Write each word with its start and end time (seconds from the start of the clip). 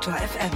Detektor 0.00 0.28
FM. 0.28 0.50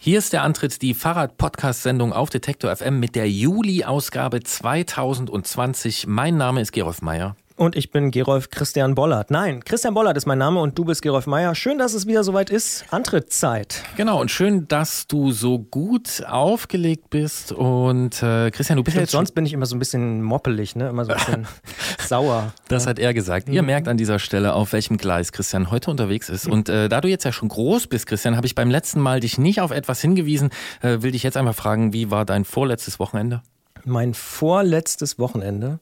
Hier 0.00 0.18
ist 0.18 0.32
der 0.32 0.42
Antritt, 0.42 0.80
die 0.80 0.94
Fahrrad-Podcast-Sendung 0.94 2.14
auf 2.14 2.30
Detektor 2.30 2.74
FM 2.74 2.98
mit 2.98 3.14
der 3.14 3.28
Juli-Ausgabe 3.28 4.42
2020. 4.42 6.06
Mein 6.06 6.38
Name 6.38 6.62
ist 6.62 6.72
Gerolf 6.72 7.02
Meyer. 7.02 7.36
Und 7.58 7.74
ich 7.74 7.90
bin 7.90 8.10
Gerolf 8.10 8.50
Christian 8.50 8.94
Bollert. 8.94 9.30
Nein, 9.30 9.64
Christian 9.64 9.94
Bollert 9.94 10.14
ist 10.18 10.26
mein 10.26 10.36
Name 10.36 10.60
und 10.60 10.76
du 10.76 10.84
bist 10.84 11.00
Gerolf 11.00 11.26
Meyer. 11.26 11.54
Schön, 11.54 11.78
dass 11.78 11.94
es 11.94 12.06
wieder 12.06 12.22
soweit 12.22 12.50
ist. 12.50 12.84
Antrittszeit. 12.90 13.82
Genau, 13.96 14.20
und 14.20 14.30
schön, 14.30 14.68
dass 14.68 15.06
du 15.06 15.32
so 15.32 15.58
gut 15.58 16.22
aufgelegt 16.28 17.08
bist. 17.08 17.52
Und 17.52 18.22
äh, 18.22 18.50
Christian, 18.50 18.76
du 18.76 18.84
bist 18.84 18.92
Stimmt, 18.96 19.04
jetzt. 19.04 19.12
sonst 19.12 19.30
bin 19.32 19.46
ich 19.46 19.54
immer 19.54 19.64
so 19.64 19.74
ein 19.74 19.78
bisschen 19.78 20.22
moppelig, 20.22 20.76
ne? 20.76 20.90
Immer 20.90 21.06
so 21.06 21.12
ein 21.12 21.16
bisschen 21.16 21.46
sauer. 22.06 22.52
Das 22.68 22.86
hat 22.86 22.98
er 22.98 23.14
gesagt. 23.14 23.48
Ihr 23.48 23.62
merkt 23.62 23.88
an 23.88 23.96
dieser 23.96 24.18
Stelle, 24.18 24.52
auf 24.52 24.74
welchem 24.74 24.98
Gleis 24.98 25.32
Christian 25.32 25.70
heute 25.70 25.90
unterwegs 25.90 26.28
ist. 26.28 26.46
Und 26.46 26.68
äh, 26.68 26.90
da 26.90 27.00
du 27.00 27.08
jetzt 27.08 27.24
ja 27.24 27.32
schon 27.32 27.48
groß 27.48 27.86
bist, 27.86 28.06
Christian, 28.06 28.36
habe 28.36 28.46
ich 28.46 28.54
beim 28.54 28.68
letzten 28.70 29.00
Mal 29.00 29.20
dich 29.20 29.38
nicht 29.38 29.62
auf 29.62 29.70
etwas 29.70 30.02
hingewiesen. 30.02 30.50
Äh, 30.82 31.00
will 31.00 31.12
dich 31.12 31.22
jetzt 31.22 31.38
einmal 31.38 31.54
fragen, 31.54 31.94
wie 31.94 32.10
war 32.10 32.26
dein 32.26 32.44
vorletztes 32.44 32.98
Wochenende? 32.98 33.40
Mein 33.86 34.12
vorletztes 34.12 35.18
Wochenende. 35.18 35.78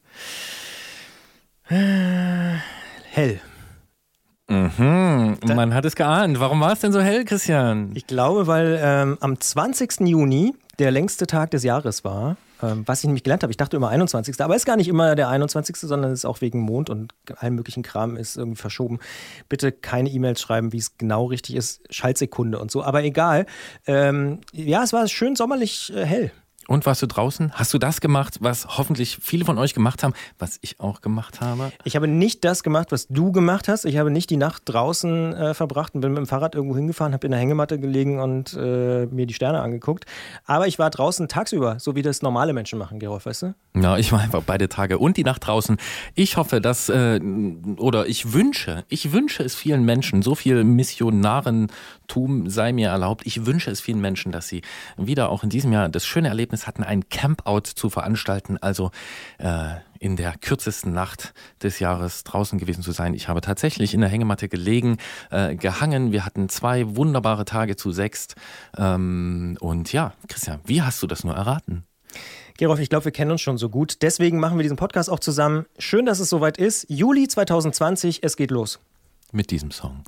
Hell. 1.66 3.40
Mhm, 4.48 5.38
man 5.46 5.72
hat 5.72 5.86
es 5.86 5.96
geahnt. 5.96 6.38
Warum 6.38 6.60
war 6.60 6.72
es 6.72 6.80
denn 6.80 6.92
so 6.92 7.00
hell, 7.00 7.24
Christian? 7.24 7.92
Ich 7.94 8.06
glaube, 8.06 8.46
weil 8.46 8.78
ähm, 8.82 9.16
am 9.20 9.40
20. 9.40 10.00
Juni 10.00 10.54
der 10.78 10.90
längste 10.90 11.26
Tag 11.26 11.52
des 11.52 11.64
Jahres 11.64 12.04
war. 12.04 12.36
Ähm, 12.62 12.82
was 12.86 12.98
ich 13.00 13.06
nämlich 13.06 13.22
gelernt 13.22 13.42
habe, 13.42 13.50
ich 13.50 13.56
dachte 13.56 13.76
immer 13.76 13.88
21. 13.88 14.38
Aber 14.42 14.54
es 14.54 14.62
ist 14.62 14.66
gar 14.66 14.76
nicht 14.76 14.88
immer 14.88 15.14
der 15.14 15.28
21., 15.28 15.76
sondern 15.76 16.12
es 16.12 16.20
ist 16.20 16.24
auch 16.26 16.42
wegen 16.42 16.60
Mond 16.60 16.90
und 16.90 17.14
allem 17.36 17.54
möglichen 17.54 17.82
Kram 17.82 18.16
ist 18.16 18.36
irgendwie 18.36 18.60
verschoben. 18.60 18.98
Bitte 19.48 19.72
keine 19.72 20.10
E-Mails 20.10 20.42
schreiben, 20.42 20.72
wie 20.72 20.78
es 20.78 20.98
genau 20.98 21.26
richtig 21.26 21.56
ist. 21.56 21.80
Schaltsekunde 21.88 22.58
und 22.58 22.70
so. 22.70 22.82
Aber 22.82 23.02
egal. 23.04 23.46
Ähm, 23.86 24.40
ja, 24.52 24.82
es 24.82 24.92
war 24.92 25.08
schön 25.08 25.34
sommerlich 25.34 25.92
äh, 25.96 26.04
hell. 26.04 26.30
Und 26.66 26.86
warst 26.86 27.02
du 27.02 27.06
draußen? 27.06 27.52
Hast 27.52 27.74
du 27.74 27.78
das 27.78 28.00
gemacht, 28.00 28.38
was 28.40 28.78
hoffentlich 28.78 29.18
viele 29.20 29.44
von 29.44 29.58
euch 29.58 29.74
gemacht 29.74 30.02
haben, 30.02 30.14
was 30.38 30.58
ich 30.62 30.80
auch 30.80 31.02
gemacht 31.02 31.40
habe? 31.40 31.72
Ich 31.84 31.94
habe 31.94 32.08
nicht 32.08 32.44
das 32.44 32.62
gemacht, 32.62 32.90
was 32.90 33.06
du 33.08 33.32
gemacht 33.32 33.68
hast. 33.68 33.84
Ich 33.84 33.98
habe 33.98 34.10
nicht 34.10 34.30
die 34.30 34.36
Nacht 34.36 34.62
draußen 34.66 35.34
äh, 35.34 35.54
verbracht 35.54 35.94
und 35.94 36.00
bin 36.00 36.12
mit 36.12 36.18
dem 36.18 36.26
Fahrrad 36.26 36.54
irgendwo 36.54 36.76
hingefahren, 36.76 37.12
habe 37.12 37.26
in 37.26 37.32
der 37.32 37.40
Hängematte 37.40 37.78
gelegen 37.78 38.20
und 38.20 38.54
äh, 38.54 39.06
mir 39.06 39.26
die 39.26 39.34
Sterne 39.34 39.60
angeguckt. 39.60 40.06
Aber 40.46 40.66
ich 40.66 40.78
war 40.78 40.90
draußen 40.90 41.28
tagsüber, 41.28 41.78
so 41.80 41.94
wie 41.94 42.02
das 42.02 42.22
normale 42.22 42.52
Menschen 42.52 42.78
machen, 42.78 42.98
Gerolf, 42.98 43.26
weißt 43.26 43.42
du? 43.42 43.54
Ja, 43.76 43.98
ich 43.98 44.12
war 44.12 44.20
einfach 44.20 44.42
beide 44.44 44.68
Tage 44.68 44.98
und 44.98 45.16
die 45.16 45.24
Nacht 45.24 45.46
draußen. 45.46 45.76
Ich 46.14 46.36
hoffe, 46.36 46.60
dass, 46.60 46.88
äh, 46.88 47.20
oder 47.76 48.06
ich 48.06 48.32
wünsche, 48.32 48.84
ich 48.88 49.12
wünsche 49.12 49.42
es 49.42 49.54
vielen 49.54 49.84
Menschen, 49.84 50.22
so 50.22 50.34
viel 50.34 50.64
Missionarentum 52.04 52.48
sei 52.48 52.72
mir 52.72 52.88
erlaubt. 52.88 53.26
Ich 53.26 53.46
wünsche 53.46 53.70
es 53.70 53.80
vielen 53.80 54.00
Menschen, 54.00 54.32
dass 54.32 54.48
sie 54.48 54.62
wieder 54.96 55.30
auch 55.30 55.42
in 55.42 55.50
diesem 55.50 55.72
Jahr 55.72 55.88
das 55.88 56.06
schöne 56.06 56.28
Erlebnis 56.28 56.66
hatten, 56.66 56.82
ein 56.82 57.08
Campout 57.08 57.62
zu 57.74 57.90
veranstalten, 57.90 58.58
also 58.60 58.90
äh, 59.38 59.74
in 59.98 60.16
der 60.16 60.34
kürzesten 60.40 60.92
Nacht 60.92 61.32
des 61.62 61.78
Jahres 61.78 62.24
draußen 62.24 62.58
gewesen 62.58 62.82
zu 62.82 62.92
sein. 62.92 63.14
Ich 63.14 63.28
habe 63.28 63.40
tatsächlich 63.40 63.94
in 63.94 64.00
der 64.00 64.10
Hängematte 64.10 64.48
gelegen, 64.48 64.98
äh, 65.30 65.54
gehangen. 65.56 66.12
Wir 66.12 66.24
hatten 66.24 66.48
zwei 66.48 66.96
wunderbare 66.96 67.44
Tage 67.44 67.76
zu 67.76 67.90
sechst. 67.90 68.34
Ähm, 68.76 69.56
und 69.60 69.92
ja, 69.92 70.12
Christian, 70.28 70.60
wie 70.64 70.82
hast 70.82 71.02
du 71.02 71.06
das 71.06 71.24
nur 71.24 71.34
erraten? 71.34 71.84
Gerolf, 72.56 72.78
ich 72.78 72.88
glaube, 72.88 73.06
wir 73.06 73.12
kennen 73.12 73.32
uns 73.32 73.40
schon 73.40 73.58
so 73.58 73.68
gut. 73.68 74.02
Deswegen 74.02 74.38
machen 74.38 74.58
wir 74.58 74.62
diesen 74.62 74.76
Podcast 74.76 75.10
auch 75.10 75.18
zusammen. 75.18 75.66
Schön, 75.78 76.06
dass 76.06 76.20
es 76.20 76.28
soweit 76.30 76.56
ist. 76.56 76.86
Juli 76.88 77.26
2020, 77.26 78.22
es 78.22 78.36
geht 78.36 78.52
los. 78.52 78.78
Mit 79.32 79.50
diesem 79.50 79.72
Song. 79.72 80.04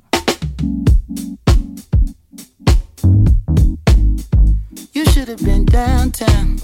Should 5.27 5.39
have 5.39 5.45
been 5.45 5.65
downtown. 5.65 6.55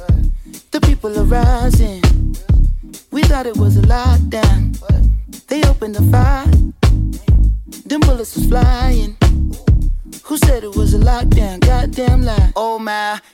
The 0.71 0.79
people 0.81 1.17
are 1.19 1.25
rising. 1.25 2.01
We 3.11 3.21
thought 3.23 3.45
it 3.45 3.57
was 3.57 3.75
a 3.75 3.81
lockdown. 3.81 4.79
They 5.47 5.63
opened 5.63 5.95
the 5.95 6.03
fire. 6.11 6.45
Them 7.85 7.99
bullets 8.01 8.35
was 8.35 8.45
flying. 8.47 9.17
Who 10.23 10.37
said 10.37 10.63
it 10.63 10.75
was 10.77 10.93
a 10.93 10.99
lockdown? 10.99 11.59
Goddamn 11.59 12.23
lie. 12.23 12.53
Oh 12.55 12.79
my, 12.79 13.19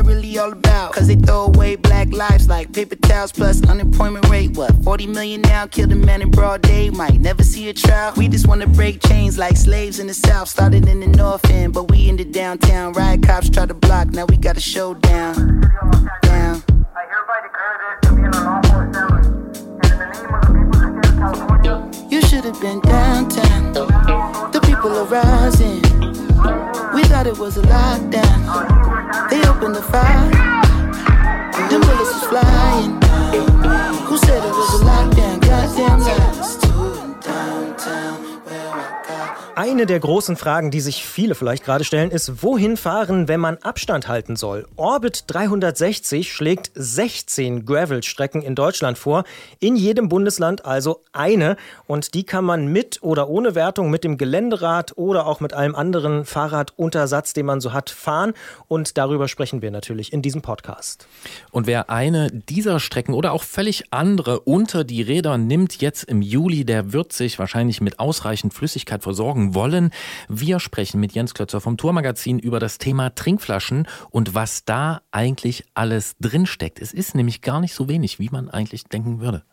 really 0.00 0.38
all 0.38 0.52
about? 0.52 0.92
Cause 0.92 1.06
they 1.08 1.14
throw 1.14 1.46
away 1.46 1.76
black 1.76 2.12
lives 2.12 2.48
like 2.48 2.72
paper 2.72 2.96
towels 2.96 3.32
plus 3.32 3.62
unemployment 3.68 4.28
rate. 4.28 4.56
What, 4.56 4.72
40 4.84 5.06
million 5.08 5.40
now? 5.42 5.66
Killed 5.66 5.92
a 5.92 5.94
man 5.94 6.22
in 6.22 6.30
broad 6.30 6.62
day, 6.62 6.90
might 6.90 7.20
never 7.20 7.42
see 7.42 7.68
a 7.68 7.72
trial. 7.74 8.12
We 8.16 8.28
just 8.28 8.46
wanna 8.46 8.66
break 8.66 9.00
chains 9.06 9.38
like 9.38 9.56
slaves 9.56 9.98
in 9.98 10.06
the 10.06 10.14
south. 10.14 10.48
Started 10.48 10.88
in 10.88 11.00
the 11.00 11.06
north 11.06 11.48
end, 11.50 11.72
but 11.74 11.90
we 11.90 12.08
in 12.08 12.16
the 12.16 12.24
downtown. 12.24 12.92
Riot 12.92 13.22
cops 13.22 13.48
try 13.50 13.66
to 13.66 13.74
block, 13.74 14.08
now 14.08 14.26
we 14.26 14.36
got 14.36 14.56
a 14.56 14.60
showdown. 14.60 15.34
Down. 16.22 16.62
I 16.94 17.04
hereby 17.12 17.40
declare 17.42 17.76
this 17.82 18.08
to 18.08 18.14
be 18.14 18.22
an 18.22 18.34
unlawful 18.34 18.80
assembly. 18.80 19.22
In 19.84 19.98
the 19.98 20.06
name 20.06 20.34
of 20.34 20.40
the 20.42 20.52
people 20.52 20.80
of 20.84 21.16
California, 21.18 22.08
You 22.10 22.20
should 22.22 22.44
have 22.44 22.60
been 22.60 22.80
downtown. 22.80 23.72
The 24.52 24.60
people 24.60 24.90
are 24.96 25.04
rising. 25.04 26.05
Thought 27.08 27.26
it 27.28 27.38
was 27.38 27.56
a 27.56 27.62
lockdown. 27.62 29.30
They 29.30 29.40
opened 29.48 29.74
the 29.74 29.82
fire. 29.82 30.30
Them 31.70 31.80
bullets 31.80 32.12
was 32.12 32.24
flying. 32.24 33.00
Who 34.06 34.18
said 34.18 34.44
it 34.44 34.54
was 34.60 34.80
a 34.80 34.84
lockdown? 34.84 35.40
Goddamn 35.40 36.00
lies. 36.00 36.56
Downtown, 37.22 38.25
Eine 39.58 39.86
der 39.86 40.00
großen 40.00 40.36
Fragen, 40.36 40.70
die 40.70 40.82
sich 40.82 41.02
viele 41.02 41.34
vielleicht 41.34 41.64
gerade 41.64 41.82
stellen, 41.82 42.10
ist, 42.10 42.42
wohin 42.42 42.76
fahren, 42.76 43.26
wenn 43.26 43.40
man 43.40 43.56
Abstand 43.62 44.06
halten 44.06 44.36
soll? 44.36 44.66
Orbit 44.76 45.24
360 45.28 46.30
schlägt 46.30 46.70
16 46.74 47.64
Gravel-Strecken 47.64 48.42
in 48.42 48.54
Deutschland 48.54 48.98
vor, 48.98 49.24
in 49.58 49.74
jedem 49.74 50.10
Bundesland 50.10 50.66
also 50.66 51.00
eine. 51.14 51.56
Und 51.86 52.12
die 52.12 52.24
kann 52.24 52.44
man 52.44 52.66
mit 52.66 53.02
oder 53.02 53.30
ohne 53.30 53.54
Wertung 53.54 53.88
mit 53.88 54.04
dem 54.04 54.18
Geländerad 54.18 54.92
oder 54.98 55.26
auch 55.26 55.40
mit 55.40 55.54
allem 55.54 55.74
anderen 55.74 56.26
Fahrraduntersatz, 56.26 57.32
den 57.32 57.46
man 57.46 57.62
so 57.62 57.72
hat, 57.72 57.88
fahren. 57.88 58.34
Und 58.68 58.98
darüber 58.98 59.26
sprechen 59.26 59.62
wir 59.62 59.70
natürlich 59.70 60.12
in 60.12 60.20
diesem 60.20 60.42
Podcast. 60.42 61.08
Und 61.50 61.66
wer 61.66 61.88
eine 61.88 62.30
dieser 62.30 62.78
Strecken 62.78 63.14
oder 63.14 63.32
auch 63.32 63.42
völlig 63.42 63.84
andere 63.90 64.40
unter 64.40 64.84
die 64.84 65.00
Räder 65.00 65.38
nimmt 65.38 65.80
jetzt 65.80 66.04
im 66.04 66.20
Juli, 66.20 66.66
der 66.66 66.92
wird 66.92 67.14
sich 67.14 67.38
wahrscheinlich 67.38 67.80
mit 67.80 67.98
ausreichend 67.98 68.52
Flüssigkeit 68.52 69.02
versorgen 69.02 69.45
wollen. 69.54 69.90
Wir 70.28 70.60
sprechen 70.60 71.00
mit 71.00 71.12
Jens 71.12 71.34
Klötzer 71.34 71.60
vom 71.60 71.76
Tourmagazin 71.76 72.38
über 72.38 72.60
das 72.60 72.78
Thema 72.78 73.14
Trinkflaschen 73.14 73.86
und 74.10 74.34
was 74.34 74.64
da 74.64 75.02
eigentlich 75.10 75.64
alles 75.74 76.16
drinsteckt. 76.20 76.80
Es 76.80 76.92
ist 76.92 77.14
nämlich 77.14 77.42
gar 77.42 77.60
nicht 77.60 77.74
so 77.74 77.88
wenig, 77.88 78.18
wie 78.18 78.30
man 78.30 78.48
eigentlich 78.50 78.84
denken 78.84 79.20
würde. 79.20 79.44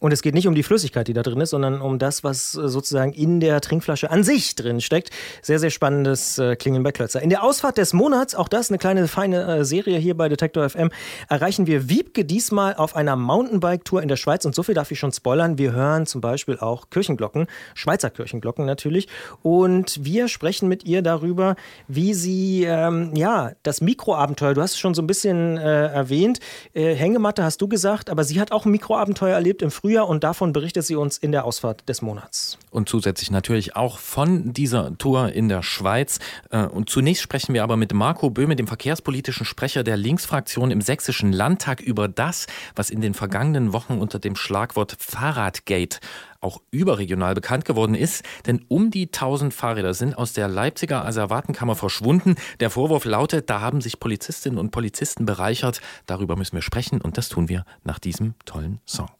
Und 0.00 0.12
es 0.12 0.22
geht 0.22 0.34
nicht 0.34 0.48
um 0.48 0.54
die 0.54 0.62
Flüssigkeit, 0.62 1.06
die 1.08 1.12
da 1.12 1.22
drin 1.22 1.40
ist, 1.42 1.50
sondern 1.50 1.82
um 1.82 1.98
das, 1.98 2.24
was 2.24 2.54
äh, 2.54 2.68
sozusagen 2.68 3.12
in 3.12 3.38
der 3.38 3.60
Trinkflasche 3.60 4.10
an 4.10 4.24
sich 4.24 4.56
drin 4.56 4.80
steckt. 4.80 5.10
Sehr, 5.42 5.58
sehr 5.58 5.68
spannendes 5.68 6.38
äh, 6.38 6.56
bei 6.56 6.90
Klötzer. 6.90 7.20
In 7.20 7.28
der 7.28 7.44
Ausfahrt 7.44 7.76
des 7.76 7.92
Monats, 7.92 8.34
auch 8.34 8.48
das 8.48 8.70
eine 8.70 8.78
kleine 8.78 9.08
feine 9.08 9.58
äh, 9.58 9.64
Serie 9.64 9.98
hier 9.98 10.16
bei 10.16 10.30
Detektor 10.30 10.68
FM, 10.68 10.90
erreichen 11.28 11.66
wir 11.66 11.90
Wiebke 11.90 12.24
diesmal 12.24 12.74
auf 12.74 12.96
einer 12.96 13.14
Mountainbike-Tour 13.14 14.02
in 14.02 14.08
der 14.08 14.16
Schweiz. 14.16 14.46
Und 14.46 14.54
so 14.54 14.62
viel 14.62 14.74
darf 14.74 14.90
ich 14.90 14.98
schon 14.98 15.12
spoilern. 15.12 15.58
Wir 15.58 15.72
hören 15.72 16.06
zum 16.06 16.22
Beispiel 16.22 16.58
auch 16.58 16.88
Kirchenglocken, 16.88 17.46
Schweizer 17.74 18.08
Kirchenglocken 18.08 18.64
natürlich. 18.64 19.06
Und 19.42 20.02
wir 20.02 20.28
sprechen 20.28 20.66
mit 20.66 20.84
ihr 20.84 21.02
darüber, 21.02 21.56
wie 21.88 22.14
sie, 22.14 22.64
ähm, 22.64 23.14
ja, 23.14 23.52
das 23.62 23.82
Mikroabenteuer, 23.82 24.54
du 24.54 24.62
hast 24.62 24.72
es 24.72 24.78
schon 24.78 24.94
so 24.94 25.02
ein 25.02 25.06
bisschen 25.06 25.58
äh, 25.58 25.88
erwähnt, 25.88 26.40
äh, 26.72 26.94
Hängematte 26.94 27.44
hast 27.44 27.60
du 27.60 27.68
gesagt, 27.68 28.08
aber 28.08 28.24
sie 28.24 28.40
hat 28.40 28.50
auch 28.50 28.64
ein 28.64 28.70
Mikroabenteuer 28.70 29.34
erlebt 29.34 29.60
im 29.60 29.70
Frühjahr 29.70 29.89
und 29.98 30.24
davon 30.24 30.52
berichtet 30.52 30.84
sie 30.84 30.96
uns 30.96 31.18
in 31.18 31.32
der 31.32 31.44
Ausfahrt 31.44 31.88
des 31.88 32.02
Monats. 32.02 32.58
Und 32.70 32.88
zusätzlich 32.88 33.30
natürlich 33.30 33.76
auch 33.76 33.98
von 33.98 34.52
dieser 34.52 34.96
Tour 34.98 35.32
in 35.32 35.48
der 35.48 35.62
Schweiz. 35.62 36.18
Äh, 36.50 36.66
Und 36.66 36.90
zunächst 36.90 37.22
sprechen 37.22 37.54
wir 37.54 37.62
aber 37.62 37.76
mit 37.76 37.92
Marco 37.92 38.30
Böhme, 38.30 38.56
dem 38.56 38.66
verkehrspolitischen 38.66 39.44
Sprecher 39.46 39.82
der 39.82 39.96
Linksfraktion 39.96 40.70
im 40.70 40.80
Sächsischen 40.80 41.32
Landtag, 41.32 41.80
über 41.80 42.08
das, 42.08 42.46
was 42.76 42.90
in 42.90 43.00
den 43.00 43.14
vergangenen 43.14 43.72
Wochen 43.72 43.98
unter 43.98 44.18
dem 44.18 44.36
Schlagwort 44.36 44.96
Fahrradgate 44.98 46.00
auch 46.40 46.60
überregional 46.70 47.34
bekannt 47.34 47.64
geworden 47.64 47.94
ist. 47.94 48.24
Denn 48.46 48.64
um 48.68 48.90
die 48.90 49.06
1000 49.06 49.52
Fahrräder 49.52 49.94
sind 49.94 50.16
aus 50.16 50.32
der 50.32 50.48
Leipziger 50.48 51.04
Asservatenkammer 51.04 51.74
verschwunden. 51.74 52.36
Der 52.60 52.70
Vorwurf 52.70 53.04
lautet, 53.04 53.50
da 53.50 53.60
haben 53.60 53.80
sich 53.80 54.00
Polizistinnen 54.00 54.58
und 54.58 54.70
Polizisten 54.70 55.26
bereichert. 55.26 55.80
Darüber 56.06 56.36
müssen 56.36 56.56
wir 56.56 56.62
sprechen 56.62 57.00
und 57.00 57.18
das 57.18 57.28
tun 57.28 57.48
wir 57.48 57.64
nach 57.84 57.98
diesem 57.98 58.34
tollen 58.44 58.80
Song. 58.86 59.10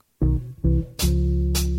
thank 0.63 1.05
you 1.05 1.70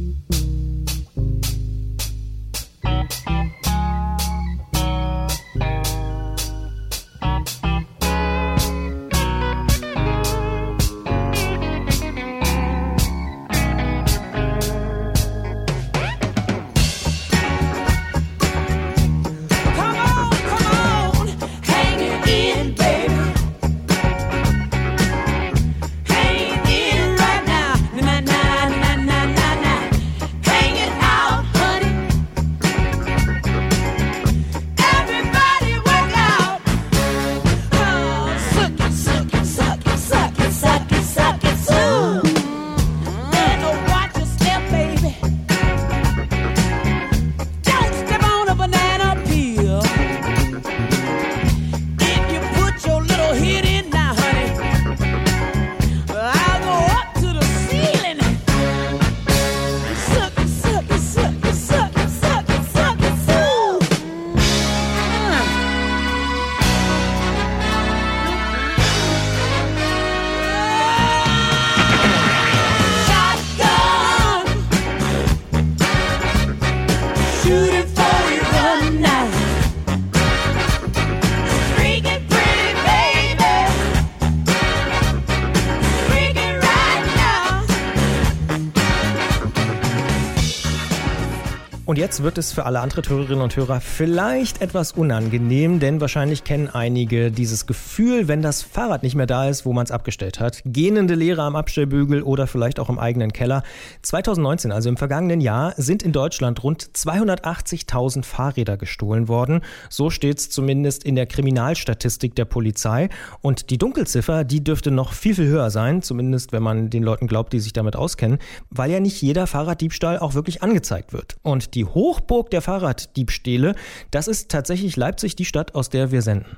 jetzt 92.02 92.24
wird 92.24 92.40
es 92.40 92.52
für 92.52 92.66
alle 92.66 92.80
andere 92.80 93.04
Hörerinnen 93.08 93.44
und 93.44 93.56
Hörer 93.56 93.80
vielleicht 93.80 94.60
etwas 94.64 94.94
unangenehm, 94.94 95.80
denn 95.80 96.02
wahrscheinlich 96.02 96.44
kennen 96.44 96.68
einige 96.68 97.30
dieses 97.30 97.68
Gefühl, 97.68 98.28
wenn 98.28 98.42
das 98.42 98.64
Fahrrad 98.64 99.04
nicht 99.04 99.14
mehr 99.14 99.28
da 99.28 99.48
ist, 99.48 99.68
wo 99.68 99.74
man 99.74 99.84
es 99.84 99.92
abgestellt 99.92 100.40
hat. 100.40 100.64
Gähnende 100.66 101.14
Leere 101.14 101.44
am 101.44 101.56
Abstellbügel 101.56 102.24
oder 102.24 102.48
vielleicht 102.48 102.80
auch 102.80 102.90
im 102.90 102.98
eigenen 102.98 103.34
Keller. 103.34 103.62
2019, 104.02 104.72
also 104.72 104.90
im 104.90 104.98
vergangenen 104.98 105.42
Jahr, 105.42 105.76
sind 105.78 106.02
in 106.02 106.12
Deutschland 106.12 106.64
rund 106.64 106.84
280.000 106.86 108.26
Fahrräder 108.26 108.78
gestohlen 108.78 109.28
worden. 109.28 109.62
So 109.92 110.10
steht 110.10 110.40
es 110.40 110.50
zumindest 110.50 111.04
in 111.04 111.14
der 111.14 111.28
Kriminalstatistik 111.28 112.34
der 112.34 112.46
Polizei. 112.46 113.10
Und 113.42 113.70
die 113.70 113.78
Dunkelziffer, 113.78 114.44
die 114.44 114.64
dürfte 114.64 114.90
noch 114.90 115.14
viel, 115.14 115.36
viel 115.36 115.46
höher 115.46 115.70
sein, 115.70 116.02
zumindest 116.02 116.52
wenn 116.52 116.64
man 116.64 116.90
den 116.90 117.04
Leuten 117.04 117.28
glaubt, 117.28 117.54
die 117.54 117.60
sich 117.60 117.74
damit 117.74 117.96
auskennen, 117.96 118.40
weil 118.72 118.90
ja 118.90 119.00
nicht 119.00 119.22
jeder 119.22 119.46
Fahrraddiebstahl 119.46 120.18
auch 120.18 120.34
wirklich 120.34 120.64
angezeigt 120.64 121.14
wird. 121.14 121.36
Und 121.44 121.76
die 121.76 121.91
Hochburg 121.94 122.50
der 122.50 122.62
Fahrraddiebstähle, 122.62 123.76
das 124.12 124.28
ist 124.28 124.50
tatsächlich 124.50 124.96
Leipzig, 124.96 125.36
die 125.36 125.46
Stadt, 125.46 125.76
aus 125.76 125.90
der 125.90 126.12
wir 126.12 126.22
senden. 126.22 126.58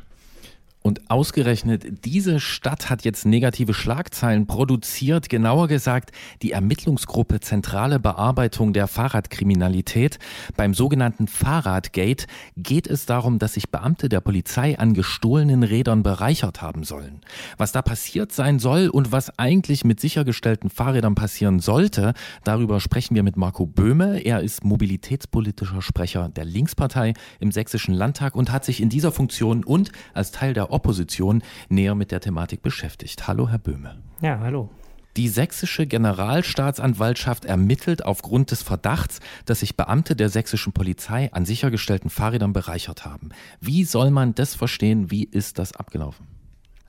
Und 0.84 1.10
ausgerechnet 1.10 2.04
diese 2.06 2.42
Stadt 2.42 2.90
hat 2.90 3.06
jetzt 3.06 3.26
negative 3.26 3.74
Schlagzeilen 3.74 4.48
produziert, 4.48 5.30
genauer 5.30 5.70
gesagt 5.70 6.12
die 6.42 6.52
Ermittlungsgruppe 6.52 7.40
Zentrale 7.40 8.02
Bearbeitung 8.02 8.74
der 8.74 8.88
Fahrradkriminalität. 8.88 10.20
Beim 10.58 10.74
sogenannten 10.74 11.28
Fahrradgate 11.28 12.25
geht 12.58 12.88
es 12.88 13.06
darum, 13.06 13.40
dass 13.40 13.54
sich 13.54 13.70
Beamte 13.70 14.10
der 14.10 14.20
Polizei 14.20 14.78
an 14.78 14.94
gestohlenen 14.94 15.63
Rädern 15.63 16.04
bereichert 16.04 16.62
haben 16.62 16.84
sollen. 16.84 17.22
Was 17.58 17.72
da 17.72 17.82
passiert 17.82 18.34
sein 18.34 18.60
soll 18.60 18.90
und 18.90 19.13
was 19.13 19.40
eigentlich 19.40 19.86
mit 19.86 20.02
sichergestellten 20.02 20.70
Fahrrädern 20.70 21.16
passieren 21.16 21.62
sollte, 21.62 22.13
darüber 22.44 22.82
sprechen 22.82 23.16
wir 23.16 23.24
mit 23.24 23.38
Marco 23.38 23.66
Böhme. 23.66 24.20
Er 24.20 24.42
ist 24.42 24.66
mobilitätspolitischer 24.66 25.82
Sprecher 25.82 26.28
der 26.28 26.44
Linkspartei 26.44 27.13
im 27.40 27.54
Sächsischen 27.54 27.94
Landtag 27.94 28.36
und 28.36 28.52
hat 28.52 28.66
sich 28.66 28.82
in 28.82 28.90
dieser 28.90 29.13
Funktion 29.13 29.63
und 29.63 29.94
als 30.13 30.32
Teil 30.32 30.54
der 30.54 30.73
Opposition 30.74 31.44
näher 31.70 31.96
mit 31.96 32.12
der 32.12 32.20
Thematik 32.20 32.62
beschäftigt. 32.62 33.27
Hallo, 33.27 33.50
Herr 33.50 33.60
Böhme. 33.60 34.01
Ja, 34.22 34.39
hallo. 34.39 34.70
Die 35.15 35.27
sächsische 35.27 35.86
Generalstaatsanwaltschaft 35.86 37.46
ermittelt 37.46 38.03
aufgrund 38.03 38.50
des 38.50 38.63
Verdachts, 38.63 39.20
dass 39.46 39.60
sich 39.60 39.77
Beamte 39.77 40.15
der 40.15 40.30
sächsischen 40.30 40.74
Polizei 40.74 41.32
an 41.34 41.46
sichergestellten 41.46 42.10
Fahrrädern 42.10 42.51
bereichert 42.51 43.06
haben. 43.06 43.30
Wie 43.62 43.84
soll 43.84 44.10
man 44.10 44.34
das 44.34 44.56
verstehen? 44.56 45.12
Wie 45.12 45.24
ist 45.24 45.60
das 45.60 45.74
abgelaufen? 45.74 46.25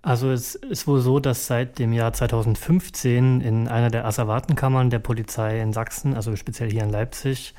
Also 0.01 0.31
es 0.31 0.55
ist 0.55 0.87
wohl 0.87 1.01
so, 1.01 1.19
dass 1.19 1.47
seit 1.47 1.79
dem 1.79 1.93
Jahr 1.93 2.13
2015 2.13 3.41
in 3.41 3.69
einer 3.69 3.91
der 3.91 4.07
Asservatenkammern 4.07 4.91
der 4.91 4.99
Polizei 4.99 5.61
in 5.61 5.73
Sachsen, 5.73 6.15
also 6.15 6.35
speziell 6.37 6.71
hier 6.71 6.83
in 6.83 6.91
Leipzig, 6.91 7.55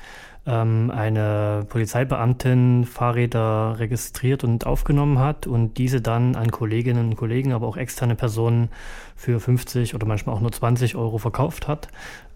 ähm, 0.46 0.92
eine 0.94 1.66
Polizeibeamtin 1.68 2.84
Fahrräder 2.84 3.76
registriert 3.78 4.44
und 4.44 4.66
aufgenommen 4.66 5.18
hat 5.18 5.46
und 5.46 5.78
diese 5.78 6.00
dann 6.00 6.36
an 6.36 6.50
Kolleginnen 6.50 7.08
und 7.08 7.16
Kollegen, 7.16 7.52
aber 7.52 7.66
auch 7.66 7.76
externe 7.76 8.14
Personen 8.14 8.68
für 9.16 9.40
50 9.40 9.94
oder 9.94 10.06
manchmal 10.06 10.36
auch 10.36 10.40
nur 10.40 10.52
20 10.52 10.94
Euro 10.94 11.18
verkauft 11.18 11.66
hat. 11.66 11.88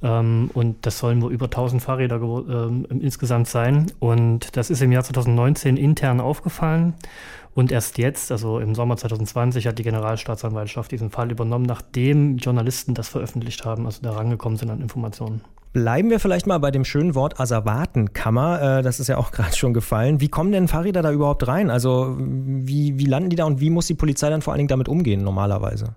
Ähm, 0.03 0.51
und 0.55 0.87
das 0.87 0.99
sollen 0.99 1.23
wohl 1.23 1.33
über 1.33 1.47
1000 1.47 1.83
Fahrräder 1.83 2.17
ähm, 2.17 2.87
insgesamt 2.89 3.49
sein. 3.49 3.93
Und 4.01 4.57
das 4.57 4.71
ist 4.71 4.83
im 4.83 4.91
Jahr 4.91 5.05
2019 5.05 5.77
intern 5.77 6.21
aufgefallen. 6.21 6.95
Und 7.55 7.73
erst 7.73 7.99
jetzt, 7.99 8.31
also 8.33 8.59
im 8.61 8.75
Sommer 8.75 8.97
2020, 8.97 9.67
hat 9.67 9.79
die 9.79 9.83
Generalstaatsanwaltschaft 9.83 10.91
diesen 10.93 11.11
Fall 11.11 11.31
übernommen, 11.31 11.67
nachdem 11.67 12.37
Journalisten 12.39 12.95
das 12.95 13.09
veröffentlicht 13.09 13.65
haben, 13.65 13.87
also 13.87 14.03
da 14.03 14.13
rangekommen 14.13 14.57
sind 14.57 14.71
an 14.71 14.81
Informationen. 14.81 15.43
Bleiben 15.73 16.11
wir 16.11 16.19
vielleicht 16.19 16.49
mal 16.49 16.59
bei 16.59 16.73
dem 16.73 16.85
schönen 16.85 17.15
Wort 17.15 17.39
Asservatenkammer. 17.39 18.79
Äh, 18.79 18.83
das 18.83 18.99
ist 18.99 19.09
ja 19.09 19.19
auch 19.19 19.31
gerade 19.33 19.57
schon 19.57 19.73
gefallen. 19.73 20.21
Wie 20.21 20.29
kommen 20.29 20.53
denn 20.53 20.69
Fahrräder 20.69 21.03
da 21.03 21.13
überhaupt 21.13 21.47
rein? 21.47 21.71
Also 21.71 22.17
wie, 22.19 22.99
wie 22.99 23.07
landen 23.07 23.31
die 23.31 23.37
da 23.37 23.45
und 23.45 23.61
wie 23.61 23.71
muss 23.71 23.87
die 23.87 23.95
Polizei 23.95 24.31
dann 24.31 24.43
vor 24.43 24.53
allen 24.53 24.59
Dingen 24.59 24.69
damit 24.69 24.89
umgehen 24.89 25.23
normalerweise? 25.23 25.95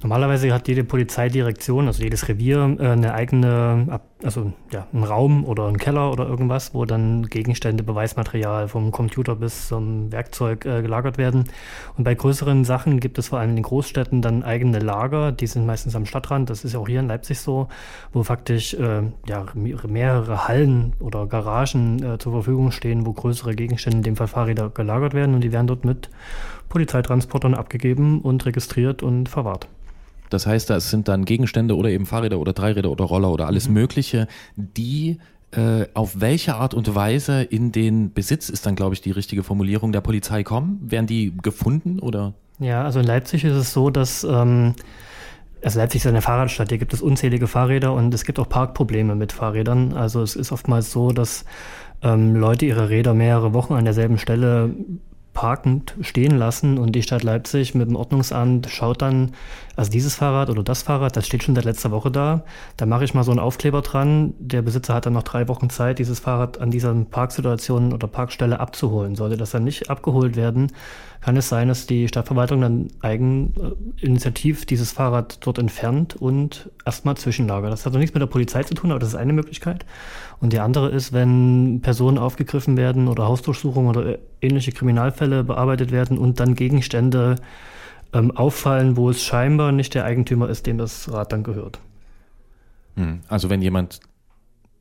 Normalerweise 0.00 0.54
hat 0.54 0.68
jede 0.68 0.84
Polizeidirektion, 0.84 1.88
also 1.88 2.04
jedes 2.04 2.28
Revier, 2.28 2.76
äh, 2.78 2.86
eine 2.90 3.14
eigene, 3.14 4.00
also 4.22 4.52
ja, 4.70 4.86
einen 4.92 5.02
Raum 5.02 5.44
oder 5.44 5.66
einen 5.66 5.78
Keller 5.78 6.12
oder 6.12 6.28
irgendwas, 6.28 6.72
wo 6.72 6.84
dann 6.84 7.24
Gegenstände, 7.24 7.82
Beweismaterial 7.82 8.68
vom 8.68 8.92
Computer 8.92 9.34
bis 9.34 9.66
zum 9.66 10.12
Werkzeug 10.12 10.64
äh, 10.66 10.82
gelagert 10.82 11.18
werden. 11.18 11.44
Und 11.96 12.04
bei 12.04 12.14
größeren 12.14 12.64
Sachen 12.64 13.00
gibt 13.00 13.18
es 13.18 13.28
vor 13.28 13.40
allem 13.40 13.50
in 13.50 13.56
den 13.56 13.64
Großstädten 13.64 14.22
dann 14.22 14.44
eigene 14.44 14.78
Lager, 14.78 15.32
die 15.32 15.48
sind 15.48 15.66
meistens 15.66 15.96
am 15.96 16.06
Stadtrand, 16.06 16.48
das 16.48 16.64
ist 16.64 16.74
ja 16.74 16.78
auch 16.78 16.86
hier 16.86 17.00
in 17.00 17.08
Leipzig 17.08 17.40
so, 17.40 17.66
wo 18.12 18.22
faktisch 18.22 18.74
äh, 18.74 19.02
ja, 19.26 19.46
mehrere 19.54 20.46
Hallen 20.46 20.92
oder 21.00 21.26
Garagen 21.26 22.00
äh, 22.04 22.18
zur 22.18 22.34
Verfügung 22.34 22.70
stehen, 22.70 23.04
wo 23.04 23.12
größere 23.12 23.56
Gegenstände, 23.56 23.98
in 23.98 24.04
dem 24.04 24.16
Fall 24.16 24.28
Fahrräder, 24.28 24.70
gelagert 24.70 25.14
werden 25.14 25.34
und 25.34 25.40
die 25.40 25.50
werden 25.50 25.66
dort 25.66 25.84
mit 25.84 26.08
Polizeitransportern 26.68 27.54
abgegeben 27.54 28.20
und 28.20 28.46
registriert 28.46 29.02
und 29.02 29.28
verwahrt. 29.28 29.68
Das 30.30 30.46
heißt, 30.46 30.70
das 30.70 30.90
sind 30.90 31.08
dann 31.08 31.24
Gegenstände 31.24 31.76
oder 31.76 31.90
eben 31.90 32.06
Fahrräder 32.06 32.38
oder 32.38 32.52
Dreiräder 32.52 32.90
oder 32.90 33.04
Roller 33.04 33.30
oder 33.30 33.46
alles 33.46 33.68
Mögliche, 33.68 34.26
die 34.56 35.18
äh, 35.50 35.86
auf 35.94 36.20
welche 36.20 36.56
Art 36.56 36.74
und 36.74 36.94
Weise 36.94 37.42
in 37.42 37.72
den 37.72 38.12
Besitz 38.12 38.50
ist 38.50 38.66
dann, 38.66 38.76
glaube 38.76 38.94
ich, 38.94 39.00
die 39.00 39.10
richtige 39.10 39.42
Formulierung 39.42 39.92
der 39.92 40.02
Polizei 40.02 40.42
kommen? 40.42 40.78
Werden 40.82 41.06
die 41.06 41.34
gefunden 41.42 42.00
oder? 42.00 42.34
Ja, 42.58 42.84
also 42.84 43.00
in 43.00 43.06
Leipzig 43.06 43.44
ist 43.44 43.54
es 43.54 43.72
so, 43.72 43.88
dass 43.88 44.24
ähm, 44.24 44.74
also 45.62 45.78
Leipzig 45.78 46.02
ist 46.02 46.06
eine 46.06 46.22
Fahrradstadt, 46.22 46.68
hier 46.68 46.78
gibt 46.78 46.92
es 46.92 47.02
unzählige 47.02 47.46
Fahrräder 47.46 47.92
und 47.92 48.14
es 48.14 48.24
gibt 48.24 48.38
auch 48.38 48.48
Parkprobleme 48.48 49.14
mit 49.14 49.32
Fahrrädern. 49.32 49.92
Also 49.94 50.22
es 50.22 50.36
ist 50.36 50.52
oftmals 50.52 50.92
so, 50.92 51.12
dass 51.12 51.44
ähm, 52.02 52.36
Leute 52.36 52.66
ihre 52.66 52.90
Räder 52.90 53.14
mehrere 53.14 53.54
Wochen 53.54 53.74
an 53.74 53.84
derselben 53.84 54.18
Stelle 54.18 54.74
parkend 55.38 55.94
stehen 56.00 56.36
lassen 56.36 56.78
und 56.78 56.96
die 56.96 57.02
Stadt 57.04 57.22
Leipzig 57.22 57.72
mit 57.72 57.88
dem 57.88 57.94
Ordnungsamt 57.94 58.68
schaut 58.68 59.02
dann, 59.02 59.34
also 59.76 59.88
dieses 59.88 60.16
Fahrrad 60.16 60.50
oder 60.50 60.64
das 60.64 60.82
Fahrrad, 60.82 61.16
das 61.16 61.28
steht 61.28 61.44
schon 61.44 61.54
seit 61.54 61.64
letzter 61.64 61.92
Woche 61.92 62.10
da. 62.10 62.42
Da 62.76 62.86
mache 62.86 63.04
ich 63.04 63.14
mal 63.14 63.22
so 63.22 63.30
einen 63.30 63.38
Aufkleber 63.38 63.82
dran. 63.82 64.34
Der 64.40 64.62
Besitzer 64.62 64.94
hat 64.94 65.06
dann 65.06 65.12
noch 65.12 65.22
drei 65.22 65.46
Wochen 65.46 65.70
Zeit, 65.70 66.00
dieses 66.00 66.18
Fahrrad 66.18 66.60
an 66.60 66.72
dieser 66.72 66.92
Parksituation 66.92 67.92
oder 67.92 68.08
Parkstelle 68.08 68.58
abzuholen. 68.58 69.14
Sollte 69.14 69.36
das 69.36 69.52
dann 69.52 69.62
nicht 69.62 69.90
abgeholt 69.90 70.34
werden, 70.34 70.72
kann 71.20 71.36
es 71.36 71.48
sein, 71.48 71.68
dass 71.68 71.86
die 71.86 72.08
Stadtverwaltung 72.08 72.60
dann 72.60 72.88
eigeninitiativ 73.00 74.66
dieses 74.66 74.92
Fahrrad 74.92 75.38
dort 75.44 75.58
entfernt 75.58 76.16
und 76.16 76.70
erstmal 76.84 77.16
zwischenlagert. 77.16 77.72
Das 77.72 77.84
hat 77.84 77.92
noch 77.92 78.00
nichts 78.00 78.14
mit 78.14 78.20
der 78.20 78.28
Polizei 78.28 78.62
zu 78.62 78.74
tun, 78.74 78.90
aber 78.90 79.00
das 79.00 79.10
ist 79.10 79.14
eine 79.16 79.32
Möglichkeit. 79.32 79.84
Und 80.40 80.52
die 80.52 80.60
andere 80.60 80.90
ist, 80.90 81.12
wenn 81.12 81.80
Personen 81.82 82.18
aufgegriffen 82.18 82.76
werden 82.76 83.08
oder 83.08 83.26
Hausdurchsuchungen 83.26 83.88
oder 83.88 84.18
ähnliche 84.40 84.72
Kriminalfälle 84.72 85.42
bearbeitet 85.42 85.90
werden 85.90 86.18
und 86.18 86.38
dann 86.38 86.54
Gegenstände 86.54 87.36
ähm, 88.12 88.30
auffallen, 88.30 88.96
wo 88.96 89.10
es 89.10 89.22
scheinbar 89.22 89.72
nicht 89.72 89.94
der 89.94 90.04
Eigentümer 90.04 90.48
ist, 90.48 90.66
dem 90.66 90.78
das 90.78 91.12
Rad 91.12 91.32
dann 91.32 91.42
gehört. 91.42 91.80
Hm. 92.96 93.20
Also 93.28 93.50
wenn 93.50 93.60
jemand 93.60 94.00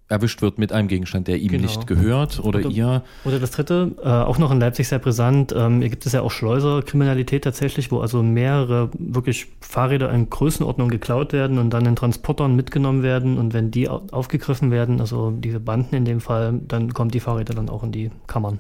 erwischt 0.10 0.42
wird 0.42 0.58
mit 0.58 0.72
einem 0.72 0.88
Gegenstand, 0.88 1.28
der 1.28 1.38
ihm 1.38 1.50
Genau. 1.50 1.64
nicht 1.64 1.86
gehört 1.88 2.40
oder 2.40 2.60
Oder- 2.60 2.70
ihr. 2.70 3.04
Oder 3.26 3.40
das 3.40 3.52
dritte, 3.52 3.92
äh, 4.02 4.08
auch 4.08 4.38
noch 4.38 4.52
in 4.52 4.60
Leipzig 4.60 4.88
sehr 4.88 5.00
brisant, 5.00 5.54
ähm, 5.56 5.82
hier 5.82 5.90
gibt 5.90 6.06
es 6.06 6.14
ja 6.14 6.22
auch 6.22 6.32
Schleuserkriminalität 6.32 7.44
tatsächlich, 7.44 7.92
wo 7.92 8.00
also 8.00 8.24
mehrere 8.24 8.90
wirklich 8.98 9.48
Fahrräder 9.62 10.10
in 10.12 10.30
Größenordnung 10.30 10.90
geklaut 10.90 11.34
werden 11.34 11.58
und 11.58 11.72
dann 11.72 11.86
in 11.86 11.96
Transportern 11.96 12.56
mitgenommen 12.56 13.04
werden 13.04 13.38
und 13.38 13.54
wenn 13.54 13.70
die 13.72 13.90
au- 13.90 14.02
aufgegriffen 14.12 14.72
werden, 14.72 15.02
also 15.02 15.32
diese 15.32 15.60
Banden 15.60 15.96
in 15.96 16.06
dem 16.06 16.22
Fall, 16.22 16.60
dann 16.68 16.94
kommen 16.94 17.12
die 17.12 17.20
Fahrräder 17.20 17.54
dann 17.54 17.70
auch 17.70 17.84
in 17.84 17.92
die 17.92 18.10
Kammern. 18.28 18.60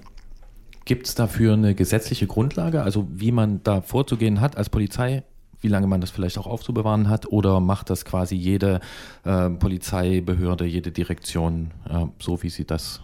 Gibt 0.85 1.07
es 1.07 1.15
dafür 1.15 1.53
eine 1.53 1.75
gesetzliche 1.75 2.27
Grundlage, 2.27 2.81
also 2.81 3.07
wie 3.13 3.31
man 3.31 3.61
da 3.63 3.81
vorzugehen 3.81 4.39
hat 4.41 4.57
als 4.57 4.69
Polizei? 4.69 5.23
Wie 5.67 5.71
lange 5.71 5.88
man 5.88 6.00
das 6.00 6.12
vielleicht 6.12 6.38
auch 6.38 6.47
aufzubewahren 6.47 7.09
hat? 7.09 7.25
Oder 7.25 7.59
macht 7.59 7.89
das 7.89 8.05
quasi 8.05 8.36
jede 8.36 8.79
äh, 9.25 9.50
Polizeibehörde, 9.50 10.63
jede 10.63 10.93
Direktion 10.93 11.71
äh, 11.89 12.05
so, 12.19 12.41
wie 12.41 12.47
sie 12.47 12.63
das 12.63 13.01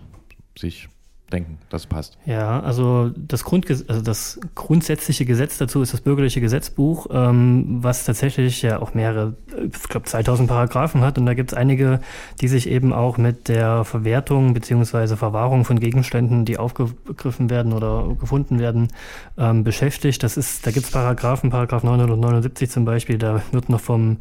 sich 0.57 0.87
denken, 1.33 1.57
das 1.69 1.87
passt? 1.87 2.17
Ja, 2.25 2.59
also 2.61 3.09
das, 3.15 3.43
Grundges 3.43 3.89
also 3.89 4.01
das 4.01 4.39
grundsätzliche 4.55 5.25
Gesetz 5.25 5.57
dazu 5.57 5.81
ist 5.81 5.93
das 5.93 6.01
bürgerliche 6.01 6.39
Gesetzbuch, 6.39 7.07
ähm, 7.11 7.79
was 7.81 8.05
tatsächlich 8.05 8.61
ja 8.61 8.81
auch 8.81 8.93
mehrere, 8.93 9.35
ich 9.71 9.89
glaube 9.89 10.05
2000 10.05 10.47
Paragraphen 10.47 11.01
hat 11.01 11.17
und 11.17 11.25
da 11.25 11.33
gibt 11.33 11.51
es 11.51 11.57
einige, 11.57 11.99
die 12.39 12.47
sich 12.47 12.69
eben 12.69 12.93
auch 12.93 13.17
mit 13.17 13.47
der 13.47 13.83
Verwertung 13.83 14.53
beziehungsweise 14.53 15.17
Verwahrung 15.17 15.65
von 15.65 15.79
Gegenständen, 15.79 16.45
die 16.45 16.57
aufgegriffen 16.57 17.49
werden 17.49 17.73
oder 17.73 18.15
gefunden 18.19 18.59
werden, 18.59 18.89
ähm, 19.37 19.63
beschäftigt. 19.63 20.23
Das 20.23 20.37
ist, 20.37 20.65
da 20.65 20.71
gibt 20.71 20.85
es 20.85 20.91
Paragraphen, 20.91 21.49
Paragraph 21.49 21.83
979 21.83 22.69
zum 22.69 22.85
Beispiel, 22.85 23.17
da 23.17 23.41
wird 23.51 23.69
noch 23.69 23.81
vom 23.81 24.17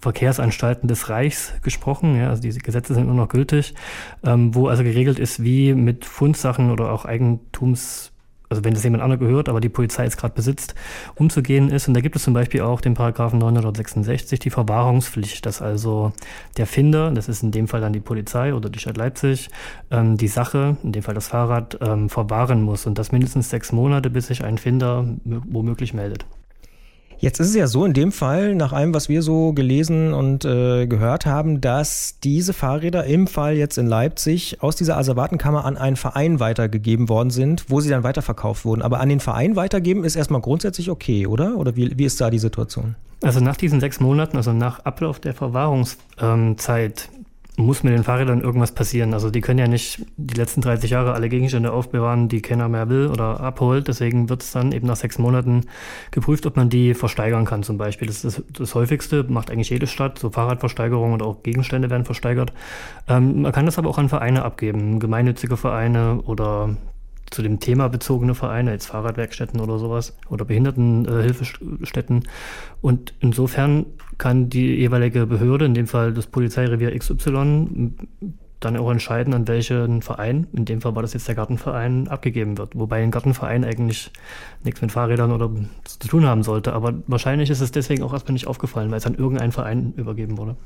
Verkehrsanstalten 0.00 0.88
des 0.88 1.08
Reichs 1.08 1.54
gesprochen, 1.62 2.16
ja, 2.16 2.28
also 2.28 2.42
diese 2.42 2.60
Gesetze 2.60 2.94
sind 2.94 3.06
nur 3.06 3.16
noch 3.16 3.28
gültig, 3.28 3.74
ähm, 4.24 4.54
wo 4.54 4.68
also 4.68 4.82
geregelt 4.82 5.18
ist, 5.18 5.42
wie 5.42 5.74
mit 5.74 6.04
Fundsachen 6.42 6.70
oder 6.70 6.92
auch 6.92 7.04
Eigentums 7.04 8.08
also 8.50 8.64
wenn 8.64 8.74
das 8.74 8.84
jemand 8.84 9.02
anderes 9.02 9.20
gehört, 9.20 9.48
aber 9.48 9.62
die 9.62 9.70
Polizei 9.70 10.04
jetzt 10.04 10.18
gerade 10.18 10.34
besitzt, 10.34 10.74
umzugehen 11.14 11.70
ist. 11.70 11.88
Und 11.88 11.94
da 11.94 12.02
gibt 12.02 12.16
es 12.16 12.22
zum 12.22 12.34
Beispiel 12.34 12.60
auch 12.60 12.82
den 12.82 12.92
Paragraphen 12.92 13.38
966, 13.38 14.40
die 14.40 14.50
Verwahrungspflicht, 14.50 15.46
dass 15.46 15.62
also 15.62 16.12
der 16.58 16.66
Finder, 16.66 17.10
das 17.12 17.30
ist 17.30 17.42
in 17.42 17.50
dem 17.50 17.66
Fall 17.66 17.80
dann 17.80 17.94
die 17.94 18.00
Polizei 18.00 18.52
oder 18.52 18.68
die 18.68 18.78
Stadt 18.78 18.98
Leipzig, 18.98 19.48
ähm, 19.90 20.18
die 20.18 20.28
Sache, 20.28 20.76
in 20.82 20.92
dem 20.92 21.02
Fall 21.02 21.14
das 21.14 21.28
Fahrrad, 21.28 21.78
ähm, 21.80 22.10
verwahren 22.10 22.60
muss. 22.60 22.84
Und 22.84 22.98
das 22.98 23.10
mindestens 23.10 23.48
sechs 23.48 23.72
Monate, 23.72 24.10
bis 24.10 24.26
sich 24.26 24.44
ein 24.44 24.58
Finder 24.58 25.06
mö- 25.26 25.40
womöglich 25.46 25.94
meldet. 25.94 26.26
Jetzt 27.22 27.38
ist 27.38 27.50
es 27.50 27.54
ja 27.54 27.68
so 27.68 27.84
in 27.84 27.92
dem 27.92 28.10
Fall, 28.10 28.56
nach 28.56 28.72
allem, 28.72 28.94
was 28.94 29.08
wir 29.08 29.22
so 29.22 29.52
gelesen 29.52 30.12
und 30.12 30.44
äh, 30.44 30.88
gehört 30.88 31.24
haben, 31.24 31.60
dass 31.60 32.18
diese 32.18 32.52
Fahrräder 32.52 33.04
im 33.04 33.28
Fall 33.28 33.56
jetzt 33.56 33.78
in 33.78 33.86
Leipzig 33.86 34.60
aus 34.60 34.74
dieser 34.74 34.96
Asservatenkammer 34.98 35.64
an 35.64 35.76
einen 35.76 35.94
Verein 35.94 36.40
weitergegeben 36.40 37.08
worden 37.08 37.30
sind, 37.30 37.66
wo 37.68 37.80
sie 37.80 37.90
dann 37.90 38.02
weiterverkauft 38.02 38.64
wurden. 38.64 38.82
Aber 38.82 38.98
an 38.98 39.08
den 39.08 39.20
Verein 39.20 39.54
weitergeben 39.54 40.02
ist 40.02 40.16
erstmal 40.16 40.40
grundsätzlich 40.40 40.90
okay, 40.90 41.28
oder? 41.28 41.58
Oder 41.58 41.76
wie, 41.76 41.96
wie 41.96 42.06
ist 42.06 42.20
da 42.20 42.28
die 42.28 42.40
Situation? 42.40 42.96
Also 43.22 43.38
nach 43.38 43.56
diesen 43.56 43.78
sechs 43.78 44.00
Monaten, 44.00 44.36
also 44.36 44.52
nach 44.52 44.80
Ablauf 44.80 45.20
der 45.20 45.32
Verwahrungszeit, 45.32 47.08
muss 47.56 47.82
mit 47.82 47.92
den 47.92 48.04
Fahrrädern 48.04 48.40
irgendwas 48.40 48.72
passieren. 48.72 49.12
Also 49.12 49.30
die 49.30 49.42
können 49.42 49.58
ja 49.58 49.68
nicht 49.68 50.06
die 50.16 50.34
letzten 50.34 50.62
30 50.62 50.90
Jahre 50.90 51.12
alle 51.12 51.28
Gegenstände 51.28 51.70
aufbewahren, 51.72 52.28
die 52.28 52.40
keiner 52.40 52.68
mehr 52.68 52.88
will 52.88 53.08
oder 53.08 53.40
abholt. 53.40 53.88
Deswegen 53.88 54.30
wird 54.30 54.42
es 54.42 54.52
dann 54.52 54.72
eben 54.72 54.86
nach 54.86 54.96
sechs 54.96 55.18
Monaten 55.18 55.66
geprüft, 56.10 56.46
ob 56.46 56.56
man 56.56 56.70
die 56.70 56.94
versteigern 56.94 57.44
kann 57.44 57.62
zum 57.62 57.76
Beispiel. 57.76 58.08
Das 58.08 58.24
ist 58.24 58.42
das, 58.58 58.74
häufigste, 58.74 59.24
macht 59.24 59.50
eigentlich 59.50 59.70
jede 59.70 59.86
Stadt, 59.86 60.18
so 60.18 60.30
Fahrradversteigerungen 60.30 61.14
oder 61.14 61.26
auch 61.26 61.42
Gegenstände 61.42 61.90
werden 61.90 62.06
versteigert. 62.06 62.54
Ähm, 63.06 63.42
man 63.42 63.52
kann 63.52 63.66
das 63.66 63.78
aber 63.78 63.90
auch 63.90 63.98
an 63.98 64.08
Vereine 64.08 64.44
abgeben, 64.44 64.98
gemeinnützige 64.98 65.58
Vereine 65.58 66.22
oder 66.24 66.76
zu 67.32 67.42
dem 67.42 67.60
Thema 67.60 67.88
bezogene 67.88 68.34
Vereine, 68.34 68.72
jetzt 68.72 68.86
Fahrradwerkstätten 68.86 69.60
oder 69.60 69.78
sowas 69.78 70.16
oder 70.28 70.44
Behindertenhilfestätten. 70.44 72.28
Und 72.80 73.14
insofern 73.20 73.86
kann 74.18 74.48
die 74.48 74.74
jeweilige 74.76 75.26
Behörde, 75.26 75.64
in 75.64 75.74
dem 75.74 75.86
Fall 75.86 76.12
das 76.12 76.26
Polizeirevier 76.26 76.96
XY, 76.96 77.94
dann 78.60 78.76
auch 78.76 78.90
entscheiden, 78.90 79.34
an 79.34 79.48
welchen 79.48 80.02
Verein, 80.02 80.46
in 80.52 80.64
dem 80.64 80.80
Fall 80.80 80.94
war 80.94 81.02
das 81.02 81.14
jetzt 81.14 81.26
der 81.26 81.34
Gartenverein, 81.34 82.08
abgegeben 82.08 82.58
wird. 82.58 82.78
Wobei 82.78 83.02
ein 83.02 83.10
Gartenverein 83.10 83.64
eigentlich 83.64 84.10
nichts 84.62 84.80
mit 84.80 84.92
Fahrrädern 84.92 85.32
oder 85.32 85.50
zu 85.84 86.08
tun 86.08 86.26
haben 86.26 86.42
sollte. 86.42 86.72
Aber 86.72 86.94
wahrscheinlich 87.06 87.50
ist 87.50 87.60
es 87.60 87.72
deswegen 87.72 88.02
auch 88.02 88.12
erstmal 88.12 88.34
nicht 88.34 88.46
aufgefallen, 88.46 88.90
weil 88.90 88.98
es 88.98 89.06
an 89.06 89.14
irgendeinen 89.14 89.52
Verein 89.52 89.94
übergeben 89.96 90.38
wurde. 90.38 90.56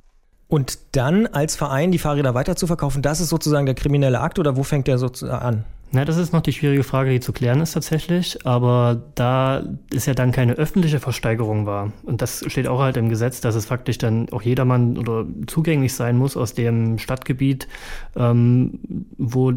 Und 0.49 0.79
dann 0.93 1.27
als 1.27 1.57
Verein 1.57 1.91
die 1.91 1.99
Fahrräder 1.99 2.35
weiter 2.35 2.55
zu 2.55 2.67
verkaufen, 2.67 3.03
das 3.03 3.21
ist 3.21 3.31
sozusagen 3.31 3.67
der 3.67 3.75
kriminelle 3.75 4.21
Akt 4.21 4.39
oder 4.39 4.57
wo 4.57 4.63
fängt 4.63 4.87
der 4.87 4.99
sozusagen 4.99 5.45
an? 5.45 5.65
Na, 5.93 6.05
das 6.05 6.17
ist 6.17 6.33
noch 6.33 6.43
die 6.43 6.53
schwierige 6.53 6.83
Frage, 6.83 7.11
die 7.11 7.21
zu 7.21 7.33
klären 7.33 7.61
ist 7.61 7.73
tatsächlich. 7.73 8.45
Aber 8.45 9.03
da 9.15 9.63
es 9.95 10.07
ja 10.07 10.15
dann 10.15 10.33
keine 10.33 10.55
öffentliche 10.55 10.99
Versteigerung 10.99 11.65
war, 11.65 11.93
und 12.03 12.23
das 12.23 12.45
steht 12.49 12.67
auch 12.67 12.81
halt 12.81 12.97
im 12.97 13.09
Gesetz, 13.09 13.41
dass 13.41 13.55
es 13.55 13.67
faktisch 13.67 13.97
dann 13.97 14.29
auch 14.31 14.43
jedermann 14.43 14.99
oder 14.99 15.25
zugänglich 15.47 15.95
sein 15.95 16.19
muss 16.19 16.37
aus 16.37 16.55
dem 16.55 16.99
Stadtgebiet, 16.99 17.69
ähm, 18.17 18.81
wo, 19.17 19.53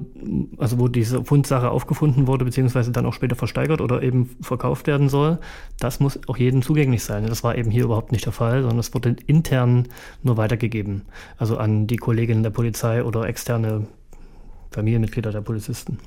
also 0.58 0.78
wo 0.78 0.88
diese 0.88 1.26
Fundsache 1.26 1.72
aufgefunden 1.72 2.28
wurde, 2.28 2.46
beziehungsweise 2.46 2.92
dann 2.92 3.08
auch 3.08 3.14
später 3.14 3.36
versteigert 3.36 3.82
oder 3.82 4.04
eben 4.04 4.30
verkauft 4.40 4.86
werden 4.86 5.10
soll, 5.10 5.40
das 5.80 6.00
muss 6.00 6.20
auch 6.28 6.38
jedem 6.38 6.62
zugänglich 6.62 7.04
sein. 7.04 7.26
Das 7.26 7.44
war 7.44 7.58
eben 7.58 7.72
hier 7.72 7.86
überhaupt 7.86 8.12
nicht 8.12 8.26
der 8.26 8.34
Fall, 8.34 8.62
sondern 8.62 8.80
es 8.80 8.94
wurde 8.94 9.16
intern 9.26 9.88
nur 10.22 10.38
weitergegeben. 10.38 11.02
Also 11.38 11.58
an 11.58 11.88
die 11.88 11.98
Kolleginnen 11.98 12.44
der 12.44 12.52
Polizei 12.52 13.04
oder 13.04 13.28
externe 13.28 13.88
Familienmitglieder 14.70 15.32
der 15.32 15.42
Polizisten. 15.42 15.98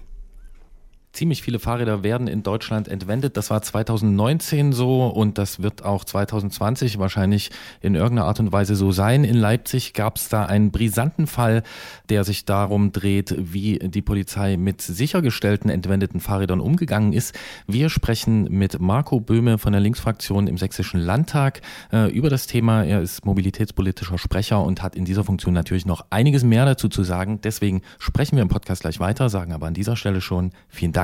Ziemlich 1.13 1.43
viele 1.43 1.59
Fahrräder 1.59 2.03
werden 2.03 2.27
in 2.27 2.43
Deutschland 2.43 2.89
entwendet. 2.89 3.37
Das 3.37 3.51
war 3.51 3.61
2019 3.61 4.73
so 4.73 5.07
und 5.07 5.39
das 5.39 5.63
wird 5.63 5.85
auch 5.85 6.05
2020 6.05 6.99
wahrscheinlich 6.99 7.51
in 7.81 7.95
irgendeiner 7.95 8.29
Art 8.29 8.41
und 8.41 8.53
Weise 8.53 8.75
so 8.75 8.93
sein. 8.93 9.25
In 9.25 9.37
Leipzig 9.37 9.93
gab 9.93 10.17
es 10.17 10.29
da 10.29 10.47
einen 10.47 10.71
brisanten 10.71 11.27
Fall, 11.27 11.63
der 12.09 12.25
sich 12.25 12.45
darum 12.45 12.93
dreht, 12.93 13.35
wie 13.39 13.79
die 13.79 14.03
Polizei 14.03 14.57
mit 14.57 14.81
sichergestellten 14.81 15.71
entwendeten 15.71 16.21
Fahrrädern 16.21 16.61
umgegangen 16.61 17.13
ist. 17.13 17.39
Wir 17.67 17.91
sprechen 17.91 18.45
mit 18.45 18.81
Marco 18.81 19.21
Böhme 19.21 19.59
von 19.59 19.73
der 19.73 19.81
Linksfraktion 19.81 20.47
im 20.47 20.57
Sächsischen 20.57 21.01
Landtag 21.01 21.61
äh, 21.93 22.11
über 22.11 22.31
das 22.31 22.47
Thema. 22.47 22.85
Er 22.85 23.03
ist 23.03 23.27
mobilitätspolitischer 23.27 24.19
Sprecher 24.19 24.63
und 24.63 24.83
hat 24.83 24.97
in 24.97 25.05
dieser 25.05 25.25
Funktion 25.25 25.53
natürlich 25.53 25.85
noch 25.85 26.07
einiges 26.09 26.43
mehr 26.43 26.65
dazu 26.65 26.89
zu 26.89 27.03
sagen. 27.03 27.41
Deswegen 27.43 27.83
sprechen 27.99 28.37
wir 28.37 28.43
im 28.43 28.49
Podcast 28.49 28.83
gleich 28.83 28.99
weiter, 28.99 29.29
sagen 29.29 29.53
aber 29.53 29.67
an 29.67 29.75
dieser 29.75 29.97
Stelle 29.97 30.21
schon 30.21 30.53
vielen 30.69 30.93
Dank. 30.93 31.02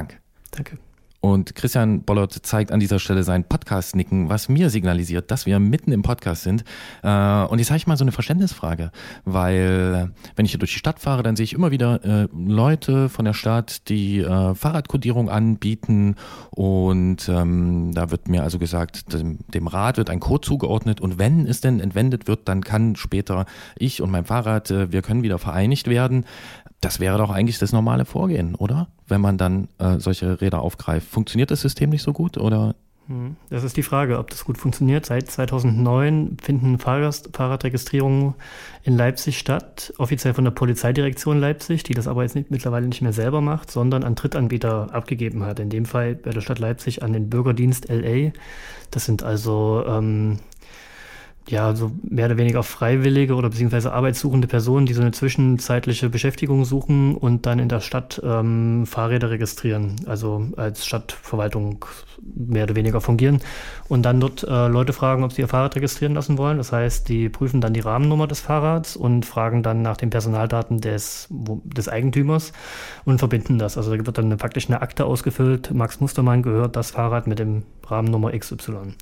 Danke. 0.50 0.78
Und 1.21 1.57
Christian 1.57 2.02
Bollert 2.02 2.33
zeigt 2.33 2.71
an 2.71 2.78
dieser 2.78 3.00
Stelle 3.00 3.25
sein 3.25 3.43
Podcast-Nicken, 3.43 4.28
was 4.28 4.49
mir 4.49 4.71
signalisiert, 4.71 5.33
dass 5.33 5.47
wir 5.47 5.59
mitten 5.59 5.90
im 5.90 6.02
Podcast 6.02 6.45
sind. 6.45 6.62
Äh, 7.02 7.09
Und 7.09 7.59
jetzt 7.59 7.71
habe 7.71 7.76
ich 7.76 7.88
mal 7.88 7.97
so 7.97 8.05
eine 8.05 8.12
Verständnisfrage, 8.12 8.93
weil 9.25 10.11
äh, 10.12 10.21
wenn 10.37 10.45
ich 10.45 10.52
hier 10.52 10.61
durch 10.61 10.75
die 10.75 10.78
Stadt 10.78 11.00
fahre, 11.00 11.25
dann 11.25 11.35
sehe 11.35 11.43
ich 11.43 11.55
immer 11.55 11.73
wieder 11.73 12.05
äh, 12.05 12.28
Leute 12.33 13.09
von 13.09 13.25
der 13.25 13.35
Stadt, 13.35 13.88
die 13.88 14.23
Fahrradkodierung 14.23 15.28
anbieten 15.28 16.14
und 16.50 17.28
ähm, 17.28 17.93
da 17.95 18.11
wird 18.11 18.28
mir 18.28 18.43
also 18.43 18.59
gesagt, 18.59 19.12
dem, 19.12 19.67
Rad 19.67 19.97
wird 19.97 20.11
ein 20.11 20.21
Code 20.21 20.47
zugeordnet 20.47 21.00
und 21.00 21.19
wenn 21.19 21.47
es 21.47 21.61
denn 21.61 21.81
entwendet 21.81 22.28
wird, 22.28 22.49
dann 22.49 22.62
kann 22.62 22.97
später 22.97 23.47
ich 23.76 24.02
und 24.02 24.11
mein 24.11 24.25
Fahrrad, 24.25 24.71
wir 24.71 25.02
können 25.02 25.23
wieder 25.23 25.38
vereinigt 25.38 25.88
werden. 25.88 26.25
Das 26.80 27.00
wäre 27.00 27.18
doch 27.18 27.30
eigentlich 27.30 27.58
das 27.58 27.73
normale 27.73 28.04
Vorgehen, 28.04 28.54
oder? 28.54 28.88
Wenn 29.06 29.20
man 29.20 29.37
dann 29.37 29.68
äh, 29.78 29.99
solche 29.99 30.40
Räder 30.40 30.61
aufgreift. 30.61 31.08
Funktioniert 31.08 31.50
das 31.50 31.61
System 31.61 31.90
nicht 31.90 32.02
so 32.02 32.12
gut 32.12 32.38
oder? 32.38 32.75
Hm, 33.08 33.37
Das 33.49 33.64
ist 33.64 33.76
die 33.76 33.82
Frage, 33.82 34.18
ob 34.18 34.30
das 34.30 34.44
gut 34.44 34.58
funktioniert. 34.58 35.06
Seit 35.06 35.30
2009 35.30 36.37
finden 36.42 36.78
Fahrgast 36.78 37.30
Fahrradregistrierungen 37.32 38.35
in 38.85 38.97
Leipzig 38.97 39.38
statt, 39.38 39.92
offiziell 39.99 40.35
von 40.35 40.44
der 40.44 40.50
Polizeidirektion 40.50 41.40
Leipzig, 41.40 41.82
die 41.82 41.94
das 41.94 42.06
aber 42.06 42.23
jetzt 42.23 42.35
nicht, 42.37 42.50
mittlerweile 42.50 42.87
nicht 42.87 43.00
mehr 43.02 43.14
selber 43.14 43.40
macht, 43.40 43.70
sondern 43.70 44.04
an 44.04 44.14
Drittanbieter 44.14 44.94
abgegeben 44.94 45.44
hat. 45.44 45.58
In 45.58 45.70
dem 45.70 45.87
Fall 45.87 46.14
bei 46.14 46.30
der 46.30 46.42
Stadt 46.42 46.58
Leipzig 46.58 47.02
an 47.02 47.12
den 47.12 47.30
Bürgerdienst 47.30 47.88
LA. 47.88 48.32
Das 48.90 49.06
sind 49.06 49.23
also 49.23 49.85
ähm, 49.87 50.38
ja, 51.50 51.75
so 51.75 51.90
mehr 52.02 52.26
oder 52.26 52.37
weniger 52.37 52.62
freiwillige 52.62 53.35
oder 53.35 53.49
beziehungsweise 53.49 53.93
arbeitssuchende 53.93 54.47
Personen, 54.47 54.87
die 54.87 54.93
so 54.93 55.00
eine 55.00 55.12
zwischenzeitliche 55.12 56.11
Beschäftigung 56.11 56.64
suchen 56.64 57.14
und 57.14 57.47
dann 57.47 57.59
in 57.59 57.69
der 57.69 57.81
Stadt 57.81 58.21
ähm, 58.23 58.85
Fahrräder 58.87 59.31
registrieren, 59.31 59.97
also 60.07 60.47
als 60.57 60.85
Stadtverwaltung 60.85 61.85
mehr 62.23 62.64
oder 62.64 62.76
weniger 62.76 63.00
fungieren 63.00 63.40
und 63.88 64.02
dann 64.02 64.21
dort 64.21 64.43
äh, 64.43 64.69
Leute 64.69 64.93
fragen, 64.93 65.25
ob 65.25 65.33
sie 65.33 65.43
ihr 65.43 65.49
Fahrrad 65.49 65.76
registrieren 65.76 66.14
lassen 66.14 66.37
wollen. 66.37 66.59
Das 66.59 66.73
heißt, 66.73 67.09
die 67.09 67.28
prüfen 67.28 67.61
dann 67.61 67.73
die 67.73 67.81
Rahmennummer 67.81 68.26
des 68.26 68.40
Fahrrads 68.40 68.97
und 68.97 69.25
fragen 69.25 69.62
dann 69.62 69.81
nach 69.81 69.97
den 69.97 70.11
Personaldaten 70.11 70.81
des, 70.81 71.28
des 71.31 71.88
Eigentümers 71.88 72.52
und 73.05 73.19
verbinden 73.19 73.59
das. 73.59 73.78
Also 73.78 73.97
da 73.97 74.07
wird 74.07 74.19
dann 74.19 74.37
praktisch 74.37 74.69
eine 74.69 74.83
Akte 74.83 75.07
ausgefüllt. 75.07 75.73
Max 75.73 76.00
Mustermann 76.00 76.43
gehört 76.43 76.76
das 76.76 76.90
Fahrrad 76.90 77.26
mit 77.26 77.38
dem 77.38 77.62
Rahmennummer 77.87 78.33
XY. 78.33 78.95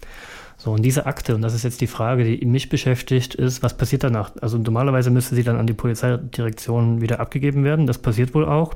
So, 0.58 0.72
und 0.72 0.82
diese 0.82 1.06
Akte, 1.06 1.34
und 1.34 1.42
das 1.42 1.54
ist 1.54 1.64
jetzt 1.64 1.80
die 1.80 1.86
Frage, 1.86 2.24
die 2.24 2.44
mich 2.46 2.68
beschäftigt, 2.68 3.34
ist, 3.34 3.62
was 3.62 3.76
passiert 3.76 4.04
danach? 4.04 4.32
Also 4.40 4.56
normalerweise 4.56 5.10
müsste 5.10 5.34
sie 5.34 5.42
dann 5.42 5.56
an 5.56 5.66
die 5.66 5.74
Polizeidirektion 5.74 7.00
wieder 7.02 7.20
abgegeben 7.20 7.62
werden, 7.62 7.86
das 7.86 7.98
passiert 7.98 8.34
wohl 8.34 8.46
auch. 8.46 8.74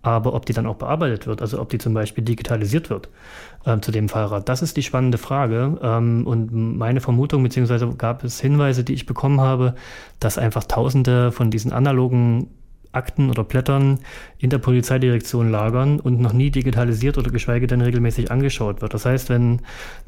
Aber 0.00 0.34
ob 0.34 0.46
die 0.46 0.52
dann 0.52 0.66
auch 0.66 0.76
bearbeitet 0.76 1.26
wird, 1.26 1.42
also 1.42 1.60
ob 1.60 1.70
die 1.70 1.78
zum 1.78 1.92
Beispiel 1.92 2.22
digitalisiert 2.22 2.88
wird 2.88 3.08
äh, 3.66 3.80
zu 3.80 3.90
dem 3.90 4.08
Fahrrad, 4.08 4.48
das 4.48 4.62
ist 4.62 4.76
die 4.76 4.84
spannende 4.84 5.18
Frage. 5.18 5.76
Ähm, 5.82 6.24
und 6.26 6.52
meine 6.52 7.00
Vermutung, 7.00 7.42
beziehungsweise 7.42 7.88
gab 7.98 8.22
es 8.22 8.40
Hinweise, 8.40 8.84
die 8.84 8.94
ich 8.94 9.06
bekommen 9.06 9.40
habe, 9.40 9.74
dass 10.20 10.38
einfach 10.38 10.64
Tausende 10.64 11.32
von 11.32 11.50
diesen 11.50 11.72
analogen 11.72 12.48
Akten 12.92 13.30
oder 13.30 13.44
Blättern 13.44 14.00
in 14.38 14.50
der 14.50 14.58
Polizeidirektion 14.58 15.50
lagern 15.50 16.00
und 16.00 16.20
noch 16.20 16.32
nie 16.32 16.50
digitalisiert 16.50 17.18
oder 17.18 17.30
geschweige 17.30 17.66
denn 17.66 17.80
regelmäßig 17.80 18.30
angeschaut 18.30 18.80
wird. 18.80 18.94
Das 18.94 19.04
heißt, 19.04 19.28
wenn 19.28 19.60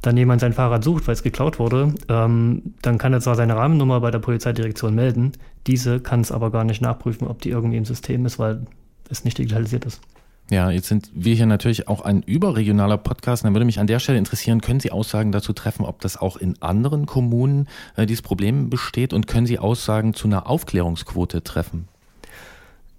dann 0.03 0.17
jemand 0.17 0.41
sein 0.41 0.53
Fahrrad 0.53 0.83
sucht, 0.83 1.07
weil 1.07 1.15
es 1.15 1.23
geklaut 1.23 1.59
wurde, 1.59 1.95
ähm, 2.09 2.75
dann 2.83 2.99
kann 2.99 3.13
er 3.13 3.21
zwar 3.21 3.35
seine 3.35 3.57
Rahmennummer 3.57 4.01
bei 4.01 4.11
der 4.11 4.19
Polizeidirektion 4.19 4.95
melden, 4.95 5.33
diese 5.67 6.01
kann 6.01 6.21
es 6.21 6.33
aber 6.33 6.51
gar 6.51 6.65
nicht 6.65 6.81
nachprüfen, 6.81 7.29
ob 7.29 7.43
die 7.43 7.51
irgendwie 7.51 7.77
im 7.77 7.85
System 7.85 8.25
ist, 8.27 8.39
weil 8.39 8.67
es 9.09 9.25
nicht 9.25 9.39
digitalisiert 9.39 9.85
ist. 9.85 10.01
Ja, 10.51 10.69
jetzt 10.71 10.89
sind 10.89 11.11
wir 11.15 11.37
hier 11.37 11.47
natürlich 11.47 11.87
auch 11.87 12.01
ein 12.01 12.25
überregionaler 12.25 12.99
Podcast. 12.99 13.45
Dann 13.45 13.55
würde 13.55 13.65
mich 13.65 13.79
an 13.79 13.87
der 13.87 14.01
Stelle 14.01 14.19
interessieren, 14.19 14.61
können 14.61 14.81
Sie 14.81 14.91
Aussagen 14.91 15.31
dazu 15.31 15.53
treffen, 15.53 15.85
ob 15.85 16.01
das 16.01 16.17
auch 16.17 16.37
in 16.37 16.61
anderen 16.61 17.07
Kommunen 17.07 17.69
äh, 17.95 18.05
dieses 18.05 18.23
Problem 18.23 18.69
besteht 18.69 19.13
und 19.13 19.29
können 19.29 19.47
Sie 19.47 19.61
Aussagen 19.61 20.13
zu 20.13 20.27
einer 20.27 20.51
Aufklärungsquote 20.51 21.45
treffen? 21.45 21.87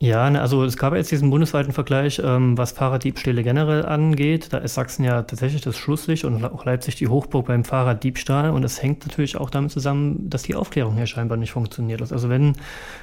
Ja, 0.01 0.27
ne, 0.31 0.41
also 0.41 0.63
es 0.63 0.77
gab 0.77 0.95
jetzt 0.95 1.11
diesen 1.11 1.29
bundesweiten 1.29 1.73
Vergleich, 1.73 2.19
ähm, 2.25 2.57
was 2.57 2.71
Fahrraddiebstähle 2.71 3.43
generell 3.43 3.85
angeht. 3.85 4.51
Da 4.51 4.57
ist 4.57 4.73
Sachsen 4.73 5.03
ja 5.03 5.21
tatsächlich 5.21 5.61
das 5.61 5.77
Schlusslicht 5.77 6.25
und 6.25 6.43
auch 6.43 6.65
Leipzig 6.65 6.95
die 6.95 7.07
Hochburg 7.07 7.45
beim 7.45 7.63
Fahrraddiebstahl. 7.63 8.49
Und 8.49 8.63
es 8.63 8.81
hängt 8.81 9.05
natürlich 9.05 9.37
auch 9.37 9.51
damit 9.51 9.69
zusammen, 9.69 10.27
dass 10.27 10.41
die 10.41 10.55
Aufklärung 10.55 10.95
hier 10.95 11.05
scheinbar 11.05 11.37
nicht 11.37 11.51
funktioniert. 11.51 12.01
Also 12.11 12.29
wenn, 12.29 12.55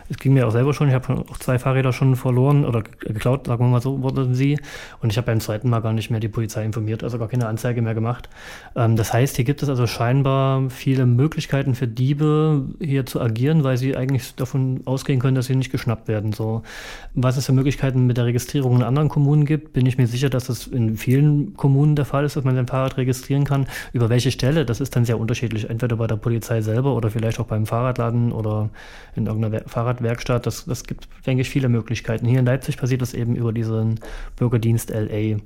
es 0.08 0.16
ging 0.16 0.32
mir 0.32 0.48
auch 0.48 0.50
selber 0.50 0.74
schon, 0.74 0.88
ich 0.88 0.94
habe 0.94 1.24
auch 1.30 1.38
zwei 1.38 1.60
Fahrräder 1.60 1.92
schon 1.92 2.16
verloren 2.16 2.64
oder 2.64 2.82
geklaut, 2.82 3.46
sagen 3.46 3.64
wir 3.64 3.68
mal 3.68 3.80
so, 3.80 4.02
wurden 4.02 4.34
sie. 4.34 4.58
Und 5.00 5.12
ich 5.12 5.18
habe 5.18 5.26
beim 5.26 5.38
zweiten 5.38 5.70
Mal 5.70 5.78
gar 5.82 5.92
nicht 5.92 6.10
mehr 6.10 6.18
die 6.18 6.26
Polizei 6.26 6.64
informiert, 6.64 7.04
also 7.04 7.16
gar 7.16 7.28
keine 7.28 7.46
Anzeige 7.46 7.80
mehr 7.80 7.94
gemacht. 7.94 8.28
Ähm, 8.74 8.96
das 8.96 9.12
heißt, 9.12 9.36
hier 9.36 9.44
gibt 9.44 9.62
es 9.62 9.68
also 9.68 9.86
scheinbar 9.86 10.68
viele 10.68 11.06
Möglichkeiten 11.06 11.76
für 11.76 11.86
Diebe 11.86 12.64
hier 12.80 13.06
zu 13.06 13.20
agieren, 13.20 13.62
weil 13.62 13.76
sie 13.76 13.96
eigentlich 13.96 14.34
davon 14.34 14.80
ausgehen 14.84 15.20
können, 15.20 15.36
dass 15.36 15.46
sie 15.46 15.54
nicht 15.54 15.70
geschnappt 15.70 16.08
werden. 16.08 16.32
So. 16.32 16.64
Was 17.14 17.36
es 17.36 17.46
für 17.46 17.52
Möglichkeiten 17.52 18.06
mit 18.06 18.16
der 18.16 18.26
Registrierung 18.26 18.76
in 18.76 18.82
anderen 18.82 19.08
Kommunen 19.08 19.44
gibt, 19.44 19.72
bin 19.72 19.86
ich 19.86 19.98
mir 19.98 20.06
sicher, 20.06 20.30
dass 20.30 20.48
es 20.48 20.66
in 20.66 20.96
vielen 20.96 21.54
Kommunen 21.56 21.96
der 21.96 22.04
Fall 22.04 22.24
ist, 22.24 22.36
dass 22.36 22.44
man 22.44 22.54
sein 22.54 22.66
Fahrrad 22.66 22.96
registrieren 22.96 23.44
kann. 23.44 23.66
Über 23.92 24.08
welche 24.08 24.30
Stelle, 24.30 24.64
das 24.64 24.80
ist 24.80 24.94
dann 24.96 25.04
sehr 25.04 25.18
unterschiedlich. 25.18 25.68
Entweder 25.68 25.96
bei 25.96 26.06
der 26.06 26.16
Polizei 26.16 26.60
selber 26.60 26.94
oder 26.94 27.10
vielleicht 27.10 27.40
auch 27.40 27.46
beim 27.46 27.66
Fahrradladen 27.66 28.32
oder 28.32 28.70
in 29.16 29.26
irgendeiner 29.26 29.52
Wer- 29.52 29.68
Fahrradwerkstatt. 29.68 30.46
Das, 30.46 30.64
das 30.64 30.84
gibt, 30.84 31.08
denke 31.26 31.42
ich, 31.42 31.50
viele 31.50 31.68
Möglichkeiten. 31.68 32.26
Hier 32.26 32.40
in 32.40 32.46
Leipzig 32.46 32.76
passiert 32.76 33.02
das 33.02 33.14
eben 33.14 33.34
über 33.36 33.52
diesen 33.52 34.00
Bürgerdienst 34.36 34.90
LA, 34.90 35.38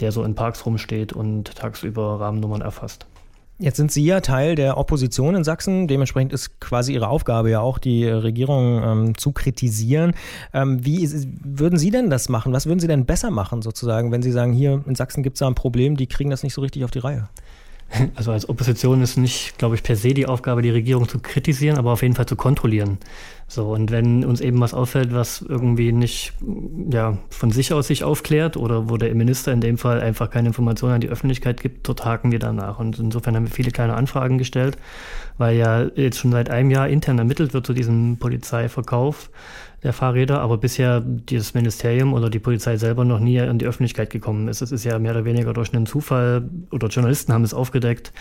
der 0.00 0.12
so 0.12 0.24
in 0.24 0.34
Parks 0.34 0.64
rumsteht 0.66 1.12
und 1.12 1.54
tagsüber 1.54 2.20
Rahmennummern 2.20 2.60
erfasst. 2.60 3.06
Jetzt 3.62 3.76
sind 3.76 3.92
Sie 3.92 4.02
ja 4.02 4.22
Teil 4.22 4.54
der 4.54 4.78
Opposition 4.78 5.34
in 5.34 5.44
Sachsen. 5.44 5.86
Dementsprechend 5.86 6.32
ist 6.32 6.60
quasi 6.60 6.94
Ihre 6.94 7.08
Aufgabe 7.08 7.50
ja 7.50 7.60
auch, 7.60 7.78
die 7.78 8.08
Regierung 8.08 8.82
ähm, 8.82 9.18
zu 9.18 9.32
kritisieren. 9.32 10.14
Ähm, 10.54 10.82
wie 10.82 11.04
ist, 11.04 11.28
würden 11.44 11.78
Sie 11.78 11.90
denn 11.90 12.08
das 12.08 12.30
machen? 12.30 12.54
Was 12.54 12.64
würden 12.64 12.80
Sie 12.80 12.86
denn 12.86 13.04
besser 13.04 13.30
machen, 13.30 13.60
sozusagen, 13.60 14.12
wenn 14.12 14.22
Sie 14.22 14.32
sagen, 14.32 14.54
hier 14.54 14.82
in 14.86 14.94
Sachsen 14.94 15.22
gibt 15.22 15.34
es 15.36 15.40
da 15.40 15.46
ein 15.46 15.54
Problem, 15.54 15.98
die 15.98 16.06
kriegen 16.06 16.30
das 16.30 16.42
nicht 16.42 16.54
so 16.54 16.62
richtig 16.62 16.84
auf 16.84 16.90
die 16.90 17.00
Reihe? 17.00 17.28
Also 18.14 18.32
als 18.32 18.48
Opposition 18.48 19.02
ist 19.02 19.16
nicht, 19.16 19.58
glaube 19.58 19.74
ich, 19.74 19.82
per 19.82 19.96
se 19.96 20.14
die 20.14 20.26
Aufgabe, 20.26 20.62
die 20.62 20.70
Regierung 20.70 21.08
zu 21.08 21.18
kritisieren, 21.18 21.78
aber 21.78 21.92
auf 21.92 22.02
jeden 22.02 22.14
Fall 22.14 22.26
zu 22.26 22.36
kontrollieren. 22.36 22.98
So, 23.48 23.72
und 23.72 23.90
wenn 23.90 24.24
uns 24.24 24.40
eben 24.40 24.60
was 24.60 24.74
auffällt, 24.74 25.12
was 25.12 25.42
irgendwie 25.42 25.90
nicht 25.90 26.32
ja, 26.88 27.18
von 27.30 27.50
sich 27.50 27.72
aus 27.72 27.88
sich 27.88 28.04
aufklärt 28.04 28.56
oder 28.56 28.88
wo 28.88 28.96
der 28.96 29.12
Minister 29.14 29.52
in 29.52 29.60
dem 29.60 29.76
Fall 29.76 30.00
einfach 30.00 30.30
keine 30.30 30.48
Informationen 30.48 30.94
an 30.94 31.00
die 31.00 31.08
Öffentlichkeit 31.08 31.60
gibt, 31.60 31.88
dort 31.88 32.04
haken 32.04 32.30
wir 32.30 32.38
danach. 32.38 32.78
Und 32.78 33.00
insofern 33.00 33.34
haben 33.34 33.46
wir 33.46 33.52
viele 33.52 33.72
kleine 33.72 33.94
Anfragen 33.94 34.38
gestellt, 34.38 34.78
weil 35.36 35.56
ja 35.56 35.82
jetzt 35.96 36.18
schon 36.18 36.30
seit 36.30 36.48
einem 36.48 36.70
Jahr 36.70 36.88
intern 36.88 37.18
ermittelt 37.18 37.52
wird 37.52 37.66
zu 37.66 37.72
diesem 37.72 38.18
Polizeiverkauf 38.18 39.30
der 39.82 39.94
Fahrräder, 39.94 40.40
aber 40.40 40.58
bisher 40.58 41.00
dieses 41.00 41.54
Ministerium 41.54 42.12
oder 42.12 42.28
die 42.28 42.38
Polizei 42.38 42.76
selber 42.76 43.04
noch 43.04 43.18
nie 43.18 43.40
an 43.40 43.58
die 43.58 43.66
Öffentlichkeit 43.66 44.10
gekommen 44.10 44.46
ist. 44.48 44.60
Es 44.60 44.72
ist 44.72 44.84
ja 44.84 44.98
mehr 44.98 45.12
oder 45.12 45.24
weniger 45.24 45.54
durch 45.54 45.72
einen 45.72 45.86
Zufall 45.86 46.48
oder 46.70 46.88
Journalisten 46.88 47.32
haben 47.32 47.44
es 47.44 47.54
aufgedeckt, 47.54 48.12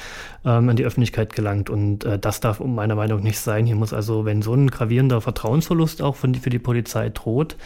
ähm, 0.45 0.69
an 0.69 0.77
die 0.77 0.85
Öffentlichkeit 0.85 1.33
gelangt. 1.33 1.69
Und 1.69 2.05
äh, 2.05 2.17
das 2.17 2.39
darf 2.39 2.61
meiner 2.61 2.95
Meinung 2.95 3.21
nicht 3.21 3.39
sein. 3.39 3.65
Hier 3.65 3.75
muss 3.75 3.91
also, 3.91 4.23
wenn 4.23 4.41
so 4.41 4.53
ein 4.53 4.69
gravierender 4.69 5.19
Vertrauensverlust 5.19 6.01
auch 6.01 6.15
von, 6.15 6.33
für 6.33 6.49
die 6.49 6.59
Polizei 6.59 7.09
droht, 7.09 7.57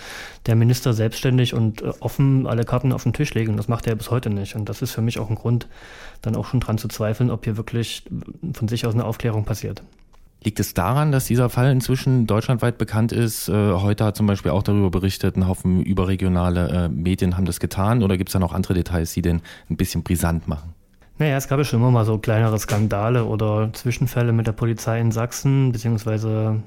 der 0.47 0.55
Minister 0.55 0.93
selbstständig 0.93 1.53
und 1.53 1.83
äh, 1.83 1.91
offen 1.99 2.47
alle 2.47 2.63
Karten 2.63 2.93
auf 2.93 3.03
den 3.03 3.13
Tisch 3.13 3.33
legen. 3.35 3.57
Das 3.57 3.67
macht 3.67 3.85
er 3.85 3.95
bis 3.95 4.09
heute 4.09 4.31
nicht. 4.31 4.55
Und 4.55 4.69
das 4.69 4.81
ist 4.81 4.91
für 4.91 5.01
mich 5.01 5.19
auch 5.19 5.29
ein 5.29 5.35
Grund, 5.35 5.67
dann 6.23 6.35
auch 6.35 6.47
schon 6.47 6.59
dran 6.59 6.79
zu 6.79 6.87
zweifeln, 6.87 7.29
ob 7.29 7.43
hier 7.43 7.57
wirklich 7.57 8.05
von 8.53 8.67
sich 8.67 8.87
aus 8.87 8.95
eine 8.95 9.05
Aufklärung 9.05 9.45
passiert. 9.45 9.83
Liegt 10.43 10.59
es 10.59 10.73
daran, 10.73 11.13
dass 11.13 11.25
dieser 11.25 11.49
Fall 11.49 11.71
inzwischen 11.71 12.27
deutschlandweit 12.27 12.77
bekannt 12.77 13.13
ist? 13.13 13.47
Äh, 13.47 13.53
heute 13.53 14.03
hat 14.03 14.17
zum 14.17 14.27
Beispiel 14.27 14.51
auch 14.51 14.63
darüber 14.63 14.91
berichtet, 14.91 15.37
ein 15.37 15.47
Haufen 15.47 15.81
überregionale 15.81 16.69
äh, 16.69 16.89
Medien 16.89 17.37
haben 17.37 17.45
das 17.45 17.61
getan 17.61 18.03
oder 18.03 18.17
gibt 18.17 18.29
es 18.29 18.33
da 18.33 18.39
noch 18.39 18.53
andere 18.53 18.73
Details, 18.73 19.13
die 19.13 19.21
den 19.21 19.41
ein 19.69 19.77
bisschen 19.77 20.03
brisant 20.03 20.49
machen? 20.49 20.73
Naja, 21.17 21.37
es 21.37 21.47
gab 21.47 21.59
ja 21.59 21.63
schon 21.63 21.79
immer 21.79 21.91
mal 21.91 22.03
so 22.03 22.17
kleinere 22.17 22.59
Skandale 22.59 23.23
oder 23.23 23.71
Zwischenfälle 23.71 24.33
mit 24.33 24.47
der 24.47 24.51
Polizei 24.51 24.99
in 24.99 25.11
Sachsen, 25.11 25.71
beziehungsweise 25.71 26.61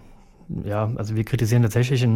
ja, 0.64 0.90
also 0.94 1.16
wir 1.16 1.24
kritisieren 1.24 1.62
tatsächlich 1.62 2.06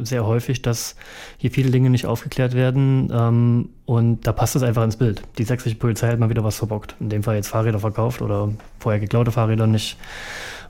sehr 0.00 0.26
häufig, 0.26 0.62
dass 0.62 0.96
hier 1.36 1.50
viele 1.50 1.70
Dinge 1.70 1.90
nicht 1.90 2.06
aufgeklärt 2.06 2.54
werden 2.54 3.12
ähm, 3.12 3.68
und 3.84 4.26
da 4.26 4.32
passt 4.32 4.56
es 4.56 4.62
einfach 4.62 4.82
ins 4.82 4.96
Bild. 4.96 5.22
Die 5.38 5.44
sächsische 5.44 5.76
Polizei 5.76 6.08
hat 6.08 6.18
mal 6.18 6.30
wieder 6.30 6.42
was 6.42 6.56
verbockt. 6.56 6.96
In 7.00 7.10
dem 7.10 7.22
Fall 7.22 7.36
jetzt 7.36 7.48
Fahrräder 7.48 7.78
verkauft 7.78 8.22
oder 8.22 8.50
vorher 8.80 8.98
geklaute 8.98 9.30
Fahrräder 9.30 9.66
nicht 9.66 9.98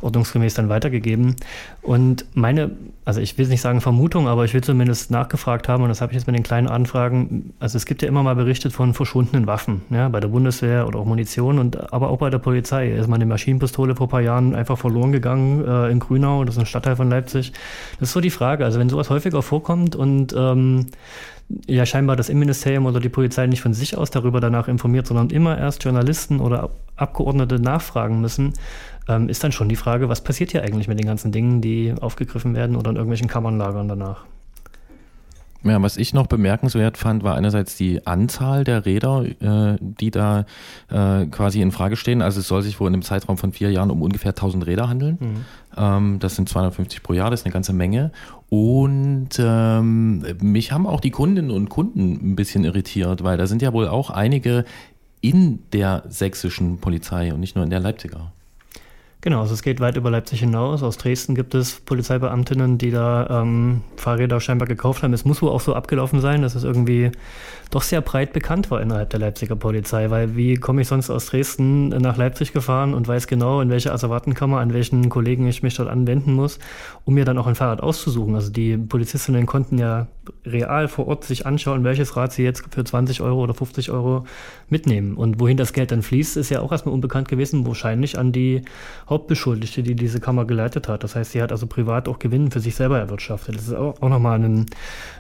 ordnungsgemäß 0.00 0.54
dann 0.54 0.68
weitergegeben. 0.68 1.36
Und 1.82 2.24
meine, 2.34 2.70
also 3.04 3.20
ich 3.20 3.36
will 3.38 3.46
nicht 3.48 3.60
sagen 3.60 3.80
Vermutung, 3.80 4.28
aber 4.28 4.44
ich 4.44 4.54
will 4.54 4.62
zumindest 4.62 5.10
nachgefragt 5.10 5.68
haben, 5.68 5.82
und 5.82 5.88
das 5.88 6.00
habe 6.00 6.12
ich 6.12 6.16
jetzt 6.16 6.26
mit 6.26 6.36
den 6.36 6.42
kleinen 6.42 6.68
Anfragen, 6.68 7.52
also 7.60 7.76
es 7.76 7.86
gibt 7.86 8.02
ja 8.02 8.08
immer 8.08 8.22
mal 8.22 8.34
berichtet 8.34 8.72
von 8.72 8.94
verschwundenen 8.94 9.46
Waffen, 9.46 9.82
ja, 9.90 10.08
bei 10.08 10.20
der 10.20 10.28
Bundeswehr 10.28 10.86
oder 10.86 10.98
auch 10.98 11.04
Munition, 11.04 11.58
und 11.58 11.92
aber 11.92 12.10
auch 12.10 12.18
bei 12.18 12.30
der 12.30 12.38
Polizei. 12.38 12.90
Ist 12.90 13.08
mal 13.08 13.16
eine 13.16 13.26
Maschinenpistole 13.26 13.94
vor 13.94 14.06
ein 14.06 14.10
paar 14.10 14.20
Jahren 14.20 14.54
einfach 14.54 14.78
verloren 14.78 15.12
gegangen 15.12 15.64
äh, 15.64 15.90
in 15.90 15.98
Grünau, 15.98 16.44
das 16.44 16.56
ist 16.56 16.60
ein 16.60 16.66
Stadtteil 16.66 16.96
von 16.96 17.10
Leipzig. 17.10 17.52
Das 17.98 18.08
ist 18.08 18.12
so 18.12 18.20
die 18.20 18.30
Frage. 18.30 18.64
Also 18.64 18.78
wenn 18.78 18.88
sowas 18.88 19.10
häufiger 19.10 19.42
vorkommt 19.42 19.96
und 19.96 20.34
ähm, 20.36 20.86
ja 21.66 21.86
scheinbar 21.86 22.16
das 22.16 22.28
Innenministerium 22.28 22.86
oder 22.86 23.00
die 23.00 23.08
Polizei 23.08 23.46
nicht 23.46 23.60
von 23.60 23.74
sich 23.74 23.96
aus 23.96 24.10
darüber 24.10 24.40
danach 24.40 24.68
informiert, 24.68 25.06
sondern 25.06 25.30
immer 25.30 25.56
erst 25.56 25.84
Journalisten 25.84 26.40
oder 26.40 26.70
Abgeordnete 26.96 27.60
nachfragen 27.60 28.20
müssen, 28.20 28.54
ähm, 29.08 29.28
ist 29.28 29.44
dann 29.44 29.52
schon 29.52 29.68
die 29.68 29.76
Frage, 29.76 30.08
was 30.08 30.22
passiert 30.22 30.50
hier 30.50 30.62
eigentlich 30.62 30.88
mit 30.88 30.98
den 30.98 31.06
ganzen 31.06 31.32
Dingen, 31.32 31.60
die 31.60 31.94
aufgegriffen 32.00 32.54
werden 32.54 32.76
oder 32.76 32.90
in 32.90 32.96
irgendwelchen 32.96 33.28
Kammern 33.28 33.58
lagern 33.58 33.88
danach. 33.88 34.24
Ja, 35.68 35.82
was 35.82 35.96
ich 35.96 36.14
noch 36.14 36.26
bemerkenswert 36.26 36.96
fand, 36.96 37.22
war 37.22 37.34
einerseits 37.34 37.76
die 37.76 38.06
Anzahl 38.06 38.64
der 38.64 38.86
Räder, 38.86 39.24
äh, 39.24 39.78
die 39.80 40.10
da 40.10 40.46
äh, 40.90 41.26
quasi 41.26 41.60
in 41.60 41.72
Frage 41.72 41.96
stehen. 41.96 42.22
Also 42.22 42.40
es 42.40 42.48
soll 42.48 42.62
sich 42.62 42.78
wohl 42.80 42.88
in 42.88 42.94
einem 42.94 43.02
Zeitraum 43.02 43.36
von 43.36 43.52
vier 43.52 43.70
Jahren 43.70 43.90
um 43.90 44.02
ungefähr 44.02 44.30
1000 44.30 44.66
Räder 44.66 44.88
handeln. 44.88 45.18
Mhm. 45.20 45.44
Ähm, 45.76 46.18
das 46.18 46.36
sind 46.36 46.48
250 46.48 47.02
pro 47.02 47.12
Jahr, 47.12 47.30
das 47.30 47.40
ist 47.40 47.46
eine 47.46 47.52
ganze 47.52 47.72
Menge. 47.72 48.12
Und 48.48 49.30
ähm, 49.38 50.24
mich 50.40 50.72
haben 50.72 50.86
auch 50.86 51.00
die 51.00 51.10
Kundinnen 51.10 51.50
und 51.50 51.68
Kunden 51.68 52.32
ein 52.32 52.36
bisschen 52.36 52.64
irritiert, 52.64 53.24
weil 53.24 53.36
da 53.36 53.46
sind 53.46 53.62
ja 53.62 53.72
wohl 53.72 53.88
auch 53.88 54.10
einige 54.10 54.64
in 55.20 55.60
der 55.72 56.04
sächsischen 56.08 56.78
Polizei 56.78 57.32
und 57.32 57.40
nicht 57.40 57.56
nur 57.56 57.64
in 57.64 57.70
der 57.70 57.80
Leipziger. 57.80 58.32
Genau, 59.26 59.40
also 59.40 59.54
es 59.54 59.62
geht 59.64 59.80
weit 59.80 59.96
über 59.96 60.08
Leipzig 60.08 60.38
hinaus. 60.38 60.84
Aus 60.84 60.98
Dresden 60.98 61.34
gibt 61.34 61.56
es 61.56 61.80
Polizeibeamtinnen, 61.80 62.78
die 62.78 62.92
da 62.92 63.42
ähm, 63.42 63.82
Fahrräder 63.96 64.40
scheinbar 64.40 64.68
gekauft 64.68 65.02
haben. 65.02 65.12
Es 65.14 65.24
muss 65.24 65.42
wohl 65.42 65.48
auch 65.50 65.60
so 65.60 65.74
abgelaufen 65.74 66.20
sein, 66.20 66.42
dass 66.42 66.54
es 66.54 66.62
irgendwie 66.62 67.10
doch 67.70 67.82
sehr 67.82 68.00
breit 68.00 68.32
bekannt 68.32 68.70
war 68.70 68.80
innerhalb 68.80 69.10
der 69.10 69.20
Leipziger 69.20 69.56
Polizei, 69.56 70.10
weil 70.10 70.36
wie 70.36 70.54
komme 70.54 70.82
ich 70.82 70.88
sonst 70.88 71.10
aus 71.10 71.26
Dresden 71.26 71.88
nach 71.88 72.16
Leipzig 72.16 72.52
gefahren 72.52 72.94
und 72.94 73.08
weiß 73.08 73.26
genau, 73.26 73.60
in 73.60 73.70
welche 73.70 73.92
Asservatenkammer, 73.92 74.58
an 74.58 74.72
welchen 74.72 75.08
Kollegen 75.08 75.46
ich 75.46 75.62
mich 75.62 75.74
dort 75.76 75.88
anwenden 75.88 76.34
muss, 76.34 76.58
um 77.04 77.14
mir 77.14 77.24
dann 77.24 77.38
auch 77.38 77.46
ein 77.46 77.54
Fahrrad 77.54 77.82
auszusuchen. 77.82 78.34
Also 78.34 78.50
die 78.50 78.76
Polizistinnen 78.76 79.46
konnten 79.46 79.78
ja 79.78 80.06
real 80.44 80.88
vor 80.88 81.08
Ort 81.08 81.24
sich 81.24 81.46
anschauen, 81.46 81.84
welches 81.84 82.16
Rad 82.16 82.32
sie 82.32 82.42
jetzt 82.42 82.64
für 82.70 82.84
20 82.84 83.20
Euro 83.20 83.42
oder 83.42 83.54
50 83.54 83.90
Euro 83.90 84.24
mitnehmen. 84.68 85.16
Und 85.16 85.40
wohin 85.40 85.56
das 85.56 85.72
Geld 85.72 85.90
dann 85.90 86.02
fließt, 86.02 86.36
ist 86.36 86.50
ja 86.50 86.60
auch 86.60 86.72
erstmal 86.72 86.94
unbekannt 86.94 87.28
gewesen, 87.28 87.66
wahrscheinlich 87.66 88.18
an 88.18 88.32
die 88.32 88.62
Hauptbeschuldigte, 89.08 89.82
die 89.82 89.94
diese 89.94 90.20
Kammer 90.20 90.44
geleitet 90.44 90.88
hat. 90.88 91.04
Das 91.04 91.14
heißt, 91.14 91.32
sie 91.32 91.42
hat 91.42 91.52
also 91.52 91.66
privat 91.66 92.08
auch 92.08 92.18
Gewinn 92.18 92.50
für 92.50 92.60
sich 92.60 92.74
selber 92.74 92.98
erwirtschaftet. 92.98 93.56
Das 93.56 93.68
ist 93.68 93.74
auch, 93.74 94.00
auch 94.00 94.08
nochmal 94.08 94.42
ein, 94.42 94.66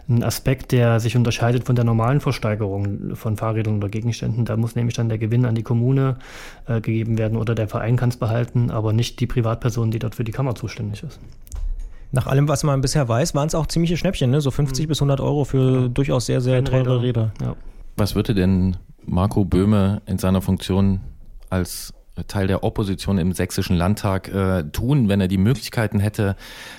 ein 0.08 0.22
Aspekt, 0.22 0.72
der 0.72 1.00
sich 1.00 1.16
unterscheidet 1.16 1.64
von 1.64 1.76
der 1.76 1.84
normalen 1.84 2.20
Versteigerung 2.36 3.16
von 3.16 3.36
Fahrrädern 3.36 3.78
oder 3.78 3.88
Gegenständen. 3.88 4.44
Da 4.44 4.56
muss 4.56 4.76
nämlich 4.76 4.94
dann 4.94 5.08
der 5.08 5.18
Gewinn 5.18 5.46
an 5.46 5.54
die 5.54 5.62
Kommune 5.62 6.16
äh, 6.66 6.80
gegeben 6.80 7.16
werden 7.18 7.38
oder 7.38 7.54
der 7.54 7.66
Verein 7.66 7.96
kann 7.96 8.10
es 8.10 8.18
behalten, 8.18 8.70
aber 8.70 8.92
nicht 8.92 9.20
die 9.20 9.26
Privatperson, 9.26 9.90
die 9.90 9.98
dort 9.98 10.14
für 10.14 10.24
die 10.24 10.32
Kammer 10.32 10.54
zuständig 10.54 11.02
ist. 11.02 11.18
Nach 12.12 12.26
allem, 12.26 12.46
was 12.46 12.62
man 12.62 12.80
bisher 12.82 13.08
weiß, 13.08 13.34
waren 13.34 13.48
es 13.48 13.54
auch 13.54 13.66
ziemliche 13.66 13.96
Schnäppchen, 13.96 14.30
ne? 14.30 14.40
so 14.40 14.50
50 14.50 14.84
mhm. 14.84 14.88
bis 14.88 14.98
100 14.98 15.20
Euro 15.20 15.44
für 15.44 15.82
ja. 15.82 15.88
durchaus 15.88 16.26
sehr, 16.26 16.40
sehr 16.40 16.62
teure 16.62 17.02
Räder. 17.02 17.32
Ja. 17.40 17.56
Was 17.96 18.14
würde 18.14 18.34
denn 18.34 18.76
Marco 19.04 19.44
Böhme 19.44 20.02
in 20.06 20.18
seiner 20.18 20.42
Funktion 20.42 21.00
als 21.48 21.94
Teil 22.26 22.46
der 22.46 22.64
Opposition 22.64 23.18
im 23.18 23.32
sächsischen 23.32 23.76
Landtag 23.76 24.28
äh, 24.28 24.64
tun, 24.70 25.08
wenn 25.08 25.20
er 25.20 25.28
die 25.28 25.38
Möglichkeiten 25.38 26.00
hätte, 26.00 26.36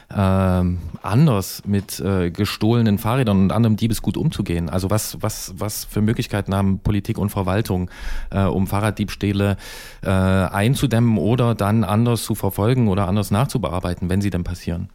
äh, 0.09 0.15
anders 0.15 1.63
mit 1.65 1.99
äh, 1.99 2.31
gestohlenen 2.31 2.97
Fahrrädern 2.97 3.39
und 3.43 3.51
anderem 3.51 3.77
Diebesgut 3.77 4.17
umzugehen? 4.17 4.69
Also 4.69 4.89
was, 4.89 5.21
was, 5.21 5.53
was 5.57 5.85
für 5.85 6.01
Möglichkeiten 6.01 6.55
haben 6.55 6.79
Politik 6.79 7.17
und 7.17 7.29
Verwaltung, 7.29 7.89
äh, 8.31 8.43
um 8.43 8.67
Fahrraddiebstähle 8.67 9.57
äh, 10.03 10.09
einzudämmen 10.09 11.17
oder 11.17 11.55
dann 11.55 11.83
anders 11.83 12.23
zu 12.23 12.35
verfolgen 12.35 12.87
oder 12.87 13.07
anders 13.07 13.31
nachzubearbeiten, 13.31 14.09
wenn 14.09 14.21
sie 14.21 14.29
denn 14.29 14.43
passieren? 14.43 14.89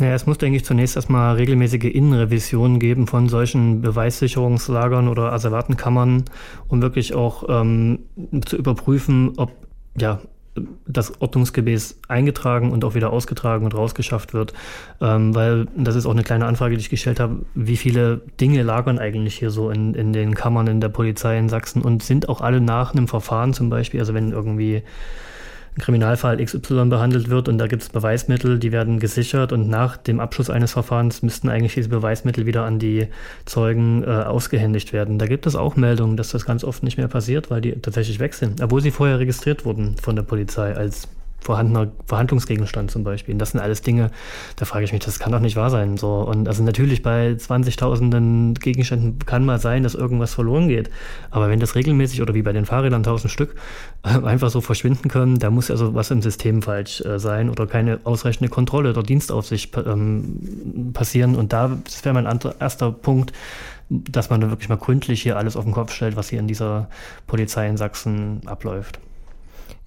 Naja, 0.00 0.14
es 0.14 0.26
muss, 0.26 0.38
denke 0.38 0.56
ich, 0.56 0.64
zunächst 0.64 0.96
erstmal 0.96 1.36
regelmäßige 1.36 1.84
Innenrevisionen 1.84 2.78
geben 2.78 3.06
von 3.06 3.28
solchen 3.28 3.82
Beweissicherungslagern 3.82 5.08
oder 5.08 5.32
Asservatenkammern, 5.32 6.24
um 6.68 6.80
wirklich 6.80 7.14
auch 7.14 7.44
ähm, 7.48 8.00
zu 8.46 8.56
überprüfen, 8.56 9.34
ob 9.36 9.52
ja, 9.98 10.20
das 10.86 11.20
ordnungsgemäß 11.20 12.00
eingetragen 12.08 12.72
und 12.72 12.82
auch 12.84 12.94
wieder 12.94 13.12
ausgetragen 13.12 13.66
und 13.66 13.74
rausgeschafft 13.74 14.32
wird. 14.32 14.54
Ähm, 15.02 15.34
weil 15.34 15.66
das 15.76 15.96
ist 15.96 16.06
auch 16.06 16.12
eine 16.12 16.22
kleine 16.24 16.46
Anfrage, 16.46 16.76
die 16.76 16.80
ich 16.80 16.90
gestellt 16.90 17.20
habe, 17.20 17.42
wie 17.54 17.76
viele 17.76 18.22
Dinge 18.40 18.62
lagern 18.62 18.98
eigentlich 18.98 19.36
hier 19.36 19.50
so 19.50 19.70
in, 19.70 19.94
in 19.94 20.14
den 20.14 20.34
Kammern 20.34 20.66
in 20.66 20.80
der 20.80 20.88
Polizei 20.88 21.38
in 21.38 21.50
Sachsen 21.50 21.82
und 21.82 22.02
sind 22.02 22.28
auch 22.28 22.40
alle 22.40 22.62
nach 22.62 22.94
einem 22.94 23.06
Verfahren 23.06 23.52
zum 23.52 23.68
Beispiel, 23.68 24.00
also 24.00 24.14
wenn 24.14 24.32
irgendwie 24.32 24.82
Kriminalfall 25.80 26.44
XY 26.44 26.86
behandelt 26.86 27.28
wird 27.28 27.48
und 27.48 27.58
da 27.58 27.66
gibt 27.66 27.82
es 27.82 27.88
Beweismittel, 27.88 28.58
die 28.58 28.72
werden 28.72 29.00
gesichert 29.00 29.52
und 29.52 29.68
nach 29.68 29.96
dem 29.96 30.20
Abschluss 30.20 30.50
eines 30.50 30.72
Verfahrens 30.72 31.22
müssten 31.22 31.48
eigentlich 31.48 31.74
diese 31.74 31.88
Beweismittel 31.88 32.46
wieder 32.46 32.64
an 32.64 32.78
die 32.78 33.08
Zeugen 33.44 34.04
äh, 34.04 34.06
ausgehändigt 34.06 34.92
werden. 34.92 35.18
Da 35.18 35.26
gibt 35.26 35.46
es 35.46 35.56
auch 35.56 35.76
Meldungen, 35.76 36.16
dass 36.16 36.30
das 36.30 36.44
ganz 36.44 36.64
oft 36.64 36.82
nicht 36.82 36.98
mehr 36.98 37.08
passiert, 37.08 37.50
weil 37.50 37.60
die 37.60 37.72
tatsächlich 37.72 38.20
weg 38.20 38.34
sind, 38.34 38.62
obwohl 38.62 38.80
sie 38.80 38.90
vorher 38.90 39.18
registriert 39.18 39.64
wurden 39.64 39.96
von 39.96 40.16
der 40.16 40.22
Polizei 40.22 40.74
als 40.74 41.08
vorhandener 41.40 41.88
Verhandlungsgegenstand 42.06 42.90
zum 42.90 43.04
Beispiel. 43.04 43.34
Und 43.34 43.38
das 43.38 43.50
sind 43.50 43.60
alles 43.60 43.82
Dinge, 43.82 44.10
da 44.56 44.64
frage 44.64 44.84
ich 44.84 44.92
mich, 44.92 45.04
das 45.04 45.18
kann 45.18 45.32
doch 45.32 45.40
nicht 45.40 45.56
wahr 45.56 45.70
sein. 45.70 45.96
So. 45.96 46.18
Und 46.20 46.48
also 46.48 46.62
natürlich 46.62 47.02
bei 47.02 47.32
20.000 47.32 48.60
Gegenständen 48.60 49.18
kann 49.26 49.44
mal 49.44 49.58
sein, 49.58 49.82
dass 49.82 49.94
irgendwas 49.94 50.34
verloren 50.34 50.68
geht. 50.68 50.90
Aber 51.30 51.48
wenn 51.48 51.60
das 51.60 51.74
regelmäßig 51.74 52.22
oder 52.22 52.34
wie 52.34 52.42
bei 52.42 52.52
den 52.52 52.66
Fahrrädern 52.66 53.00
1000 53.00 53.32
Stück 53.32 53.54
einfach 54.02 54.50
so 54.50 54.60
verschwinden 54.60 55.08
können, 55.08 55.38
da 55.38 55.50
muss 55.50 55.70
also 55.70 55.94
was 55.94 56.10
im 56.10 56.22
System 56.22 56.62
falsch 56.62 57.00
äh, 57.02 57.18
sein 57.18 57.50
oder 57.50 57.66
keine 57.66 58.00
ausreichende 58.04 58.50
Kontrolle 58.50 58.90
oder 58.90 59.02
Dienstaufsicht 59.02 59.76
ähm, 59.76 60.92
passieren. 60.92 61.36
Und 61.36 61.52
da 61.52 61.78
wäre 62.02 62.14
mein 62.14 62.40
erster 62.58 62.92
Punkt, 62.92 63.32
dass 63.90 64.30
man 64.30 64.40
wirklich 64.48 64.68
mal 64.68 64.78
gründlich 64.78 65.22
hier 65.22 65.36
alles 65.36 65.56
auf 65.56 65.64
den 65.64 65.72
Kopf 65.72 65.92
stellt, 65.92 66.16
was 66.16 66.28
hier 66.28 66.38
in 66.38 66.46
dieser 66.46 66.88
Polizei 67.26 67.68
in 67.68 67.76
Sachsen 67.76 68.40
abläuft. 68.46 69.00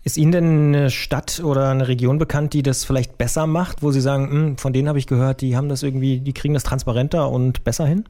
Ist 0.06 0.18
Ihnen 0.18 0.32
denn 0.34 0.76
eine 0.76 0.90
Stadt 0.90 1.42
oder 1.42 1.70
eine 1.70 1.88
Region 1.88 2.18
bekannt, 2.18 2.54
die 2.54 2.62
das 2.62 2.84
vielleicht 2.84 3.18
besser 3.18 3.48
macht, 3.48 3.82
wo 3.84 3.92
Sie 3.92 4.02
sagen, 4.02 4.30
hm, 4.30 4.58
von 4.58 4.74
denen 4.74 4.90
habe 4.90 5.00
ich 5.00 5.08
gehört, 5.08 5.40
die 5.40 5.56
haben 5.56 5.70
das 5.70 5.82
irgendwie, 5.82 6.20
die 6.20 6.34
kriegen 6.34 6.54
das 6.54 6.64
transparenter 6.64 7.30
und 7.30 7.64
besser 7.64 7.86
hin? 7.86 8.04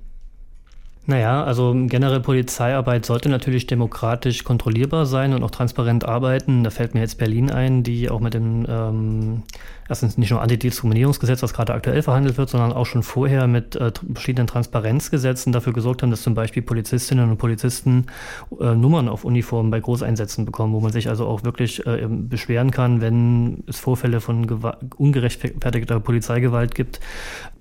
Naja, 1.05 1.43
also 1.43 1.75
generell 1.87 2.21
Polizeiarbeit 2.21 3.05
sollte 3.05 3.27
natürlich 3.27 3.67
demokratisch 3.67 4.45
kontrollierbar 4.45 5.05
sein 5.05 5.33
und 5.33 5.43
auch 5.43 5.51
transparent 5.51 6.05
arbeiten. 6.05 6.63
Da 6.63 6.69
fällt 6.69 6.93
mir 6.93 7.01
jetzt 7.01 7.17
Berlin 7.17 7.51
ein, 7.51 7.83
die 7.83 8.09
auch 8.09 8.21
mit 8.21 8.33
dem 8.33 8.65
ähm, 8.69 9.43
erstens 9.89 10.17
nicht 10.17 10.31
nur 10.31 10.41
Antidiskriminierungsgesetz, 10.41 11.43
was 11.43 11.53
gerade 11.53 11.73
aktuell 11.73 12.01
verhandelt 12.01 12.37
wird, 12.37 12.49
sondern 12.49 12.71
auch 12.71 12.85
schon 12.85 13.03
vorher 13.03 13.47
mit 13.47 13.75
äh, 13.75 13.91
verschiedenen 14.13 14.47
Transparenzgesetzen 14.47 15.51
dafür 15.51 15.73
gesorgt 15.73 16.03
haben, 16.03 16.09
dass 16.09 16.21
zum 16.21 16.35
Beispiel 16.35 16.63
Polizistinnen 16.63 17.29
und 17.29 17.37
Polizisten 17.37 18.05
äh, 18.59 18.73
Nummern 18.73 19.09
auf 19.09 19.25
Uniformen 19.25 19.71
bei 19.71 19.81
Großeinsätzen 19.81 20.45
bekommen, 20.45 20.73
wo 20.73 20.79
man 20.79 20.93
sich 20.93 21.09
also 21.09 21.27
auch 21.27 21.43
wirklich 21.43 21.85
äh, 21.85 22.07
beschweren 22.07 22.71
kann, 22.71 23.01
wenn 23.01 23.63
es 23.67 23.77
Vorfälle 23.77 24.21
von 24.21 24.47
ungerechtfertigter 24.95 25.99
Polizeigewalt 25.99 26.75
gibt. 26.75 27.01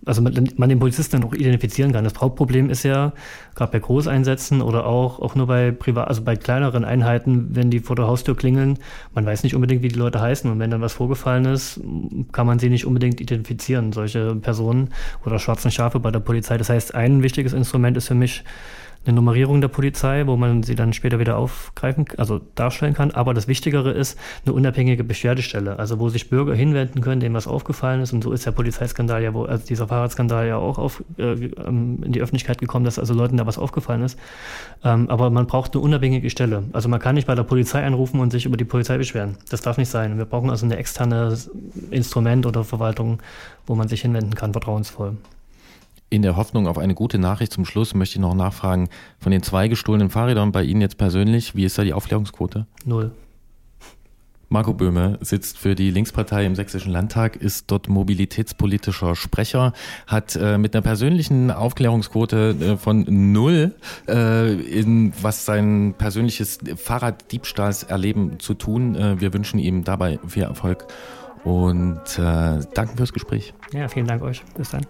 Also 0.04 0.20
man, 0.20 0.48
man 0.56 0.68
den 0.68 0.78
Polizisten 0.78 1.20
dann 1.20 1.28
auch 1.28 1.34
identifizieren 1.34 1.92
kann. 1.92 2.04
Das 2.04 2.14
Hauptproblem 2.20 2.70
ist 2.70 2.82
ja, 2.82 3.12
gerade 3.54 3.72
bei 3.72 3.78
Großeinsätzen 3.78 4.60
oder 4.60 4.86
auch, 4.86 5.20
auch 5.20 5.34
nur 5.34 5.46
bei 5.46 5.70
privat, 5.70 6.08
also 6.08 6.22
bei 6.22 6.36
kleineren 6.36 6.84
Einheiten, 6.84 7.54
wenn 7.54 7.70
die 7.70 7.80
vor 7.80 7.96
der 7.96 8.06
Haustür 8.06 8.36
klingeln, 8.36 8.78
man 9.14 9.24
weiß 9.24 9.42
nicht 9.44 9.54
unbedingt, 9.54 9.82
wie 9.82 9.88
die 9.88 9.98
Leute 9.98 10.20
heißen. 10.20 10.50
Und 10.50 10.58
wenn 10.58 10.70
dann 10.70 10.80
was 10.80 10.94
vorgefallen 10.94 11.44
ist, 11.44 11.80
kann 12.32 12.46
man 12.46 12.58
sie 12.58 12.68
nicht 12.68 12.86
unbedingt 12.86 13.20
identifizieren, 13.20 13.92
solche 13.92 14.34
Personen 14.34 14.90
oder 15.24 15.38
schwarzen 15.38 15.70
Schafe 15.70 16.00
bei 16.00 16.10
der 16.10 16.20
Polizei. 16.20 16.58
Das 16.58 16.68
heißt, 16.68 16.94
ein 16.94 17.22
wichtiges 17.22 17.52
Instrument 17.52 17.96
ist 17.96 18.08
für 18.08 18.14
mich 18.14 18.44
eine 19.04 19.14
Nummerierung 19.14 19.60
der 19.60 19.68
Polizei, 19.68 20.26
wo 20.26 20.36
man 20.36 20.62
sie 20.62 20.74
dann 20.74 20.92
später 20.92 21.18
wieder 21.18 21.36
aufgreifen, 21.36 22.04
also 22.18 22.40
darstellen 22.54 22.94
kann. 22.94 23.10
Aber 23.10 23.34
das 23.34 23.48
Wichtigere 23.48 23.90
ist 23.90 24.18
eine 24.44 24.54
unabhängige 24.54 25.04
Beschwerdestelle, 25.04 25.78
also 25.78 25.98
wo 25.98 26.08
sich 26.08 26.30
Bürger 26.30 26.54
hinwenden 26.54 27.00
können, 27.00 27.20
denen 27.20 27.34
was 27.34 27.46
aufgefallen 27.46 28.00
ist. 28.00 28.12
Und 28.12 28.22
so 28.22 28.32
ist 28.32 28.46
der 28.46 28.52
Polizeiskandal 28.52 29.22
ja, 29.22 29.34
wo, 29.34 29.44
also 29.44 29.66
dieser 29.66 29.88
Fahrradskandal 29.88 30.46
ja 30.46 30.56
auch 30.56 30.78
auf, 30.78 31.02
äh, 31.18 31.32
ähm, 31.32 31.98
in 32.04 32.12
die 32.12 32.20
Öffentlichkeit 32.20 32.58
gekommen, 32.58 32.84
dass 32.84 32.98
also 32.98 33.14
Leuten 33.14 33.36
da 33.36 33.46
was 33.46 33.58
aufgefallen 33.58 34.02
ist. 34.02 34.18
Ähm, 34.84 35.10
aber 35.10 35.30
man 35.30 35.46
braucht 35.46 35.74
eine 35.74 35.82
unabhängige 35.82 36.30
Stelle. 36.30 36.64
Also 36.72 36.88
man 36.88 37.00
kann 37.00 37.14
nicht 37.16 37.26
bei 37.26 37.34
der 37.34 37.42
Polizei 37.44 37.84
anrufen 37.84 38.20
und 38.20 38.30
sich 38.30 38.46
über 38.46 38.56
die 38.56 38.64
Polizei 38.64 38.98
beschweren. 38.98 39.36
Das 39.50 39.62
darf 39.62 39.78
nicht 39.78 39.88
sein. 39.88 40.18
Wir 40.18 40.24
brauchen 40.24 40.50
also 40.50 40.66
ein 40.66 40.70
externes 40.72 41.50
Instrument 41.90 42.46
oder 42.46 42.64
Verwaltung, 42.64 43.18
wo 43.66 43.74
man 43.74 43.88
sich 43.88 44.02
hinwenden 44.02 44.34
kann, 44.34 44.52
vertrauensvoll. 44.52 45.16
In 46.12 46.20
der 46.20 46.36
Hoffnung 46.36 46.66
auf 46.66 46.76
eine 46.76 46.94
gute 46.94 47.18
Nachricht 47.18 47.54
zum 47.54 47.64
Schluss 47.64 47.94
möchte 47.94 48.16
ich 48.16 48.20
noch 48.20 48.34
nachfragen, 48.34 48.90
von 49.18 49.32
den 49.32 49.42
zwei 49.42 49.68
gestohlenen 49.68 50.10
Fahrrädern 50.10 50.52
bei 50.52 50.62
Ihnen 50.62 50.82
jetzt 50.82 50.98
persönlich, 50.98 51.56
wie 51.56 51.64
ist 51.64 51.78
da 51.78 51.84
die 51.84 51.94
Aufklärungsquote? 51.94 52.66
Null. 52.84 53.12
Marco 54.50 54.74
Böhme 54.74 55.16
sitzt 55.22 55.56
für 55.56 55.74
die 55.74 55.90
Linkspartei 55.90 56.44
im 56.44 56.54
Sächsischen 56.54 56.92
Landtag, 56.92 57.36
ist 57.36 57.70
dort 57.70 57.88
mobilitätspolitischer 57.88 59.16
Sprecher, 59.16 59.72
hat 60.06 60.36
äh, 60.36 60.58
mit 60.58 60.74
einer 60.74 60.82
persönlichen 60.82 61.50
Aufklärungsquote 61.50 62.56
äh, 62.60 62.76
von 62.76 63.06
null, 63.08 63.74
äh, 64.06 64.52
in 64.52 65.14
was 65.22 65.46
sein 65.46 65.94
persönliches 65.96 66.58
Fahrraddiebstahlserleben 66.76 68.38
zu 68.38 68.52
tun. 68.52 68.96
Äh, 68.96 69.18
wir 69.18 69.32
wünschen 69.32 69.58
ihm 69.58 69.82
dabei 69.82 70.18
viel 70.28 70.42
Erfolg 70.42 70.86
und 71.42 72.02
äh, 72.18 72.60
danken 72.74 72.98
fürs 72.98 73.14
Gespräch. 73.14 73.54
Ja, 73.72 73.88
vielen 73.88 74.06
Dank 74.06 74.22
euch. 74.22 74.42
Bis 74.54 74.68
dann. 74.68 74.84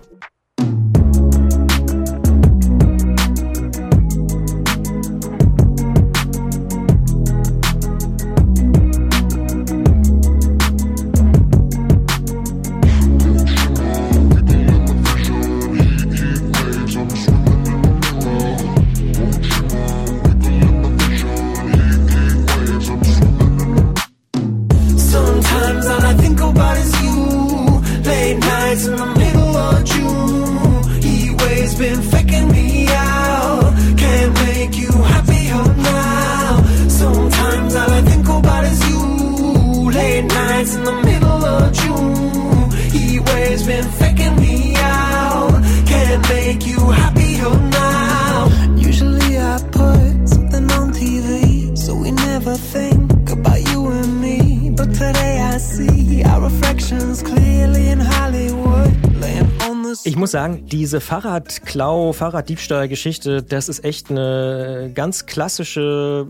Sagen, 60.33 60.67
diese 60.67 61.01
Fahrradklau, 61.01 62.13
Fahrraddiebstahl-Geschichte, 62.13 63.43
das 63.43 63.69
ist 63.69 63.85
echt 63.85 64.11
eine 64.11 64.91
ganz 64.93 65.27
klassische, 65.27 66.27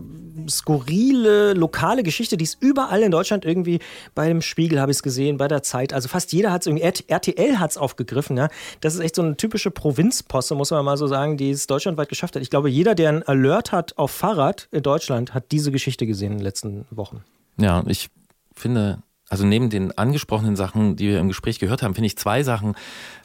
skurrile, 0.47 1.53
lokale 1.53 2.03
Geschichte, 2.03 2.37
die 2.37 2.43
ist 2.43 2.61
überall 2.61 3.01
in 3.01 3.11
Deutschland 3.11 3.45
irgendwie, 3.45 3.79
bei 4.13 4.27
dem 4.27 4.41
Spiegel 4.41 4.79
habe 4.79 4.91
ich 4.91 4.97
es 4.97 5.03
gesehen, 5.03 5.37
bei 5.37 5.47
der 5.47 5.63
Zeit, 5.63 5.93
also 5.93 6.07
fast 6.07 6.31
jeder 6.33 6.51
hat 6.51 6.61
es 6.61 6.67
irgendwie, 6.67 6.83
RTL 6.83 7.59
hat 7.59 7.71
es 7.71 7.77
aufgegriffen, 7.77 8.37
ja. 8.37 8.49
Das 8.81 8.93
ist 8.93 8.99
echt 8.99 9.15
so 9.15 9.23
eine 9.23 9.35
typische 9.37 9.71
Provinzposse, 9.71 10.53
muss 10.53 10.69
man 10.71 10.85
mal 10.85 10.97
so 10.97 11.07
sagen, 11.07 11.37
die 11.37 11.49
es 11.49 11.65
deutschlandweit 11.65 12.09
geschafft 12.09 12.35
hat. 12.35 12.43
Ich 12.43 12.49
glaube, 12.49 12.69
jeder, 12.69 12.93
der 12.93 13.09
ein 13.09 13.23
Alert 13.23 13.71
hat 13.71 13.97
auf 13.97 14.11
Fahrrad 14.11 14.67
in 14.71 14.83
Deutschland, 14.83 15.33
hat 15.33 15.51
diese 15.51 15.71
Geschichte 15.71 16.05
gesehen 16.05 16.33
in 16.33 16.37
den 16.37 16.43
letzten 16.43 16.85
Wochen. 16.91 17.23
Ja, 17.57 17.83
ich 17.87 18.09
finde, 18.53 18.99
also 19.33 19.47
neben 19.47 19.71
den 19.71 19.97
angesprochenen 19.97 20.55
Sachen, 20.55 20.95
die 20.95 21.07
wir 21.07 21.19
im 21.19 21.27
Gespräch 21.27 21.57
gehört 21.57 21.81
haben, 21.81 21.95
finde 21.95 22.05
ich 22.05 22.15
zwei 22.19 22.43
Sachen 22.43 22.75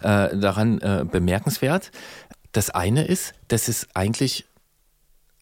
äh, 0.01 0.35
daran 0.39 0.81
äh, 0.81 1.05
bemerkenswert. 1.05 1.91
Das 2.53 2.71
eine 2.71 3.05
ist, 3.05 3.35
dass 3.49 3.69
es 3.69 3.89
eigentlich, 3.93 4.47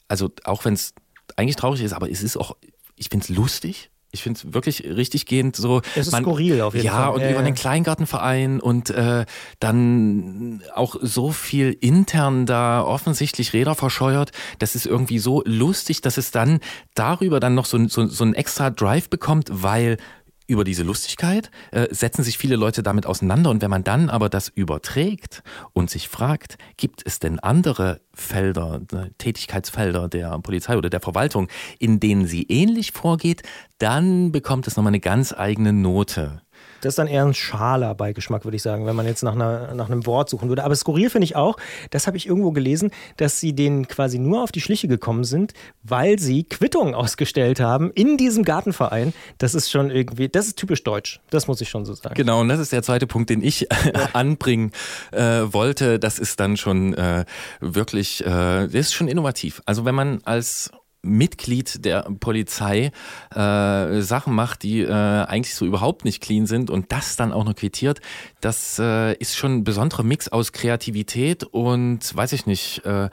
also 0.09 0.33
auch 0.43 0.65
wenn 0.65 0.75
es 0.75 0.93
eigentlich 1.37 1.55
traurig 1.55 1.83
ist, 1.83 1.93
aber 1.93 2.11
es 2.11 2.21
ist 2.21 2.37
auch, 2.37 2.57
ich 2.97 3.11
finde 3.11 3.23
es 3.23 3.29
lustig. 3.29 3.91
Ich 4.11 4.25
finde 4.25 4.41
es 4.41 4.55
wirklich 4.55 4.83
richtig 4.83 5.27
gehend 5.27 5.55
so. 5.55 5.83
Es 5.95 6.09
ist 6.09 6.17
skurril 6.17 6.61
auf 6.61 6.75
jeden 6.75 6.87
ja, 6.87 6.93
Fall. 6.95 7.03
Ja, 7.03 7.09
und 7.11 7.21
Ja, 7.21 7.31
über 7.31 7.43
den 7.43 7.55
Kleingartenverein 7.55 8.59
und 8.59 8.91
äh, 8.91 9.25
dann 9.61 10.65
auch 10.75 10.97
so 11.01 11.31
viel 11.31 11.77
intern 11.81 12.45
da 12.45 12.83
offensichtlich 12.83 13.53
Räder 13.53 13.77
verscheuert. 13.77 14.33
Das 14.59 14.75
ist 14.75 14.87
irgendwie 14.87 15.21
so 15.21 15.45
lustig, 15.47 16.01
dass 16.01 16.17
es 16.17 16.33
dann 16.33 16.59
darüber 16.95 17.39
dann 17.39 17.55
noch 17.55 17.67
so, 17.67 17.87
so, 17.87 18.07
so 18.07 18.25
einen 18.25 18.35
extra 18.35 18.71
Drive 18.71 19.09
bekommt, 19.11 19.49
weil 19.53 19.99
über 20.47 20.65
diese 20.65 20.83
Lustigkeit 20.83 21.51
äh, 21.73 21.89
setzen 21.91 22.23
sich 22.23 22.39
viele 22.39 22.57
Leute 22.57 22.83
damit 22.83 23.07
auseinander. 23.07 23.51
Und 23.51 23.63
wenn 23.63 23.71
man 23.71 23.85
dann 23.85 24.11
aber 24.11 24.29
das 24.29 24.49
überträgt 24.49 25.43
und 25.73 25.91
sich 25.91 26.09
fragt, 26.09 26.59
gibt 26.77 27.03
es 27.05 27.19
denn 27.19 27.39
andere 27.41 28.01
Felder, 28.15 28.81
äh, 28.93 29.11
Tätigkeitsfelder 29.19 30.09
der 30.09 30.39
Polizei 30.39 30.77
oder 30.77 30.91
der 30.91 31.01
Verwaltung, 31.01 31.49
in 31.79 32.01
denen 32.01 32.27
sie 32.27 32.45
ähnlich 32.45 32.93
vorgeht, 32.93 33.43
dann 33.79 34.33
bekommt 34.33 34.67
es 34.67 34.77
nochmal 34.77 34.91
eine 34.91 35.01
ganz 35.01 35.33
eigene 35.33 35.73
Note. 35.73 36.43
Das 36.87 36.93
ist 36.93 36.99
dann 37.01 37.09
eher 37.09 37.25
ein 37.25 37.35
schaler 37.35 37.97
Beigeschmack, 37.97 38.45
würde 38.45 38.55
ich 38.55 38.63
sagen, 38.63 38.87
wenn 38.87 38.95
man 38.95 39.07
jetzt 39.07 39.25
nach, 39.25 39.35
einer, 39.35 39.75
nach 39.75 39.91
einem 39.91 40.07
Wort 40.07 40.31
suchen 40.31 40.49
würde. 40.49 40.63
Aber 40.63 40.77
skurril 40.77 41.11
finde 41.11 41.25
ich 41.25 41.35
auch, 41.35 41.57
das 41.91 42.07
habe 42.07 42.17
ich 42.17 42.29
irgendwo 42.29 42.53
gelesen, 42.53 42.93
dass 43.17 43.41
sie 43.41 43.55
denen 43.55 43.89
quasi 43.89 44.21
nur 44.21 44.45
auf 44.45 44.53
die 44.53 44.61
Schliche 44.61 44.87
gekommen 44.87 45.25
sind, 45.25 45.53
weil 45.83 46.21
sie 46.21 46.45
Quittungen 46.45 46.95
ausgestellt 47.07 47.59
haben 47.59 47.91
in 47.91 48.17
diesem 48.17 48.45
Gartenverein. 48.45 49.13
Das 49.39 49.57
ist 49.57 49.69
schon 49.69 49.91
irgendwie, 49.91 50.29
das 50.29 50.47
ist 50.47 50.59
typisch 50.59 50.85
deutsch. 50.85 51.19
Das 51.31 51.49
muss 51.49 51.61
ich 51.61 51.69
schon 51.69 51.85
so 51.85 51.93
sagen. 51.95 52.15
Genau, 52.15 52.41
und 52.41 52.49
das 52.49 52.61
ist 52.61 52.71
der 52.71 52.85
zweite 52.85 53.09
Punkt, 53.09 53.31
den 53.31 53.43
ich 53.43 53.67
anbringen 54.13 54.71
äh, 55.11 55.41
wollte. 55.51 55.99
Das 55.99 56.21
ist 56.21 56.39
dann 56.39 56.57
schon 56.57 56.95
äh, 56.95 57.25
wirklich, 57.59 58.25
äh, 58.25 58.29
das 58.29 58.75
ist 58.75 58.95
schon 58.95 59.09
innovativ. 59.09 59.61
Also 59.67 59.85
wenn 59.85 59.97
man 59.97 60.21
als 60.25 60.71
Mitglied 61.07 61.85
der 61.85 62.03
Polizei 62.21 62.91
äh, 63.35 64.01
Sachen 64.01 64.35
macht, 64.35 64.63
die 64.63 64.81
äh, 64.81 64.91
eigentlich 64.91 65.55
so 65.55 65.65
überhaupt 65.65 66.05
nicht 66.05 66.21
clean 66.23 66.47
sind 66.47 66.71
und 66.71 66.93
das 66.93 67.17
dann 67.17 67.33
auch 67.33 67.45
noch 67.45 67.55
quittiert, 67.55 68.01
das 68.41 68.79
äh, 68.79 69.15
ist 69.15 69.37
schon 69.37 69.59
ein 69.59 69.65
besonderer 69.65 70.03
Mix 70.03 70.29
aus 70.29 70.53
Kreativität 70.53 71.45
und 71.45 72.15
weiß 72.15 72.33
ich 72.33 72.47
nicht, 72.47 72.85
äh, 72.85 73.09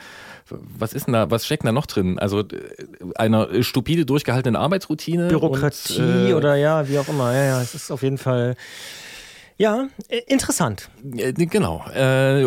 was 0.49 0.93
ist 0.93 1.07
denn 1.07 1.13
da, 1.13 1.31
was 1.31 1.45
steckt 1.45 1.63
denn 1.63 1.67
da 1.67 1.71
noch 1.71 1.85
drin? 1.85 2.19
Also 2.19 2.39
äh, 2.41 2.45
einer 3.15 3.63
stupide 3.63 4.05
durchgehaltenen 4.05 4.55
Arbeitsroutine. 4.55 5.27
Bürokratie 5.27 6.01
und, 6.01 6.27
äh, 6.29 6.33
oder 6.33 6.55
ja, 6.55 6.87
wie 6.89 6.97
auch 6.99 7.07
immer. 7.07 7.33
Ja, 7.33 7.43
ja, 7.43 7.61
es 7.61 7.75
ist 7.75 7.91
auf 7.91 8.03
jeden 8.03 8.17
Fall. 8.17 8.55
Ja, 9.55 9.87
interessant. 10.27 10.89
Genau. 11.03 11.85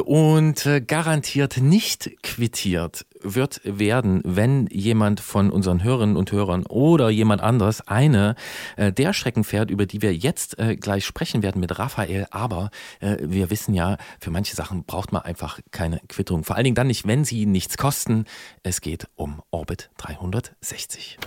Und 0.04 0.68
garantiert 0.88 1.56
nicht 1.58 2.10
quittiert 2.24 3.05
wird 3.34 3.60
werden, 3.64 4.22
wenn 4.24 4.66
jemand 4.70 5.20
von 5.20 5.50
unseren 5.50 5.82
Hörerinnen 5.82 6.16
und 6.16 6.32
Hörern 6.32 6.64
oder 6.66 7.10
jemand 7.10 7.42
anderes 7.42 7.86
eine 7.86 8.34
äh, 8.76 8.92
der 8.92 9.12
Strecken 9.12 9.44
fährt, 9.44 9.70
über 9.70 9.86
die 9.86 10.02
wir 10.02 10.14
jetzt 10.14 10.58
äh, 10.58 10.76
gleich 10.76 11.04
sprechen 11.04 11.42
werden 11.42 11.60
mit 11.60 11.78
Raphael. 11.78 12.26
Aber 12.30 12.70
äh, 13.00 13.16
wir 13.20 13.50
wissen 13.50 13.74
ja, 13.74 13.96
für 14.20 14.30
manche 14.30 14.54
Sachen 14.56 14.84
braucht 14.84 15.12
man 15.12 15.22
einfach 15.22 15.60
keine 15.70 16.00
Quittung. 16.08 16.44
Vor 16.44 16.56
allen 16.56 16.64
Dingen 16.64 16.76
dann 16.76 16.86
nicht, 16.86 17.06
wenn 17.06 17.24
sie 17.24 17.46
nichts 17.46 17.76
kosten. 17.76 18.24
Es 18.62 18.80
geht 18.80 19.08
um 19.16 19.42
Orbit 19.50 19.90
360. 19.98 21.18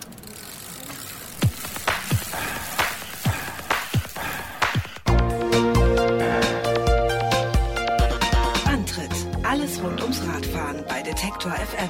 Detektor 11.30 11.52
FM. 11.52 11.90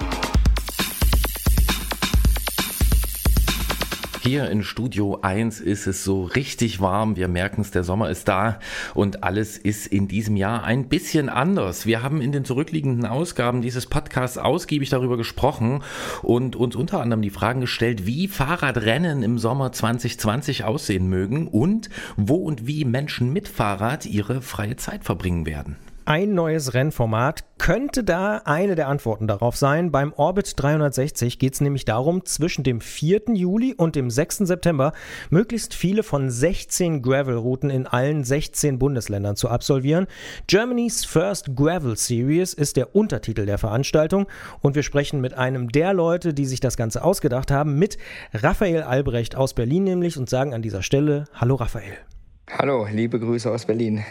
Hier 4.22 4.50
in 4.50 4.64
Studio 4.64 5.20
1 5.22 5.62
ist 5.62 5.88
es 5.88 6.04
so 6.04 6.24
richtig 6.24 6.82
warm. 6.82 7.16
Wir 7.16 7.30
merken 7.30 7.62
es, 7.62 7.72
der 7.72 7.86
Sommer 7.86 8.10
ist 8.10 8.28
da 8.28 8.60
und 8.96 9.24
alles 9.24 9.58
ist 9.58 9.88
in 9.88 10.10
diesem 10.10 10.36
Jahr 10.36 10.66
ein 10.66 10.90
bisschen 10.90 11.30
anders. 11.30 11.86
Wir 11.86 12.04
haben 12.04 12.20
in 12.20 12.34
den 12.34 12.44
zurückliegenden 12.44 13.06
Ausgaben 13.06 13.62
dieses 13.62 13.86
Podcasts 13.86 14.38
ausgiebig 14.38 14.90
darüber 14.90 15.16
gesprochen 15.16 15.84
und 16.22 16.58
uns 16.58 16.76
unter 16.76 17.00
anderem 17.00 17.22
die 17.22 17.30
Fragen 17.30 17.62
gestellt, 17.62 18.06
wie 18.06 18.28
Fahrradrennen 18.28 19.24
im 19.24 19.40
Sommer 19.40 19.72
2020 19.72 20.66
aussehen 20.66 21.08
mögen 21.08 21.48
und 21.48 21.90
wo 22.18 22.36
und 22.36 22.68
wie 22.68 22.84
Menschen 22.84 23.32
mit 23.32 23.48
Fahrrad 23.48 24.06
ihre 24.06 24.42
freie 24.42 24.76
Zeit 24.76 25.06
verbringen 25.06 25.46
werden. 25.46 25.78
Ein 26.10 26.34
neues 26.34 26.74
Rennformat. 26.74 27.44
Könnte 27.60 28.04
da 28.04 28.42
eine 28.46 28.74
der 28.74 28.88
Antworten 28.88 29.28
darauf 29.28 29.56
sein? 29.56 29.92
Beim 29.92 30.12
Orbit 30.14 30.54
360 30.56 31.38
geht 31.38 31.54
es 31.54 31.62
nämlich 31.62 31.86
darum, 31.86 32.26
zwischen 32.26 32.64
dem 32.64 32.82
4. 32.82 33.36
Juli 33.36 33.76
und 33.76 33.96
dem 33.96 34.10
6. 34.10 34.38
September 34.40 34.94
möglichst 35.30 35.76
viele 35.76 36.02
von 36.02 36.32
16 36.32 37.04
Gravel-Routen 37.04 37.70
in 37.70 37.86
allen 37.86 38.24
16 38.24 38.80
Bundesländern 38.80 39.36
zu 39.36 39.50
absolvieren. 39.50 40.08
Germany's 40.48 41.06
First 41.06 41.56
Gravel 41.56 41.96
Series 41.96 42.56
ist 42.56 42.76
der 42.76 42.96
Untertitel 42.96 43.46
der 43.46 43.60
Veranstaltung 43.60 44.26
und 44.62 44.74
wir 44.74 44.82
sprechen 44.82 45.22
mit 45.22 45.36
einem 45.36 45.70
der 45.70 45.94
Leute, 45.94 46.34
die 46.34 46.48
sich 46.48 46.60
das 46.60 46.76
Ganze 46.76 47.04
ausgedacht 47.04 47.52
haben, 47.52 47.78
mit 47.78 48.00
Raphael 48.34 48.82
Albrecht 48.82 49.36
aus 49.36 49.54
Berlin 49.54 49.84
nämlich 49.84 50.18
und 50.18 50.28
sagen 50.28 50.56
an 50.56 50.64
dieser 50.64 50.82
Stelle 50.82 51.26
Hallo 51.36 51.54
Raphael. 51.54 51.98
Hallo, 52.50 52.88
liebe 52.92 53.20
Grüße 53.20 53.52
aus 53.52 53.68
Berlin. 53.68 54.04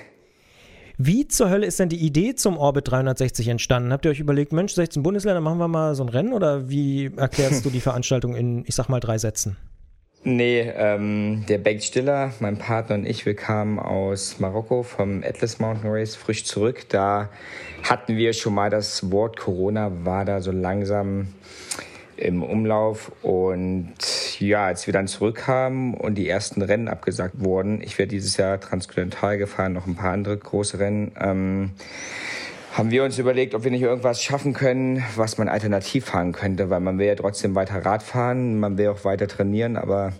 Wie 1.01 1.29
zur 1.29 1.49
Hölle 1.49 1.65
ist 1.65 1.79
denn 1.79 1.89
die 1.89 2.05
Idee 2.05 2.35
zum 2.35 2.59
Orbit 2.59 2.91
360 2.91 3.47
entstanden? 3.47 3.93
Habt 3.93 4.05
ihr 4.05 4.11
euch 4.11 4.19
überlegt, 4.19 4.53
Mensch, 4.53 4.75
16 4.75 5.05
Bundesländer, 5.05 5.41
machen 5.41 5.59
wir 5.59 5.69
mal 5.69 5.95
so 5.95 6.03
ein 6.03 6.09
Rennen 6.09 6.33
oder 6.33 6.69
wie 6.69 7.13
erklärst 7.17 7.65
du 7.65 7.71
die 7.71 7.81
Veranstaltung 7.81 8.35
in, 8.35 8.65
ich 8.67 8.75
sag 8.75 8.89
mal, 8.89 8.99
drei 8.99 9.17
Sätzen? 9.17 9.57
Nee, 10.25 10.73
ähm, 10.75 11.45
der 11.49 11.59
Bengt 11.59 11.85
Stiller, 11.85 12.33
mein 12.41 12.59
Partner 12.59 12.97
und 12.97 13.07
ich, 13.07 13.25
wir 13.27 13.37
kamen 13.37 13.79
aus 13.79 14.41
Marokko 14.41 14.83
vom 14.83 15.23
Atlas 15.23 15.61
Mountain 15.61 15.89
Race 15.89 16.17
frisch 16.17 16.45
zurück. 16.45 16.89
Da 16.89 17.29
hatten 17.89 18.17
wir 18.17 18.33
schon 18.33 18.55
mal 18.55 18.69
das 18.69 19.13
Wort 19.13 19.37
Corona, 19.37 20.05
war 20.05 20.25
da 20.25 20.41
so 20.41 20.51
langsam 20.51 21.29
im 22.19 22.43
Umlauf. 22.43 23.13
Und 23.23 23.95
ja, 24.41 24.67
als 24.67 24.87
wir 24.87 24.93
dann 24.93 25.07
zurückkamen 25.07 25.95
und 25.95 26.17
die 26.17 26.29
ersten 26.29 26.63
Rennen 26.63 26.89
abgesagt 26.89 27.35
wurden, 27.39 27.81
ich 27.81 27.99
werde 27.99 28.11
dieses 28.11 28.37
Jahr 28.37 28.61
Transkontinental 28.61 29.39
gefahren, 29.39 29.73
noch 29.73 29.87
ein 29.87 29.97
paar 29.97 30.13
andere 30.13 30.37
große 30.37 30.79
Rennen, 30.79 31.13
ähm, 31.19 31.71
haben 32.73 32.91
wir 32.91 33.03
uns 33.03 33.19
überlegt, 33.19 33.55
ob 33.55 33.65
wir 33.65 33.71
nicht 33.71 33.83
irgendwas 33.83 34.23
schaffen 34.23 34.53
können, 34.53 35.03
was 35.17 35.39
man 35.39 35.49
alternativ 35.49 36.05
fahren 36.05 36.33
könnte, 36.33 36.71
weil 36.71 36.81
man 36.81 36.99
will 36.99 37.07
ja 37.07 37.15
trotzdem 37.17 37.55
weiter 37.55 37.85
Rad 37.85 38.03
fahren, 38.03 38.61
man 38.61 38.79
will 38.79 38.89
auch 38.89 39.05
weiter 39.05 39.27
trainieren, 39.27 39.77
aber 39.77 40.13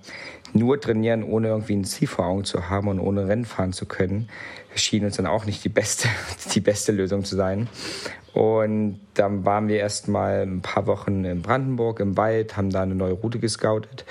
nur 0.55 0.81
trainieren, 0.81 1.23
ohne 1.23 1.49
irgendwie 1.49 1.77
ein 1.77 1.85
Ziel 1.85 2.09
vor 2.09 2.27
Augen 2.27 2.45
zu 2.45 2.69
haben 2.69 2.89
und 2.89 3.01
ohne 3.01 3.29
Rennen 3.29 3.45
fahren 3.45 3.73
zu 3.73 3.87
können, 3.87 4.29
schien 4.75 5.05
uns 5.05 5.17
dann 5.17 5.27
auch 5.27 5.45
nicht 5.45 5.63
die 5.65 5.69
beste, 5.69 6.09
die 6.55 6.61
beste 6.61 6.93
Lösung 6.93 7.25
zu 7.25 7.37
sein. 7.37 7.69
Und 8.39 9.01
dann 9.15 9.45
waren 9.45 9.67
wir 9.67 9.81
erst 9.81 10.07
mal 10.07 10.43
ein 10.43 10.63
paar 10.63 10.87
Wochen 10.87 11.25
in 11.25 11.43
Brandenburg 11.43 11.99
im 11.99 12.17
Wald, 12.17 12.57
haben 12.57 12.71
da 12.71 12.83
eine 12.83 12.95
neue 12.95 13.15
Route 13.15 13.41
gescoutet 13.41 14.05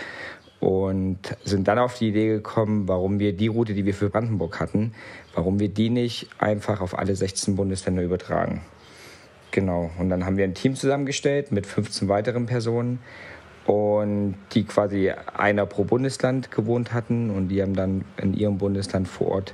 und 0.60 1.18
sind 1.46 1.70
dann 1.70 1.80
auf 1.80 1.98
die 1.98 2.10
Idee 2.10 2.28
gekommen, 2.28 2.90
warum 2.90 3.20
wir 3.20 3.32
die 3.32 3.48
Route, 3.48 3.74
die 3.74 3.86
wir 3.86 3.94
für 3.94 4.10
Brandenburg 4.10 4.60
hatten, 4.60 4.92
warum 5.34 5.62
wir 5.62 5.70
die 5.70 5.90
nicht 5.90 6.28
einfach 6.40 6.82
auf 6.82 7.00
alle 7.00 7.16
16 7.16 7.56
Bundesländer 7.56 8.04
übertragen. 8.04 8.64
Genau. 9.52 9.92
Und 9.98 10.10
dann 10.10 10.26
haben 10.26 10.36
wir 10.36 10.44
ein 10.44 10.56
Team 10.56 10.76
zusammengestellt 10.76 11.54
mit 11.54 11.66
15 11.66 12.10
weiteren 12.10 12.48
Personen 12.48 13.00
und 13.66 14.36
die 14.52 14.66
quasi 14.66 15.10
einer 15.38 15.66
pro 15.66 15.86
Bundesland 15.86 16.52
gewohnt 16.52 16.92
hatten 16.92 17.30
und 17.30 17.48
die 17.48 17.62
haben 17.62 17.76
dann 17.76 18.04
in 18.22 18.34
ihrem 18.34 18.58
Bundesland 18.58 19.08
vor 19.08 19.28
Ort 19.30 19.54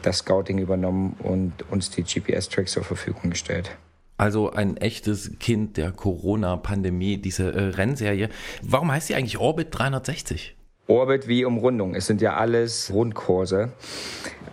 das 0.00 0.18
Scouting 0.18 0.56
übernommen 0.56 1.16
und 1.22 1.52
uns 1.70 1.90
die 1.90 2.02
GPS-Tracks 2.02 2.72
zur 2.72 2.82
Verfügung 2.82 3.28
gestellt. 3.28 3.76
Also 4.18 4.50
ein 4.50 4.76
echtes 4.78 5.38
Kind 5.38 5.76
der 5.76 5.92
Corona-Pandemie, 5.92 7.18
diese 7.18 7.52
äh, 7.52 7.62
Rennserie. 7.68 8.30
Warum 8.62 8.90
heißt 8.90 9.08
sie 9.08 9.14
eigentlich 9.14 9.38
Orbit 9.38 9.68
360? 9.70 10.56
Orbit 10.88 11.26
wie 11.26 11.44
Umrundung. 11.44 11.94
Es 11.94 12.06
sind 12.06 12.20
ja 12.20 12.36
alles 12.36 12.92
Rundkurse. 12.92 13.72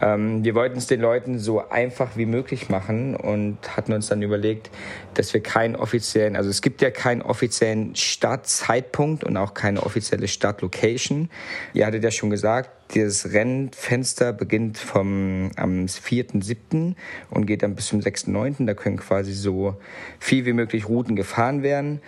Ähm, 0.02 0.44
wir 0.44 0.56
wollten 0.56 0.78
es 0.78 0.88
den 0.88 1.00
Leuten 1.00 1.38
so 1.38 1.70
einfach 1.70 2.18
wie 2.18 2.26
möglich 2.26 2.70
machen 2.70 3.16
und 3.16 3.58
hatten 3.78 3.94
uns 3.94 4.08
dann 4.08 4.22
überlegt, 4.22 4.72
dass 5.14 5.34
wir 5.34 5.42
keinen 5.42 5.76
offiziellen, 5.76 6.36
also 6.36 6.50
es 6.50 6.62
gibt 6.62 6.82
ja 6.82 6.90
keinen 6.90 7.22
offiziellen 7.22 7.96
Startzeitpunkt 7.96 9.24
und 9.24 9.38
auch 9.38 9.54
keine 9.54 9.84
offizielle 9.84 10.28
Startlocation. 10.28 11.30
Ihr 11.74 11.86
hattet 11.86 12.04
ja 12.04 12.12
schon 12.12 12.32
gesagt, 12.32 12.72
das 12.94 13.34
Rennfenster 13.34 14.34
beginnt 14.34 14.78
vom 14.78 15.52
am 15.56 15.86
4.7. 15.86 16.96
und 17.30 17.46
geht 17.46 17.64
dann 17.64 17.76
bis 17.76 17.88
zum 17.88 18.00
6.9. 18.00 18.66
Da 18.66 18.74
können 18.74 18.98
quasi 18.98 19.34
so 19.34 19.78
viel 20.20 20.46
wie 20.46 20.54
möglich 20.54 20.88
Routen 20.88 21.16
gefahren 21.16 21.64
werden. 21.64 22.02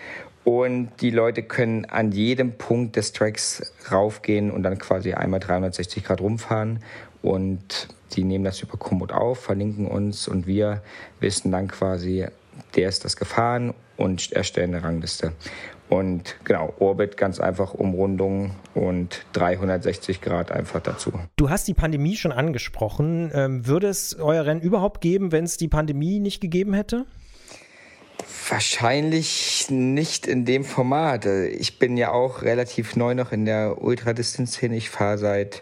Und 0.44 0.92
die 1.02 1.10
Leute 1.10 1.42
können 1.42 1.86
an 1.86 2.12
jedem 2.12 2.54
Punkt 2.54 2.96
des 2.96 3.14
Tracks 3.14 3.74
raufgehen 3.92 4.52
und 4.52 4.62
dann 4.62 4.78
quasi 4.78 5.14
einmal 5.14 5.40
360 5.40 6.04
Grad 6.04 6.22
rumfahren. 6.22 6.84
Und 7.24 7.88
die 8.14 8.24
nehmen 8.24 8.44
das 8.44 8.62
über 8.62 8.78
Komoot 8.78 9.12
auf, 9.12 9.40
verlinken 9.40 9.88
uns 9.88 10.28
und 10.28 10.46
wir 10.46 10.84
wissen 11.20 11.52
dann 11.52 11.68
quasi, 11.68 12.28
der 12.76 12.90
ist 12.90 13.04
das 13.04 13.18
gefahren 13.18 13.74
und 13.98 14.32
erstellen 14.32 14.76
eine 14.76 14.84
Rangliste. 14.84 15.34
Und 15.88 16.36
genau, 16.44 16.74
Orbit 16.80 17.16
ganz 17.16 17.40
einfach 17.40 17.74
Umrundung 17.74 18.56
und 18.74 19.24
360 19.34 20.20
Grad 20.20 20.52
einfach 20.52 20.82
dazu. 20.82 21.14
Du 21.36 21.50
hast 21.50 21.68
die 21.68 21.76
Pandemie 21.76 22.16
schon 22.16 22.32
angesprochen. 22.32 23.32
Ähm, 23.34 23.68
würde 23.68 23.88
es 23.88 24.16
euer 24.16 24.46
Rennen 24.46 24.62
überhaupt 24.62 25.02
geben, 25.02 25.32
wenn 25.32 25.44
es 25.44 25.58
die 25.58 25.68
Pandemie 25.68 26.20
nicht 26.20 26.42
gegeben 26.42 26.74
hätte? 26.74 27.06
Wahrscheinlich 28.50 29.68
nicht 29.70 30.26
in 30.26 30.46
dem 30.46 30.64
Format. 30.64 31.26
Ich 31.26 31.78
bin 31.78 31.98
ja 31.98 32.12
auch 32.12 32.42
relativ 32.42 32.96
neu 32.96 33.14
noch 33.14 33.32
in 33.32 33.46
der 33.46 33.82
Ultradistanz-Szene. 33.82 34.76
Ich 34.76 34.90
fahre 34.90 35.18
seit 35.18 35.62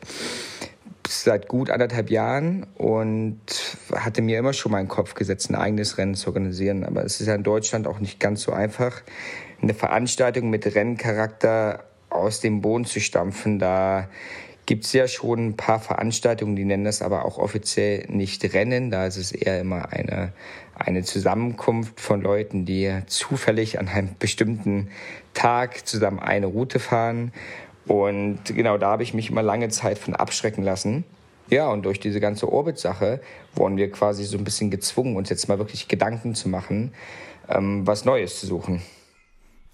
seit 1.08 1.48
gut 1.48 1.70
anderthalb 1.70 2.10
Jahren 2.10 2.66
und 2.76 3.40
hatte 3.94 4.22
mir 4.22 4.40
immer 4.40 4.54
schon 4.54 4.72
mal 4.72 4.80
in 4.80 4.86
den 4.86 4.92
Kopf 4.92 5.14
gesetzt, 5.14 5.50
ein 5.50 5.56
eigenes 5.56 5.98
Rennen 5.98 6.16
zu 6.16 6.28
organisieren. 6.28 6.84
Aber 6.84 7.04
es 7.04 7.20
ist 7.20 7.28
ja 7.28 7.36
in 7.36 7.44
Deutschland 7.44 7.88
auch 7.88 8.00
nicht 8.00 8.20
ganz 8.20 8.44
so 8.44 8.52
einfach, 8.52 9.02
eine 9.64 9.74
Veranstaltung 9.74 10.50
mit 10.50 10.76
Renncharakter 10.76 11.86
aus 12.10 12.42
dem 12.42 12.62
Boden 12.62 12.86
zu 12.86 13.00
stampfen. 13.00 13.60
Da 13.60 14.10
gibt 14.66 14.86
es 14.86 14.94
ja 14.94 15.08
schon 15.08 15.48
ein 15.48 15.58
paar 15.58 15.80
Veranstaltungen, 15.80 16.56
die 16.56 16.66
nennen 16.66 16.84
das 16.84 17.02
aber 17.02 17.26
auch 17.26 17.38
offiziell 17.38 18.06
nicht 18.10 18.54
Rennen. 18.54 18.92
Da 18.92 19.08
ist 19.08 19.18
es 19.18 19.32
eher 19.32 19.60
immer 19.60 19.92
eine, 19.92 20.34
eine 20.76 21.04
Zusammenkunft 21.04 22.00
von 22.00 22.22
Leuten, 22.22 22.66
die 22.66 22.92
zufällig 23.08 23.80
an 23.80 23.88
einem 23.88 24.10
bestimmten 24.20 24.90
Tag 25.34 25.88
zusammen 25.88 26.20
eine 26.20 26.46
Route 26.46 26.80
fahren. 26.80 27.34
Und 27.88 28.40
genau 28.46 28.78
da 28.78 28.92
habe 28.92 29.04
ich 29.04 29.14
mich 29.14 29.30
immer 29.30 29.44
lange 29.44 29.70
Zeit 29.70 29.98
von 29.98 30.16
abschrecken 30.16 30.64
lassen. 30.64 31.04
Ja, 31.50 31.68
und 31.68 31.84
durch 31.84 32.00
diese 32.00 32.22
ganze 32.22 32.52
Orbit-Sache 32.52 33.20
wurden 33.56 33.76
wir 33.76 33.92
quasi 33.92 34.24
so 34.24 34.38
ein 34.38 34.46
bisschen 34.46 34.72
gezwungen, 34.72 35.18
uns 35.18 35.30
jetzt 35.30 35.50
mal 35.50 35.58
wirklich 35.58 35.90
Gedanken 35.90 36.36
zu 36.36 36.48
machen, 36.48 36.94
ähm, 37.50 37.86
was 37.86 38.06
Neues 38.06 38.40
zu 38.40 38.48
suchen. 38.48 38.82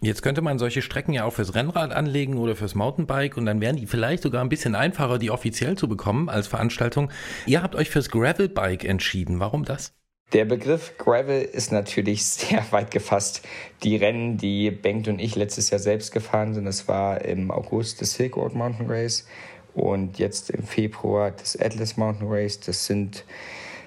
Jetzt 0.01 0.21
könnte 0.21 0.41
man 0.41 0.59
solche 0.59 0.81
Strecken 0.81 1.11
ja 1.11 1.25
auch 1.25 1.33
fürs 1.33 1.55
Rennrad 1.55 1.91
anlegen 1.91 2.37
oder 2.37 2.55
fürs 2.55 2.73
Mountainbike 2.73 3.35
und 3.35 3.45
dann 3.45 3.59
wären 3.59 3.75
die 3.75 3.85
vielleicht 3.85 4.23
sogar 4.23 4.41
ein 4.41 4.47
bisschen 4.47 4.73
einfacher, 4.73 5.19
die 5.19 5.29
offiziell 5.29 5.77
zu 5.77 5.89
bekommen 5.89 6.29
als 6.29 6.47
Veranstaltung. 6.47 7.11
Ihr 7.45 7.61
habt 7.61 7.75
euch 7.75 7.89
fürs 7.89 8.09
Gravelbike 8.09 8.85
entschieden. 8.85 9.41
Warum 9.41 9.65
das? 9.65 9.93
Der 10.31 10.45
Begriff 10.45 10.97
Gravel 10.97 11.41
ist 11.41 11.73
natürlich 11.73 12.25
sehr 12.25 12.65
weit 12.71 12.91
gefasst. 12.91 13.41
Die 13.83 13.97
Rennen, 13.97 14.37
die 14.37 14.71
Bengt 14.71 15.09
und 15.09 15.19
ich 15.19 15.35
letztes 15.35 15.69
Jahr 15.69 15.79
selbst 15.79 16.13
gefahren 16.13 16.53
sind, 16.53 16.63
das 16.63 16.87
war 16.87 17.25
im 17.25 17.51
August 17.51 18.01
das 18.01 18.13
Silk 18.13 18.37
Road 18.37 18.55
Mountain 18.55 18.89
Race 18.89 19.27
und 19.73 20.17
jetzt 20.17 20.49
im 20.49 20.63
Februar 20.63 21.31
das 21.31 21.59
Atlas 21.59 21.97
Mountain 21.97 22.27
Race. 22.29 22.57
Das 22.61 22.85
sind 22.85 23.25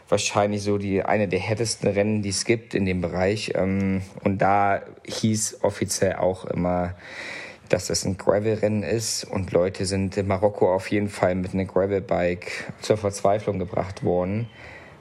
wahrscheinlich 0.08 0.62
so 0.62 0.78
die 0.78 1.02
eine 1.02 1.28
der 1.28 1.38
härtesten 1.38 1.90
Rennen, 1.90 2.22
die 2.22 2.30
es 2.30 2.44
gibt 2.44 2.74
in 2.74 2.84
dem 2.84 3.00
Bereich. 3.00 3.52
Ähm, 3.54 4.02
und 4.24 4.38
da 4.38 4.82
hieß 5.06 5.58
offiziell 5.62 6.16
auch 6.16 6.44
immer, 6.44 6.94
dass 7.68 7.86
das 7.86 8.04
ein 8.04 8.18
Gravel-Rennen 8.18 8.82
ist 8.82 9.24
und 9.24 9.52
Leute 9.52 9.86
sind 9.86 10.16
in 10.16 10.26
Marokko 10.26 10.74
auf 10.74 10.90
jeden 10.90 11.08
Fall 11.08 11.34
mit 11.34 11.54
einem 11.54 11.66
Gravel-Bike 11.66 12.74
zur 12.82 12.98
Verzweiflung 12.98 13.58
gebracht 13.58 14.04
worden. 14.04 14.48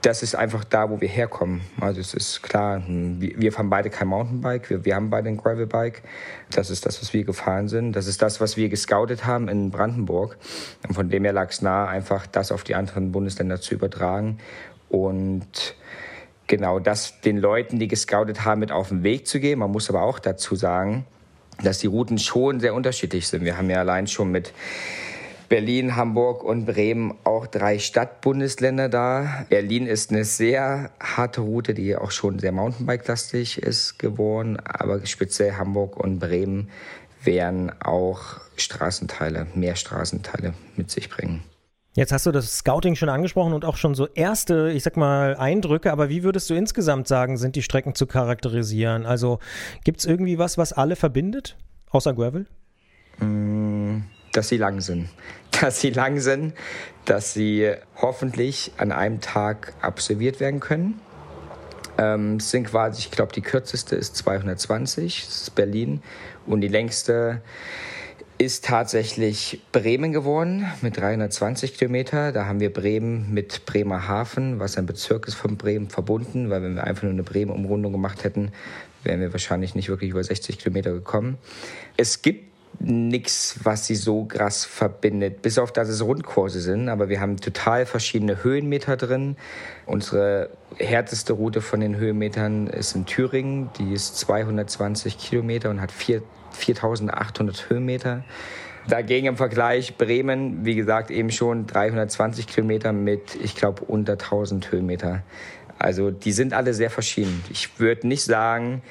Das 0.02 0.24
ist 0.24 0.34
einfach 0.34 0.64
da, 0.64 0.90
wo 0.90 1.00
wir 1.00 1.08
herkommen. 1.08 1.62
Also 1.80 2.02
es 2.02 2.16
ist 2.16 2.42
klar, 2.42 2.82
wir 2.88 3.52
fahren 3.52 3.70
beide 3.70 3.92
kein 3.92 4.08
Mountainbike, 4.08 4.68
wir, 4.72 4.84
wir 4.84 4.96
haben 4.96 5.12
beide 5.12 5.30
ein 5.30 5.38
Gravelbike. 5.38 6.02
Das 6.50 6.72
ist 6.72 6.88
das, 6.88 7.00
was 7.02 7.14
wir 7.14 7.24
gefahren 7.24 7.68
sind. 7.68 7.96
Das 7.96 8.08
ist 8.08 8.20
das, 8.24 8.42
was 8.42 8.58
wir 8.58 8.70
gescoutet 8.70 9.28
haben 9.28 9.48
in 9.48 9.70
Brandenburg. 9.70 10.38
Und 10.88 10.96
von 10.96 11.10
dem 11.10 11.24
her 11.24 11.34
lag 11.34 11.50
es 11.50 11.62
nahe, 11.62 11.88
einfach 11.88 12.26
das 12.26 12.52
auf 12.52 12.64
die 12.64 12.74
anderen 12.74 13.12
Bundesländer 13.12 13.62
zu 13.62 13.76
übertragen 13.76 14.40
und 14.92 15.76
genau 16.48 16.80
das 16.80 17.22
den 17.22 17.38
Leuten, 17.38 17.80
die 17.80 17.88
gescoutet 17.88 18.46
haben, 18.46 18.60
mit 18.60 18.72
auf 18.72 18.90
den 18.90 19.04
Weg 19.04 19.26
zu 19.28 19.40
geben. 19.40 19.62
Man 19.62 19.72
muss 19.72 19.90
aber 19.90 20.04
auch 20.04 20.20
dazu 20.20 20.56
sagen, 20.56 21.06
dass 21.64 21.80
die 21.80 21.88
Routen 21.88 22.18
schon 22.18 22.60
sehr 22.60 22.74
unterschiedlich 22.74 23.28
sind. 23.28 23.44
Wir 23.46 23.58
haben 23.58 23.70
ja 23.70 23.80
allein 23.80 24.08
schon 24.08 24.32
mit 24.32 24.54
Berlin, 25.48 25.96
Hamburg 25.96 26.44
und 26.44 26.66
Bremen 26.66 27.14
auch 27.26 27.46
drei 27.46 27.78
Stadtbundesländer 27.78 28.88
da. 28.88 29.46
Berlin 29.50 29.86
ist 29.86 30.12
eine 30.12 30.24
sehr 30.24 30.92
harte 31.00 31.42
Route, 31.42 31.74
die 31.74 31.96
auch 31.96 32.12
schon 32.12 32.40
sehr 32.40 32.54
Mountainbike-lastig 32.54 33.62
ist 33.62 34.00
geworden, 34.00 34.58
aber 34.64 35.06
speziell 35.06 35.54
Hamburg 35.54 35.98
und 35.98 36.20
Bremen 36.20 36.70
werden 37.24 37.72
auch 37.82 38.40
Straßenteile, 38.56 39.48
mehr 39.54 39.76
Straßenteile 39.76 40.54
mit 40.76 40.90
sich 40.90 41.10
bringen. 41.10 41.44
Jetzt 41.94 42.14
hast 42.14 42.26
du 42.26 42.32
das 42.32 42.60
Scouting 42.60 42.96
schon 42.96 43.10
angesprochen 43.10 43.52
und 43.52 43.66
auch 43.66 43.76
schon 43.76 43.96
so 43.96 44.08
erste, 44.08 44.72
ich 44.74 44.84
sag 44.84 44.96
mal, 44.96 45.36
Eindrücke, 45.36 45.92
aber 45.92 46.08
wie 46.08 46.24
würdest 46.24 46.50
du 46.50 46.54
insgesamt 46.54 47.06
sagen, 47.10 47.36
sind 47.36 47.58
die 47.58 47.62
Strecken 47.62 47.96
zu 47.96 48.08
charakterisieren? 48.08 49.06
Also 49.06 49.40
gibt 49.84 50.00
es 50.00 50.06
irgendwie 50.06 50.38
was, 50.38 50.58
was 50.58 50.72
alle 50.72 50.96
verbindet, 50.96 51.58
außer 51.90 52.14
Gravel? 52.14 52.46
Mm, 53.20 54.04
Dass 54.32 54.48
sie 54.48 54.56
lang 54.56 54.80
sind. 54.80 55.10
Dass 55.60 55.82
sie 55.82 55.90
lang 55.90 56.20
sind, 56.22 56.54
dass 57.06 57.34
sie 57.34 57.74
hoffentlich 57.98 58.72
an 58.78 58.92
einem 58.92 59.20
Tag 59.20 59.74
absolviert 59.82 60.40
werden 60.40 60.60
können. 60.60 61.00
Ähm, 61.98 62.40
sind 62.40 62.68
quasi, 62.68 63.00
ich 63.00 63.12
glaube, 63.12 63.34
die 63.34 63.42
kürzeste 63.42 63.96
ist 63.96 64.16
220, 64.16 65.26
das 65.26 65.42
ist 65.42 65.56
Berlin. 65.56 66.02
Und 66.48 66.62
die 66.62 66.68
längste 66.68 67.42
ist 68.42 68.66
tatsächlich 68.66 69.62
Bremen 69.72 70.12
geworden 70.12 70.66
mit 70.82 70.98
320 70.98 71.78
Kilometer. 71.78 72.32
Da 72.32 72.48
haben 72.48 72.60
wir 72.60 72.74
Bremen 72.74 73.32
mit 73.32 73.68
Bremerhaven, 73.68 74.60
was 74.60 74.80
ein 74.80 74.88
Bezirk 74.88 75.28
ist 75.28 75.36
von 75.36 75.58
Bremen, 75.58 75.90
verbunden, 75.90 76.50
weil 76.50 76.64
wenn 76.64 76.74
wir 76.74 76.84
einfach 76.84 77.04
nur 77.04 77.12
eine 77.12 77.22
Bremen-Umrundung 77.22 77.92
gemacht 77.92 78.24
hätten, 78.24 78.52
wären 79.04 79.20
wir 79.20 79.32
wahrscheinlich 79.32 79.76
nicht 79.76 79.90
wirklich 79.90 80.10
über 80.10 80.24
60 80.24 80.58
Kilometer 80.58 80.92
gekommen. 80.92 81.38
Es 81.98 82.24
gibt 82.24 82.50
nichts, 82.80 83.60
was 83.62 83.86
sie 83.86 83.94
so 83.94 84.26
krass 84.26 84.66
verbindet, 84.66 85.44
bis 85.44 85.60
auf 85.60 85.72
dass 85.72 85.88
es 85.88 86.04
Rundkurse 86.04 86.62
sind, 86.62 86.90
aber 86.90 87.10
wir 87.10 87.22
haben 87.22 87.38
total 87.38 87.86
verschiedene 87.86 88.44
Höhenmeter 88.44 88.98
drin. 88.98 89.36
Unsere 89.86 90.50
härteste 90.78 91.34
Route 91.34 91.62
von 91.62 91.80
den 91.80 91.96
Höhenmetern 91.96 92.66
ist 92.66 92.96
in 92.96 93.06
Thüringen, 93.06 93.70
die 93.78 93.94
ist 93.94 94.18
220 94.18 95.20
Kilometer 95.20 95.70
und 95.70 95.80
hat 95.80 95.92
4 95.92 96.24
4800 96.52 97.70
Höhenmeter. 97.70 98.24
Dagegen 98.88 99.28
im 99.28 99.38
Vergleich 99.38 99.98
Bremen, 99.98 100.66
wie 100.66 100.76
gesagt, 100.76 101.12
eben 101.12 101.32
schon 101.32 101.68
320 101.68 102.48
Kilometer 102.48 102.94
mit, 102.94 103.36
ich 103.36 103.56
glaube, 103.56 103.84
unter 103.86 104.14
1000 104.14 104.72
Höhenmeter. 104.72 105.22
Also 105.78 106.12
die 106.12 106.32
sind 106.32 106.54
alle 106.54 106.74
sehr 106.74 106.90
verschieden. 106.90 107.44
Ich 107.52 107.80
würde 107.80 108.08
nicht 108.08 108.24
sagen, 108.24 108.82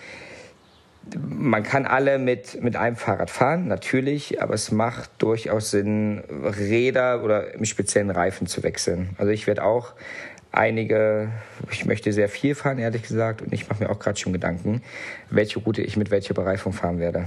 man 1.16 1.62
kann 1.62 1.86
alle 1.86 2.18
mit, 2.18 2.62
mit 2.62 2.76
einem 2.76 2.96
Fahrrad 2.96 3.30
fahren, 3.30 3.68
natürlich, 3.68 4.42
aber 4.42 4.54
es 4.54 4.70
macht 4.70 5.10
durchaus 5.18 5.70
Sinn, 5.70 6.22
Räder 6.30 7.24
oder 7.24 7.54
im 7.54 7.64
speziellen 7.64 8.10
Reifen 8.10 8.46
zu 8.46 8.62
wechseln. 8.62 9.10
Also 9.18 9.32
ich 9.32 9.46
werde 9.46 9.64
auch 9.64 9.94
einige, 10.52 11.30
ich 11.70 11.86
möchte 11.86 12.12
sehr 12.12 12.28
viel 12.28 12.54
fahren, 12.54 12.78
ehrlich 12.78 13.02
gesagt, 13.02 13.42
und 13.42 13.52
ich 13.52 13.68
mache 13.68 13.84
mir 13.84 13.90
auch 13.90 13.98
gerade 13.98 14.18
schon 14.18 14.32
Gedanken, 14.32 14.82
welche 15.30 15.58
Route 15.60 15.82
ich 15.82 15.96
mit 15.96 16.10
welcher 16.10 16.34
Bereifung 16.34 16.72
fahren 16.72 16.98
werde. 16.98 17.26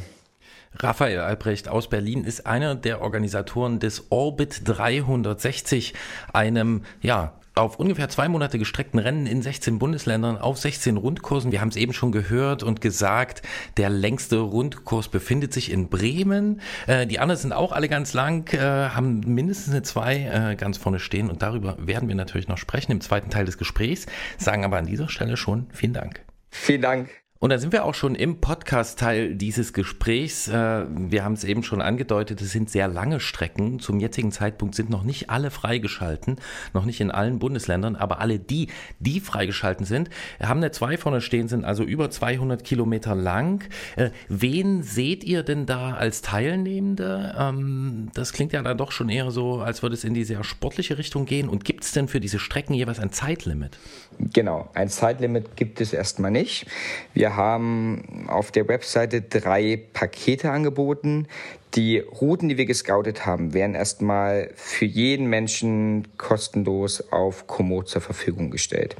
Raphael 0.79 1.19
Albrecht 1.19 1.67
aus 1.67 1.89
Berlin 1.89 2.23
ist 2.23 2.47
einer 2.47 2.75
der 2.75 3.01
Organisatoren 3.01 3.79
des 3.79 4.07
Orbit 4.09 4.61
360, 4.65 5.93
einem, 6.33 6.83
ja, 7.01 7.33
auf 7.55 7.79
ungefähr 7.79 8.09
zwei 8.09 8.27
Monate 8.29 8.57
gestreckten 8.57 8.99
Rennen 8.99 9.27
in 9.27 9.41
16 9.41 9.77
Bundesländern 9.77 10.37
auf 10.37 10.57
16 10.57 10.97
Rundkursen. 10.97 11.51
Wir 11.51 11.61
haben 11.61 11.69
es 11.69 11.75
eben 11.75 11.93
schon 11.93 12.11
gehört 12.11 12.63
und 12.63 12.81
gesagt, 12.81 13.43
der 13.77 13.89
längste 13.89 14.39
Rundkurs 14.39 15.07
befindet 15.07 15.53
sich 15.53 15.71
in 15.71 15.89
Bremen. 15.89 16.61
Äh, 16.87 17.05
die 17.05 17.19
anderen 17.19 17.39
sind 17.39 17.53
auch 17.53 17.71
alle 17.71 17.89
ganz 17.89 18.13
lang, 18.13 18.51
äh, 18.53 18.59
haben 18.59 19.19
mindestens 19.19 19.73
eine 19.73 19.83
zwei 19.83 20.51
äh, 20.51 20.55
ganz 20.55 20.77
vorne 20.77 20.99
stehen 20.99 21.29
und 21.29 21.41
darüber 21.41 21.77
werden 21.79 22.09
wir 22.09 22.15
natürlich 22.15 22.47
noch 22.47 22.57
sprechen 22.57 22.91
im 22.91 23.01
zweiten 23.01 23.29
Teil 23.29 23.45
des 23.45 23.57
Gesprächs, 23.57 24.07
sagen 24.37 24.65
aber 24.65 24.77
an 24.77 24.85
dieser 24.85 25.09
Stelle 25.09 25.37
schon 25.37 25.67
vielen 25.71 25.93
Dank. 25.93 26.21
Vielen 26.49 26.81
Dank. 26.81 27.22
Und 27.43 27.49
da 27.49 27.57
sind 27.57 27.73
wir 27.73 27.83
auch 27.83 27.93
schon 27.93 28.15
im 28.15 28.39
Podcast-Teil 28.39 29.35
dieses 29.35 29.73
Gesprächs. 29.73 30.47
Äh, 30.47 30.85
Wir 30.87 31.25
haben 31.25 31.33
es 31.33 31.43
eben 31.43 31.61
schon 31.61 31.81
angedeutet, 31.81 32.39
es 32.39 32.53
sind 32.53 32.69
sehr 32.69 32.87
lange 32.87 33.19
Strecken. 33.19 33.79
Zum 33.79 33.99
jetzigen 33.99 34.31
Zeitpunkt 34.31 34.75
sind 34.75 34.89
noch 34.89 35.03
nicht 35.03 35.29
alle 35.29 35.51
freigeschalten, 35.51 36.37
noch 36.73 36.85
nicht 36.85 37.01
in 37.01 37.11
allen 37.11 37.39
Bundesländern, 37.39 37.97
aber 37.97 38.21
alle 38.21 38.39
die, 38.39 38.69
die 38.99 39.19
freigeschalten 39.19 39.85
sind, 39.85 40.09
haben 40.41 40.61
eine 40.61 40.71
2 40.71 40.95
vorne 40.97 41.19
stehen, 41.19 41.49
sind 41.49 41.65
also 41.65 41.83
über 41.83 42.09
200 42.09 42.63
Kilometer 42.63 43.13
lang. 43.13 43.67
Äh, 43.97 44.11
Wen 44.29 44.81
seht 44.81 45.25
ihr 45.25 45.43
denn 45.43 45.65
da 45.65 45.95
als 45.95 46.21
Teilnehmende? 46.21 47.35
Ähm, 47.37 48.07
Das 48.13 48.31
klingt 48.31 48.53
ja 48.53 48.61
dann 48.63 48.77
doch 48.77 48.93
schon 48.93 49.09
eher 49.09 49.31
so, 49.31 49.59
als 49.59 49.83
würde 49.83 49.95
es 49.95 50.05
in 50.05 50.13
die 50.13 50.23
sehr 50.23 50.45
sportliche 50.45 50.97
Richtung 50.97 51.25
gehen. 51.25 51.49
Und 51.49 51.65
gibt 51.65 51.83
es 51.83 51.91
denn 51.91 52.07
für 52.07 52.21
diese 52.21 52.39
Strecken 52.39 52.73
jeweils 52.73 52.99
ein 53.01 53.11
Zeitlimit? 53.11 53.77
Genau, 54.19 54.69
ein 54.73 54.89
Zeitlimit 54.89 55.55
gibt 55.55 55.81
es 55.81 55.93
erstmal 55.93 56.31
nicht. 56.31 56.67
Wir 57.13 57.35
haben 57.35 58.25
auf 58.27 58.51
der 58.51 58.67
Webseite 58.67 59.21
drei 59.21 59.81
Pakete 59.93 60.51
angeboten. 60.51 61.27
Die 61.75 61.99
Routen, 61.99 62.49
die 62.49 62.57
wir 62.57 62.65
gescoutet 62.65 63.25
haben, 63.25 63.53
werden 63.53 63.75
erstmal 63.75 64.51
für 64.55 64.85
jeden 64.85 65.27
Menschen 65.27 66.07
kostenlos 66.17 67.11
auf 67.11 67.47
Komoot 67.47 67.89
zur 67.89 68.01
Verfügung 68.01 68.51
gestellt. 68.51 68.95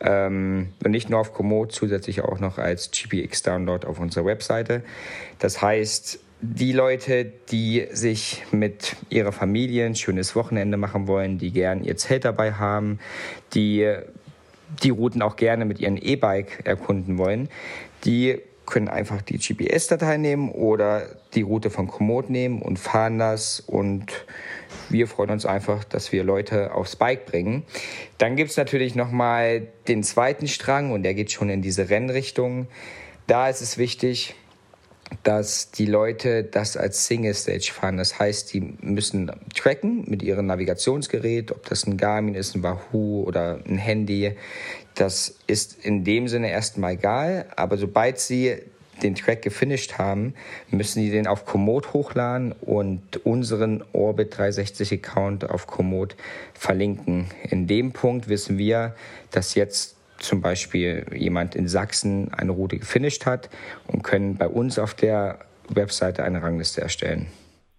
Ähm, 0.00 0.72
und 0.84 0.90
nicht 0.90 1.10
nur 1.10 1.20
auf 1.20 1.34
Komoot, 1.34 1.72
zusätzlich 1.72 2.22
auch 2.22 2.40
noch 2.40 2.58
als 2.58 2.90
GPX-Download 2.90 3.86
auf 3.86 4.00
unserer 4.00 4.24
Webseite. 4.26 4.82
Das 5.38 5.60
heißt, 5.60 6.18
die 6.40 6.72
Leute, 6.72 7.24
die 7.50 7.86
sich 7.90 8.44
mit 8.50 8.96
ihrer 9.08 9.32
Familie 9.32 9.86
ein 9.86 9.94
schönes 9.94 10.36
Wochenende 10.36 10.76
machen 10.76 11.06
wollen, 11.06 11.38
die 11.38 11.52
gern 11.52 11.82
ihr 11.82 11.96
Zelt 11.96 12.24
dabei 12.24 12.52
haben, 12.52 12.98
die 13.54 13.90
die 14.82 14.90
Routen 14.90 15.22
auch 15.22 15.36
gerne 15.36 15.64
mit 15.64 15.78
ihrem 15.80 15.96
E-Bike 15.96 16.62
erkunden 16.64 17.18
wollen, 17.18 17.48
die 18.04 18.40
können 18.66 18.88
einfach 18.88 19.20
die 19.22 19.38
GPS-Datei 19.38 20.16
nehmen 20.16 20.50
oder 20.50 21.06
die 21.34 21.42
Route 21.42 21.70
von 21.70 21.86
Komoot 21.86 22.30
nehmen 22.30 22.62
und 22.62 22.78
fahren 22.78 23.18
das 23.18 23.60
und 23.60 24.24
wir 24.88 25.06
freuen 25.06 25.30
uns 25.30 25.46
einfach, 25.46 25.84
dass 25.84 26.12
wir 26.12 26.24
Leute 26.24 26.74
aufs 26.74 26.96
Bike 26.96 27.26
bringen. 27.26 27.64
Dann 28.18 28.36
gibt's 28.36 28.56
natürlich 28.56 28.94
nochmal 28.94 29.68
den 29.88 30.02
zweiten 30.02 30.48
Strang 30.48 30.92
und 30.92 31.02
der 31.02 31.14
geht 31.14 31.30
schon 31.30 31.50
in 31.50 31.62
diese 31.62 31.90
Rennrichtung. 31.90 32.68
Da 33.26 33.48
ist 33.48 33.60
es 33.60 33.78
wichtig, 33.78 34.34
dass 35.22 35.70
die 35.70 35.86
Leute 35.86 36.44
das 36.44 36.76
als 36.76 37.06
Single 37.06 37.34
Stage 37.34 37.70
fahren. 37.72 37.96
Das 37.96 38.18
heißt, 38.18 38.52
die 38.52 38.60
müssen 38.60 39.30
tracken 39.54 40.04
mit 40.06 40.22
ihrem 40.22 40.46
Navigationsgerät, 40.46 41.52
ob 41.52 41.68
das 41.68 41.86
ein 41.86 41.96
Garmin 41.96 42.34
ist, 42.34 42.54
ein 42.54 42.62
Wahoo 42.62 43.24
oder 43.24 43.60
ein 43.66 43.78
Handy. 43.78 44.32
Das 44.94 45.34
ist 45.46 45.84
in 45.84 46.04
dem 46.04 46.28
Sinne 46.28 46.50
erstmal 46.50 46.92
egal, 46.92 47.46
aber 47.56 47.76
sobald 47.76 48.18
sie 48.18 48.56
den 49.02 49.14
Track 49.14 49.42
gefinisht 49.42 49.98
haben, 49.98 50.34
müssen 50.70 51.02
die 51.02 51.10
den 51.10 51.26
auf 51.26 51.46
Komoot 51.46 51.92
hochladen 51.92 52.52
und 52.52 53.24
unseren 53.24 53.82
Orbit 53.92 54.36
360 54.36 54.92
Account 54.92 55.50
auf 55.50 55.66
Komoot 55.66 56.14
verlinken. 56.54 57.26
In 57.50 57.66
dem 57.66 57.92
Punkt 57.92 58.28
wissen 58.28 58.56
wir, 58.56 58.94
dass 59.32 59.54
jetzt 59.56 59.93
zum 60.24 60.40
Beispiel 60.40 61.06
jemand 61.14 61.54
in 61.54 61.68
Sachsen 61.68 62.32
eine 62.34 62.52
Route 62.52 62.78
gefinisht 62.78 63.26
hat 63.26 63.50
und 63.86 64.02
können 64.02 64.36
bei 64.36 64.48
uns 64.48 64.78
auf 64.78 64.94
der 64.94 65.38
Webseite 65.68 66.24
eine 66.24 66.42
Rangliste 66.42 66.80
erstellen. 66.80 67.28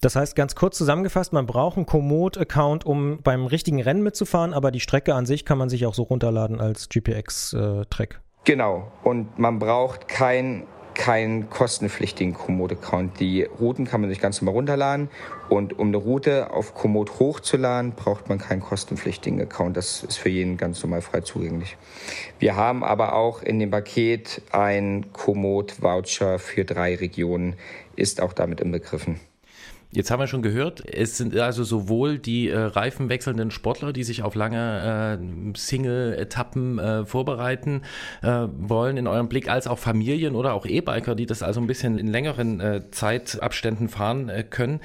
Das 0.01 0.15
heißt, 0.15 0.35
ganz 0.35 0.55
kurz 0.55 0.77
zusammengefasst, 0.77 1.33
man 1.33 1.45
braucht 1.45 1.77
einen 1.77 1.85
Komoot-Account, 1.85 2.85
um 2.85 3.19
beim 3.23 3.45
richtigen 3.45 3.81
Rennen 3.81 4.03
mitzufahren, 4.03 4.53
aber 4.53 4.71
die 4.71 4.79
Strecke 4.79 5.15
an 5.15 5.25
sich 5.25 5.45
kann 5.45 5.57
man 5.57 5.69
sich 5.69 5.85
auch 5.85 5.95
so 5.95 6.03
runterladen 6.03 6.59
als 6.59 6.89
GPX-Track. 6.89 8.21
Genau. 8.43 8.91
Und 9.03 9.39
man 9.39 9.57
braucht 9.57 10.07
kein 10.07 10.67
keinen 10.95 11.49
kostenpflichtigen 11.49 12.33
Komoot-Account. 12.33 13.19
Die 13.19 13.43
Routen 13.43 13.85
kann 13.85 14.01
man 14.01 14.09
sich 14.09 14.19
ganz 14.19 14.41
normal 14.41 14.55
runterladen 14.55 15.09
und 15.49 15.77
um 15.77 15.89
eine 15.89 15.97
Route 15.97 16.51
auf 16.51 16.73
Komoot 16.73 17.19
hochzuladen, 17.19 17.91
braucht 17.91 18.29
man 18.29 18.39
keinen 18.39 18.61
kostenpflichtigen 18.61 19.39
Account. 19.41 19.77
Das 19.77 20.03
ist 20.03 20.17
für 20.17 20.29
jeden 20.29 20.57
ganz 20.57 20.81
normal 20.81 21.01
frei 21.01 21.21
zugänglich. 21.21 21.77
Wir 22.39 22.55
haben 22.55 22.83
aber 22.83 23.13
auch 23.13 23.43
in 23.43 23.59
dem 23.59 23.69
Paket 23.69 24.41
ein 24.51 25.05
Komoot-Voucher 25.13 26.39
für 26.39 26.65
drei 26.65 26.95
Regionen, 26.95 27.55
ist 27.95 28.21
auch 28.21 28.33
damit 28.33 28.61
inbegriffen. 28.61 29.19
Jetzt 29.95 30.11
haben 30.11 30.19
wir 30.19 30.27
schon 30.27 30.41
gehört, 30.41 30.83
es 30.85 31.15
sind 31.15 31.37
also 31.37 31.63
sowohl 31.63 32.19
die 32.19 32.49
äh, 32.49 32.59
reifenwechselnden 32.59 33.49
Sportler, 33.49 33.93
die 33.93 34.03
sich 34.03 34.23
auf 34.23 34.35
lange 34.35 35.17
äh, 35.21 35.57
Single-Etappen 35.57 36.79
äh, 36.79 37.05
vorbereiten 37.05 37.83
äh, 38.21 38.47
wollen 38.57 38.97
in 38.97 39.07
eurem 39.07 39.29
Blick, 39.29 39.49
als 39.49 39.67
auch 39.67 39.79
Familien 39.79 40.35
oder 40.35 40.53
auch 40.53 40.65
E-Biker, 40.65 41.15
die 41.15 41.25
das 41.25 41.41
also 41.41 41.61
ein 41.61 41.67
bisschen 41.67 41.97
in 41.97 42.07
längeren 42.07 42.59
äh, 42.59 42.81
Zeitabständen 42.91 43.87
fahren 43.87 44.27
äh, 44.27 44.43
können. 44.43 44.81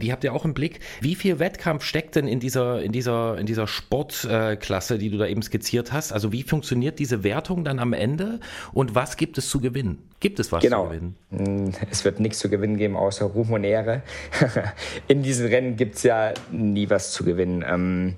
Die 0.00 0.12
habt 0.12 0.24
ihr 0.24 0.32
auch 0.32 0.46
im 0.46 0.54
Blick. 0.54 0.80
Wie 1.02 1.14
viel 1.14 1.38
Wettkampf 1.38 1.84
steckt 1.84 2.16
denn 2.16 2.26
in 2.26 2.40
dieser, 2.40 2.80
in 2.80 2.92
dieser, 2.92 3.36
in 3.36 3.44
dieser 3.44 3.66
Sportklasse, 3.66 4.96
die 4.96 5.10
du 5.10 5.18
da 5.18 5.26
eben 5.26 5.42
skizziert 5.42 5.92
hast? 5.92 6.10
Also 6.14 6.32
wie 6.32 6.42
funktioniert 6.42 6.98
diese 6.98 7.22
Wertung 7.22 7.64
dann 7.64 7.78
am 7.78 7.92
Ende 7.92 8.40
und 8.72 8.94
was 8.94 9.18
gibt 9.18 9.36
es 9.36 9.50
zu 9.50 9.60
gewinnen? 9.60 10.08
Gibt 10.24 10.40
es 10.40 10.50
was 10.52 10.62
Genau. 10.62 10.84
zu 10.84 10.88
gewinnen? 10.88 11.16
Mm, 11.28 11.70
Es 11.90 12.06
wird 12.06 12.18
nichts 12.18 12.38
zu 12.38 12.48
gewinnen 12.48 12.78
geben, 12.78 12.96
außer 12.96 13.26
Ruhm 13.26 13.52
und 13.52 13.62
Ehre. 13.62 14.00
In 15.06 15.22
diesen 15.22 15.48
Rennen 15.48 15.76
gibt's 15.76 16.02
ja 16.02 16.32
nie 16.50 16.88
was 16.88 17.12
zu 17.12 17.24
gewinnen. 17.24 17.62
Ähm, 17.68 18.14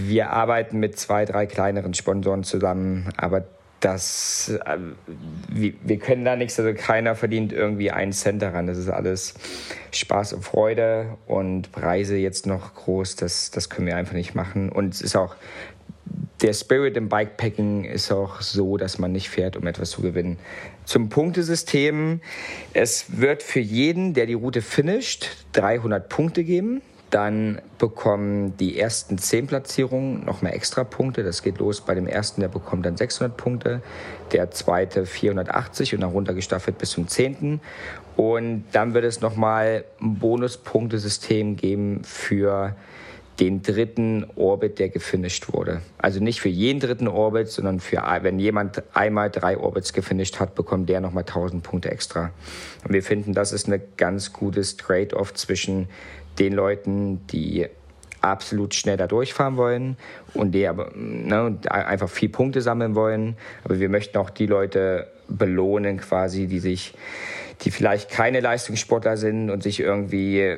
wir 0.00 0.30
arbeiten 0.30 0.80
mit 0.80 0.98
zwei, 0.98 1.24
drei 1.24 1.46
kleineren 1.46 1.94
Sponsoren 1.94 2.42
zusammen, 2.42 3.10
aber 3.16 3.44
das, 3.78 4.58
äh, 4.64 4.76
wir, 5.48 5.74
wir 5.84 5.98
können 6.00 6.24
da 6.24 6.34
nichts, 6.34 6.58
also 6.58 6.74
keiner 6.74 7.14
verdient 7.14 7.52
irgendwie 7.52 7.92
einen 7.92 8.12
Cent 8.12 8.42
daran. 8.42 8.66
Das 8.66 8.76
ist 8.76 8.88
alles 8.88 9.34
Spaß 9.92 10.32
und 10.32 10.42
Freude 10.42 11.16
und 11.28 11.70
Preise 11.70 12.16
jetzt 12.16 12.44
noch 12.44 12.74
groß, 12.74 13.14
das, 13.14 13.52
das 13.52 13.70
können 13.70 13.86
wir 13.86 13.94
einfach 13.96 14.14
nicht 14.14 14.34
machen. 14.34 14.68
Und 14.68 14.94
es 14.94 15.00
ist 15.00 15.14
auch, 15.14 15.36
der 16.42 16.52
Spirit 16.52 16.96
im 16.96 17.08
Bikepacking 17.08 17.84
ist 17.84 18.10
auch 18.12 18.40
so, 18.40 18.76
dass 18.76 18.98
man 18.98 19.12
nicht 19.12 19.30
fährt, 19.30 19.56
um 19.56 19.66
etwas 19.66 19.90
zu 19.90 20.02
gewinnen. 20.02 20.38
Zum 20.84 21.08
Punktesystem. 21.08 22.20
Es 22.72 23.18
wird 23.18 23.42
für 23.42 23.60
jeden, 23.60 24.14
der 24.14 24.26
die 24.26 24.34
Route 24.34 24.62
finisht, 24.62 25.28
300 25.52 26.08
Punkte 26.08 26.44
geben. 26.44 26.82
Dann 27.10 27.60
bekommen 27.78 28.56
die 28.56 28.78
ersten 28.78 29.18
10 29.18 29.46
Platzierungen 29.46 30.24
nochmal 30.24 30.52
extra 30.52 30.84
Punkte. 30.84 31.22
Das 31.22 31.42
geht 31.42 31.58
los 31.58 31.80
bei 31.80 31.94
dem 31.94 32.08
ersten, 32.08 32.40
der 32.40 32.48
bekommt 32.48 32.84
dann 32.84 32.96
600 32.96 33.36
Punkte, 33.36 33.82
der 34.32 34.50
zweite 34.50 35.06
480 35.06 35.94
und 35.94 36.00
dann 36.00 36.10
runtergestaffelt 36.10 36.76
bis 36.76 36.90
zum 36.90 37.06
10. 37.06 37.60
Und 38.16 38.64
dann 38.72 38.94
wird 38.94 39.04
es 39.04 39.20
nochmal 39.20 39.84
ein 40.00 40.16
Bonuspunktesystem 40.16 41.56
geben 41.56 42.02
für 42.04 42.74
den 43.40 43.62
dritten 43.62 44.26
Orbit, 44.36 44.78
der 44.78 44.88
gefinisht 44.88 45.52
wurde. 45.52 45.80
Also 45.98 46.20
nicht 46.20 46.40
für 46.40 46.48
jeden 46.48 46.80
dritten 46.80 47.08
Orbit, 47.08 47.48
sondern 47.48 47.80
für, 47.80 48.02
wenn 48.22 48.38
jemand 48.38 48.82
einmal 48.94 49.30
drei 49.30 49.58
Orbits 49.58 49.92
gefinisht 49.92 50.38
hat, 50.38 50.54
bekommt 50.54 50.88
der 50.88 51.00
nochmal 51.00 51.24
1000 51.24 51.62
Punkte 51.62 51.90
extra. 51.90 52.30
Und 52.84 52.92
wir 52.92 53.02
finden, 53.02 53.32
das 53.32 53.52
ist 53.52 53.68
ein 53.68 53.82
ganz 53.96 54.32
gutes 54.32 54.76
Trade-off 54.76 55.34
zwischen 55.34 55.88
den 56.38 56.52
Leuten, 56.52 57.26
die 57.28 57.66
absolut 58.20 58.74
schnell 58.74 58.96
da 58.96 59.06
durchfahren 59.06 59.56
wollen 59.56 59.96
und 60.32 60.52
die 60.52 60.66
aber 60.66 60.92
ne, 60.94 61.58
einfach 61.68 62.08
viel 62.08 62.30
Punkte 62.30 62.62
sammeln 62.62 62.94
wollen. 62.94 63.36
Aber 63.64 63.78
wir 63.80 63.88
möchten 63.88 64.16
auch 64.18 64.30
die 64.30 64.46
Leute 64.46 65.08
belohnen, 65.28 65.98
quasi, 65.98 66.46
die 66.46 66.60
sich, 66.60 66.94
die 67.62 67.70
vielleicht 67.70 68.10
keine 68.10 68.40
Leistungssportler 68.40 69.16
sind 69.16 69.50
und 69.50 69.62
sich 69.62 69.80
irgendwie 69.80 70.56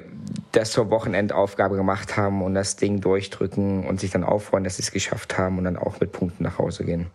das 0.57 0.71
zur 0.71 0.91
Wochenendaufgabe 0.91 1.77
gemacht 1.77 2.17
haben 2.17 2.43
und 2.43 2.55
das 2.55 2.77
Ding 2.77 3.01
durchdrücken 3.01 3.87
und 3.87 4.01
sich 4.01 4.11
dann 4.11 4.25
aufreuen, 4.25 4.65
dass 4.65 4.77
sie 4.77 4.83
es 4.83 4.91
geschafft 4.91 5.37
haben 5.37 5.59
und 5.59 5.65
dann 5.65 5.77
auch 5.77 6.01
mit 6.01 6.13
Punkten 6.13 6.45
nach 6.45 6.59
Hause 6.59 6.85
gehen. 6.85 7.07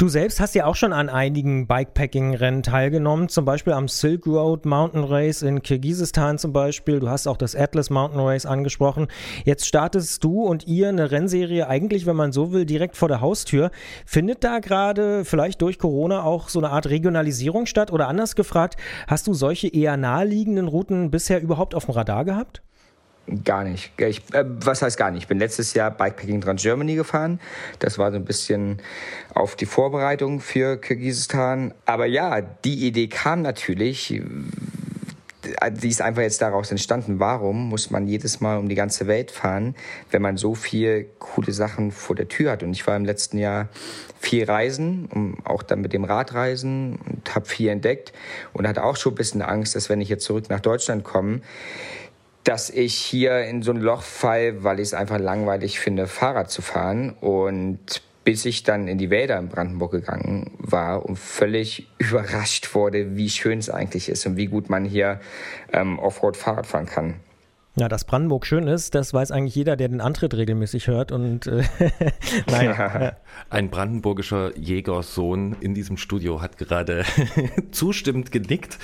Du 0.00 0.08
selbst 0.08 0.40
hast 0.40 0.54
ja 0.54 0.64
auch 0.64 0.76
schon 0.76 0.94
an 0.94 1.10
einigen 1.10 1.66
Bikepacking-Rennen 1.66 2.62
teilgenommen, 2.62 3.28
zum 3.28 3.44
Beispiel 3.44 3.74
am 3.74 3.86
Silk 3.86 4.26
Road 4.26 4.64
Mountain 4.64 5.04
Race 5.04 5.42
in 5.42 5.62
Kirgisistan 5.62 6.38
zum 6.38 6.54
Beispiel. 6.54 7.00
Du 7.00 7.10
hast 7.10 7.26
auch 7.26 7.36
das 7.36 7.54
Atlas 7.54 7.90
Mountain 7.90 8.18
Race 8.18 8.46
angesprochen. 8.46 9.08
Jetzt 9.44 9.66
startest 9.66 10.24
du 10.24 10.44
und 10.44 10.66
ihr 10.66 10.88
eine 10.88 11.10
Rennserie 11.10 11.68
eigentlich, 11.68 12.06
wenn 12.06 12.16
man 12.16 12.32
so 12.32 12.50
will, 12.50 12.64
direkt 12.64 12.96
vor 12.96 13.08
der 13.08 13.20
Haustür. 13.20 13.70
Findet 14.06 14.42
da 14.42 14.60
gerade 14.60 15.26
vielleicht 15.26 15.60
durch 15.60 15.78
Corona 15.78 16.22
auch 16.22 16.48
so 16.48 16.60
eine 16.60 16.70
Art 16.70 16.88
Regionalisierung 16.88 17.66
statt? 17.66 17.92
Oder 17.92 18.08
anders 18.08 18.36
gefragt, 18.36 18.78
hast 19.06 19.26
du 19.26 19.34
solche 19.34 19.68
eher 19.68 19.98
naheliegenden 19.98 20.68
Routen 20.68 21.10
bisher 21.10 21.42
überhaupt 21.42 21.74
auf 21.74 21.84
dem 21.84 21.92
Radar 21.92 22.24
gehabt? 22.24 22.62
Gar 23.44 23.64
nicht. 23.64 23.92
Ich, 23.96 24.22
äh, 24.32 24.44
was 24.44 24.82
heißt 24.82 24.96
gar 24.96 25.10
nicht? 25.10 25.22
Ich 25.22 25.28
bin 25.28 25.38
letztes 25.38 25.74
Jahr 25.74 25.90
Bikepacking 25.90 26.40
Trans 26.40 26.62
Germany 26.62 26.96
gefahren. 26.96 27.40
Das 27.78 27.96
war 27.96 28.10
so 28.10 28.16
ein 28.16 28.24
bisschen 28.24 28.82
auf 29.34 29.54
die 29.54 29.66
Vorbereitung 29.66 30.40
für 30.40 30.76
Kirgisistan. 30.78 31.72
Aber 31.86 32.06
ja, 32.06 32.40
die 32.40 32.86
Idee 32.86 33.06
kam 33.06 33.42
natürlich. 33.42 34.20
Die 35.72 35.88
ist 35.88 36.02
einfach 36.02 36.22
jetzt 36.22 36.42
daraus 36.42 36.70
entstanden. 36.70 37.20
Warum 37.20 37.68
muss 37.68 37.90
man 37.90 38.06
jedes 38.06 38.40
Mal 38.40 38.58
um 38.58 38.68
die 38.68 38.74
ganze 38.74 39.06
Welt 39.06 39.30
fahren, 39.30 39.74
wenn 40.10 40.22
man 40.22 40.36
so 40.36 40.54
viel 40.54 41.08
coole 41.18 41.52
Sachen 41.52 41.92
vor 41.92 42.16
der 42.16 42.28
Tür 42.28 42.52
hat? 42.52 42.62
Und 42.62 42.72
ich 42.72 42.86
war 42.86 42.96
im 42.96 43.04
letzten 43.04 43.38
Jahr 43.38 43.68
viel 44.18 44.44
reisen, 44.44 45.38
auch 45.44 45.62
dann 45.62 45.80
mit 45.80 45.92
dem 45.92 46.04
Rad 46.04 46.34
reisen 46.34 46.98
und 47.06 47.34
habe 47.34 47.46
viel 47.46 47.68
entdeckt 47.68 48.12
und 48.52 48.66
hatte 48.66 48.82
auch 48.84 48.96
schon 48.96 49.12
ein 49.12 49.16
bisschen 49.16 49.42
Angst, 49.42 49.76
dass 49.76 49.88
wenn 49.88 50.00
ich 50.00 50.08
jetzt 50.08 50.24
zurück 50.24 50.50
nach 50.50 50.60
Deutschland 50.60 51.04
komme, 51.04 51.40
dass 52.44 52.70
ich 52.70 52.94
hier 52.94 53.44
in 53.44 53.62
so 53.62 53.72
ein 53.72 53.80
Loch 53.80 54.02
fall, 54.02 54.64
weil 54.64 54.80
ich 54.80 54.88
es 54.88 54.94
einfach 54.94 55.18
langweilig 55.18 55.78
finde, 55.78 56.06
Fahrrad 56.06 56.50
zu 56.50 56.62
fahren. 56.62 57.10
Und 57.20 58.02
bis 58.24 58.44
ich 58.44 58.62
dann 58.62 58.88
in 58.88 58.98
die 58.98 59.10
Wälder 59.10 59.38
in 59.38 59.48
Brandenburg 59.48 59.92
gegangen 59.92 60.52
war 60.58 61.04
und 61.04 61.18
völlig 61.18 61.88
überrascht 61.98 62.74
wurde, 62.74 63.16
wie 63.16 63.30
schön 63.30 63.58
es 63.58 63.70
eigentlich 63.70 64.08
ist 64.08 64.26
und 64.26 64.36
wie 64.36 64.46
gut 64.46 64.70
man 64.70 64.84
hier 64.84 65.20
ähm, 65.72 65.98
Offroad 65.98 66.36
Fahrrad 66.36 66.66
fahren 66.66 66.86
kann. 66.86 67.14
Ja, 67.76 67.88
dass 67.88 68.04
Brandenburg 68.04 68.46
schön 68.46 68.66
ist, 68.66 68.96
das 68.96 69.14
weiß 69.14 69.30
eigentlich 69.30 69.54
jeder, 69.54 69.76
der 69.76 69.86
den 69.88 70.00
Antritt 70.00 70.34
regelmäßig 70.34 70.88
hört. 70.88 71.12
Und 71.12 71.46
äh, 71.46 71.62
nein. 72.50 73.12
Ein 73.48 73.70
brandenburgischer 73.70 74.56
Jägersohn 74.58 75.56
in 75.60 75.72
diesem 75.72 75.96
Studio 75.96 76.42
hat 76.42 76.58
gerade 76.58 77.04
zustimmend 77.70 78.32
genickt. 78.32 78.76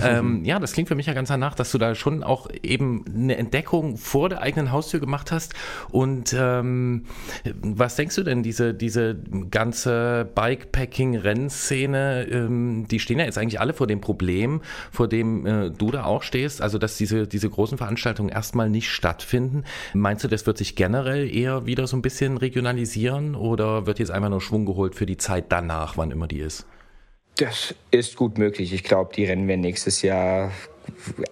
ähm, 0.00 0.44
ja, 0.44 0.58
das 0.58 0.72
klingt 0.72 0.88
für 0.88 0.96
mich 0.96 1.06
ja 1.06 1.12
ganz 1.12 1.28
danach, 1.28 1.54
dass 1.54 1.70
du 1.70 1.78
da 1.78 1.94
schon 1.94 2.24
auch 2.24 2.48
eben 2.62 3.04
eine 3.06 3.36
Entdeckung 3.36 3.96
vor 3.96 4.28
der 4.28 4.42
eigenen 4.42 4.72
Haustür 4.72 4.98
gemacht 4.98 5.30
hast. 5.30 5.54
Und 5.90 6.34
ähm, 6.36 7.04
was 7.44 7.94
denkst 7.94 8.16
du 8.16 8.24
denn, 8.24 8.42
diese, 8.42 8.74
diese 8.74 9.16
ganze 9.50 10.28
Bikepacking-Rennszene, 10.34 12.26
ähm, 12.28 12.86
die 12.90 12.98
stehen 12.98 13.20
ja 13.20 13.24
jetzt 13.24 13.38
eigentlich 13.38 13.60
alle 13.60 13.72
vor 13.72 13.86
dem 13.86 14.00
Problem, 14.00 14.62
vor 14.90 15.06
dem 15.06 15.46
äh, 15.46 15.70
du 15.70 15.92
da 15.92 16.04
auch 16.04 16.24
stehst, 16.24 16.60
also 16.60 16.78
dass 16.78 16.96
diese, 16.96 17.28
diese 17.28 17.48
großen 17.48 17.78
Veranstaltungen 17.78 18.31
erstmal 18.32 18.68
nicht 18.68 18.90
stattfinden. 18.90 19.64
Meinst 19.94 20.24
du, 20.24 20.28
das 20.28 20.46
wird 20.46 20.58
sich 20.58 20.76
generell 20.76 21.32
eher 21.32 21.66
wieder 21.66 21.86
so 21.86 21.96
ein 21.96 22.02
bisschen 22.02 22.36
regionalisieren 22.36 23.34
oder 23.34 23.86
wird 23.86 23.98
jetzt 23.98 24.10
einfach 24.10 24.30
nur 24.30 24.40
Schwung 24.40 24.66
geholt 24.66 24.94
für 24.94 25.06
die 25.06 25.16
Zeit 25.16 25.46
danach, 25.50 25.96
wann 25.96 26.10
immer 26.10 26.26
die 26.26 26.40
ist? 26.40 26.66
Das 27.36 27.74
ist 27.90 28.16
gut 28.16 28.36
möglich. 28.38 28.72
Ich 28.72 28.84
glaube, 28.84 29.14
die 29.14 29.24
Rennen 29.24 29.48
werden 29.48 29.62
nächstes 29.62 30.02
Jahr 30.02 30.50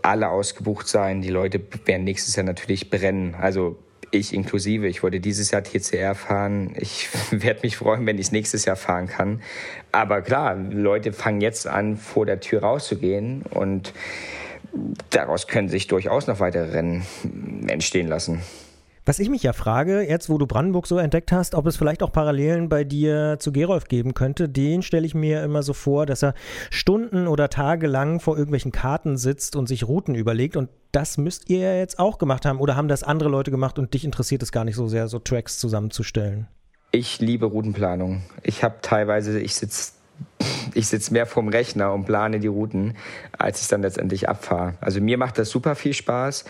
alle 0.03 0.31
ausgebucht 0.31 0.89
sein. 0.89 1.21
Die 1.21 1.29
Leute 1.29 1.61
werden 1.85 2.05
nächstes 2.05 2.37
Jahr 2.37 2.47
natürlich 2.47 2.89
brennen. 2.89 3.35
Also 3.35 3.77
ich 4.11 4.35
inklusive. 4.35 4.89
Ich 4.89 5.03
wollte 5.03 5.21
dieses 5.21 5.51
Jahr 5.51 5.63
TCR 5.63 6.15
fahren. 6.15 6.75
Ich 6.79 7.09
werde 7.31 7.61
mich 7.63 7.77
freuen, 7.77 8.07
wenn 8.07 8.17
ich 8.17 8.27
es 8.27 8.33
nächstes 8.33 8.65
Jahr 8.65 8.77
fahren 8.77 9.07
kann. 9.07 9.43
Aber 9.93 10.23
klar, 10.23 10.57
Leute 10.57 11.13
fangen 11.13 11.41
jetzt 11.41 11.67
an, 11.67 11.97
vor 11.97 12.27
der 12.27 12.41
Tür 12.41 12.63
rauszugehen 12.63 13.43
und 13.43 13.93
daraus 15.11 15.47
können 15.47 15.69
sich 15.69 15.87
durchaus 15.87 16.27
noch 16.27 16.41
weitere 16.41 16.71
Rennen 16.71 17.05
entstehen 17.69 18.09
lassen. 18.09 18.41
Was 19.07 19.19
ich 19.19 19.31
mich 19.31 19.43
ja 19.43 19.55
frage, 19.55 20.03
jetzt 20.03 20.29
wo 20.29 20.37
du 20.37 20.47
Brandenburg 20.47 20.87
so 20.87 20.99
entdeckt 20.99 21.33
hast, 21.33 21.55
ob 21.55 21.67
es 21.67 21.77
vielleicht 21.77 22.03
auch 22.03 22.13
Parallelen 22.13 22.69
bei 22.69 22.85
dir 22.85 23.39
zu 23.41 23.51
Gerolf 23.51 23.89
geben 23.89 24.13
könnte, 24.13 24.49
den 24.49 24.83
stelle 24.83 25.07
ich 25.07 25.15
mir 25.15 25.43
immer 25.43 25.63
so 25.63 25.73
vor, 25.73 26.05
dass 26.05 26.23
er 26.23 26.35
Stunden 26.71 27.27
oder 27.27 27.49
Tage 27.49 27.87
lang 27.87 28.21
vor 28.21 28.37
irgendwelchen 28.37 28.73
Karten 28.73 29.17
sitzt 29.17 29.57
und 29.57 29.69
sich 29.69 29.89
Routen 29.89 30.15
überlegt 30.15 30.57
und 30.57 30.69
das 30.93 31.17
müsst 31.17 31.49
ihr 31.49 31.61
ja 31.61 31.75
jetzt 31.77 31.99
auch 31.99 32.19
gemacht 32.19 32.45
haben 32.45 32.61
oder 32.61 32.77
haben 32.77 32.89
das 32.89 33.03
andere 33.03 33.31
Leute 33.31 33.51
gemacht 33.51 33.79
und 33.79 33.95
dich 33.95 34.05
interessiert 34.05 34.43
es 34.43 34.53
gar 34.53 34.65
nicht 34.65 34.77
so 34.77 34.87
sehr, 34.87 35.09
so 35.09 35.19
Tracks 35.19 35.59
zusammenzustellen? 35.59 36.47
Ich 36.93 37.21
liebe 37.21 37.47
Routenplanung. 37.47 38.23
Ich 38.43 38.63
habe 38.63 38.77
teilweise, 38.83 39.41
ich 39.41 39.55
sitze 39.55 39.93
ich 40.75 40.89
sitze 40.89 41.13
mehr 41.13 41.27
vorm 41.27 41.49
Rechner 41.49 41.93
und 41.93 42.05
plane 42.05 42.41
die 42.41 42.47
Routen, 42.47 42.97
als 43.37 43.63
ich 43.63 43.69
dann 43.69 43.83
letztendlich 43.83 44.29
abfahre. 44.29 44.75
Also 44.81 45.01
mir 45.01 45.19
macht 45.19 45.39
das 45.39 45.51
super 45.51 45.75
viel 45.75 45.95
Spaß, 45.95 46.45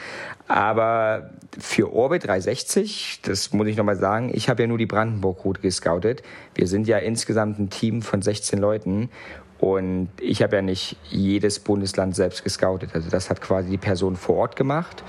aber 0.49 1.31
für 1.59 1.93
Orbit 1.93 2.27
360, 2.27 3.21
das 3.23 3.53
muss 3.53 3.67
ich 3.69 3.77
nochmal 3.77 3.97
sagen, 3.97 4.31
ich 4.33 4.49
habe 4.49 4.63
ja 4.63 4.69
nur 4.69 4.79
die 4.79 4.87
Brandenburg-Route 4.87 5.61
gescoutet. 5.61 6.23
Wir 6.55 6.67
sind 6.67 6.87
ja 6.87 6.99
insgesamt 6.99 7.59
ein 7.59 7.71
Team 7.71 8.03
von 8.03 8.23
16 8.23 8.59
Leuten 8.59 9.11
und 9.59 10.09
ich 10.21 10.43
habe 10.43 10.57
ja 10.57 10.63
nicht 10.63 10.97
jedes 11.11 11.59
Bundesland 11.59 12.17
selbst 12.17 12.45
gescoutet. 12.45 12.91
Also 12.95 13.11
das 13.11 13.31
hat 13.31 13.41
quasi 13.41 13.71
die 13.71 13.79
Person 13.79 14.17
vor 14.17 14.37
Ort 14.37 14.57
gemacht 14.57 15.05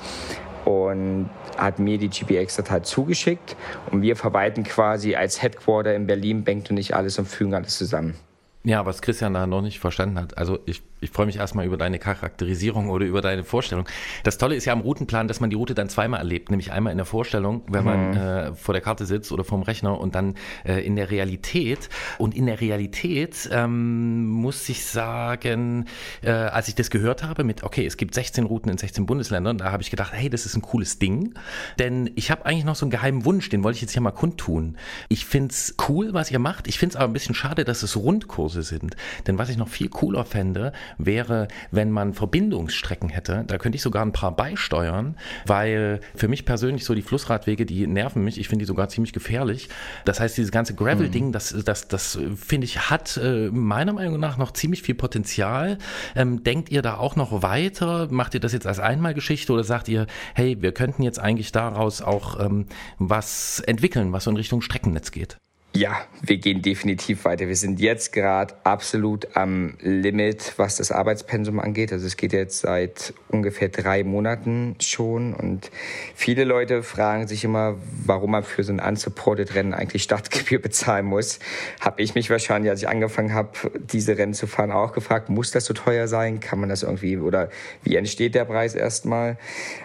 und 0.65 1.29
hat 1.57 1.79
mir 1.79 1.97
die 1.97 2.09
GPX-Datei 2.09 2.81
zugeschickt 2.81 3.55
und 3.91 4.01
wir 4.01 4.15
verwalten 4.15 4.63
quasi 4.63 5.15
als 5.15 5.41
Headquarter 5.41 5.95
in 5.95 6.07
Berlin, 6.07 6.43
Bengt 6.43 6.69
und 6.69 6.77
ich 6.77 6.95
alles 6.95 7.17
und 7.17 7.27
fügen 7.27 7.53
alles 7.53 7.77
zusammen. 7.77 8.15
Ja, 8.63 8.85
was 8.85 9.01
Christian 9.01 9.33
da 9.33 9.47
noch 9.47 9.61
nicht 9.61 9.79
verstanden 9.79 10.19
hat. 10.19 10.37
Also 10.37 10.59
ich, 10.65 10.83
ich 11.01 11.11
freue 11.11 11.25
mich 11.25 11.37
erstmal 11.37 11.65
über 11.65 11.77
deine 11.77 11.99
Charakterisierung 11.99 12.89
oder 12.89 13.05
über 13.05 13.21
deine 13.21 13.43
Vorstellung. 13.43 13.87
Das 14.23 14.37
Tolle 14.37 14.55
ist 14.55 14.65
ja 14.65 14.73
am 14.73 14.81
Routenplan, 14.81 15.27
dass 15.27 15.39
man 15.39 15.49
die 15.49 15.55
Route 15.55 15.73
dann 15.73 15.89
zweimal 15.89 16.19
erlebt. 16.19 16.49
Nämlich 16.49 16.71
einmal 16.71 16.91
in 16.91 16.97
der 16.97 17.05
Vorstellung, 17.05 17.63
wenn 17.67 17.83
man 17.83 18.09
mhm. 18.09 18.17
äh, 18.17 18.53
vor 18.55 18.73
der 18.73 18.81
Karte 18.81 19.05
sitzt 19.05 19.31
oder 19.31 19.43
vorm 19.43 19.63
Rechner 19.63 19.99
und 19.99 20.15
dann 20.15 20.35
äh, 20.65 20.85
in 20.85 20.95
der 20.95 21.09
Realität. 21.09 21.89
Und 22.17 22.35
in 22.35 22.45
der 22.45 22.61
Realität 22.61 23.49
ähm, 23.51 24.27
muss 24.27 24.67
ich 24.69 24.85
sagen, 24.85 25.85
äh, 26.21 26.31
als 26.31 26.67
ich 26.67 26.75
das 26.75 26.89
gehört 26.89 27.23
habe 27.23 27.43
mit, 27.43 27.63
okay, 27.63 27.85
es 27.85 27.97
gibt 27.97 28.13
16 28.13 28.45
Routen 28.45 28.69
in 28.69 28.77
16 28.77 29.05
Bundesländern, 29.05 29.57
da 29.57 29.71
habe 29.71 29.83
ich 29.83 29.91
gedacht, 29.91 30.13
hey, 30.13 30.29
das 30.29 30.45
ist 30.45 30.55
ein 30.55 30.61
cooles 30.61 30.99
Ding. 30.99 31.33
Denn 31.79 32.11
ich 32.15 32.31
habe 32.31 32.45
eigentlich 32.45 32.65
noch 32.65 32.75
so 32.75 32.85
einen 32.85 32.91
geheimen 32.91 33.25
Wunsch, 33.25 33.49
den 33.49 33.63
wollte 33.63 33.77
ich 33.77 33.81
jetzt 33.81 33.93
hier 33.93 34.01
mal 34.01 34.11
kundtun. 34.11 34.77
Ich 35.09 35.25
find's 35.25 35.75
cool, 35.87 36.13
was 36.13 36.31
ihr 36.31 36.39
macht. 36.39 36.67
Ich 36.67 36.77
find's 36.77 36.95
aber 36.95 37.05
ein 37.05 37.13
bisschen 37.13 37.35
schade, 37.35 37.63
dass 37.63 37.81
es 37.81 37.95
Rundkurs 37.95 38.41
Kurse 38.41 38.63
sind. 38.63 38.95
Denn 39.27 39.37
was 39.37 39.49
ich 39.49 39.57
noch 39.57 39.67
viel 39.67 39.87
cooler 39.87 40.25
fände, 40.25 40.71
wäre, 40.97 41.47
wenn 41.71 41.91
man 41.91 42.13
Verbindungsstrecken 42.13 43.09
hätte. 43.09 43.43
Da 43.47 43.57
könnte 43.57 43.75
ich 43.75 43.81
sogar 43.81 44.03
ein 44.03 44.11
paar 44.11 44.35
beisteuern, 44.35 45.15
weil 45.45 45.99
für 46.15 46.27
mich 46.27 46.45
persönlich 46.45 46.85
so 46.85 46.95
die 46.95 47.01
Flussradwege, 47.01 47.65
die 47.65 47.87
nerven 47.87 48.23
mich. 48.23 48.39
Ich 48.39 48.47
finde 48.47 48.63
die 48.63 48.67
sogar 48.67 48.89
ziemlich 48.89 49.13
gefährlich. 49.13 49.69
Das 50.05 50.19
heißt, 50.19 50.37
dieses 50.37 50.51
ganze 50.51 50.75
Gravel-Ding, 50.75 51.31
das, 51.31 51.55
das, 51.65 51.87
das 51.87 52.19
finde 52.35 52.65
ich, 52.65 52.89
hat 52.89 53.17
äh, 53.17 53.49
meiner 53.51 53.93
Meinung 53.93 54.19
nach 54.19 54.37
noch 54.37 54.51
ziemlich 54.51 54.81
viel 54.81 54.95
Potenzial. 54.95 55.77
Ähm, 56.15 56.43
denkt 56.43 56.71
ihr 56.71 56.81
da 56.81 56.97
auch 56.97 57.15
noch 57.15 57.41
weiter? 57.41 58.07
Macht 58.11 58.33
ihr 58.33 58.39
das 58.39 58.53
jetzt 58.53 58.67
als 58.67 58.79
Einmalgeschichte 58.79 59.51
oder 59.53 59.63
sagt 59.63 59.87
ihr, 59.89 60.07
hey, 60.33 60.61
wir 60.61 60.71
könnten 60.71 61.03
jetzt 61.03 61.19
eigentlich 61.19 61.51
daraus 61.51 62.01
auch 62.01 62.39
ähm, 62.39 62.65
was 62.97 63.59
entwickeln, 63.61 64.13
was 64.13 64.25
so 64.25 64.31
in 64.31 64.37
Richtung 64.37 64.61
Streckennetz 64.61 65.11
geht? 65.11 65.37
Ja, 65.73 66.01
wir 66.21 66.35
gehen 66.35 66.61
definitiv 66.61 67.23
weiter. 67.23 67.47
Wir 67.47 67.55
sind 67.55 67.79
jetzt 67.79 68.11
gerade 68.11 68.53
absolut 68.65 69.37
am 69.37 69.75
Limit, 69.79 70.55
was 70.57 70.75
das 70.75 70.91
Arbeitspensum 70.91 71.61
angeht. 71.61 71.93
Also 71.93 72.07
es 72.07 72.17
geht 72.17 72.33
jetzt 72.33 72.59
seit 72.59 73.13
ungefähr 73.29 73.69
drei 73.69 74.03
Monaten 74.03 74.75
schon 74.81 75.33
und 75.33 75.71
viele 76.13 76.43
Leute 76.43 76.83
fragen 76.83 77.25
sich 77.25 77.45
immer, 77.45 77.77
warum 78.05 78.31
man 78.31 78.43
für 78.43 78.63
so 78.65 78.73
ein 78.73 78.81
unsupported 78.81 79.55
Rennen 79.55 79.73
eigentlich 79.73 80.03
Startgebühr 80.03 80.59
bezahlen 80.61 81.05
muss. 81.05 81.39
Habe 81.79 82.01
ich 82.01 82.15
mich 82.15 82.29
wahrscheinlich, 82.29 82.69
als 82.69 82.81
ich 82.81 82.89
angefangen 82.89 83.33
habe, 83.33 83.51
diese 83.79 84.17
Rennen 84.17 84.33
zu 84.33 84.47
fahren, 84.47 84.73
auch 84.73 84.91
gefragt, 84.91 85.29
muss 85.29 85.51
das 85.51 85.63
so 85.63 85.73
teuer 85.73 86.09
sein? 86.09 86.41
Kann 86.41 86.59
man 86.59 86.67
das 86.67 86.83
irgendwie 86.83 87.15
oder 87.15 87.49
wie 87.81 87.95
entsteht 87.95 88.35
der 88.35 88.43
Preis 88.43 88.75
erstmal? 88.75 89.37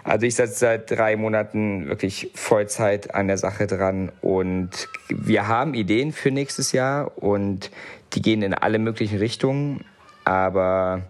Also 0.03 0.25
ich 0.25 0.35
sitze 0.35 0.53
seit 0.53 0.91
drei 0.91 1.15
Monaten 1.15 1.87
wirklich 1.87 2.29
Vollzeit 2.35 3.15
an 3.15 3.29
der 3.29 3.37
Sache 3.37 3.67
dran 3.67 4.11
und 4.19 4.89
wir 5.07 5.47
haben 5.47 5.76
Ideen 5.77 6.11
für 6.11 6.31
nächstes 6.31 6.71
Jahr 6.71 7.17
und 7.17 7.71
die 8.13 8.21
gehen 8.21 8.41
in 8.41 8.53
alle 8.53 8.79
möglichen 8.79 9.17
Richtungen, 9.17 9.85
aber 10.23 11.03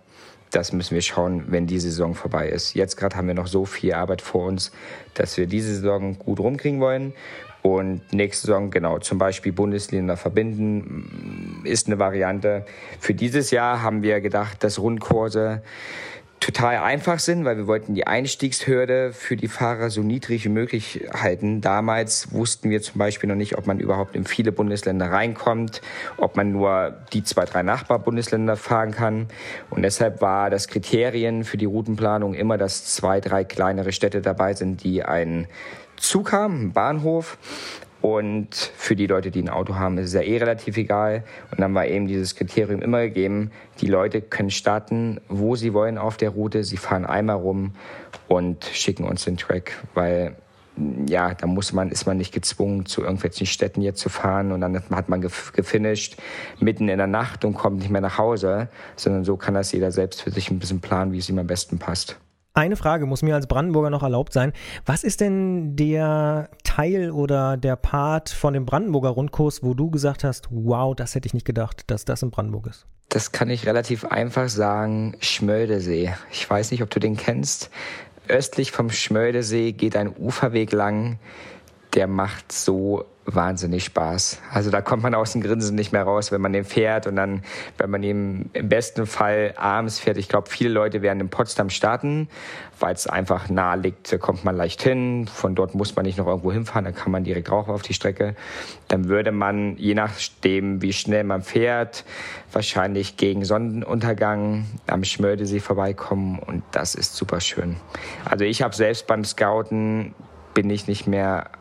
das 0.51 0.71
müssen 0.71 0.95
wir 0.95 1.01
schauen, 1.01 1.45
wenn 1.47 1.67
die 1.67 1.79
Saison 1.79 2.15
vorbei 2.15 2.49
ist. 2.49 2.73
Jetzt 2.73 2.95
gerade 2.95 3.15
haben 3.15 3.27
wir 3.27 3.33
noch 3.33 3.47
so 3.47 3.65
viel 3.65 3.93
Arbeit 3.93 4.21
vor 4.21 4.45
uns, 4.45 4.71
dass 5.13 5.37
wir 5.37 5.45
diese 5.45 5.75
Saison 5.75 6.17
gut 6.17 6.39
rumkriegen 6.39 6.79
wollen. 6.79 7.13
Und 7.63 8.13
nächste 8.13 8.47
Saison, 8.47 8.71
genau, 8.71 8.99
zum 8.99 9.17
Beispiel 9.17 9.51
Bundesländer 9.51 10.15
verbinden, 10.15 11.61
ist 11.65 11.87
eine 11.87 11.99
Variante. 11.99 12.65
Für 12.99 13.13
dieses 13.13 13.51
Jahr 13.51 13.81
haben 13.81 14.03
wir 14.03 14.21
gedacht, 14.21 14.63
dass 14.63 14.79
Rundkurse 14.79 15.61
total 16.39 16.77
einfach 16.77 17.19
sind, 17.19 17.45
weil 17.45 17.57
wir 17.57 17.67
wollten 17.67 17.93
die 17.93 18.05
Einstiegshürde 18.05 19.11
für 19.11 19.35
die 19.35 19.47
Fahrer 19.47 19.89
so 19.89 20.01
niedrig 20.01 20.45
wie 20.45 20.49
möglich 20.49 21.07
halten. 21.13 21.61
Damals 21.61 22.31
wussten 22.31 22.69
wir 22.69 22.81
zum 22.81 22.99
Beispiel 22.99 23.27
noch 23.27 23.35
nicht, 23.35 23.57
ob 23.57 23.67
man 23.67 23.79
überhaupt 23.79 24.15
in 24.15 24.25
viele 24.25 24.51
Bundesländer 24.51 25.11
reinkommt, 25.11 25.81
ob 26.17 26.35
man 26.35 26.51
nur 26.51 26.95
die 27.13 27.23
zwei, 27.23 27.45
drei 27.45 27.63
Nachbarbundesländer 27.63 28.55
fahren 28.55 28.91
kann. 28.91 29.27
Und 29.69 29.81
deshalb 29.81 30.21
war 30.21 30.49
das 30.49 30.67
Kriterien 30.67 31.43
für 31.43 31.57
die 31.57 31.65
Routenplanung 31.65 32.33
immer, 32.33 32.57
dass 32.57 32.85
zwei, 32.85 33.19
drei 33.19 33.43
kleinere 33.43 33.91
Städte 33.91 34.21
dabei 34.21 34.53
sind, 34.53 34.83
die 34.83 35.03
einen 35.03 35.47
Zug 35.97 36.31
haben, 36.31 36.59
einen 36.59 36.73
Bahnhof. 36.73 37.37
Und 38.01 38.53
für 38.53 38.95
die 38.95 39.07
Leute, 39.07 39.31
die 39.31 39.41
ein 39.41 39.49
Auto 39.49 39.75
haben, 39.75 39.97
ist 39.97 40.09
es 40.09 40.13
ja 40.13 40.21
eh 40.21 40.37
relativ 40.37 40.77
egal. 40.77 41.23
Und 41.51 41.59
dann 41.59 41.73
war 41.73 41.85
eben 41.87 42.07
dieses 42.07 42.35
Kriterium 42.35 42.81
immer 42.81 43.01
gegeben, 43.01 43.51
die 43.81 43.87
Leute 43.87 44.21
können 44.21 44.51
starten, 44.51 45.19
wo 45.27 45.55
sie 45.55 45.73
wollen 45.73 45.97
auf 45.97 46.15
der 46.17 46.29
Route. 46.29 46.63
Sie 46.63 46.77
fahren 46.77 47.05
einmal 47.05 47.37
rum 47.37 47.73
und 48.27 48.65
schicken 48.65 49.03
uns 49.03 49.25
den 49.25 49.37
Track, 49.37 49.73
weil 49.93 50.35
ja, 51.07 51.33
da 51.33 51.47
muss 51.47 51.73
man, 51.73 51.89
ist 51.89 52.05
man 52.05 52.17
nicht 52.17 52.31
gezwungen, 52.31 52.85
zu 52.85 53.01
irgendwelchen 53.01 53.47
Städten 53.47 53.81
jetzt 53.81 53.99
zu 53.99 54.09
fahren 54.09 54.51
und 54.51 54.61
dann 54.61 54.79
hat 54.91 55.09
man 55.09 55.23
gef- 55.23 55.51
gefinisht 55.53 56.17
mitten 56.59 56.87
in 56.87 56.99
der 56.99 57.07
Nacht 57.07 57.45
und 57.45 57.55
kommt 57.55 57.79
nicht 57.79 57.89
mehr 57.89 58.01
nach 58.01 58.19
Hause, 58.19 58.69
sondern 58.95 59.23
so 59.23 59.37
kann 59.37 59.55
das 59.55 59.71
jeder 59.71 59.91
selbst 59.91 60.21
für 60.21 60.29
sich 60.29 60.51
ein 60.51 60.59
bisschen 60.59 60.79
planen, 60.79 61.13
wie 61.13 61.17
es 61.17 61.29
ihm 61.29 61.39
am 61.39 61.47
besten 61.47 61.79
passt. 61.79 62.19
Eine 62.57 62.75
Frage 62.75 63.05
muss 63.05 63.21
mir 63.21 63.35
als 63.35 63.45
Brandenburger 63.45 63.91
noch 63.91 64.01
erlaubt 64.01 64.33
sein. 64.33 64.51
Was 64.83 65.03
ist 65.03 65.21
denn 65.21 65.75
der 65.75 66.49
Teil 66.63 67.11
oder 67.11 67.55
der 67.55 67.75
Part 67.75 68.31
von 68.31 68.55
dem 68.55 68.65
Brandenburger 68.65 69.09
Rundkurs, 69.09 69.61
wo 69.61 69.75
du 69.75 69.91
gesagt 69.91 70.23
hast, 70.23 70.47
wow, 70.49 70.95
das 70.95 71.13
hätte 71.13 71.27
ich 71.27 71.35
nicht 71.35 71.45
gedacht, 71.45 71.83
dass 71.85 72.03
das 72.03 72.23
in 72.23 72.31
Brandenburg 72.31 72.65
ist? 72.65 72.87
Das 73.09 73.31
kann 73.31 73.51
ich 73.51 73.67
relativ 73.67 74.05
einfach 74.05 74.49
sagen, 74.49 75.15
Schmöldesee. 75.19 76.15
Ich 76.31 76.49
weiß 76.49 76.71
nicht, 76.71 76.81
ob 76.81 76.89
du 76.89 76.99
den 76.99 77.15
kennst. 77.15 77.69
Östlich 78.27 78.71
vom 78.71 78.89
Schmöldesee 78.89 79.73
geht 79.73 79.95
ein 79.95 80.11
Uferweg 80.17 80.71
lang, 80.71 81.19
der 81.93 82.07
macht 82.07 82.51
so 82.51 83.05
wahnsinnig 83.27 83.83
Spaß. 83.83 84.39
Also 84.51 84.71
da 84.71 84.81
kommt 84.81 85.03
man 85.03 85.13
aus 85.13 85.33
dem 85.33 85.41
Grinsen 85.41 85.75
nicht 85.75 85.91
mehr 85.91 86.03
raus, 86.03 86.31
wenn 86.31 86.41
man 86.41 86.53
den 86.53 86.63
fährt 86.63 87.07
und 87.07 87.17
dann, 87.17 87.43
wenn 87.77 87.89
man 87.89 88.01
ihn 88.01 88.49
im 88.53 88.69
besten 88.69 89.05
Fall 89.05 89.53
abends 89.57 89.99
fährt. 89.99 90.17
Ich 90.17 90.29
glaube, 90.29 90.49
viele 90.49 90.69
Leute 90.69 91.01
werden 91.01 91.19
in 91.19 91.29
Potsdam 91.29 91.69
starten, 91.69 92.29
weil 92.79 92.93
es 92.93 93.05
einfach 93.05 93.49
nahe 93.49 93.77
liegt, 93.77 94.11
da 94.11 94.17
kommt 94.17 94.45
man 94.45 94.55
leicht 94.55 94.81
hin. 94.81 95.27
Von 95.27 95.55
dort 95.55 95.75
muss 95.75 95.95
man 95.95 96.05
nicht 96.05 96.17
noch 96.17 96.27
irgendwo 96.27 96.51
hinfahren, 96.51 96.85
dann 96.85 96.95
kann 96.95 97.11
man 97.11 97.25
direkt 97.25 97.51
rauf 97.51 97.67
auf 97.67 97.81
die 97.81 97.93
Strecke. 97.93 98.35
Dann 98.87 99.09
würde 99.09 99.31
man, 99.33 99.75
je 99.77 99.93
nachdem, 99.93 100.81
wie 100.81 100.93
schnell 100.93 101.25
man 101.25 101.41
fährt, 101.41 102.05
wahrscheinlich 102.53 103.17
gegen 103.17 103.43
Sonnenuntergang 103.43 104.65
am 104.87 105.03
Schmöldesee 105.03 105.59
vorbeikommen 105.59 106.39
und 106.39 106.63
das 106.71 106.95
ist 106.95 107.15
super 107.15 107.41
schön. 107.41 107.75
Also 108.23 108.45
ich 108.45 108.61
habe 108.61 108.73
selbst 108.73 109.05
beim 109.05 109.25
Scouten 109.25 110.15
bin 110.57 110.71
ich 110.71 110.87
nicht 110.87 111.05
mehr 111.05 111.51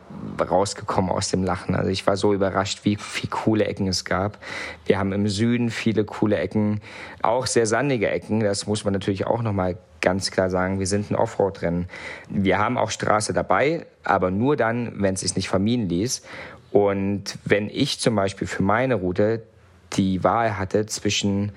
rausgekommen 0.41 1.11
aus 1.11 1.29
dem 1.29 1.43
Lachen. 1.43 1.75
Also 1.75 1.91
ich 1.91 2.07
war 2.07 2.17
so 2.17 2.33
überrascht, 2.33 2.79
wie 2.81 2.95
viele 2.95 3.29
coole 3.29 3.65
Ecken 3.65 3.85
es 3.87 4.05
gab. 4.05 4.39
Wir 4.87 4.97
haben 4.97 5.13
im 5.13 5.27
Süden 5.27 5.69
viele 5.69 6.03
coole 6.03 6.39
Ecken, 6.39 6.81
auch 7.21 7.45
sehr 7.45 7.67
sandige 7.67 8.09
Ecken. 8.09 8.39
Das 8.39 8.65
muss 8.65 8.85
man 8.85 8.93
natürlich 8.93 9.27
auch 9.27 9.43
nochmal 9.43 9.77
ganz 10.01 10.31
klar 10.31 10.49
sagen. 10.49 10.79
Wir 10.79 10.87
sind 10.87 11.11
ein 11.11 11.15
Offroad-Rennen. 11.15 11.87
Wir 12.29 12.57
haben 12.57 12.75
auch 12.75 12.89
Straße 12.89 13.33
dabei, 13.33 13.85
aber 14.03 14.31
nur 14.31 14.55
dann, 14.55 14.93
wenn 14.95 15.13
es 15.13 15.19
sich 15.19 15.35
nicht 15.35 15.47
vermieden 15.47 15.87
ließ. 15.89 16.23
Und 16.71 17.37
wenn 17.45 17.69
ich 17.69 17.99
zum 17.99 18.15
Beispiel 18.15 18.47
für 18.47 18.63
meine 18.63 18.95
Route 18.95 19.43
die 19.93 20.23
Wahl 20.23 20.57
hatte 20.57 20.87
zwischen 20.87 21.51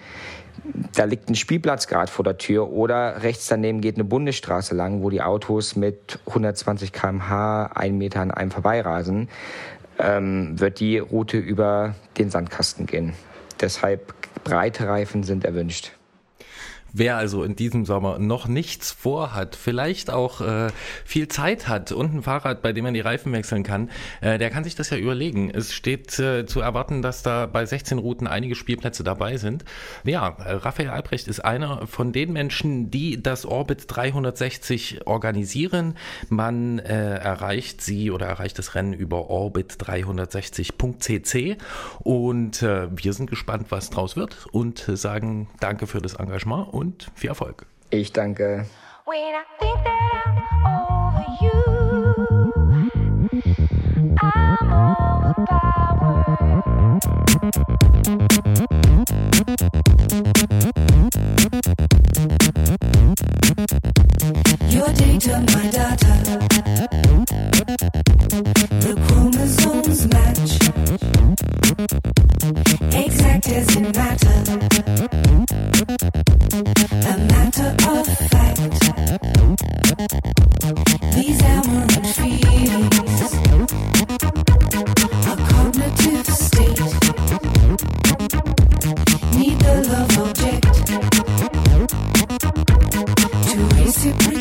da 0.94 1.04
liegt 1.04 1.28
ein 1.28 1.34
Spielplatz 1.34 1.86
gerade 1.86 2.10
vor 2.10 2.24
der 2.24 2.38
Tür 2.38 2.70
oder 2.70 3.22
rechts 3.22 3.46
daneben 3.46 3.80
geht 3.80 3.96
eine 3.96 4.04
Bundesstraße 4.04 4.74
lang, 4.74 5.02
wo 5.02 5.10
die 5.10 5.22
Autos 5.22 5.76
mit 5.76 6.18
120 6.26 6.92
km/h 6.92 7.66
einen 7.74 7.98
Meter 7.98 8.20
an 8.20 8.30
einem 8.30 8.50
vorbeirasen, 8.50 9.28
ähm, 9.98 10.58
wird 10.58 10.80
die 10.80 10.98
Route 10.98 11.38
über 11.38 11.94
den 12.18 12.30
Sandkasten 12.30 12.86
gehen. 12.86 13.14
Deshalb 13.60 14.14
breite 14.44 14.88
Reifen 14.88 15.22
sind 15.22 15.44
erwünscht. 15.44 15.92
Wer 16.92 17.16
also 17.16 17.44
in 17.44 17.56
diesem 17.56 17.84
Sommer 17.84 18.18
noch 18.18 18.48
nichts 18.48 18.90
vorhat, 18.90 19.56
vielleicht 19.56 20.10
auch 20.10 20.40
äh, 20.40 20.68
viel 21.04 21.28
Zeit 21.28 21.68
hat 21.68 21.92
und 21.92 22.14
ein 22.14 22.22
Fahrrad, 22.22 22.62
bei 22.62 22.72
dem 22.72 22.84
man 22.84 22.94
die 22.94 23.00
Reifen 23.00 23.32
wechseln 23.32 23.62
kann, 23.62 23.90
äh, 24.20 24.38
der 24.38 24.50
kann 24.50 24.64
sich 24.64 24.74
das 24.74 24.90
ja 24.90 24.96
überlegen. 24.96 25.50
Es 25.50 25.72
steht 25.72 26.18
äh, 26.18 26.46
zu 26.46 26.60
erwarten, 26.60 27.02
dass 27.02 27.22
da 27.22 27.46
bei 27.46 27.64
16 27.64 27.98
Routen 27.98 28.26
einige 28.26 28.54
Spielplätze 28.54 29.04
dabei 29.04 29.36
sind. 29.36 29.64
Ja, 30.04 30.28
äh, 30.28 30.52
Raphael 30.52 30.90
Albrecht 30.90 31.28
ist 31.28 31.40
einer 31.40 31.86
von 31.86 32.12
den 32.12 32.32
Menschen, 32.32 32.90
die 32.90 33.22
das 33.22 33.46
Orbit 33.46 33.84
360 33.88 35.06
organisieren. 35.06 35.96
Man 36.28 36.78
äh, 36.80 37.16
erreicht 37.16 37.82
sie 37.82 38.10
oder 38.10 38.26
erreicht 38.26 38.58
das 38.58 38.74
Rennen 38.74 38.92
über 38.92 39.30
orbit360.cc 39.30 41.56
und 42.00 42.62
äh, 42.62 42.88
wir 42.90 43.12
sind 43.12 43.30
gespannt, 43.30 43.66
was 43.70 43.90
draus 43.90 44.16
wird 44.16 44.46
und 44.52 44.90
sagen 44.94 45.48
Danke 45.60 45.86
für 45.86 46.00
das 46.00 46.14
Engagement 46.14 46.72
und 46.80 47.10
viel 47.14 47.28
Erfolg. 47.28 47.66
Ich 47.90 48.12
danke. 48.12 48.66
When 49.04 49.34
I 49.34 49.44
think 49.58 49.78
that 49.84 50.00
I'm 50.24 50.38
over 50.66 51.24
you, 51.40 51.52
I'm 54.22 54.72
overpowered. 54.72 55.80
Your 64.70 64.88
data, 64.94 65.40
my 65.54 65.66
data. 65.70 66.12
The 68.80 68.94
chromosomes 69.06 70.06
match. 70.08 70.52
Exact 72.94 73.48
as 73.48 73.76
in 73.76 73.82
matter. 73.92 74.69
c'est 94.02 94.39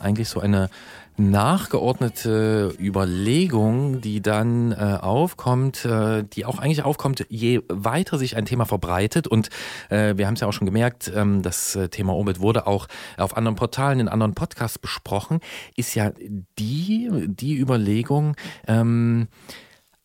eigentlich 0.00 0.28
so 0.28 0.40
eine 0.40 0.70
nachgeordnete 1.18 2.74
Überlegung, 2.78 4.00
die 4.00 4.20
dann 4.20 4.72
äh, 4.72 4.98
aufkommt, 5.00 5.84
äh, 5.84 6.24
die 6.24 6.44
auch 6.44 6.58
eigentlich 6.58 6.82
aufkommt, 6.82 7.24
je 7.28 7.62
weiter 7.68 8.18
sich 8.18 8.36
ein 8.36 8.44
Thema 8.44 8.66
verbreitet. 8.66 9.26
Und 9.26 9.48
äh, 9.88 10.16
wir 10.16 10.26
haben 10.26 10.34
es 10.34 10.40
ja 10.40 10.46
auch 10.46 10.52
schon 10.52 10.66
gemerkt, 10.66 11.10
ähm, 11.14 11.42
das 11.42 11.74
äh, 11.74 11.88
Thema 11.88 12.14
Orbit 12.14 12.40
wurde 12.40 12.66
auch 12.66 12.86
auf 13.16 13.36
anderen 13.36 13.56
Portalen, 13.56 14.00
in 14.00 14.08
anderen 14.08 14.34
Podcasts 14.34 14.78
besprochen, 14.78 15.40
ist 15.74 15.94
ja 15.94 16.12
die, 16.58 17.10
die 17.26 17.56
Überlegung, 17.56 18.36
ähm, 18.66 19.28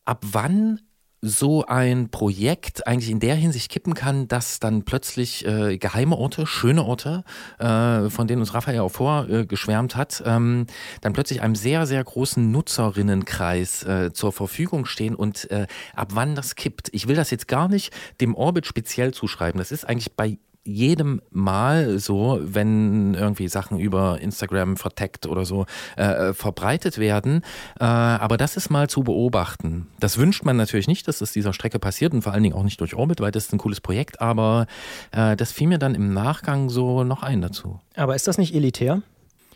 ab 0.04 0.24
wann 0.32 0.80
so 1.24 1.64
ein 1.64 2.10
Projekt 2.10 2.86
eigentlich 2.88 3.10
in 3.10 3.20
der 3.20 3.36
Hinsicht 3.36 3.70
kippen 3.70 3.94
kann, 3.94 4.26
dass 4.26 4.58
dann 4.58 4.84
plötzlich 4.84 5.46
äh, 5.46 5.78
geheime 5.78 6.16
Orte, 6.16 6.48
schöne 6.48 6.82
Orte, 6.84 7.22
äh, 7.60 8.10
von 8.10 8.26
denen 8.26 8.40
uns 8.40 8.54
Raphael 8.54 8.80
auch 8.80 8.90
vorgeschwärmt 8.90 9.94
hat, 9.94 10.20
ähm, 10.26 10.66
dann 11.00 11.12
plötzlich 11.12 11.40
einem 11.40 11.54
sehr, 11.54 11.86
sehr 11.86 12.02
großen 12.02 12.50
Nutzerinnenkreis 12.50 13.84
äh, 13.84 14.12
zur 14.12 14.32
Verfügung 14.32 14.84
stehen 14.84 15.14
und 15.14 15.48
äh, 15.52 15.68
ab 15.94 16.08
wann 16.14 16.34
das 16.34 16.56
kippt. 16.56 16.88
Ich 16.92 17.06
will 17.06 17.14
das 17.14 17.30
jetzt 17.30 17.46
gar 17.46 17.68
nicht 17.68 17.94
dem 18.20 18.34
Orbit 18.34 18.66
speziell 18.66 19.14
zuschreiben. 19.14 19.58
Das 19.58 19.70
ist 19.70 19.88
eigentlich 19.88 20.16
bei 20.16 20.38
jedem 20.64 21.20
Mal 21.30 21.98
so, 21.98 22.38
wenn 22.42 23.14
irgendwie 23.14 23.48
Sachen 23.48 23.78
über 23.78 24.20
Instagram 24.20 24.76
verteckt 24.76 25.26
oder 25.26 25.44
so 25.44 25.66
äh, 25.96 26.32
verbreitet 26.32 26.98
werden. 26.98 27.42
Äh, 27.80 27.84
aber 27.84 28.36
das 28.36 28.56
ist 28.56 28.70
mal 28.70 28.88
zu 28.88 29.02
beobachten. 29.02 29.88
Das 29.98 30.18
wünscht 30.18 30.44
man 30.44 30.56
natürlich 30.56 30.86
nicht, 30.86 31.08
dass 31.08 31.20
es 31.20 31.32
dieser 31.32 31.52
Strecke 31.52 31.78
passiert 31.78 32.12
und 32.12 32.22
vor 32.22 32.32
allen 32.32 32.42
Dingen 32.42 32.54
auch 32.54 32.62
nicht 32.62 32.80
durch 32.80 32.94
Orbit, 32.94 33.20
weil 33.20 33.32
das 33.32 33.46
ist 33.46 33.52
ein 33.52 33.58
cooles 33.58 33.80
Projekt. 33.80 34.20
Aber 34.20 34.66
äh, 35.10 35.36
das 35.36 35.50
fiel 35.52 35.68
mir 35.68 35.78
dann 35.78 35.94
im 35.94 36.14
Nachgang 36.14 36.68
so 36.68 37.02
noch 37.02 37.22
ein 37.22 37.40
dazu. 37.40 37.80
Aber 37.96 38.14
ist 38.14 38.28
das 38.28 38.38
nicht 38.38 38.54
elitär? 38.54 39.02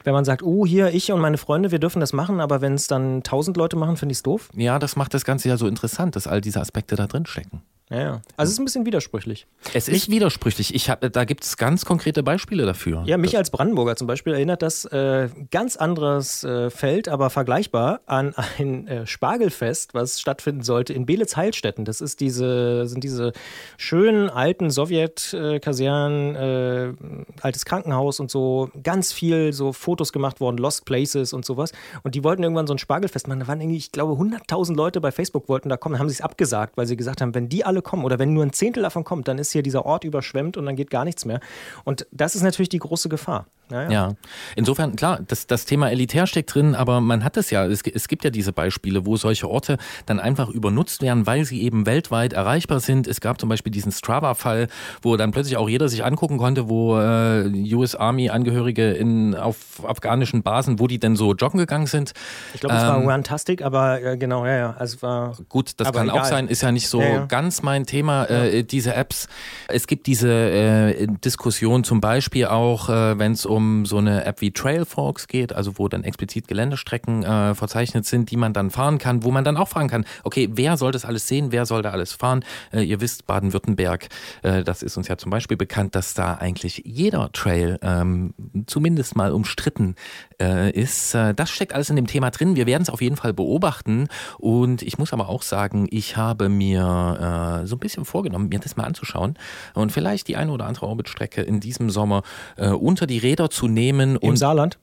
Wenn 0.03 0.15
man 0.15 0.25
sagt, 0.25 0.45
oh, 0.45 0.65
hier, 0.65 0.95
ich 0.95 1.11
und 1.11 1.21
meine 1.21 1.37
Freunde, 1.37 1.73
wir 1.73 1.81
dürfen 1.81 1.99
das 1.99 2.13
machen, 2.13 2.39
aber 2.39 2.61
wenn 2.61 2.75
es 2.75 2.87
dann 2.87 3.25
tausend 3.25 3.57
Leute 3.57 3.77
machen, 3.77 3.97
finde 3.97 4.13
ich 4.13 4.19
es 4.19 4.23
doof. 4.23 4.51
Ja, 4.55 4.79
das 4.79 4.95
macht 4.95 5.15
das 5.15 5.25
Ganze 5.25 5.49
ja 5.49 5.57
so 5.57 5.67
interessant, 5.67 6.15
dass 6.15 6.29
all 6.29 6.41
diese 6.41 6.61
Aspekte 6.61 6.95
da 6.95 7.09
drin 7.09 7.27
stecken. 7.27 7.63
Ja, 7.89 7.99
ja. 7.99 8.23
Also 8.37 8.51
es 8.51 8.55
ist 8.55 8.59
ein 8.59 8.65
bisschen 8.65 8.85
widersprüchlich. 8.85 9.47
Es 9.73 9.87
ist 9.87 10.11
widersprüchlich. 10.11 10.75
Ich 10.75 10.91
hab, 10.91 11.01
da 11.13 11.25
gibt 11.25 11.45
es 11.45 11.57
ganz 11.57 11.85
konkrete 11.85 12.25
Beispiele 12.25 12.67
dafür. 12.67 13.05
Ja, 13.07 13.17
mich 13.17 13.37
als 13.37 13.51
Brandenburger 13.51 13.95
zum 13.95 14.09
Beispiel 14.09 14.33
erinnert 14.35 14.63
das 14.63 14.87
äh, 14.87 15.29
ganz 15.53 15.77
anderes 15.77 16.43
äh, 16.43 16.71
Feld, 16.71 17.09
aber 17.09 17.31
vergleichbar 17.31 18.01
an 18.07 18.35
ein 18.59 18.89
äh, 18.89 19.07
Spargelfest, 19.07 19.95
was 19.95 20.21
stattfinden 20.21 20.63
sollte 20.63 20.95
in 20.95 21.07
Belitz-Heilstätten. 21.07 21.85
Das 21.85 22.01
ist 22.01 22.19
diese, 22.19 22.89
sind 22.89 23.05
diese 23.05 23.33
schönen 23.77 24.31
alten 24.31 24.71
Sowjetkasernen, 24.71 26.35
äh, 26.35 26.93
altes 27.41 27.65
Krankenhaus 27.65 28.19
und 28.19 28.33
so, 28.33 28.69
ganz 28.83 29.13
viel 29.13 29.53
so 29.53 29.73
Fotos 29.73 30.13
gemacht 30.13 30.41
worden, 30.41 30.59
Lost 30.59 30.87
Places 30.87 31.33
und 31.33 31.45
sowas. 31.45 31.71
Und 32.03 32.17
die 32.17 32.25
wollten 32.25 32.43
irgendwann 32.43 32.67
so 32.67 32.75
ein 32.75 32.79
Spargelfest 32.79 33.29
machen. 33.29 33.39
Da 33.41 33.47
waren 33.47 33.61
irgendwie, 33.61 33.79
ich 33.79 33.93
glaube, 33.93 34.15
100.000 34.15 34.75
Leute 34.75 35.01
bei 35.01 35.13
Facebook 35.13 35.49
wollten 35.49 35.69
da 35.69 35.77
kommen, 35.77 35.93
Dann 35.93 36.01
haben 36.01 36.09
sie 36.09 36.15
es 36.15 36.21
abgesagt, 36.21 36.77
weil 36.77 36.89
sie 36.89 36.97
gesagt 36.97 37.21
haben, 37.21 37.33
wenn 37.33 37.49
die 37.49 37.65
alle 37.65 37.76
kommen 37.83 38.05
oder 38.05 38.19
wenn 38.19 38.33
nur 38.33 38.45
ein 38.45 38.53
Zehntel 38.53 38.83
davon 38.83 39.05
kommt, 39.05 39.29
dann 39.29 39.39
ist 39.39 39.53
hier 39.53 39.63
dieser 39.63 39.87
Ort 39.87 40.05
überschwemmt 40.05 40.57
und 40.57 40.67
dann 40.67 40.77
geht 40.77 40.91
gar 40.91 41.05
nichts 41.05 41.25
mehr. 41.25 41.41
Und 41.85 42.07
das 42.11 42.35
ist 42.35 42.43
natürlich 42.43 42.69
die 42.69 42.79
große 42.79 43.09
Gefahr. 43.09 43.47
Naja. 43.69 43.91
Ja, 43.91 44.13
insofern, 44.55 44.95
klar, 44.95 45.19
das, 45.27 45.49
das 45.49 45.65
Thema 45.65 45.91
elitär 45.91 46.29
steckt 46.29 46.55
drin, 46.55 46.77
aber 46.77 47.01
man 47.01 47.25
hat 47.25 47.37
es 47.37 47.51
ja, 47.51 47.67
es, 47.67 47.83
es 47.83 48.07
gibt 48.07 48.23
ja 48.23 48.31
diese 48.31 48.53
Beispiele, 48.53 49.07
wo 49.07 49.17
solche 49.17 49.51
Orte 49.51 49.77
dann 50.07 50.21
einfach 50.21 50.49
übernutzt 50.51 51.03
werden, 51.03 51.27
weil 51.27 51.45
sie 51.45 51.63
eben 51.63 51.85
weltweit 51.85 52.33
erreichbar 52.33 52.79
sind. 52.79 53.09
Es 53.09 53.21
gab 53.21 53.41
zum 53.41 53.49
Beispiel 53.49 53.73
diesen 53.73 53.91
Strava-Fall, 53.91 54.69
wo 55.03 55.17
dann 55.17 55.33
plötzlich 55.33 55.57
auch 55.57 55.69
jeder 55.69 55.89
sich 55.89 56.05
angucken 56.05 56.39
konnte, 56.39 56.69
wo 56.69 56.97
äh, 56.97 57.75
US 57.75 57.97
Army-Angehörige 57.97 58.93
in 58.93 59.35
auf 59.35 59.85
afghanischen 59.85 60.45
Basen, 60.45 60.79
wo 60.79 60.87
die 60.87 61.01
denn 61.01 61.17
so 61.17 61.35
joggen 61.35 61.59
gegangen 61.59 61.87
sind. 61.87 62.13
Ich 62.55 62.61
glaube, 62.61 62.77
es 62.77 62.83
ähm, 62.83 62.89
war 62.89 63.15
Runtastic, 63.15 63.63
aber 63.63 64.01
äh, 64.01 64.17
genau, 64.17 64.47
ja, 64.47 64.57
ja. 64.57 64.77
Also 64.79 65.03
war, 65.03 65.37
gut, 65.49 65.73
das 65.79 65.93
kann 65.93 66.09
egal. 66.09 66.21
auch 66.21 66.25
sein, 66.25 66.47
ist 66.47 66.63
ja 66.63 66.71
nicht 66.71 66.89
so 66.89 67.01
Ja, 67.01 67.09
ja. 67.09 67.27
ganz 67.27 67.63
mein 67.67 67.85
Thema, 67.85 68.25
äh, 68.31 68.63
diese 68.63 68.95
Apps. 68.95 69.27
Es 69.67 69.89
gibt 69.89 70.07
diese 70.07 70.31
äh, 70.31 71.07
Diskussion 71.25 71.83
zum 71.83 72.01
Beispiel 72.01 72.47
auch, 72.47 72.89
äh, 72.89 73.19
wenn 73.19 73.33
es 73.33 73.45
um 73.45 73.85
so 73.87 73.99
eine 73.99 74.25
App 74.25 74.41
wie 74.41 74.53
Trailforks 74.53 75.27
geht, 75.27 75.53
also 75.53 75.79
wo 75.79 75.89
dann 75.89 76.05
explizit 76.05 76.47
Geländestrecken 76.47 77.25
äh, 77.25 77.55
verzeichnet 77.57 78.07
sind, 78.07 78.31
die 78.31 78.37
man 78.37 78.53
dann 78.53 78.71
fahren 78.71 78.99
kann, 78.99 79.25
wo 79.25 79.33
man 79.33 79.43
dann 79.43 79.57
auch 79.57 79.69
fragen 79.69 79.89
kann, 79.89 80.05
okay, 80.23 80.49
wer 80.53 80.77
soll 80.77 80.93
das 80.93 81.05
alles 81.05 81.27
sehen, 81.27 81.51
wer 81.51 81.67
soll 81.67 81.83
da 81.83 81.91
alles 81.91 82.13
fahren? 82.13 82.45
Äh, 82.73 82.83
ihr 82.83 83.01
wisst, 83.01 83.27
Baden-Württemberg, 83.27 84.09
äh, 84.43 84.63
das 84.63 84.85
ist 84.85 84.97
uns 84.97 85.09
ja 85.09 85.19
zum 85.19 85.31
Beispiel 85.31 85.57
bekannt, 85.57 85.97
dass 85.97 86.15
da 86.15 86.35
eigentlich 86.35 86.83
jeder 86.87 87.33
Trail 87.33 87.81
ähm, 87.83 88.33
zumindest 88.67 89.17
mal 89.17 89.33
umstritten 89.33 89.97
äh, 90.41 90.71
ist. 90.71 91.15
Äh, 91.15 91.35
das 91.35 91.51
steckt 91.51 91.73
alles 91.73 91.91
in 91.91 91.97
dem 91.97 92.07
Thema 92.07 92.31
drin. 92.31 92.55
Wir 92.55 92.67
werden 92.67 92.83
es 92.83 92.91
auf 92.91 93.03
jeden 93.03 93.17
Fall 93.17 93.33
beobachten. 93.33 94.07
Und 94.39 94.83
ich 94.83 94.99
muss 94.99 95.13
aber 95.13 95.29
auch 95.29 95.43
sagen, 95.43 95.89
ich 95.91 96.17
habe 96.17 96.49
mir 96.49 97.56
äh, 97.63 97.67
so 97.67 97.77
ein 97.77 97.79
bisschen 97.79 98.05
vorgenommen, 98.05 98.49
mir 98.49 98.59
das 98.59 98.77
mal 98.77 98.85
anzuschauen 98.85 99.39
und 99.75 99.93
vielleicht 99.93 100.29
die 100.29 100.37
eine 100.37 100.53
oder 100.53 100.67
andere 100.67 100.87
Orbitstrecke 100.87 101.43
in 101.43 101.61
diesem 101.61 101.91
Sommer 101.91 102.23
äh, 102.57 102.71
unter 102.71 103.07
die 103.07 103.19
Räder 103.19 103.51
zu 103.51 103.69
nehmen. 103.69 104.17
Im 104.17 104.37
Saarland? 104.37 104.79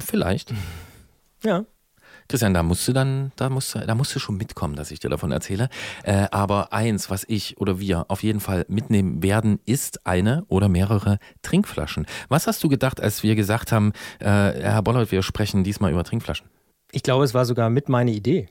Vielleicht. 0.00 0.52
Ja. 1.44 1.64
Christian, 2.28 2.52
da 2.52 2.62
musst 2.62 2.86
du 2.86 2.92
dann, 2.92 3.32
da 3.36 3.48
musst 3.48 3.74
du, 3.74 3.78
da 3.78 3.94
musst 3.94 4.14
du 4.14 4.18
schon 4.18 4.36
mitkommen, 4.36 4.76
dass 4.76 4.90
ich 4.90 5.00
dir 5.00 5.08
davon 5.08 5.32
erzähle. 5.32 5.70
Äh, 6.02 6.26
aber 6.30 6.74
eins, 6.74 7.08
was 7.08 7.24
ich 7.26 7.56
oder 7.58 7.80
wir 7.80 8.04
auf 8.08 8.22
jeden 8.22 8.40
Fall 8.40 8.66
mitnehmen 8.68 9.22
werden, 9.22 9.60
ist 9.64 10.06
eine 10.06 10.44
oder 10.48 10.68
mehrere 10.68 11.18
Trinkflaschen. 11.40 12.06
Was 12.28 12.46
hast 12.46 12.62
du 12.62 12.68
gedacht, 12.68 13.00
als 13.00 13.22
wir 13.22 13.34
gesagt 13.34 13.72
haben, 13.72 13.92
äh, 14.18 14.26
Herr 14.26 14.82
Bollert, 14.82 15.10
wir 15.10 15.22
sprechen 15.22 15.64
diesmal 15.64 15.90
über 15.90 16.04
Trinkflaschen? 16.04 16.46
Ich 16.92 17.02
glaube, 17.02 17.24
es 17.24 17.32
war 17.32 17.46
sogar 17.46 17.70
mit 17.70 17.88
meine 17.88 18.10
Idee. 18.10 18.50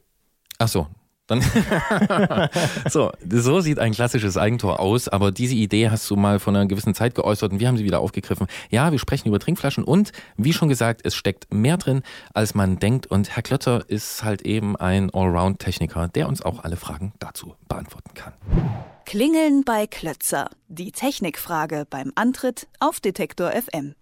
Ach 0.58 0.68
so. 0.68 0.88
Dann 1.28 1.42
so, 2.90 3.12
so 3.30 3.60
sieht 3.60 3.80
ein 3.80 3.92
klassisches 3.92 4.38
Eigentor 4.38 4.80
aus, 4.80 5.08
aber 5.08 5.32
diese 5.32 5.56
Idee 5.56 5.90
hast 5.90 6.10
du 6.10 6.16
mal 6.16 6.40
vor 6.40 6.54
einer 6.54 6.66
gewissen 6.66 6.94
Zeit 6.94 7.16
geäußert 7.16 7.52
und 7.52 7.60
wir 7.60 7.68
haben 7.68 7.78
sie 7.78 7.84
wieder 7.84 8.00
aufgegriffen. 8.00 8.48
Ja, 8.70 8.92
wir 8.92 9.00
sprechen 9.00 9.28
über 9.28 9.40
Trinkflaschen 9.40 9.84
und 9.84 10.12
wie 10.38 10.54
schon 10.54 10.70
gesagt, 10.70 11.02
es 11.04 11.16
steckt 11.16 11.54
mehr 11.54 11.78
drin, 11.78 12.02
als 12.34 12.56
man 12.56 12.80
denkt 12.80 13.08
und 13.08 13.36
Herr 13.36 13.44
Klötter 13.44 13.84
ist 13.88 14.24
halt 14.24 14.42
eben 14.44 14.76
ein 14.76 15.10
Allround-Techniker, 15.14 16.08
der 16.08 16.28
uns 16.28 16.42
auch 16.42 16.64
alle 16.64 16.78
Fragen 16.78 17.14
dazu 17.20 17.56
beantworten 17.68 18.14
kann. 18.14 18.34
Klingeln 19.06 19.64
bei 19.64 19.88
Klötzer. 19.88 20.50
Die 20.68 20.92
Technikfrage 20.92 21.86
beim 21.90 22.12
Antritt 22.16 22.68
auf 22.80 23.00
Detektor 23.00 23.52
FM. 23.52 23.96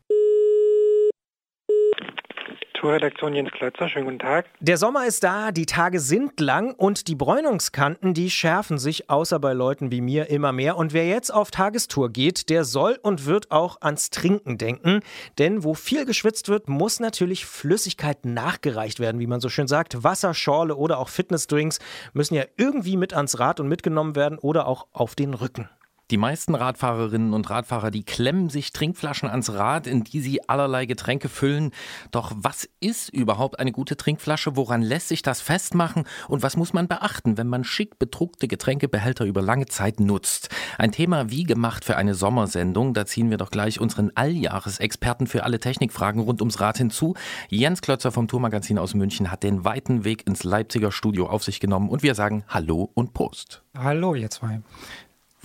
Tourredaktion 2.86 3.34
Jens 3.34 3.50
Klötzer, 3.50 3.90
schönen 3.90 4.06
guten 4.06 4.20
Tag. 4.20 4.46
Der 4.60 4.78
Sommer 4.78 5.08
ist 5.08 5.24
da, 5.24 5.52
die 5.52 5.66
Tage 5.66 6.00
sind 6.00 6.40
lang 6.40 6.76
und 6.76 7.08
die 7.08 7.16
Bräunungskanten, 7.16 8.14
die 8.14 8.30
schärfen 8.30 8.78
sich, 8.78 9.10
außer 9.10 9.40
bei 9.40 9.54
Leuten 9.54 9.90
wie 9.90 10.02
mir, 10.02 10.30
immer 10.30 10.52
mehr. 10.52 10.78
Und 10.78 10.94
wer 10.94 11.08
jetzt 11.08 11.34
auf 11.34 11.50
Tagestour 11.50 12.12
geht, 12.12 12.48
der 12.52 12.64
soll 12.64 13.00
und 13.02 13.26
wird 13.26 13.50
auch 13.50 13.82
ans 13.82 14.12
Trinken 14.12 14.60
denken. 14.60 15.00
Denn 15.40 15.64
wo 15.64 15.74
viel 15.74 16.06
geschwitzt 16.06 16.48
wird, 16.48 16.70
muss 16.70 17.00
natürlich 17.00 17.48
Flüssigkeit 17.48 18.24
nachgereicht 18.24 19.00
werden, 19.00 19.20
wie 19.20 19.26
man 19.26 19.42
so 19.42 19.50
schön 19.50 19.68
sagt. 19.68 20.04
Wasser, 20.04 20.36
Schorle 20.36 20.76
oder 20.76 21.00
auch 21.00 21.10
Fitnessdrinks 21.10 21.80
müssen 22.14 22.36
ja 22.36 22.44
irgendwie 22.56 22.98
mit 22.98 23.16
ans 23.16 23.40
Rad 23.40 23.60
und 23.60 23.68
mitgenommen 23.68 24.16
werden 24.16 24.38
oder 24.38 24.68
auch 24.68 24.86
auf 24.92 25.16
den 25.16 25.34
Rücken. 25.34 25.68
Die 26.12 26.18
meisten 26.18 26.54
Radfahrerinnen 26.54 27.34
und 27.34 27.50
Radfahrer, 27.50 27.90
die 27.90 28.04
klemmen 28.04 28.50
sich 28.50 28.72
Trinkflaschen 28.72 29.28
ans 29.28 29.52
Rad, 29.52 29.88
in 29.88 30.04
die 30.04 30.22
sie 30.22 30.48
allerlei 30.48 30.86
Getränke 30.86 31.30
füllen. 31.30 31.72
Doch 32.12 32.32
was 32.36 32.70
ist 32.80 33.10
überhaupt 33.10 33.58
eine 33.58 33.72
gute 33.72 33.98
Trinkflasche? 33.98 34.56
Woran 34.56 34.84
lässt 34.84 35.08
sich 35.08 35.24
das 35.24 35.42
festmachen? 35.42 36.04
Und 36.28 36.44
was 36.44 36.58
muss 36.58 36.74
man 36.74 36.88
beachten, 36.88 37.40
wenn 37.40 37.48
man 37.48 37.64
schick 37.64 37.98
bedruckte 37.98 38.48
Getränkebehälter 38.48 39.26
über 39.26 39.42
lange 39.42 39.66
Zeit 39.66 40.00
nutzt? 40.00 40.50
Ein 40.78 40.92
Thema 40.92 41.32
wie 41.32 41.42
gemacht 41.42 41.84
für 41.84 41.98
eine 41.98 42.14
Sommersendung. 42.14 42.94
Da 42.94 43.08
ziehen 43.08 43.32
wir 43.32 43.38
doch 43.38 43.50
gleich 43.50 43.80
unseren 43.80 44.12
Alljahresexperten 44.14 45.26
für 45.26 45.44
alle 45.44 45.60
Technikfragen 45.60 46.22
rund 46.22 46.40
ums 46.40 46.60
Rad 46.60 46.78
hinzu. 46.78 47.16
Jens 47.50 47.82
Klötzer 47.82 48.12
vom 48.12 48.28
Tourmagazin 48.28 48.78
aus 48.78 48.94
München 48.94 49.32
hat 49.32 49.42
den 49.42 49.66
weiten 49.66 50.04
Weg 50.04 50.28
ins 50.28 50.44
Leipziger 50.44 50.92
Studio 50.92 51.26
auf 51.26 51.44
sich 51.44 51.60
genommen 51.60 51.90
und 51.90 52.04
wir 52.04 52.14
sagen 52.14 52.44
Hallo 52.48 52.92
und 52.94 53.16
Prost. 53.16 53.64
Hallo, 53.76 54.14
ihr 54.14 54.30
zwei. 54.30 54.62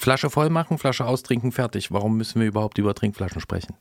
Flasche 0.01 0.31
voll 0.31 0.51
machen, 0.51 0.79
Flasche 0.79 1.05
austrinken, 1.05 1.53
fertig. 1.53 1.93
Warum 1.93 2.17
müssen 2.17 2.41
wir 2.41 2.49
überhaupt 2.49 2.79
über 2.79 2.95
Trinkflaschen 2.95 3.41
sprechen? 3.41 3.75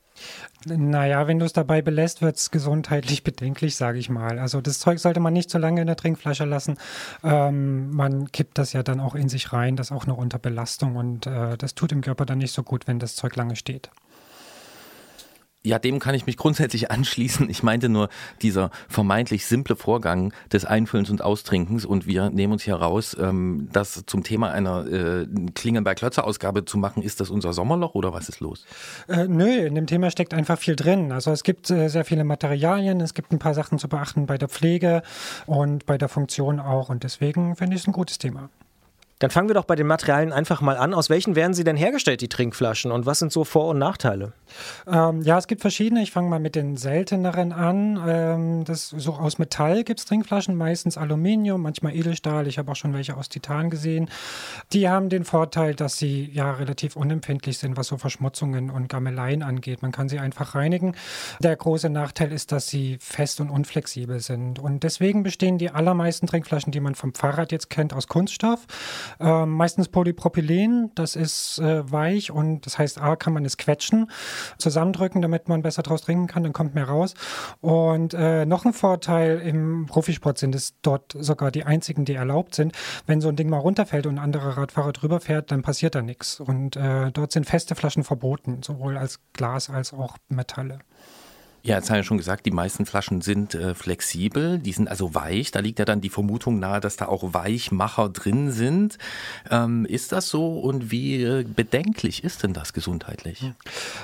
Naja, 0.66 1.28
wenn 1.28 1.40
du 1.40 1.46
es 1.46 1.54
dabei 1.54 1.82
belässt, 1.82 2.22
wird 2.22 2.36
es 2.36 2.52
gesundheitlich 2.52 3.24
bedenklich, 3.24 3.76
sage 3.76 4.00
ich 4.00 4.10
mal. 4.10 4.38
Also 4.38 4.62
das 4.62 4.80
Zeug 4.80 5.00
sollte 5.00 5.20
man 5.20 5.34
nicht 5.34 5.50
zu 5.50 5.58
lange 5.58 5.82
in 5.82 5.88
der 5.88 5.96
Trinkflasche 5.96 6.46
lassen. 6.46 6.78
Ähm, 7.24 7.92
man 7.92 8.32
kippt 8.32 8.58
das 8.58 8.74
ja 8.74 8.84
dann 8.84 9.00
auch 9.00 9.16
in 9.16 9.30
sich 9.30 9.54
rein, 9.54 9.76
das 9.76 9.92
auch 9.92 10.06
noch 10.06 10.18
unter 10.18 10.40
Belastung 10.40 10.96
und 10.96 11.26
äh, 11.26 11.58
das 11.58 11.74
tut 11.76 11.92
dem 11.92 12.02
Körper 12.02 12.26
dann 12.26 12.38
nicht 12.38 12.54
so 12.54 12.64
gut, 12.64 12.88
wenn 12.88 13.00
das 13.00 13.16
Zeug 13.16 13.36
lange 13.36 13.56
steht. 13.56 13.90
Ja, 15.66 15.78
dem 15.78 16.00
kann 16.00 16.16
ich 16.16 16.26
mich 16.26 16.38
grundsätzlich 16.38 16.90
anschließen. 16.92 17.50
Ich 17.50 17.64
meinte 17.64 17.90
nur 17.90 18.10
dieser 18.42 18.72
vermeintlich 18.88 19.46
simple 19.46 19.76
Vorgang 19.76 20.34
des 20.52 20.64
Einfüllens 20.64 21.10
und 21.10 21.22
Austrinkens 21.22 21.86
und 21.86 22.08
wir 22.08 22.30
nehmen 22.30 22.54
uns 22.54 22.64
hier 22.64 22.76
raus, 22.76 23.16
ähm, 23.20 23.68
das 23.74 24.04
zum 24.06 24.24
Thema 24.24 24.52
einer 24.52 24.88
äh, 24.88 25.28
Klingen 25.56 25.84
bei 25.84 25.96
Klötzer 25.96 26.26
Ausgabe 26.26 26.64
zu 26.64 26.78
machen. 26.78 27.04
Ist 27.04 27.20
das 27.20 27.30
unser 27.30 27.52
Sommerloch 27.52 27.94
oder 27.94 28.14
was 28.14 28.30
ist 28.30 28.40
los? 28.40 28.66
Äh, 29.10 29.28
nö, 29.28 29.66
in 29.66 29.76
dem 29.76 29.88
Thema 29.88 30.12
steckt 30.12 30.34
einfach 30.34 30.58
viel 30.58 30.78
drin. 30.78 31.12
Also 31.12 31.32
es 31.32 31.44
gibt 31.44 31.70
äh, 31.70 31.90
sehr 31.90 32.06
viele 32.06 32.24
Materialien, 32.24 33.02
es 33.02 33.14
gibt 33.14 33.34
ein 33.34 33.40
paar 33.40 33.54
Sachen 33.54 33.80
zu 33.80 33.90
beachten 33.90 34.28
bei 34.28 34.38
der 34.38 34.48
Pflege 34.48 35.04
und 35.46 35.86
bei 35.86 35.98
der 35.98 36.08
Funktion 36.08 36.62
auch 36.62 36.90
und 36.90 37.04
deswegen 37.04 37.58
finde 37.58 37.76
ich 37.76 37.82
es 37.82 37.88
ein 37.88 37.94
gutes 37.94 38.18
Thema. 38.18 38.50
Dann 39.20 39.32
fangen 39.32 39.50
wir 39.50 39.54
doch 39.54 39.66
bei 39.66 39.76
den 39.76 39.86
Materialien 39.86 40.32
einfach 40.32 40.62
mal 40.62 40.78
an. 40.78 40.94
Aus 40.94 41.10
welchen 41.10 41.36
werden 41.36 41.54
sie 41.54 41.66
denn 41.66 41.76
hergestellt, 41.76 42.22
die 42.22 42.30
Trinkflaschen? 42.30 42.92
Und 42.92 43.06
was 43.06 43.20
sind 43.20 43.34
so 43.34 43.44
Vor- 43.44 43.68
und 43.68 43.78
Nachteile? 43.78 44.32
Ähm, 44.88 45.22
ja, 45.22 45.38
es 45.38 45.48
gibt 45.48 45.60
verschiedene. 45.60 46.02
Ich 46.02 46.12
fange 46.12 46.30
mal 46.30 46.40
mit 46.40 46.56
den 46.56 46.78
selteneren 46.78 47.52
an. 47.52 48.02
Ähm, 48.08 48.64
das, 48.64 48.90
so 48.90 49.14
aus 49.14 49.38
Metall 49.38 49.84
gibt 49.84 50.00
es 50.00 50.06
Trinkflaschen, 50.06 50.56
meistens 50.56 50.98
Aluminium, 50.98 51.62
manchmal 51.62 51.96
Edelstahl. 51.96 52.48
Ich 52.48 52.58
habe 52.58 52.72
auch 52.72 52.78
schon 52.78 52.94
welche 52.94 53.18
aus 53.18 53.28
Titan 53.28 53.70
gesehen. 53.70 54.10
Die 54.72 54.88
haben 54.88 55.10
den 55.10 55.26
Vorteil, 55.26 55.76
dass 55.76 55.98
sie 55.98 56.30
ja 56.32 56.52
relativ 56.54 56.96
unempfindlich 56.96 57.58
sind, 57.58 57.76
was 57.76 57.88
so 57.88 57.98
Verschmutzungen 57.98 58.70
und 58.70 58.88
Gammeleien 58.88 59.44
angeht. 59.44 59.82
Man 59.82 59.92
kann 59.92 60.08
sie 60.08 60.20
einfach 60.20 60.56
reinigen. 60.56 60.96
Der 61.42 61.58
große 61.58 61.90
Nachteil 61.90 62.32
ist, 62.32 62.54
dass 62.54 62.70
sie 62.70 62.98
fest 63.02 63.42
und 63.42 63.50
unflexibel 63.50 64.22
sind. 64.22 64.60
Und 64.60 64.84
deswegen 64.84 65.24
bestehen 65.24 65.58
die 65.58 65.72
allermeisten 65.72 66.26
Trinkflaschen, 66.26 66.72
die 66.72 66.80
man 66.80 66.96
vom 66.96 67.14
Fahrrad 67.14 67.52
jetzt 67.52 67.70
kennt, 67.70 67.94
aus 67.94 68.08
Kunststoff. 68.08 68.66
Ähm, 69.20 69.52
meistens 69.52 69.90
Polypropylen, 69.90 70.92
das 70.96 71.16
ist 71.16 71.60
äh, 71.60 71.90
weich 71.92 72.32
und 72.32 72.66
das 72.66 72.78
heißt, 72.78 73.02
A, 73.02 73.16
kann 73.16 73.34
man 73.34 73.46
es 73.46 73.58
quetschen, 73.58 74.10
zusammendrücken, 74.58 75.22
damit 75.22 75.50
man 75.50 75.62
besser 75.62 75.84
draus 75.84 76.02
trinken 76.02 76.28
kann, 76.28 76.44
dann 76.44 76.54
kommt 76.54 76.76
mehr 76.76 76.88
raus. 76.88 77.14
Und 77.62 78.14
äh, 78.14 78.46
noch 78.46 78.66
ein 78.66 78.74
Vorteil 78.74 79.40
im 79.40 79.86
Profisport 79.88 80.38
sind 80.38 80.56
es 80.56 80.76
dort 80.82 81.16
sogar 81.20 81.52
die 81.52 81.64
einzigen, 81.64 82.06
die 82.06 82.16
erlaubt 82.16 82.56
sind. 82.56 82.74
Wenn 83.06 83.22
so 83.22 83.30
ein 83.30 83.36
Ding 83.36 83.50
mal 83.50 83.58
runterfällt 83.58 84.06
und 84.06 84.16
ein 84.16 84.24
anderer 84.24 84.58
Radfahrer 84.58 84.94
drüber 84.94 85.20
fährt, 85.20 85.52
dann 85.52 85.62
passiert 85.62 85.96
da 85.96 86.02
nichts. 86.02 86.40
Und 86.40 86.76
äh, 86.76 87.12
dort 87.12 87.32
sind 87.32 87.46
feste 87.46 87.76
Flaschen 87.76 88.04
verboten, 88.04 88.62
sowohl 88.64 88.98
als 88.98 89.20
Glas 89.34 89.70
als 89.70 89.94
auch 89.94 90.18
Metalle. 90.28 90.80
Ja, 91.62 91.76
jetzt 91.76 91.90
haben 91.90 91.98
wir 91.98 92.04
schon 92.04 92.18
gesagt, 92.18 92.46
die 92.46 92.52
meisten 92.52 92.86
Flaschen 92.86 93.22
sind 93.22 93.54
äh, 93.54 93.76
flexibel, 93.76 94.60
die 94.60 94.72
sind 94.72 94.88
also 94.88 95.14
weich. 95.14 95.52
Da 95.52 95.60
liegt 95.60 95.80
ja 95.80 95.86
dann 95.86 96.00
die 96.00 96.10
Vermutung 96.10 96.58
nahe, 96.60 96.80
dass 96.80 96.96
da 96.96 97.08
auch 97.08 97.34
Weichmacher 97.34 98.08
drin 98.10 98.52
sind. 98.52 98.98
Ähm, 99.52 99.86
ist 99.86 100.14
das 100.14 100.30
so 100.30 100.60
und 100.60 100.90
wie 100.90 101.22
äh, 101.22 101.44
bedenklich 101.44 102.24
ist 102.24 102.44
denn 102.44 102.54
das 102.54 102.72
gesundheitlich? 102.72 103.52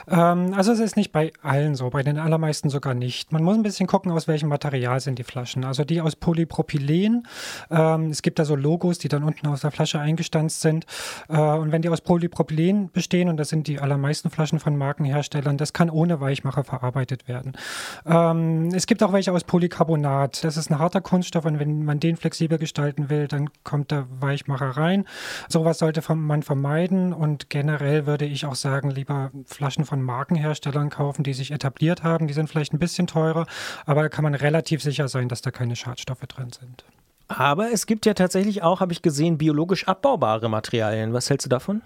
Ähm, 0.08 0.54
also 0.54 0.74
es 0.74 0.80
ist 0.80 0.98
nicht 0.98 1.14
bei 1.14 1.32
allen 1.42 1.76
so, 1.76 1.90
bei 1.90 2.04
den 2.04 2.18
allermeisten 2.18 2.70
sogar 2.70 2.94
nicht. 2.94 3.32
Man 3.32 3.44
muss 3.44 3.56
ein 3.56 3.64
bisschen 3.64 3.88
gucken, 3.88 4.12
aus 4.12 4.28
welchem 4.28 4.50
Material 4.50 5.00
sind 5.00 5.18
die 5.18 5.24
Flaschen. 5.24 5.64
Also 5.64 5.86
die 5.86 6.02
aus 6.02 6.16
Polypropylen. 6.18 7.26
Ähm, 7.72 8.10
es 8.10 8.22
gibt 8.22 8.38
da 8.38 8.44
so 8.44 8.56
Logos, 8.56 8.98
die 8.98 9.08
dann 9.08 9.24
unten 9.24 9.48
aus 9.48 9.62
der 9.62 9.72
Flasche 9.72 10.00
eingestanzt 10.00 10.60
sind. 10.60 10.86
Äh, 11.30 11.38
und 11.38 11.72
wenn 11.72 11.82
die 11.82 11.90
aus 11.90 12.02
Polypropylen 12.02 12.92
bestehen, 12.92 13.30
und 13.30 13.38
das 13.38 13.50
sind 13.50 13.68
die 13.68 13.80
allermeisten 13.80 14.30
Flaschen 14.30 14.60
von 14.60 14.78
Markenherstellern, 14.78 15.58
das 15.58 15.72
kann 15.72 15.90
ohne 15.90 16.20
Weichmacher 16.20 16.64
verarbeitet 16.66 17.28
werden. 17.30 17.45
Ähm, 18.06 18.70
es 18.74 18.88
gibt 18.88 19.04
auch 19.04 19.14
welche 19.14 19.32
aus 19.32 19.44
Polycarbonat. 19.44 20.44
Das 20.44 20.58
ist 20.58 20.70
ein 20.70 20.80
harter 20.80 21.02
Kunststoff 21.02 21.46
und 21.46 21.60
wenn 21.60 21.84
man 21.84 22.00
den 22.00 22.18
flexibel 22.18 22.58
gestalten 22.58 23.10
will, 23.10 23.28
dann 23.28 23.50
kommt 23.64 23.92
da 23.92 24.08
Weichmacher 24.20 24.72
rein. 24.72 25.06
Sowas 25.50 25.80
sollte 25.80 26.02
man 26.16 26.44
vermeiden 26.44 27.14
und 27.14 27.50
generell 27.50 28.06
würde 28.06 28.26
ich 28.26 28.46
auch 28.46 28.56
sagen, 28.56 28.90
lieber 28.90 29.32
Flaschen 29.46 29.86
von 29.86 30.02
Markenherstellern 30.02 30.90
kaufen, 30.90 31.24
die 31.24 31.34
sich 31.34 31.52
etabliert 31.52 32.04
haben. 32.04 32.28
Die 32.28 32.34
sind 32.34 32.50
vielleicht 32.50 32.74
ein 32.74 32.80
bisschen 32.80 33.08
teurer, 33.08 33.46
aber 33.86 34.04
da 34.04 34.10
kann 34.10 34.24
man 34.24 34.36
relativ 34.36 34.82
sicher 34.82 35.08
sein, 35.08 35.30
dass 35.30 35.42
da 35.42 35.52
keine 35.52 35.76
Schadstoffe 35.76 36.26
drin 36.28 36.52
sind. 36.52 36.86
Aber 37.28 37.72
es 37.72 37.88
gibt 37.88 38.06
ja 38.06 38.14
tatsächlich 38.14 38.62
auch, 38.62 38.82
habe 38.82 38.94
ich 38.94 39.02
gesehen, 39.02 39.38
biologisch 39.38 39.88
abbaubare 39.88 40.48
Materialien. 40.50 41.14
Was 41.14 41.30
hältst 41.30 41.46
du 41.46 41.50
davon? 41.50 41.82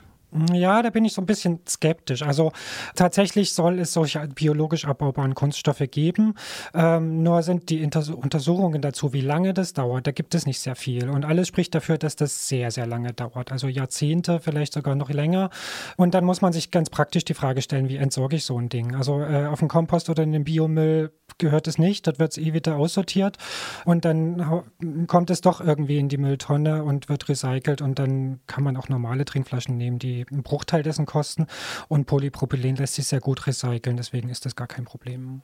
Ja, 0.54 0.84
da 0.84 0.92
bin 0.92 1.06
ich 1.06 1.14
so 1.14 1.22
ein 1.22 1.26
bisschen 1.26 1.60
skeptisch. 1.68 2.22
Also 2.22 2.52
tatsächlich 2.96 3.54
soll 3.54 3.80
es 3.80 3.94
solche 3.94 4.28
biologisch 4.28 4.86
abbaubaren 4.86 5.34
Kunststoffe 5.34 5.84
geben. 5.90 6.36
Ähm, 6.76 7.24
nur 7.24 7.42
sind 7.42 7.70
die 7.70 7.82
Inter 7.82 8.00
Untersuchungen 8.16 8.82
dazu, 8.82 9.12
wie 9.12 9.22
lange 9.22 9.54
das 9.56 9.74
dauert, 9.74 10.06
da 10.06 10.12
gibt 10.12 10.36
es 10.36 10.46
nicht 10.46 10.60
sehr 10.60 10.76
viel. 10.76 11.10
Und 11.10 11.26
alles 11.26 11.48
spricht 11.48 11.74
dafür, 11.74 11.98
dass 11.98 12.16
das 12.16 12.48
sehr, 12.48 12.70
sehr 12.70 12.86
lange 12.86 13.12
dauert. 13.14 13.52
Also 13.52 13.68
Jahrzehnte, 13.68 14.40
vielleicht 14.40 14.74
sogar 14.74 14.96
noch 14.96 15.10
länger. 15.10 15.50
Und 15.98 16.14
dann 16.14 16.26
muss 16.26 16.42
man 16.42 16.54
sich 16.54 16.70
ganz 16.70 16.92
praktisch 16.92 17.26
die 17.26 17.34
Frage 17.34 17.62
stellen, 17.64 17.90
wie 17.90 17.98
entsorge 17.98 18.36
ich 18.36 18.46
so 18.46 18.60
ein 18.60 18.70
Ding? 18.70 18.96
Also 18.96 19.22
äh, 19.22 19.48
auf 19.48 19.60
dem 19.60 19.68
Kompost 19.68 20.10
oder 20.10 20.22
in 20.22 20.32
den 20.32 20.44
Biomüll 20.44 21.12
gehört 21.40 21.68
es 21.68 21.80
nicht. 21.80 22.06
Dort 22.06 22.20
wird 22.20 22.34
es 22.34 22.38
eh 22.38 22.54
wieder 22.54 22.78
aussortiert. 22.78 23.38
Und 23.86 24.06
dann 24.06 24.64
kommt 25.08 25.30
es 25.32 25.42
doch 25.42 25.60
irgendwie 25.60 25.98
in 25.98 26.10
die 26.10 26.18
Mülltonne 26.18 26.84
und 26.84 27.10
wird 27.10 27.28
recycelt. 27.30 27.82
Und 27.82 27.98
dann 27.98 28.40
kann 28.46 28.64
man 28.64 28.78
auch 28.78 28.90
normale 28.90 29.26
Trinkflaschen 29.26 29.76
nehmen, 29.76 29.98
die 29.98 30.19
einen 30.30 30.44
Bruchteil 30.44 30.84
dessen 30.84 31.06
kosten. 31.06 31.48
Und 31.88 32.06
Polypropylen 32.06 32.76
lässt 32.76 32.96
sich 32.96 33.08
sehr 33.08 33.20
gut 33.20 33.48
recyceln, 33.48 33.98
deswegen 33.98 34.30
ist 34.30 34.46
das 34.46 34.56
gar 34.56 34.68
kein 34.68 34.86
Problem. 34.86 35.42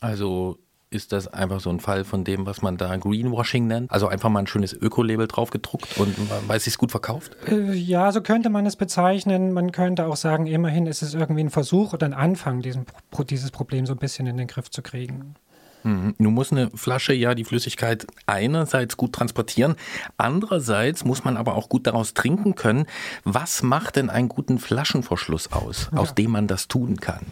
Also 0.00 0.58
ist 0.90 1.12
das 1.12 1.26
einfach 1.26 1.60
so 1.60 1.68
ein 1.70 1.80
Fall 1.80 2.04
von 2.04 2.24
dem, 2.24 2.46
was 2.46 2.62
man 2.62 2.76
da 2.76 2.96
Greenwashing 2.96 3.66
nennt? 3.66 3.90
Also 3.90 4.06
einfach 4.06 4.28
mal 4.28 4.40
ein 4.40 4.46
schönes 4.46 4.72
Öko-Label 4.72 5.26
drauf 5.26 5.50
gedruckt 5.50 5.98
und 5.98 6.14
weil 6.46 6.58
es 6.58 6.64
sich 6.64 6.78
gut 6.78 6.92
verkauft? 6.92 7.36
Äh, 7.48 7.72
ja, 7.72 8.12
so 8.12 8.20
könnte 8.20 8.50
man 8.50 8.66
es 8.66 8.76
bezeichnen. 8.76 9.52
Man 9.52 9.72
könnte 9.72 10.06
auch 10.06 10.16
sagen, 10.16 10.46
immerhin 10.46 10.86
ist 10.86 11.02
es 11.02 11.14
irgendwie 11.14 11.42
ein 11.42 11.50
Versuch 11.50 11.92
oder 11.92 12.06
ein 12.06 12.14
Anfang, 12.14 12.62
diesen, 12.62 12.86
dieses 13.28 13.50
Problem 13.50 13.84
so 13.84 13.94
ein 13.94 13.98
bisschen 13.98 14.26
in 14.26 14.36
den 14.36 14.46
Griff 14.46 14.70
zu 14.70 14.80
kriegen. 14.80 15.34
Mhm. 15.82 16.14
Nun 16.18 16.34
muss 16.34 16.52
eine 16.52 16.70
Flasche 16.74 17.12
ja 17.12 17.34
die 17.34 17.44
Flüssigkeit 17.44 18.06
einerseits 18.26 18.96
gut 18.96 19.12
transportieren, 19.12 19.76
andererseits 20.16 21.04
muss 21.04 21.24
man 21.24 21.36
aber 21.36 21.54
auch 21.54 21.68
gut 21.68 21.86
daraus 21.86 22.14
trinken 22.14 22.54
können. 22.54 22.86
Was 23.24 23.62
macht 23.62 23.96
denn 23.96 24.10
einen 24.10 24.28
guten 24.28 24.58
Flaschenverschluss 24.58 25.52
aus, 25.52 25.90
aus 25.92 26.14
dem 26.14 26.30
man 26.32 26.46
das 26.46 26.68
tun 26.68 26.96
kann? 26.96 27.26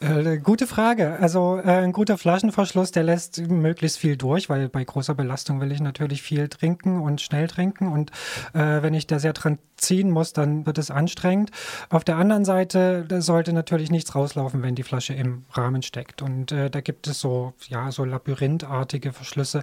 Äh, 0.00 0.38
gute 0.38 0.66
Frage. 0.66 1.18
Also 1.20 1.58
äh, 1.58 1.82
ein 1.82 1.92
guter 1.92 2.18
Flaschenverschluss, 2.18 2.90
der 2.90 3.02
lässt 3.02 3.38
möglichst 3.48 3.98
viel 3.98 4.16
durch, 4.16 4.48
weil 4.48 4.68
bei 4.68 4.84
großer 4.84 5.14
Belastung 5.14 5.60
will 5.60 5.72
ich 5.72 5.80
natürlich 5.80 6.22
viel 6.22 6.48
trinken 6.48 7.00
und 7.00 7.20
schnell 7.20 7.48
trinken. 7.48 7.88
Und 7.88 8.10
äh, 8.54 8.82
wenn 8.82 8.94
ich 8.94 9.06
da 9.06 9.18
sehr 9.18 9.34
ziehen 9.80 10.10
muss, 10.10 10.32
dann 10.32 10.66
wird 10.66 10.78
es 10.78 10.90
anstrengend. 10.90 11.50
Auf 11.88 12.04
der 12.04 12.16
anderen 12.16 12.44
Seite 12.44 13.06
sollte 13.20 13.52
natürlich 13.52 13.90
nichts 13.90 14.14
rauslaufen, 14.14 14.62
wenn 14.62 14.74
die 14.74 14.82
Flasche 14.82 15.14
im 15.14 15.44
Rahmen 15.52 15.82
steckt. 15.82 16.22
Und 16.22 16.52
äh, 16.52 16.70
da 16.70 16.80
gibt 16.80 17.06
es 17.06 17.20
so, 17.20 17.54
ja, 17.68 17.90
so 17.90 18.04
labyrinthartige 18.04 19.12
Verschlüsse, 19.12 19.62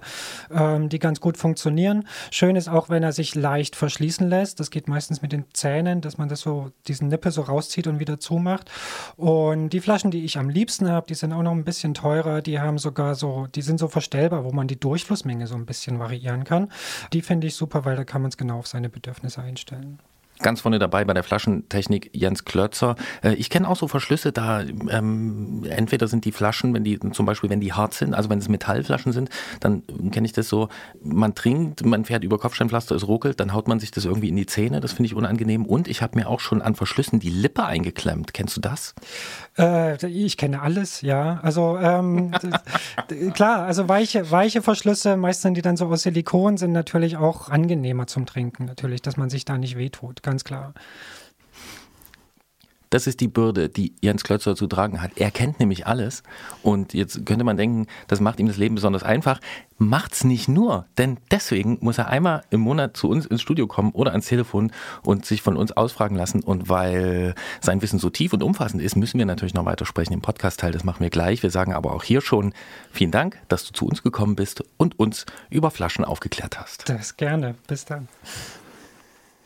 ähm, 0.50 0.88
die 0.88 0.98
ganz 0.98 1.20
gut 1.20 1.36
funktionieren. 1.36 2.06
Schön 2.30 2.56
ist 2.56 2.68
auch, 2.68 2.88
wenn 2.88 3.02
er 3.02 3.12
sich 3.12 3.34
leicht 3.34 3.76
verschließen 3.76 4.28
lässt. 4.28 4.60
Das 4.60 4.70
geht 4.70 4.88
meistens 4.88 5.22
mit 5.22 5.32
den 5.32 5.44
Zähnen, 5.52 6.00
dass 6.00 6.18
man 6.18 6.28
das 6.28 6.40
so, 6.40 6.70
diesen 6.86 7.08
Nippel 7.08 7.32
so 7.32 7.42
rauszieht 7.42 7.86
und 7.86 7.98
wieder 7.98 8.18
zumacht. 8.18 8.70
Und 9.16 9.70
die 9.70 9.80
Flaschen, 9.80 10.10
die 10.10 10.24
ich 10.24 10.38
am 10.38 10.48
liebsten 10.48 10.88
habe, 10.88 11.06
die 11.06 11.14
sind 11.14 11.32
auch 11.32 11.42
noch 11.42 11.52
ein 11.52 11.64
bisschen 11.64 11.94
teurer. 11.94 12.42
Die 12.42 12.60
haben 12.60 12.78
sogar 12.78 13.14
so, 13.14 13.46
die 13.54 13.62
sind 13.62 13.78
so 13.78 13.88
verstellbar, 13.88 14.44
wo 14.44 14.52
man 14.52 14.68
die 14.68 14.78
Durchflussmenge 14.78 15.46
so 15.46 15.54
ein 15.54 15.66
bisschen 15.66 15.98
variieren 15.98 16.44
kann. 16.44 16.70
Die 17.12 17.22
finde 17.22 17.46
ich 17.46 17.54
super, 17.54 17.84
weil 17.84 17.96
da 17.96 18.04
kann 18.04 18.22
man 18.22 18.30
es 18.30 18.36
genau 18.36 18.58
auf 18.58 18.66
seine 18.66 18.88
Bedürfnisse 18.88 19.40
einstellen 19.42 19.98
ganz 20.38 20.60
vorne 20.60 20.78
dabei 20.78 21.04
bei 21.04 21.14
der 21.14 21.22
Flaschentechnik 21.22 22.10
Jens 22.12 22.44
Klötzer. 22.44 22.96
Äh, 23.22 23.34
ich 23.34 23.50
kenne 23.50 23.68
auch 23.68 23.76
so 23.76 23.88
Verschlüsse, 23.88 24.32
da 24.32 24.60
ähm, 24.60 25.64
entweder 25.68 26.08
sind 26.08 26.24
die 26.24 26.32
Flaschen, 26.32 26.74
wenn 26.74 26.84
die 26.84 26.98
zum 27.12 27.26
Beispiel, 27.26 27.50
wenn 27.50 27.60
die 27.60 27.72
hart 27.72 27.94
sind, 27.94 28.14
also 28.14 28.30
wenn 28.30 28.38
es 28.38 28.48
Metallflaschen 28.48 29.12
sind, 29.12 29.30
dann 29.60 29.82
kenne 30.10 30.26
ich 30.26 30.32
das 30.32 30.48
so, 30.48 30.68
man 31.02 31.34
trinkt, 31.34 31.84
man 31.84 32.04
fährt 32.04 32.24
über 32.24 32.38
Kopfsteinpflaster, 32.38 32.94
es 32.94 33.06
ruckelt, 33.06 33.40
dann 33.40 33.52
haut 33.52 33.68
man 33.68 33.80
sich 33.80 33.90
das 33.90 34.04
irgendwie 34.04 34.28
in 34.28 34.36
die 34.36 34.46
Zähne, 34.46 34.80
das 34.80 34.92
finde 34.92 35.06
ich 35.06 35.14
unangenehm. 35.14 35.64
Und 35.66 35.88
ich 35.88 36.02
habe 36.02 36.18
mir 36.18 36.28
auch 36.28 36.40
schon 36.40 36.62
an 36.62 36.74
Verschlüssen 36.74 37.20
die 37.20 37.30
Lippe 37.30 37.64
eingeklemmt. 37.64 38.34
Kennst 38.34 38.56
du 38.56 38.60
das? 38.60 38.94
Äh, 39.58 40.06
ich 40.06 40.36
kenne 40.36 40.62
alles, 40.62 41.02
ja. 41.02 41.40
Also 41.42 41.78
ähm, 41.78 42.30
klar, 43.34 43.64
also 43.64 43.88
weiche, 43.88 44.30
weiche 44.30 44.62
Verschlüsse, 44.62 45.16
meistens 45.16 45.54
die 45.54 45.62
dann 45.62 45.76
so 45.76 45.86
aus 45.86 46.02
Silikon 46.02 46.56
sind 46.56 46.72
natürlich 46.72 47.16
auch 47.16 47.48
angenehmer 47.48 48.06
zum 48.06 48.26
Trinken, 48.26 48.64
natürlich, 48.66 49.02
dass 49.02 49.16
man 49.16 49.30
sich 49.30 49.44
da 49.44 49.58
nicht 49.58 49.76
wehtut 49.76 50.22
ganz 50.22 50.44
klar. 50.44 50.74
Das 52.90 53.06
ist 53.06 53.20
die 53.20 53.28
Bürde, 53.28 53.68
die 53.68 53.94
Jens 54.00 54.24
Klötzer 54.24 54.56
zu 54.56 54.66
tragen 54.66 55.02
hat. 55.02 55.12
Er 55.16 55.30
kennt 55.30 55.60
nämlich 55.60 55.86
alles. 55.86 56.22
Und 56.62 56.94
jetzt 56.94 57.26
könnte 57.26 57.44
man 57.44 57.56
denken, 57.56 57.86
das 58.06 58.20
macht 58.20 58.40
ihm 58.40 58.46
das 58.46 58.56
Leben 58.56 58.74
besonders 58.74 59.02
einfach. 59.02 59.40
Macht's 59.78 60.24
nicht 60.24 60.48
nur, 60.48 60.86
denn 60.98 61.18
deswegen 61.30 61.78
muss 61.80 61.98
er 61.98 62.08
einmal 62.08 62.42
im 62.50 62.60
Monat 62.60 62.96
zu 62.96 63.08
uns 63.08 63.26
ins 63.26 63.42
Studio 63.42 63.68
kommen 63.68 63.92
oder 63.92 64.10
ans 64.10 64.26
Telefon 64.26 64.72
und 65.04 65.24
sich 65.24 65.40
von 65.40 65.56
uns 65.56 65.70
ausfragen 65.70 66.16
lassen. 66.16 66.42
Und 66.42 66.68
weil 66.68 67.34
sein 67.60 67.80
Wissen 67.80 67.98
so 67.98 68.10
tief 68.10 68.32
und 68.32 68.42
umfassend 68.42 68.82
ist, 68.82 68.96
müssen 68.96 69.18
wir 69.18 69.26
natürlich 69.26 69.54
noch 69.54 69.66
weiter 69.66 69.86
sprechen 69.86 70.14
im 70.14 70.20
Podcast-Teil. 70.20 70.72
Das 70.72 70.82
machen 70.82 71.00
wir 71.00 71.10
gleich. 71.10 71.42
Wir 71.42 71.50
sagen 71.50 71.74
aber 71.74 71.92
auch 71.92 72.02
hier 72.02 72.20
schon 72.20 72.54
vielen 72.90 73.12
Dank, 73.12 73.38
dass 73.48 73.64
du 73.64 73.72
zu 73.72 73.86
uns 73.86 74.02
gekommen 74.02 74.34
bist 74.34 74.64
und 74.78 74.98
uns 74.98 75.26
über 75.48 75.70
Flaschen 75.70 76.04
aufgeklärt 76.04 76.58
hast. 76.58 76.88
Das 76.88 77.16
gerne. 77.16 77.54
Bis 77.68 77.84
dann. 77.84 78.08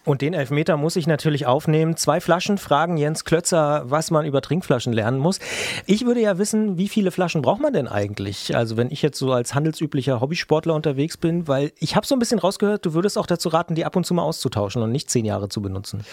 Und 0.04 0.20
den 0.20 0.34
Elfmeter 0.34 0.76
muss 0.76 0.96
ich 0.96 1.06
natürlich 1.06 1.46
aufnehmen. 1.46 1.96
Zwei 1.96 2.20
Flaschen 2.20 2.58
fragen 2.58 2.96
Jens 2.96 3.24
Klötzer, 3.24 3.84
was 3.86 4.10
man 4.10 4.26
über 4.26 4.42
Trinkflaschen 4.42 4.92
lernen 4.92 5.18
muss. 5.18 5.38
Ich 5.86 6.04
würde 6.04 6.20
ja 6.20 6.38
wissen, 6.38 6.76
wie 6.76 6.88
viele 6.88 7.12
Flaschen 7.12 7.40
braucht 7.40 7.60
man 7.60 7.72
denn 7.72 7.86
eigentlich? 7.86 8.56
Also 8.56 8.76
wenn 8.76 8.90
ich 8.90 9.00
jetzt 9.00 9.18
so 9.18 9.32
als 9.32 9.54
handelsüblicher 9.54 10.20
Hobbysportler 10.20 10.74
unterwegs 10.74 11.16
bin, 11.16 11.46
weil 11.46 11.70
ich 11.78 11.94
habe 11.94 12.04
so 12.04 12.16
ein 12.16 12.18
bisschen 12.18 12.40
rausgehört, 12.40 12.84
du 12.84 12.94
würdest 12.94 13.16
auch 13.16 13.26
dazu 13.26 13.48
raten, 13.48 13.76
die 13.76 13.84
ab 13.84 13.94
und 13.94 14.04
zu 14.04 14.12
mal 14.12 14.22
auszutauschen 14.22 14.82
und 14.82 14.90
nicht 14.90 15.08
zehn 15.08 15.24
Jahre 15.24 15.48
zu 15.48 15.62
benutzen. 15.62 16.04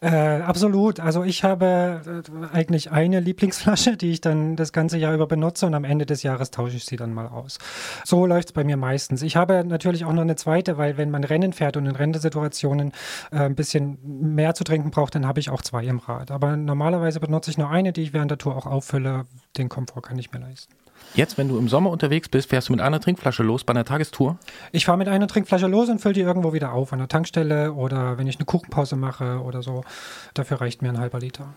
Äh, 0.00 0.08
absolut. 0.40 0.98
Also 1.00 1.22
ich 1.22 1.44
habe 1.44 2.00
äh, 2.24 2.56
eigentlich 2.56 2.92
eine 2.92 3.20
Lieblingsflasche, 3.20 3.98
die 3.98 4.12
ich 4.12 4.22
dann 4.22 4.56
das 4.56 4.72
ganze 4.72 4.96
Jahr 4.96 5.12
über 5.12 5.26
benutze 5.26 5.66
und 5.66 5.74
am 5.74 5.84
Ende 5.84 6.06
des 6.06 6.22
Jahres 6.22 6.50
tausche 6.50 6.76
ich 6.76 6.86
sie 6.86 6.96
dann 6.96 7.12
mal 7.12 7.26
aus. 7.26 7.58
So 8.04 8.24
läuft 8.24 8.48
es 8.48 8.52
bei 8.52 8.64
mir 8.64 8.78
meistens. 8.78 9.20
Ich 9.20 9.36
habe 9.36 9.64
natürlich 9.66 10.06
auch 10.06 10.12
noch 10.14 10.22
eine 10.22 10.36
zweite, 10.36 10.78
weil 10.78 10.96
wenn 10.96 11.10
man 11.10 11.24
Rennen 11.24 11.52
fährt 11.52 11.76
und 11.76 11.84
in 11.84 11.94
Rennsituationen 11.94 12.92
äh, 13.30 13.33
ein 13.34 13.54
bisschen 13.54 13.98
mehr 14.34 14.54
zu 14.54 14.64
trinken 14.64 14.90
braucht, 14.90 15.14
dann 15.14 15.26
habe 15.26 15.40
ich 15.40 15.50
auch 15.50 15.62
zwei 15.62 15.84
im 15.84 15.98
Rad. 15.98 16.30
Aber 16.30 16.56
normalerweise 16.56 17.20
benutze 17.20 17.50
ich 17.50 17.58
nur 17.58 17.70
eine, 17.70 17.92
die 17.92 18.02
ich 18.02 18.12
während 18.12 18.30
der 18.30 18.38
Tour 18.38 18.56
auch 18.56 18.66
auffülle. 18.66 19.26
Den 19.56 19.68
Komfort 19.68 20.02
kann 20.02 20.18
ich 20.18 20.32
mir 20.32 20.40
leisten. 20.40 20.74
Jetzt, 21.14 21.38
wenn 21.38 21.48
du 21.48 21.58
im 21.58 21.68
Sommer 21.68 21.90
unterwegs 21.90 22.28
bist, 22.28 22.50
fährst 22.50 22.68
du 22.68 22.72
mit 22.72 22.80
einer 22.80 23.00
Trinkflasche 23.00 23.42
los 23.42 23.64
bei 23.64 23.72
einer 23.72 23.84
Tagestour? 23.84 24.38
Ich 24.72 24.84
fahre 24.84 24.98
mit 24.98 25.08
einer 25.08 25.28
Trinkflasche 25.28 25.66
los 25.66 25.88
und 25.88 26.00
fülle 26.00 26.14
die 26.14 26.20
irgendwo 26.20 26.52
wieder 26.52 26.72
auf, 26.72 26.92
an 26.92 26.98
der 26.98 27.08
Tankstelle 27.08 27.72
oder 27.72 28.18
wenn 28.18 28.26
ich 28.26 28.36
eine 28.36 28.46
Kuchenpause 28.46 28.96
mache 28.96 29.40
oder 29.42 29.62
so. 29.62 29.84
Dafür 30.34 30.60
reicht 30.60 30.82
mir 30.82 30.88
ein 30.88 30.98
halber 30.98 31.20
Liter. 31.20 31.52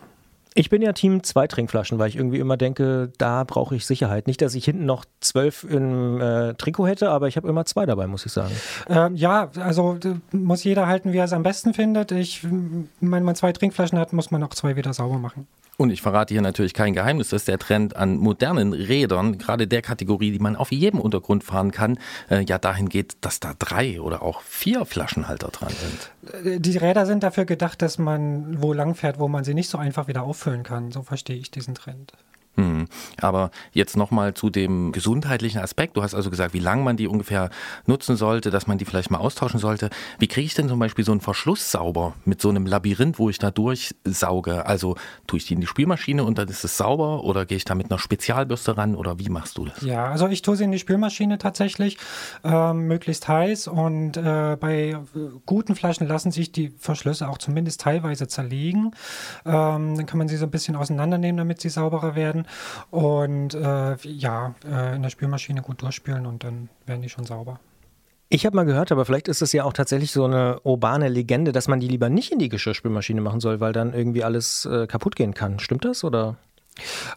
Ich 0.54 0.70
bin 0.70 0.82
ja 0.82 0.92
Team 0.92 1.22
zwei 1.22 1.46
Trinkflaschen, 1.46 1.98
weil 1.98 2.08
ich 2.08 2.16
irgendwie 2.16 2.38
immer 2.38 2.56
denke, 2.56 3.12
da 3.18 3.44
brauche 3.44 3.76
ich 3.76 3.86
Sicherheit. 3.86 4.26
Nicht, 4.26 4.42
dass 4.42 4.54
ich 4.54 4.64
hinten 4.64 4.86
noch 4.86 5.04
zwölf 5.20 5.64
im 5.64 6.20
äh, 6.20 6.54
Trikot 6.54 6.86
hätte, 6.86 7.10
aber 7.10 7.28
ich 7.28 7.36
habe 7.36 7.48
immer 7.48 7.64
zwei 7.64 7.86
dabei, 7.86 8.06
muss 8.06 8.26
ich 8.26 8.32
sagen. 8.32 8.54
Ähm, 8.88 9.14
ja, 9.14 9.50
also 9.60 9.98
muss 10.32 10.64
jeder 10.64 10.86
halten, 10.86 11.12
wie 11.12 11.18
er 11.18 11.24
es 11.24 11.32
am 11.32 11.42
besten 11.42 11.74
findet. 11.74 12.12
Ich, 12.12 12.44
wenn 12.44 12.88
man 13.00 13.34
zwei 13.34 13.52
Trinkflaschen 13.52 13.98
hat, 13.98 14.12
muss 14.12 14.30
man 14.30 14.42
auch 14.42 14.54
zwei 14.54 14.76
wieder 14.76 14.92
sauber 14.92 15.18
machen. 15.18 15.46
Und 15.80 15.90
ich 15.90 16.02
verrate 16.02 16.34
hier 16.34 16.42
natürlich 16.42 16.74
kein 16.74 16.92
Geheimnis, 16.92 17.28
dass 17.28 17.44
der 17.44 17.56
Trend 17.56 17.94
an 17.94 18.16
modernen 18.16 18.72
Rädern, 18.72 19.38
gerade 19.38 19.68
der 19.68 19.80
Kategorie, 19.80 20.32
die 20.32 20.40
man 20.40 20.56
auf 20.56 20.72
jedem 20.72 20.98
Untergrund 20.98 21.44
fahren 21.44 21.70
kann, 21.70 22.00
äh, 22.28 22.44
ja 22.44 22.58
dahin 22.58 22.88
geht, 22.88 23.16
dass 23.20 23.38
da 23.38 23.54
drei 23.56 24.00
oder 24.00 24.22
auch 24.22 24.40
vier 24.40 24.84
Flaschenhalter 24.84 25.48
dran 25.48 25.70
sind. 25.70 26.44
Äh, 26.44 26.58
Die 26.58 26.76
Räder 26.76 27.06
sind 27.06 27.22
dafür 27.22 27.44
gedacht, 27.44 27.80
dass 27.80 27.96
man 27.96 28.60
wo 28.60 28.72
lang 28.72 28.96
fährt, 28.96 29.20
wo 29.20 29.28
man 29.28 29.44
sie 29.44 29.54
nicht 29.54 29.70
so 29.70 29.78
einfach 29.78 30.08
wieder 30.08 30.24
auffüllen 30.24 30.64
kann. 30.64 30.90
So 30.90 31.02
verstehe 31.02 31.36
ich 31.36 31.52
diesen 31.52 31.76
Trend. 31.76 32.12
Hm. 32.58 32.88
Aber 33.20 33.52
jetzt 33.72 33.96
nochmal 33.96 34.34
zu 34.34 34.50
dem 34.50 34.90
gesundheitlichen 34.90 35.60
Aspekt. 35.60 35.96
Du 35.96 36.02
hast 36.02 36.14
also 36.14 36.28
gesagt, 36.28 36.54
wie 36.54 36.58
lange 36.58 36.82
man 36.82 36.96
die 36.96 37.06
ungefähr 37.06 37.50
nutzen 37.86 38.16
sollte, 38.16 38.50
dass 38.50 38.66
man 38.66 38.78
die 38.78 38.84
vielleicht 38.84 39.12
mal 39.12 39.18
austauschen 39.18 39.60
sollte. 39.60 39.90
Wie 40.18 40.26
kriege 40.26 40.44
ich 40.44 40.54
denn 40.54 40.68
zum 40.68 40.80
Beispiel 40.80 41.04
so 41.04 41.12
einen 41.12 41.20
Verschluss 41.20 41.70
sauber 41.70 42.14
mit 42.24 42.42
so 42.42 42.48
einem 42.48 42.66
Labyrinth, 42.66 43.20
wo 43.20 43.30
ich 43.30 43.38
da 43.38 43.52
durchsauge? 43.52 44.66
Also 44.66 44.96
tue 45.28 45.36
ich 45.36 45.46
die 45.46 45.54
in 45.54 45.60
die 45.60 45.68
Spülmaschine 45.68 46.24
und 46.24 46.36
dann 46.36 46.48
ist 46.48 46.64
es 46.64 46.76
sauber 46.76 47.22
oder 47.22 47.46
gehe 47.46 47.56
ich 47.56 47.64
da 47.64 47.76
mit 47.76 47.92
einer 47.92 48.00
Spezialbürste 48.00 48.76
ran 48.76 48.96
oder 48.96 49.20
wie 49.20 49.28
machst 49.28 49.56
du 49.56 49.66
das? 49.66 49.80
Ja, 49.82 50.06
also 50.10 50.26
ich 50.26 50.42
tue 50.42 50.56
sie 50.56 50.64
in 50.64 50.72
die 50.72 50.80
Spülmaschine 50.80 51.38
tatsächlich, 51.38 51.96
ähm, 52.42 52.88
möglichst 52.88 53.28
heiß. 53.28 53.68
Und 53.68 54.16
äh, 54.16 54.56
bei 54.58 54.88
äh, 54.90 54.98
guten 55.46 55.76
Flaschen 55.76 56.08
lassen 56.08 56.32
sich 56.32 56.50
die 56.50 56.70
Verschlüsse 56.76 57.28
auch 57.28 57.38
zumindest 57.38 57.82
teilweise 57.82 58.26
zerlegen. 58.26 58.90
Ähm, 59.46 59.96
dann 59.96 60.06
kann 60.06 60.18
man 60.18 60.26
sie 60.26 60.36
so 60.36 60.46
ein 60.46 60.50
bisschen 60.50 60.74
auseinandernehmen, 60.74 61.36
damit 61.36 61.60
sie 61.60 61.68
sauberer 61.68 62.16
werden. 62.16 62.47
Und 62.90 63.54
äh, 63.54 63.96
ja, 64.02 64.54
äh, 64.64 64.96
in 64.96 65.02
der 65.02 65.10
Spülmaschine 65.10 65.62
gut 65.62 65.82
durchspülen 65.82 66.26
und 66.26 66.44
dann 66.44 66.68
werden 66.86 67.02
die 67.02 67.08
schon 67.08 67.24
sauber. 67.24 67.60
Ich 68.30 68.44
habe 68.44 68.56
mal 68.56 68.64
gehört, 68.64 68.92
aber 68.92 69.06
vielleicht 69.06 69.26
ist 69.26 69.40
es 69.40 69.52
ja 69.52 69.64
auch 69.64 69.72
tatsächlich 69.72 70.12
so 70.12 70.26
eine 70.26 70.60
urbane 70.62 71.08
Legende, 71.08 71.52
dass 71.52 71.66
man 71.66 71.80
die 71.80 71.88
lieber 71.88 72.10
nicht 72.10 72.30
in 72.30 72.38
die 72.38 72.50
Geschirrspülmaschine 72.50 73.22
machen 73.22 73.40
soll, 73.40 73.60
weil 73.60 73.72
dann 73.72 73.94
irgendwie 73.94 74.22
alles 74.22 74.66
äh, 74.66 74.86
kaputt 74.86 75.16
gehen 75.16 75.32
kann. 75.32 75.58
Stimmt 75.60 75.86
das 75.86 76.04
oder? 76.04 76.36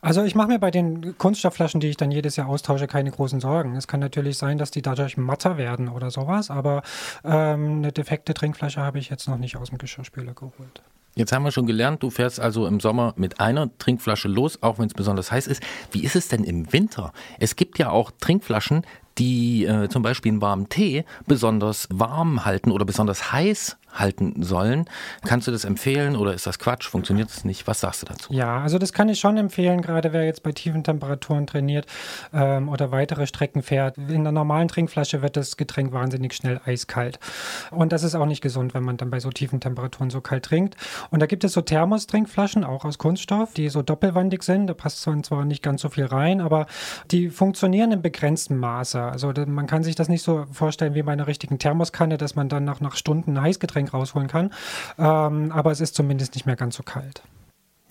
Also 0.01 0.23
ich 0.23 0.35
mache 0.35 0.47
mir 0.47 0.59
bei 0.59 0.71
den 0.71 1.17
Kunststoffflaschen, 1.17 1.81
die 1.81 1.89
ich 1.89 1.97
dann 1.97 2.11
jedes 2.11 2.35
Jahr 2.35 2.47
austausche, 2.47 2.87
keine 2.87 3.11
großen 3.11 3.39
Sorgen. 3.39 3.75
Es 3.75 3.87
kann 3.87 3.99
natürlich 3.99 4.37
sein, 4.37 4.57
dass 4.57 4.71
die 4.71 4.81
dadurch 4.81 5.17
matter 5.17 5.57
werden 5.57 5.89
oder 5.89 6.11
sowas, 6.11 6.49
aber 6.49 6.81
ähm, 7.23 7.77
eine 7.77 7.91
defekte 7.91 8.33
Trinkflasche 8.33 8.81
habe 8.81 8.99
ich 8.99 9.09
jetzt 9.09 9.27
noch 9.27 9.37
nicht 9.37 9.57
aus 9.57 9.69
dem 9.69 9.77
Geschirrspüler 9.77 10.33
geholt. 10.33 10.81
Jetzt 11.15 11.33
haben 11.33 11.43
wir 11.43 11.51
schon 11.51 11.65
gelernt, 11.65 12.01
du 12.03 12.09
fährst 12.09 12.39
also 12.39 12.65
im 12.67 12.79
Sommer 12.79 13.13
mit 13.17 13.41
einer 13.41 13.77
Trinkflasche 13.77 14.29
los, 14.29 14.63
auch 14.63 14.79
wenn 14.79 14.87
es 14.87 14.93
besonders 14.93 15.29
heiß 15.31 15.47
ist. 15.47 15.61
Wie 15.91 16.03
ist 16.03 16.15
es 16.15 16.29
denn 16.29 16.45
im 16.45 16.71
Winter? 16.71 17.11
Es 17.37 17.57
gibt 17.57 17.79
ja 17.79 17.89
auch 17.89 18.11
Trinkflaschen, 18.19 18.85
die 19.17 19.65
äh, 19.65 19.89
zum 19.89 20.03
Beispiel 20.03 20.31
einen 20.31 20.41
warmen 20.41 20.69
Tee 20.69 21.03
besonders 21.27 21.89
warm 21.91 22.45
halten 22.45 22.71
oder 22.71 22.85
besonders 22.85 23.33
heiß 23.33 23.77
halten 23.93 24.43
sollen. 24.43 24.85
Kannst 25.25 25.47
du 25.47 25.51
das 25.51 25.65
empfehlen 25.65 26.15
oder 26.15 26.33
ist 26.33 26.47
das 26.47 26.59
Quatsch? 26.59 26.87
Funktioniert 26.87 27.29
das 27.29 27.45
nicht? 27.45 27.67
Was 27.67 27.81
sagst 27.81 28.01
du 28.01 28.05
dazu? 28.07 28.33
Ja, 28.33 28.61
also 28.61 28.77
das 28.77 28.93
kann 28.93 29.09
ich 29.09 29.19
schon 29.19 29.37
empfehlen, 29.37 29.81
gerade 29.81 30.13
wer 30.13 30.25
jetzt 30.25 30.43
bei 30.43 30.51
tiefen 30.51 30.83
Temperaturen 30.83 31.47
trainiert 31.47 31.85
ähm, 32.33 32.69
oder 32.69 32.91
weitere 32.91 33.27
Strecken 33.27 33.61
fährt. 33.61 33.97
In 33.97 34.23
der 34.23 34.31
normalen 34.31 34.67
Trinkflasche 34.67 35.21
wird 35.21 35.37
das 35.37 35.57
Getränk 35.57 35.91
wahnsinnig 35.91 36.33
schnell 36.33 36.61
eiskalt. 36.65 37.19
Und 37.71 37.91
das 37.91 38.03
ist 38.03 38.15
auch 38.15 38.25
nicht 38.25 38.41
gesund, 38.41 38.73
wenn 38.73 38.83
man 38.83 38.97
dann 38.97 39.09
bei 39.09 39.19
so 39.19 39.29
tiefen 39.29 39.59
Temperaturen 39.59 40.09
so 40.09 40.21
kalt 40.21 40.45
trinkt. 40.45 40.75
Und 41.09 41.21
da 41.21 41.25
gibt 41.25 41.43
es 41.43 41.53
so 41.53 41.61
Thermos-Trinkflaschen, 41.61 42.63
auch 42.63 42.85
aus 42.85 42.97
Kunststoff, 42.97 43.53
die 43.53 43.69
so 43.69 43.81
doppelwandig 43.81 44.43
sind. 44.43 44.67
Da 44.67 44.73
passt 44.73 45.01
zwar 45.01 45.45
nicht 45.45 45.63
ganz 45.63 45.81
so 45.81 45.89
viel 45.89 46.05
rein, 46.05 46.41
aber 46.41 46.67
die 47.11 47.29
funktionieren 47.29 47.91
in 47.91 48.01
begrenztem 48.01 48.57
Maße. 48.57 49.01
Also 49.01 49.33
man 49.45 49.67
kann 49.67 49.83
sich 49.83 49.95
das 49.95 50.09
nicht 50.09 50.23
so 50.23 50.45
vorstellen 50.51 50.95
wie 50.95 51.03
bei 51.03 51.11
einer 51.11 51.27
richtigen 51.27 51.59
Thermoskanne, 51.59 52.17
dass 52.17 52.35
man 52.35 52.49
dann 52.49 52.63
nach, 52.63 52.79
nach 52.79 52.95
Stunden 52.95 53.37
ein 53.37 53.43
Heißgetränk 53.81 53.93
rausholen 53.93 54.27
kann. 54.27 54.51
Ähm, 54.97 55.51
aber 55.51 55.71
es 55.71 55.81
ist 55.81 55.95
zumindest 55.95 56.35
nicht 56.35 56.45
mehr 56.45 56.55
ganz 56.55 56.75
so 56.75 56.83
kalt. 56.83 57.23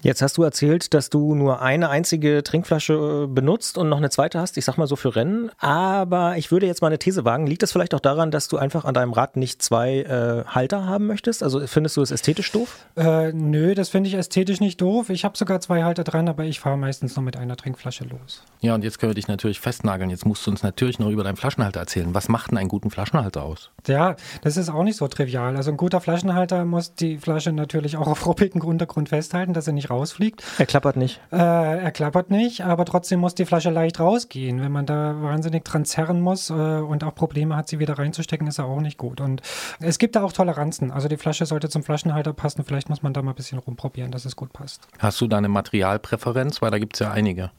Jetzt 0.02 0.22
hast 0.22 0.38
du 0.38 0.42
erzählt, 0.42 0.94
dass 0.94 1.10
du 1.10 1.34
nur 1.34 1.60
eine 1.60 1.90
einzige 1.90 2.42
Trinkflasche 2.42 3.24
äh, 3.24 3.26
benutzt 3.26 3.76
und 3.76 3.90
noch 3.90 3.98
eine 3.98 4.08
zweite 4.08 4.40
hast, 4.40 4.56
ich 4.56 4.64
sag 4.64 4.78
mal 4.78 4.86
so 4.86 4.96
für 4.96 5.14
Rennen. 5.14 5.50
Aber 5.58 6.38
ich 6.38 6.50
würde 6.50 6.66
jetzt 6.66 6.80
mal 6.80 6.86
eine 6.86 6.98
These 6.98 7.26
wagen. 7.26 7.46
Liegt 7.46 7.62
das 7.62 7.72
vielleicht 7.72 7.94
auch 7.94 8.00
daran, 8.00 8.30
dass 8.30 8.48
du 8.48 8.56
einfach 8.56 8.86
an 8.86 8.94
deinem 8.94 9.12
Rad 9.12 9.36
nicht 9.36 9.60
zwei 9.60 9.98
äh, 9.98 10.44
Halter 10.46 10.86
haben 10.86 11.06
möchtest? 11.06 11.42
Also 11.42 11.66
findest 11.66 11.98
du 11.98 12.00
es 12.00 12.10
ästhetisch 12.10 12.50
doof? 12.50 12.86
Äh, 12.96 13.32
nö, 13.34 13.74
das 13.74 13.90
finde 13.90 14.08
ich 14.08 14.14
ästhetisch 14.14 14.60
nicht 14.60 14.80
doof. 14.80 15.10
Ich 15.10 15.26
habe 15.26 15.36
sogar 15.36 15.60
zwei 15.60 15.84
Halter 15.84 16.02
dran, 16.02 16.30
aber 16.30 16.44
ich 16.44 16.60
fahre 16.60 16.78
meistens 16.78 17.14
nur 17.16 17.22
mit 17.22 17.36
einer 17.36 17.56
Trinkflasche 17.56 18.04
los. 18.04 18.42
Ja, 18.60 18.74
und 18.74 18.82
jetzt 18.82 19.00
können 19.00 19.10
wir 19.10 19.14
dich 19.14 19.28
natürlich 19.28 19.60
festnageln. 19.60 20.08
Jetzt 20.08 20.24
musst 20.24 20.46
du 20.46 20.50
uns 20.50 20.62
natürlich 20.62 20.98
noch 20.98 21.10
über 21.10 21.24
deinen 21.24 21.36
Flaschenhalter 21.36 21.78
erzählen. 21.78 22.14
Was 22.14 22.30
macht 22.30 22.52
denn 22.52 22.56
einen 22.56 22.68
guten 22.68 22.90
Flaschenhalter 22.90 23.42
aus? 23.42 23.70
Ja, 23.86 24.16
das 24.42 24.56
ist 24.56 24.68
auch 24.68 24.82
nicht 24.82 24.96
so 24.96 25.08
trivial. 25.08 25.56
Also 25.56 25.70
ein 25.70 25.76
guter 25.76 26.00
Flaschenhalter 26.00 26.64
muss 26.64 26.94
die 26.94 27.18
Flasche 27.18 27.52
natürlich 27.52 27.96
auch 27.96 28.06
auf 28.06 28.26
ruppigem 28.26 28.60
Untergrund 28.62 29.08
festhalten, 29.08 29.52
dass 29.52 29.64
sie 29.64 29.72
nicht 29.72 29.90
rausfliegt. 29.90 30.42
Er 30.58 30.66
klappert 30.66 30.96
nicht. 30.96 31.20
Äh, 31.32 31.36
er 31.36 31.90
klappert 31.90 32.30
nicht, 32.30 32.64
aber 32.64 32.84
trotzdem 32.84 33.20
muss 33.20 33.34
die 33.34 33.44
Flasche 33.44 33.70
leicht 33.70 34.00
rausgehen. 34.00 34.60
Wenn 34.60 34.72
man 34.72 34.86
da 34.86 35.14
wahnsinnig 35.20 35.64
dran 35.64 35.84
zerren 35.84 36.20
muss 36.20 36.50
äh, 36.50 36.52
und 36.52 37.04
auch 37.04 37.14
Probleme 37.14 37.56
hat, 37.56 37.68
sie 37.68 37.78
wieder 37.78 37.98
reinzustecken, 37.98 38.46
ist 38.46 38.58
er 38.58 38.66
auch 38.66 38.80
nicht 38.80 38.98
gut. 38.98 39.20
Und 39.20 39.42
es 39.80 39.98
gibt 39.98 40.16
da 40.16 40.22
auch 40.22 40.32
Toleranzen. 40.32 40.90
Also 40.90 41.08
die 41.08 41.16
Flasche 41.16 41.46
sollte 41.46 41.68
zum 41.68 41.82
Flaschenhalter 41.82 42.32
passen. 42.32 42.64
Vielleicht 42.64 42.88
muss 42.88 43.02
man 43.02 43.12
da 43.12 43.22
mal 43.22 43.32
ein 43.32 43.36
bisschen 43.36 43.58
rumprobieren, 43.58 44.10
dass 44.10 44.24
es 44.24 44.36
gut 44.36 44.52
passt. 44.52 44.86
Hast 44.98 45.20
du 45.20 45.26
da 45.26 45.38
eine 45.38 45.48
Materialpräferenz? 45.48 46.62
Weil 46.62 46.70
da 46.70 46.78
gibt 46.78 46.96
es 46.96 47.00
ja 47.00 47.10
einige. 47.10 47.50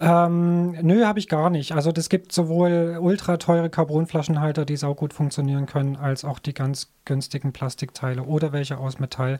Ähm, 0.00 0.72
nö, 0.82 1.04
habe 1.04 1.18
ich 1.18 1.28
gar 1.28 1.50
nicht. 1.50 1.72
Also 1.72 1.92
das 1.92 2.08
gibt 2.08 2.32
sowohl 2.32 2.98
ultra 3.00 3.36
teure 3.36 3.70
Carbonflaschenhalter, 3.70 4.64
die 4.64 4.76
saugut 4.76 5.12
funktionieren 5.12 5.66
können, 5.66 5.96
als 5.96 6.24
auch 6.24 6.38
die 6.38 6.54
ganz 6.54 6.92
günstigen 7.04 7.52
Plastikteile 7.52 8.22
oder 8.22 8.52
welche 8.52 8.78
aus 8.78 8.98
Metall. 8.98 9.38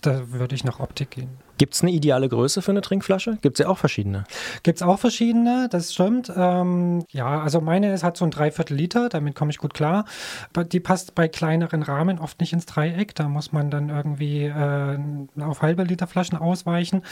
Da 0.00 0.30
würde 0.30 0.54
ich 0.54 0.64
nach 0.64 0.80
Optik 0.80 1.10
gehen. 1.10 1.30
Gibt 1.58 1.74
es 1.74 1.82
eine 1.82 1.90
ideale 1.90 2.28
Größe 2.28 2.62
für 2.62 2.70
eine 2.70 2.82
Trinkflasche? 2.82 3.38
Gibt 3.42 3.58
es 3.58 3.64
ja 3.64 3.68
auch 3.68 3.78
verschiedene. 3.78 4.24
Gibt 4.62 4.78
es 4.78 4.82
auch 4.82 4.98
verschiedene, 4.98 5.68
das 5.70 5.92
stimmt. 5.92 6.32
Ähm, 6.34 7.04
ja, 7.10 7.40
also 7.40 7.60
meine 7.60 7.92
ist, 7.92 8.04
hat 8.04 8.16
so 8.16 8.24
ein 8.24 8.30
Dreiviertel 8.30 8.76
Liter, 8.76 9.08
damit 9.08 9.34
komme 9.34 9.50
ich 9.50 9.58
gut 9.58 9.74
klar. 9.74 10.04
Aber 10.52 10.64
Die 10.64 10.80
passt 10.80 11.14
bei 11.14 11.26
kleineren 11.26 11.82
Rahmen 11.82 12.18
oft 12.18 12.40
nicht 12.40 12.52
ins 12.52 12.66
Dreieck. 12.66 13.14
Da 13.14 13.28
muss 13.28 13.52
man 13.52 13.70
dann 13.70 13.88
irgendwie 13.88 14.44
äh, 14.44 14.98
auf 15.40 15.62
halbe 15.62 15.82
Liter 15.82 16.06
Flaschen 16.06 16.38
ausweichen. 16.38 17.02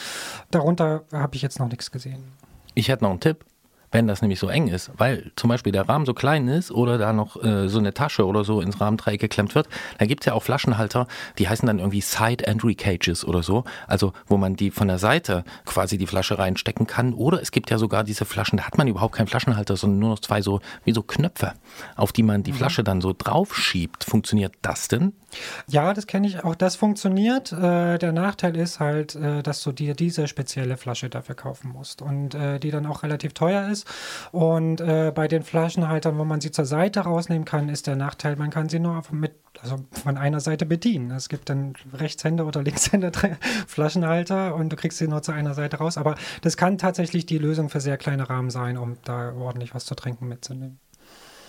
Darunter 0.51 1.03
habe 1.13 1.35
ich 1.35 1.43
jetzt 1.43 1.59
noch 1.59 1.69
nichts 1.69 1.91
gesehen. 1.91 2.23
Ich 2.75 2.89
hätte 2.89 3.05
noch 3.05 3.11
einen 3.11 3.21
Tipp. 3.21 3.45
Wenn 3.93 4.07
das 4.07 4.23
nämlich 4.23 4.39
so 4.39 4.49
eng 4.49 4.69
ist, 4.69 4.91
weil 4.97 5.31
zum 5.37 5.49
Beispiel 5.49 5.73
der 5.73 5.89
Rahmen 5.89 6.07
so 6.07 6.15
klein 6.15 6.49
ist 6.49 6.71
oder 6.71 6.99
da 6.99 7.13
noch 7.13 7.43
äh, 7.43 7.69
so 7.69 7.79
eine 7.79 7.95
Tasche 7.95 8.27
oder 8.27 8.45
so 8.45 8.61
ins 8.61 8.81
Rahmendreieck 8.81 9.21
geklemmt 9.21 9.55
wird, 9.55 9.69
da 9.99 10.07
gibt 10.07 10.23
es 10.23 10.27
ja 10.27 10.33
auch 10.33 10.43
Flaschenhalter, 10.43 11.07
die 11.39 11.49
heißen 11.49 11.67
dann 11.67 11.79
irgendwie 11.79 12.01
Side 12.01 12.47
Entry 12.47 12.75
Cages 12.75 13.25
oder 13.25 13.43
so, 13.43 13.65
also 13.87 14.13
wo 14.27 14.37
man 14.37 14.57
die 14.57 14.71
von 14.71 14.89
der 14.89 14.99
Seite 14.99 15.45
quasi 15.65 15.99
die 15.99 16.07
Flasche 16.07 16.39
reinstecken 16.39 16.87
kann. 16.87 17.15
Oder 17.15 17.41
es 17.41 17.51
gibt 17.51 17.71
ja 17.71 17.79
sogar 17.79 18.05
diese 18.05 18.25
Flaschen, 18.25 18.59
da 18.59 18.65
hat 18.65 18.79
man 18.79 18.89
überhaupt 18.89 19.15
keinen 19.15 19.29
Flaschenhalter, 19.29 19.77
sondern 19.77 19.99
nur 20.01 20.11
noch 20.11 20.21
zwei 20.21 20.43
so 20.43 20.61
wie 20.85 20.93
so 20.93 21.03
Knöpfe, 21.03 21.53
auf 21.97 22.13
die 22.13 22.23
man 22.23 22.43
die 22.43 22.53
Flasche 22.53 22.85
dann 22.85 23.01
so 23.01 23.15
drauf 23.17 23.57
schiebt. 23.57 24.05
Funktioniert 24.05 24.55
das 24.63 24.89
denn? 24.89 25.13
Ja, 25.69 25.93
das 25.93 26.07
kenne 26.07 26.27
ich. 26.27 26.45
Auch 26.45 26.55
das 26.55 26.77
funktioniert. 26.77 27.53
Äh, 27.53 27.99
der 27.99 28.13
Nachteil 28.13 28.57
ist 28.57 28.81
halt, 28.81 29.15
äh, 29.17 29.43
dass 29.43 29.63
du 29.63 29.73
dir 29.73 29.95
diese 29.95 30.29
spezielle 30.29 30.77
Flasche 30.77 31.11
dafür 31.11 31.35
kaufen 31.35 31.71
musst 31.71 32.03
und 32.03 32.35
äh, 32.35 32.59
die 32.59 32.71
dann 32.71 32.87
auch 32.87 33.03
relativ 33.03 33.35
teuer 33.35 33.69
ist. 33.69 33.76
Ist. 33.77 33.87
Und 34.33 34.81
äh, 34.81 35.13
bei 35.15 35.29
den 35.29 35.43
Flaschenhaltern, 35.43 36.19
wo 36.19 36.25
man 36.25 36.41
sie 36.41 36.51
zur 36.51 36.65
Seite 36.65 37.01
rausnehmen 37.01 37.45
kann, 37.45 37.69
ist 37.69 37.87
der 37.87 37.97
Nachteil, 37.97 38.37
man 38.37 38.51
kann 38.51 38.69
sie 38.69 38.79
nur 38.79 39.03
mit, 39.11 39.35
also 39.61 39.77
von 39.91 40.17
einer 40.17 40.41
Seite 40.41 40.67
bedienen. 40.67 41.11
Es 41.11 41.29
gibt 41.29 41.49
dann 41.49 41.75
Rechtshänder 41.93 42.47
oder 42.47 42.63
Linkshänder 42.63 43.13
Flaschenhalter 43.67 44.55
und 44.55 44.71
du 44.71 44.77
kriegst 44.77 44.99
sie 44.99 45.09
nur 45.09 45.23
zu 45.23 45.33
einer 45.33 45.55
Seite 45.55 45.79
raus. 45.79 45.99
Aber 45.99 46.15
das 46.43 46.57
kann 46.57 46.79
tatsächlich 46.79 47.27
die 47.27 47.39
Lösung 47.39 47.69
für 47.69 47.81
sehr 47.81 47.97
kleine 47.97 48.29
Rahmen 48.29 48.51
sein, 48.51 48.77
um 48.77 48.97
da 49.05 49.33
ordentlich 49.35 49.75
was 49.75 49.85
zu 49.85 49.95
trinken 49.95 50.29
mitzunehmen. 50.29 50.79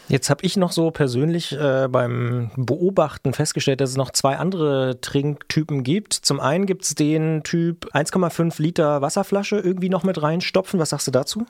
Jetzt 0.10 0.30
habe 0.30 0.46
ich 0.46 0.56
noch 0.56 0.72
so 0.72 0.90
persönlich 0.92 1.52
äh, 1.52 1.88
beim 1.90 2.50
Beobachten 2.56 3.34
festgestellt, 3.34 3.82
dass 3.82 3.90
es 3.90 3.98
noch 3.98 4.12
zwei 4.12 4.38
andere 4.38 5.02
Trinktypen 5.02 5.84
gibt. 5.84 6.14
Zum 6.14 6.40
einen 6.40 6.66
gibt 6.66 6.84
es 6.86 6.96
den 6.96 7.44
Typ 7.44 7.90
1,5 7.94 8.62
Liter 8.62 9.02
Wasserflasche 9.02 9.58
irgendwie 9.58 9.90
noch 9.90 10.04
mit 10.04 10.22
reinstopfen. 10.22 10.80
Was 10.80 10.92
sagst 10.92 11.08
du 11.08 11.12
dazu? 11.12 11.46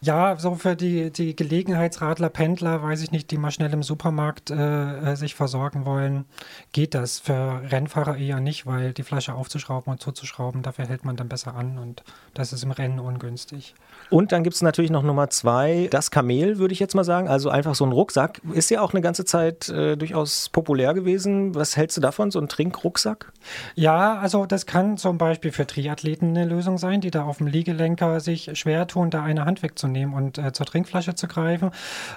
Ja, 0.00 0.36
so 0.38 0.54
für 0.54 0.76
die, 0.76 1.10
die 1.10 1.36
Gelegenheitsradler, 1.36 2.30
Pendler, 2.30 2.82
weiß 2.82 3.02
ich 3.02 3.12
nicht, 3.12 3.30
die 3.30 3.36
mal 3.36 3.50
schnell 3.50 3.72
im 3.72 3.82
Supermarkt 3.82 4.50
äh, 4.50 5.12
äh, 5.12 5.16
sich 5.16 5.34
versorgen 5.34 5.84
wollen, 5.84 6.24
geht 6.72 6.94
das. 6.94 7.18
Für 7.18 7.60
Rennfahrer 7.70 8.16
eher 8.16 8.40
nicht, 8.40 8.64
weil 8.64 8.94
die 8.94 9.02
Flasche 9.02 9.34
aufzuschrauben 9.34 9.92
und 9.92 10.00
zuzuschrauben, 10.00 10.62
dafür 10.62 10.86
hält 10.86 11.04
man 11.04 11.16
dann 11.16 11.28
besser 11.28 11.54
an 11.54 11.76
und 11.76 12.02
das 12.32 12.54
ist 12.54 12.62
im 12.62 12.70
Rennen 12.70 12.98
ungünstig. 12.98 13.74
Und 14.08 14.32
dann 14.32 14.42
gibt 14.42 14.56
es 14.56 14.62
natürlich 14.62 14.90
noch 14.90 15.02
Nummer 15.02 15.28
zwei, 15.30 15.88
das 15.90 16.10
Kamel, 16.10 16.58
würde 16.58 16.72
ich 16.72 16.80
jetzt 16.80 16.94
mal 16.94 17.04
sagen. 17.04 17.28
Also 17.28 17.50
einfach 17.50 17.74
so 17.74 17.84
ein 17.84 17.89
Rucksack. 17.92 18.40
Ist 18.52 18.70
ja 18.70 18.80
auch 18.80 18.92
eine 18.92 19.00
ganze 19.00 19.24
Zeit 19.24 19.68
äh, 19.68 19.96
durchaus 19.96 20.48
populär 20.48 20.94
gewesen. 20.94 21.54
Was 21.54 21.76
hältst 21.76 21.96
du 21.96 22.00
davon, 22.00 22.30
so 22.30 22.40
ein 22.40 22.48
Trinkrucksack? 22.48 23.32
Ja, 23.74 24.18
also 24.18 24.46
das 24.46 24.66
kann 24.66 24.96
zum 24.96 25.18
Beispiel 25.18 25.52
für 25.52 25.66
Triathleten 25.66 26.30
eine 26.30 26.44
Lösung 26.44 26.78
sein, 26.78 27.00
die 27.00 27.10
da 27.10 27.24
auf 27.24 27.38
dem 27.38 27.46
Liegelenker 27.46 28.20
sich 28.20 28.50
schwer 28.58 28.86
tun, 28.86 29.10
da 29.10 29.22
eine 29.22 29.44
Hand 29.44 29.62
wegzunehmen 29.62 30.14
und 30.14 30.38
äh, 30.38 30.52
zur 30.52 30.66
Trinkflasche 30.66 31.14
zu 31.14 31.26
greifen. 31.28 31.70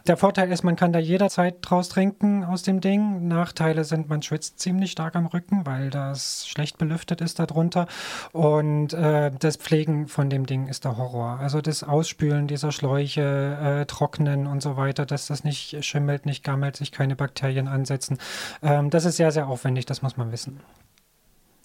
Der 0.08 0.18
Vorteil 0.18 0.52
ist, 0.52 0.64
man 0.64 0.76
kann 0.76 0.94
da 0.94 1.00
jederzeit 1.00 1.56
draus 1.62 1.90
trinken 1.90 2.44
aus 2.44 2.64
dem 2.64 2.82
Ding. 2.82 3.28
Nachteile 3.28 3.84
sind, 3.84 4.10
man 4.10 4.22
schwitzt 4.22 4.60
ziemlich 4.60 4.92
stark 4.92 5.16
am 5.16 5.28
Rücken, 5.28 5.66
weil 5.66 5.90
das 5.90 6.48
schlecht 6.48 6.78
belüftet 6.78 7.22
ist 7.22 7.40
darunter. 7.40 7.88
Und 8.32 8.94
äh, 8.94 9.32
das 9.40 9.58
Pflegen 9.58 10.08
von 10.08 10.30
dem 10.30 10.46
Ding 10.46 10.68
ist 10.68 10.86
der 10.86 10.98
Horror. 10.98 11.40
Also 11.40 11.62
das 11.62 11.84
Ausspülen 11.84 12.48
dieser 12.48 12.72
Schläuche, 12.72 13.82
äh, 13.82 13.86
Trocknen 13.86 14.48
und 14.48 14.62
so 14.62 14.78
weiter, 14.78 15.06
dass 15.06 15.28
das 15.28 15.44
nicht 15.44 15.63
schimmelt, 15.82 16.26
nicht 16.26 16.44
gammelt, 16.44 16.76
sich 16.76 16.92
keine 16.92 17.16
Bakterien 17.16 17.68
ansetzen. 17.68 18.18
Ähm, 18.62 18.90
das 18.90 19.06
ist 19.06 19.18
sehr, 19.18 19.32
sehr 19.32 19.48
aufwendig, 19.48 19.86
das 19.86 20.02
muss 20.02 20.18
man 20.18 20.32
wissen. 20.32 20.60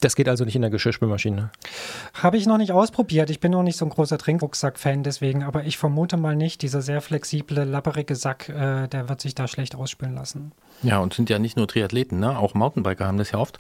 Das 0.01 0.15
geht 0.15 0.29
also 0.29 0.45
nicht 0.45 0.55
in 0.55 0.63
der 0.63 0.71
Geschirrspülmaschine. 0.71 1.51
Habe 2.15 2.37
ich 2.37 2.47
noch 2.47 2.59
nicht 2.59 2.71
ausprobiert. 2.71 3.31
Ich 3.31 3.41
bin 3.41 3.51
noch 3.51 3.65
nicht 3.65 3.77
so 3.77 3.85
ein 3.85 3.91
großer 3.91 4.17
Trinkrucksack-Fan 4.17 5.03
deswegen, 5.03 5.43
aber 5.43 5.65
ich 5.65 5.77
vermute 5.77 6.17
mal 6.17 6.37
nicht, 6.37 6.63
dieser 6.63 6.83
sehr 6.83 7.01
flexible, 7.01 7.65
lapperige 7.65 8.15
Sack, 8.15 8.49
äh, 8.49 8.87
der 8.87 9.09
wird 9.09 9.21
sich 9.21 9.35
da 9.35 9.49
schlecht 9.49 9.75
ausspülen 9.75 10.15
lassen. 10.15 10.53
Ja, 10.83 11.01
und 11.01 11.15
sind 11.15 11.31
ja 11.31 11.41
nicht 11.41 11.57
nur 11.57 11.67
Triathleten, 11.67 12.21
ne? 12.21 12.39
auch 12.39 12.55
Mountainbiker 12.55 13.07
haben 13.07 13.19
das 13.19 13.33
ja 13.33 13.39
oft. 13.39 13.59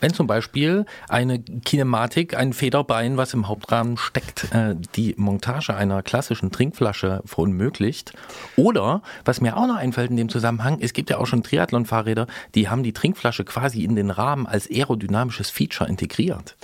Wenn 0.00 0.12
zum 0.12 0.26
Beispiel 0.26 0.84
eine 1.08 1.38
Kinematik, 1.40 2.36
ein 2.36 2.52
Federbein, 2.52 3.16
was 3.16 3.32
im 3.32 3.48
Hauptrahmen 3.48 3.96
steckt, 3.96 4.52
äh, 4.52 4.74
die 4.94 5.14
Montage 5.16 5.74
einer 5.74 6.02
klassischen 6.02 6.50
Trinkflasche 6.50 7.22
verunmöglicht. 7.24 8.12
Oder, 8.56 9.02
was 9.24 9.40
mir 9.40 9.56
auch 9.56 9.66
noch 9.66 9.76
einfällt 9.76 10.10
in 10.10 10.16
dem 10.16 10.28
Zusammenhang, 10.28 10.78
es 10.80 10.92
gibt 10.92 11.08
ja 11.10 11.18
auch 11.18 11.26
schon 11.26 11.42
Triathlon-Fahrräder, 11.42 12.26
die 12.54 12.68
haben 12.68 12.82
die 12.82 12.92
Trinkflasche 12.92 13.44
quasi 13.44 13.84
in 13.84 13.96
den 13.96 14.10
Rahmen 14.10 14.46
als 14.46 14.68
aerodynamisches 14.70 15.50
Feature 15.50 15.88
integriert. 15.88 16.56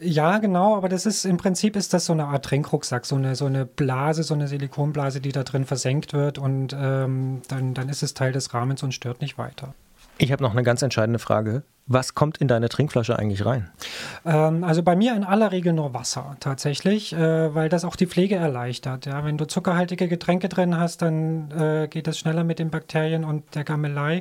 Ja, 0.00 0.38
genau, 0.38 0.76
aber 0.76 0.88
das 0.88 1.06
ist 1.06 1.24
im 1.24 1.36
Prinzip 1.36 1.74
ist 1.74 1.92
das 1.92 2.06
so 2.06 2.12
eine 2.12 2.26
Art 2.26 2.44
Trinkrucksack, 2.44 3.04
so 3.04 3.16
eine, 3.16 3.34
so 3.34 3.46
eine 3.46 3.66
Blase, 3.66 4.22
so 4.22 4.34
eine 4.34 4.46
Silikonblase, 4.46 5.20
die 5.20 5.32
da 5.32 5.42
drin 5.42 5.64
versenkt 5.64 6.12
wird 6.12 6.38
und 6.38 6.76
ähm, 6.78 7.42
dann, 7.48 7.74
dann 7.74 7.88
ist 7.88 8.04
es 8.04 8.14
Teil 8.14 8.32
des 8.32 8.54
Rahmens 8.54 8.82
und 8.82 8.94
stört 8.94 9.20
nicht 9.20 9.38
weiter. 9.38 9.74
Ich 10.18 10.32
habe 10.32 10.42
noch 10.42 10.52
eine 10.52 10.62
ganz 10.62 10.82
entscheidende 10.82 11.18
Frage. 11.18 11.62
Was 11.90 12.14
kommt 12.14 12.36
in 12.36 12.48
deine 12.48 12.68
Trinkflasche 12.68 13.18
eigentlich 13.18 13.46
rein? 13.46 13.70
Ähm, 14.26 14.62
also 14.62 14.82
bei 14.82 14.94
mir 14.94 15.16
in 15.16 15.24
aller 15.24 15.52
Regel 15.52 15.72
nur 15.72 15.94
Wasser 15.94 16.36
tatsächlich, 16.38 17.14
äh, 17.14 17.54
weil 17.54 17.70
das 17.70 17.86
auch 17.86 17.96
die 17.96 18.06
Pflege 18.06 18.36
erleichtert. 18.36 19.06
Ja? 19.06 19.24
Wenn 19.24 19.38
du 19.38 19.46
zuckerhaltige 19.46 20.06
Getränke 20.06 20.50
drin 20.50 20.76
hast, 20.76 21.00
dann 21.00 21.50
äh, 21.50 21.88
geht 21.88 22.06
das 22.06 22.18
schneller 22.18 22.44
mit 22.44 22.58
den 22.58 22.68
Bakterien 22.68 23.24
und 23.24 23.54
der 23.54 23.64
Gammelei. 23.64 24.20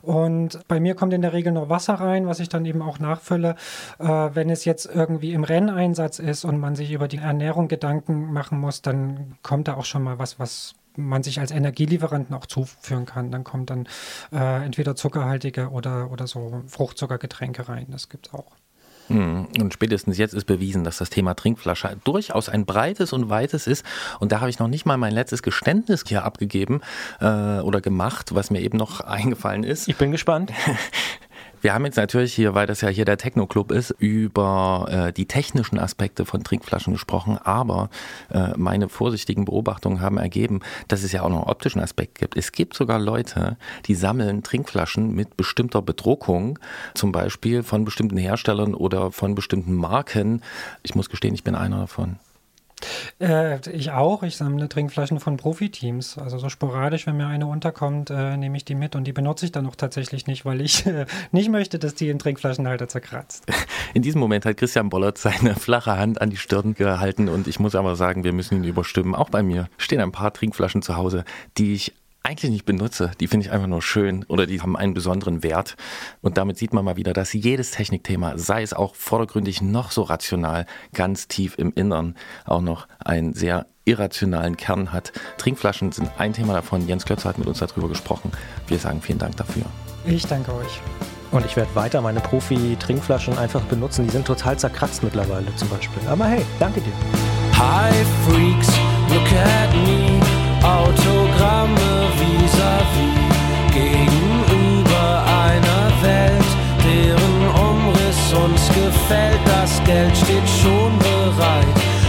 Und 0.00 0.66
bei 0.68 0.80
mir 0.80 0.94
kommt 0.94 1.12
in 1.12 1.20
der 1.20 1.34
Regel 1.34 1.52
nur 1.52 1.68
Wasser 1.68 1.94
rein, 1.94 2.26
was 2.26 2.40
ich 2.40 2.48
dann 2.48 2.64
eben 2.64 2.80
auch 2.80 2.98
nachfülle. 2.98 3.56
Äh, 3.98 4.06
wenn 4.06 4.48
es 4.48 4.64
jetzt 4.64 4.86
irgendwie 4.86 5.34
im 5.34 5.44
Renneinsatz 5.44 6.18
ist 6.18 6.46
und 6.46 6.58
man 6.58 6.76
sich 6.76 6.92
über 6.92 7.08
die 7.08 7.18
Ernährung 7.18 7.68
Gedanken 7.68 8.32
machen 8.32 8.58
muss, 8.58 8.80
dann 8.80 9.36
kommt 9.42 9.68
da 9.68 9.74
auch 9.74 9.84
schon 9.84 10.02
mal 10.02 10.18
was, 10.18 10.38
was 10.38 10.74
man 10.96 11.22
sich 11.22 11.40
als 11.40 11.50
Energielieferanten 11.50 12.34
auch 12.34 12.46
zuführen 12.46 13.06
kann. 13.06 13.30
Dann 13.30 13.44
kommt 13.44 13.70
dann 13.70 13.88
äh, 14.32 14.64
entweder 14.64 14.94
zuckerhaltige 14.94 15.70
oder, 15.70 16.10
oder 16.10 16.26
so 16.26 16.62
Fruchtzuckergetränke 16.66 17.68
rein. 17.68 17.86
Das 17.90 18.08
gibt 18.08 18.28
es 18.28 18.34
auch. 18.34 18.52
Hm, 19.08 19.48
Und 19.60 19.72
spätestens 19.72 20.16
jetzt 20.18 20.32
ist 20.32 20.44
bewiesen, 20.44 20.84
dass 20.84 20.98
das 20.98 21.10
Thema 21.10 21.34
Trinkflasche 21.34 21.96
durchaus 22.04 22.48
ein 22.48 22.64
breites 22.64 23.12
und 23.12 23.28
weites 23.28 23.66
ist. 23.66 23.84
Und 24.20 24.32
da 24.32 24.40
habe 24.40 24.50
ich 24.50 24.58
noch 24.58 24.68
nicht 24.68 24.86
mal 24.86 24.96
mein 24.96 25.12
letztes 25.12 25.42
Geständnis 25.42 26.04
hier 26.06 26.24
abgegeben 26.24 26.80
äh, 27.20 27.58
oder 27.60 27.80
gemacht, 27.80 28.34
was 28.34 28.50
mir 28.50 28.60
eben 28.60 28.78
noch 28.78 29.00
eingefallen 29.02 29.64
ist. 29.64 29.88
Ich 29.88 29.96
bin 29.96 30.12
gespannt. 30.12 30.52
Wir 31.62 31.74
haben 31.74 31.84
jetzt 31.84 31.96
natürlich 31.96 32.34
hier, 32.34 32.56
weil 32.56 32.66
das 32.66 32.80
ja 32.80 32.88
hier 32.88 33.04
der 33.04 33.18
Techno-Club 33.18 33.70
ist, 33.70 33.90
über 33.98 34.86
äh, 34.90 35.12
die 35.12 35.26
technischen 35.26 35.78
Aspekte 35.78 36.24
von 36.24 36.42
Trinkflaschen 36.42 36.92
gesprochen, 36.92 37.38
aber 37.38 37.88
äh, 38.30 38.48
meine 38.56 38.88
vorsichtigen 38.88 39.44
Beobachtungen 39.44 40.00
haben 40.00 40.18
ergeben, 40.18 40.58
dass 40.88 41.04
es 41.04 41.12
ja 41.12 41.22
auch 41.22 41.28
noch 41.28 41.42
einen 41.42 41.50
optischen 41.50 41.80
Aspekt 41.80 42.18
gibt. 42.18 42.36
Es 42.36 42.50
gibt 42.50 42.74
sogar 42.74 42.98
Leute, 42.98 43.56
die 43.86 43.94
sammeln 43.94 44.42
Trinkflaschen 44.42 45.14
mit 45.14 45.36
bestimmter 45.36 45.82
Bedruckung, 45.82 46.58
zum 46.94 47.12
Beispiel 47.12 47.62
von 47.62 47.84
bestimmten 47.84 48.18
Herstellern 48.18 48.74
oder 48.74 49.12
von 49.12 49.36
bestimmten 49.36 49.74
Marken. 49.74 50.42
Ich 50.82 50.96
muss 50.96 51.10
gestehen, 51.10 51.34
ich 51.34 51.44
bin 51.44 51.54
einer 51.54 51.78
davon. 51.78 52.16
Äh, 53.20 53.58
ich 53.70 53.90
auch. 53.90 54.22
Ich 54.22 54.36
sammle 54.36 54.68
Trinkflaschen 54.68 55.20
von 55.20 55.36
Profiteams. 55.36 56.18
Also 56.18 56.38
so 56.38 56.48
sporadisch, 56.48 57.06
wenn 57.06 57.16
mir 57.16 57.26
eine 57.26 57.46
unterkommt, 57.46 58.10
äh, 58.10 58.36
nehme 58.36 58.56
ich 58.56 58.64
die 58.64 58.74
mit 58.74 58.96
und 58.96 59.04
die 59.04 59.12
benutze 59.12 59.46
ich 59.46 59.52
dann 59.52 59.66
auch 59.66 59.76
tatsächlich 59.76 60.26
nicht, 60.26 60.44
weil 60.44 60.60
ich 60.60 60.86
äh, 60.86 61.06
nicht 61.30 61.50
möchte, 61.50 61.78
dass 61.78 61.94
die 61.94 62.08
im 62.08 62.18
Trinkflaschenhalter 62.18 62.88
zerkratzt. 62.88 63.44
In 63.94 64.02
diesem 64.02 64.20
Moment 64.20 64.44
hat 64.44 64.56
Christian 64.56 64.88
Bollert 64.88 65.18
seine 65.18 65.54
flache 65.58 65.96
Hand 65.96 66.20
an 66.20 66.30
die 66.30 66.36
Stirn 66.36 66.74
gehalten 66.74 67.28
und 67.28 67.48
ich 67.48 67.60
muss 67.60 67.74
aber 67.74 67.96
sagen, 67.96 68.24
wir 68.24 68.32
müssen 68.32 68.58
ihn 68.58 68.64
überstimmen. 68.64 69.14
Auch 69.14 69.30
bei 69.30 69.42
mir 69.42 69.68
stehen 69.78 70.00
ein 70.00 70.12
paar 70.12 70.32
Trinkflaschen 70.32 70.82
zu 70.82 70.96
Hause, 70.96 71.24
die 71.58 71.74
ich 71.74 71.94
eigentlich 72.22 72.50
nicht 72.50 72.64
benutze. 72.64 73.10
Die 73.20 73.26
finde 73.26 73.46
ich 73.46 73.52
einfach 73.52 73.66
nur 73.66 73.82
schön 73.82 74.24
oder 74.28 74.46
die 74.46 74.60
haben 74.60 74.76
einen 74.76 74.94
besonderen 74.94 75.42
Wert. 75.42 75.76
Und 76.20 76.38
damit 76.38 76.58
sieht 76.58 76.72
man 76.72 76.84
mal 76.84 76.96
wieder, 76.96 77.12
dass 77.12 77.32
jedes 77.32 77.72
Technikthema, 77.72 78.38
sei 78.38 78.62
es 78.62 78.72
auch 78.72 78.94
vordergründig 78.94 79.62
noch 79.62 79.90
so 79.90 80.02
rational, 80.02 80.66
ganz 80.92 81.28
tief 81.28 81.58
im 81.58 81.72
Innern 81.74 82.14
auch 82.44 82.60
noch 82.60 82.86
einen 83.04 83.34
sehr 83.34 83.66
irrationalen 83.84 84.56
Kern 84.56 84.92
hat. 84.92 85.12
Trinkflaschen 85.38 85.90
sind 85.90 86.10
ein 86.18 86.32
Thema 86.32 86.52
davon. 86.52 86.86
Jens 86.86 87.04
Klötzer 87.04 87.28
hat 87.28 87.38
mit 87.38 87.48
uns 87.48 87.58
darüber 87.58 87.88
gesprochen. 87.88 88.30
Wir 88.68 88.78
sagen 88.78 89.02
vielen 89.02 89.18
Dank 89.18 89.36
dafür. 89.36 89.64
Ich 90.04 90.26
danke 90.26 90.54
euch. 90.54 90.80
Und 91.32 91.46
ich 91.46 91.56
werde 91.56 91.74
weiter 91.74 92.00
meine 92.02 92.20
Profi-Trinkflaschen 92.20 93.38
einfach 93.38 93.62
benutzen. 93.62 94.04
Die 94.04 94.10
sind 94.10 94.26
total 94.26 94.58
zerkratzt 94.58 95.02
mittlerweile 95.02 95.54
zum 95.56 95.68
Beispiel. 95.68 96.06
Aber 96.06 96.26
hey, 96.26 96.44
danke 96.60 96.80
dir. 96.80 96.92
Hi 97.54 97.92
Freaks, 98.26 98.68
look 99.08 99.32
at 99.32 99.72
me. 99.86 100.20
Autogramme 100.62 101.91
Geld 109.84 110.16
steht 110.16 110.48
schon 110.62 110.98
bereit. 110.98 111.66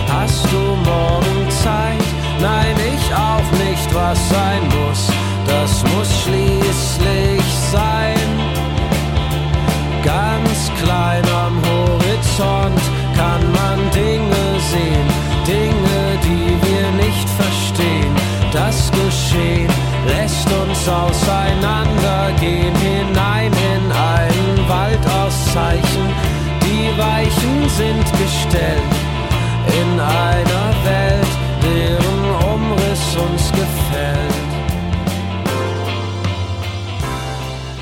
Hast 0.08 0.46
du 0.52 0.58
morgen 0.58 1.50
Zeit? 1.50 2.08
Nein, 2.40 2.76
ich 2.94 3.14
auch 3.14 3.50
nicht. 3.66 3.94
Was 3.94 4.18
sein 4.30 4.62
muss, 4.64 5.08
das 5.48 5.84
muss 5.94 6.10
schließlich 6.24 7.44
sein. 7.72 8.23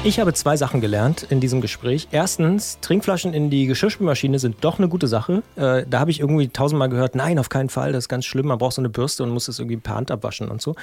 Ich 0.03 0.19
habe 0.19 0.33
zwei 0.33 0.57
Sachen 0.57 0.81
gelernt 0.81 1.27
in 1.29 1.39
diesem 1.39 1.61
Gespräch. 1.61 2.07
Erstens, 2.11 2.79
Trinkflaschen 2.81 3.35
in 3.35 3.51
die 3.51 3.67
Geschirrspülmaschine 3.67 4.39
sind 4.39 4.55
doch 4.61 4.79
eine 4.79 4.89
gute 4.89 5.07
Sache. 5.07 5.43
Äh, 5.55 5.85
da 5.87 5.99
habe 5.99 6.09
ich 6.09 6.19
irgendwie 6.19 6.47
tausendmal 6.47 6.89
gehört, 6.89 7.13
nein, 7.13 7.37
auf 7.37 7.49
keinen 7.49 7.69
Fall, 7.69 7.91
das 7.91 8.05
ist 8.05 8.09
ganz 8.09 8.25
schlimm, 8.25 8.47
man 8.47 8.57
braucht 8.57 8.73
so 8.73 8.81
eine 8.81 8.89
Bürste 8.89 9.21
und 9.21 9.29
muss 9.29 9.47
es 9.47 9.59
irgendwie 9.59 9.77
per 9.77 9.93
Hand 9.93 10.09
abwaschen 10.09 10.49
und 10.49 10.59
so. 10.59 10.75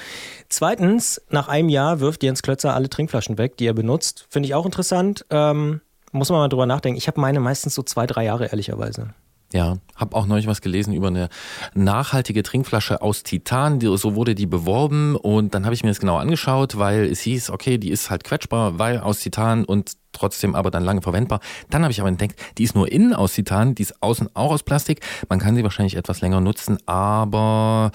Zweitens, 0.48 1.20
nach 1.30 1.48
einem 1.48 1.68
Jahr 1.68 1.98
wirft 1.98 2.22
Jens 2.22 2.42
Klötzer 2.42 2.74
alle 2.74 2.88
Trinkflaschen 2.88 3.38
weg, 3.38 3.56
die 3.56 3.66
er 3.66 3.74
benutzt. 3.74 4.24
Finde 4.30 4.46
ich 4.46 4.54
auch 4.54 4.64
interessant. 4.64 5.26
Ähm, 5.30 5.80
muss 6.12 6.30
man 6.30 6.38
mal 6.38 6.48
drüber 6.48 6.66
nachdenken. 6.66 6.96
Ich 6.96 7.08
habe 7.08 7.20
meine 7.20 7.40
meistens 7.40 7.74
so 7.74 7.82
zwei, 7.82 8.06
drei 8.06 8.24
Jahre, 8.24 8.46
ehrlicherweise. 8.46 9.14
Ja, 9.52 9.78
habe 9.96 10.14
auch 10.14 10.26
neulich 10.26 10.46
was 10.46 10.60
gelesen 10.60 10.92
über 10.92 11.08
eine 11.08 11.30
nachhaltige 11.74 12.42
Trinkflasche 12.42 13.00
aus 13.00 13.22
Titan. 13.22 13.80
So 13.80 14.14
wurde 14.14 14.34
die 14.34 14.46
beworben 14.46 15.16
und 15.16 15.54
dann 15.54 15.64
habe 15.64 15.74
ich 15.74 15.82
mir 15.82 15.90
das 15.90 16.00
genau 16.00 16.18
angeschaut, 16.18 16.78
weil 16.78 17.04
es 17.04 17.20
hieß, 17.20 17.48
okay, 17.50 17.78
die 17.78 17.90
ist 17.90 18.10
halt 18.10 18.24
quetschbar, 18.24 18.78
weil 18.78 18.98
aus 18.98 19.20
Titan 19.20 19.64
und 19.64 19.92
trotzdem 20.18 20.54
aber 20.54 20.70
dann 20.70 20.84
lange 20.84 21.02
verwendbar. 21.02 21.40
Dann 21.70 21.82
habe 21.82 21.92
ich 21.92 22.00
aber 22.00 22.08
entdeckt, 22.08 22.40
die 22.58 22.64
ist 22.64 22.74
nur 22.74 22.90
innen 22.90 23.14
aus 23.14 23.32
Titan, 23.34 23.74
die 23.74 23.82
ist 23.82 24.02
außen 24.02 24.30
auch 24.34 24.50
aus 24.50 24.62
Plastik. 24.62 25.00
Man 25.28 25.38
kann 25.38 25.56
sie 25.56 25.62
wahrscheinlich 25.62 25.96
etwas 25.96 26.20
länger 26.20 26.40
nutzen, 26.40 26.78
aber 26.86 27.92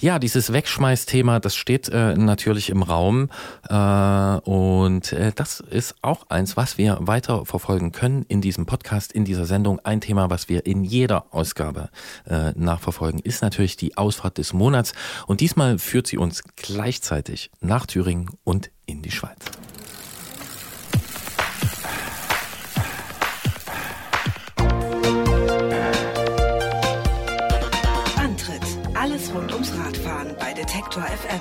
ja, 0.00 0.18
dieses 0.18 0.52
Wegschmeißthema, 0.52 1.40
das 1.40 1.54
steht 1.54 1.88
äh, 1.88 2.14
natürlich 2.16 2.70
im 2.70 2.82
Raum 2.82 3.28
äh, 3.68 3.74
und 4.48 5.12
äh, 5.12 5.32
das 5.34 5.60
ist 5.60 5.96
auch 6.02 6.28
eins, 6.28 6.56
was 6.56 6.78
wir 6.78 6.98
weiter 7.00 7.44
verfolgen 7.44 7.92
können 7.92 8.24
in 8.28 8.40
diesem 8.40 8.66
Podcast, 8.66 9.12
in 9.12 9.24
dieser 9.24 9.46
Sendung. 9.46 9.80
Ein 9.84 10.00
Thema, 10.00 10.30
was 10.30 10.48
wir 10.48 10.66
in 10.66 10.84
jeder 10.84 11.26
Ausgabe 11.30 11.90
äh, 12.28 12.52
nachverfolgen, 12.54 13.20
ist 13.20 13.42
natürlich 13.42 13.76
die 13.76 13.96
Ausfahrt 13.96 14.38
des 14.38 14.52
Monats 14.52 14.92
und 15.26 15.40
diesmal 15.40 15.78
führt 15.78 16.06
sie 16.06 16.18
uns 16.18 16.42
gleichzeitig 16.56 17.50
nach 17.60 17.86
Thüringen 17.86 18.30
und 18.44 18.70
in 18.86 19.02
die 19.02 19.10
Schweiz. 19.10 19.38
Detektor 30.94 31.16
FM. 31.16 31.40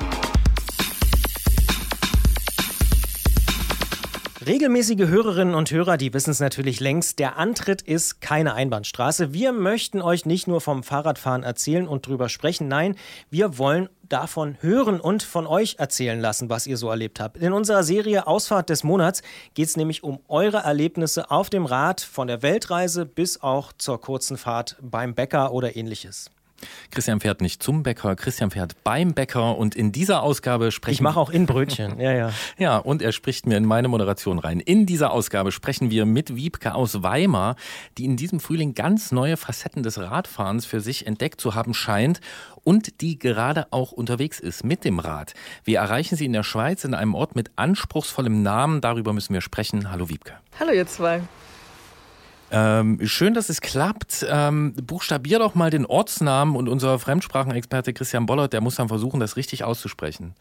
Regelmäßige 4.45 5.07
Hörerinnen 5.07 5.55
und 5.55 5.71
Hörer, 5.71 5.97
die 5.97 6.13
wissen 6.13 6.31
es 6.31 6.39
natürlich 6.39 6.79
längst, 6.79 7.19
der 7.19 7.37
Antritt 7.37 7.81
ist 7.81 8.19
keine 8.19 8.55
Einbahnstraße. 8.55 9.31
Wir 9.31 9.51
möchten 9.53 10.01
euch 10.01 10.25
nicht 10.25 10.47
nur 10.47 10.59
vom 10.59 10.83
Fahrradfahren 10.83 11.43
erzählen 11.43 11.87
und 11.87 12.07
drüber 12.07 12.29
sprechen, 12.29 12.67
nein, 12.67 12.95
wir 13.29 13.57
wollen 13.57 13.89
davon 14.01 14.57
hören 14.59 14.99
und 14.99 15.23
von 15.23 15.47
euch 15.47 15.75
erzählen 15.77 16.19
lassen, 16.19 16.49
was 16.49 16.67
ihr 16.67 16.77
so 16.77 16.89
erlebt 16.89 17.19
habt. 17.19 17.37
In 17.37 17.53
unserer 17.53 17.83
Serie 17.83 18.27
Ausfahrt 18.27 18.69
des 18.69 18.83
Monats 18.83 19.21
geht 19.53 19.67
es 19.67 19.77
nämlich 19.77 20.03
um 20.03 20.19
eure 20.27 20.57
Erlebnisse 20.57 21.31
auf 21.31 21.49
dem 21.49 21.65
Rad, 21.65 22.01
von 22.01 22.27
der 22.27 22.41
Weltreise 22.41 23.05
bis 23.05 23.41
auch 23.41 23.71
zur 23.73 24.01
kurzen 24.01 24.37
Fahrt 24.37 24.77
beim 24.81 25.13
Bäcker 25.13 25.53
oder 25.53 25.75
ähnliches. 25.75 26.31
Christian 26.91 27.19
fährt 27.19 27.41
nicht 27.41 27.61
zum 27.61 27.83
Bäcker, 27.83 28.15
Christian 28.15 28.51
fährt 28.51 28.83
beim 28.83 29.13
Bäcker 29.13 29.57
und 29.57 29.75
in 29.75 29.91
dieser 29.91 30.23
Ausgabe 30.23 30.71
sprechen 30.71 30.93
Ich 30.93 31.01
mache 31.01 31.19
auch 31.19 31.29
in 31.29 31.45
Brötchen, 31.45 31.99
ja, 31.99 32.11
ja. 32.11 32.31
Ja, 32.57 32.77
und 32.77 33.01
er 33.01 33.11
spricht 33.11 33.47
mir 33.47 33.57
in 33.57 33.65
meine 33.65 33.87
Moderation 33.87 34.39
rein. 34.39 34.59
In 34.59 34.85
dieser 34.85 35.11
Ausgabe 35.11 35.51
sprechen 35.51 35.89
wir 35.89 36.05
mit 36.05 36.35
Wiebke 36.35 36.75
aus 36.75 37.03
Weimar, 37.03 37.55
die 37.97 38.05
in 38.05 38.17
diesem 38.17 38.39
Frühling 38.39 38.73
ganz 38.73 39.11
neue 39.11 39.37
Facetten 39.37 39.83
des 39.83 39.99
Radfahrens 39.99 40.65
für 40.65 40.81
sich 40.81 41.07
entdeckt 41.07 41.41
zu 41.41 41.55
haben 41.55 41.73
scheint 41.73 42.19
und 42.63 43.01
die 43.01 43.19
gerade 43.19 43.67
auch 43.71 43.91
unterwegs 43.91 44.39
ist 44.39 44.63
mit 44.63 44.85
dem 44.85 44.99
Rad. 44.99 45.33
Wir 45.63 45.79
erreichen 45.79 46.15
sie 46.15 46.25
in 46.25 46.33
der 46.33 46.43
Schweiz 46.43 46.83
in 46.83 46.93
einem 46.93 47.15
Ort 47.15 47.35
mit 47.35 47.51
anspruchsvollem 47.55 48.41
Namen. 48.41 48.81
Darüber 48.81 49.13
müssen 49.13 49.33
wir 49.33 49.41
sprechen. 49.41 49.91
Hallo 49.91 50.09
Wiebke. 50.09 50.33
Hallo 50.59 50.71
ihr 50.71 50.87
zwei. 50.87 51.21
Ähm, 52.55 52.99
schön, 53.07 53.33
dass 53.33 53.49
es 53.49 53.61
klappt. 53.61 54.25
Ähm, 54.29 54.73
buchstabier 54.75 55.39
doch 55.39 55.55
mal 55.55 55.71
den 55.71 55.87
Ortsnamen 55.87 56.55
und 56.55 56.69
unser 56.69 56.99
Fremdsprachenexperte 56.99 57.93
Christian 57.93 58.27
Bollert, 58.27 58.53
der 58.53 58.61
muss 58.61 58.75
dann 58.75 58.89
versuchen, 58.89 59.19
das 59.19 59.35
richtig 59.37 59.63
auszusprechen. 59.63 60.35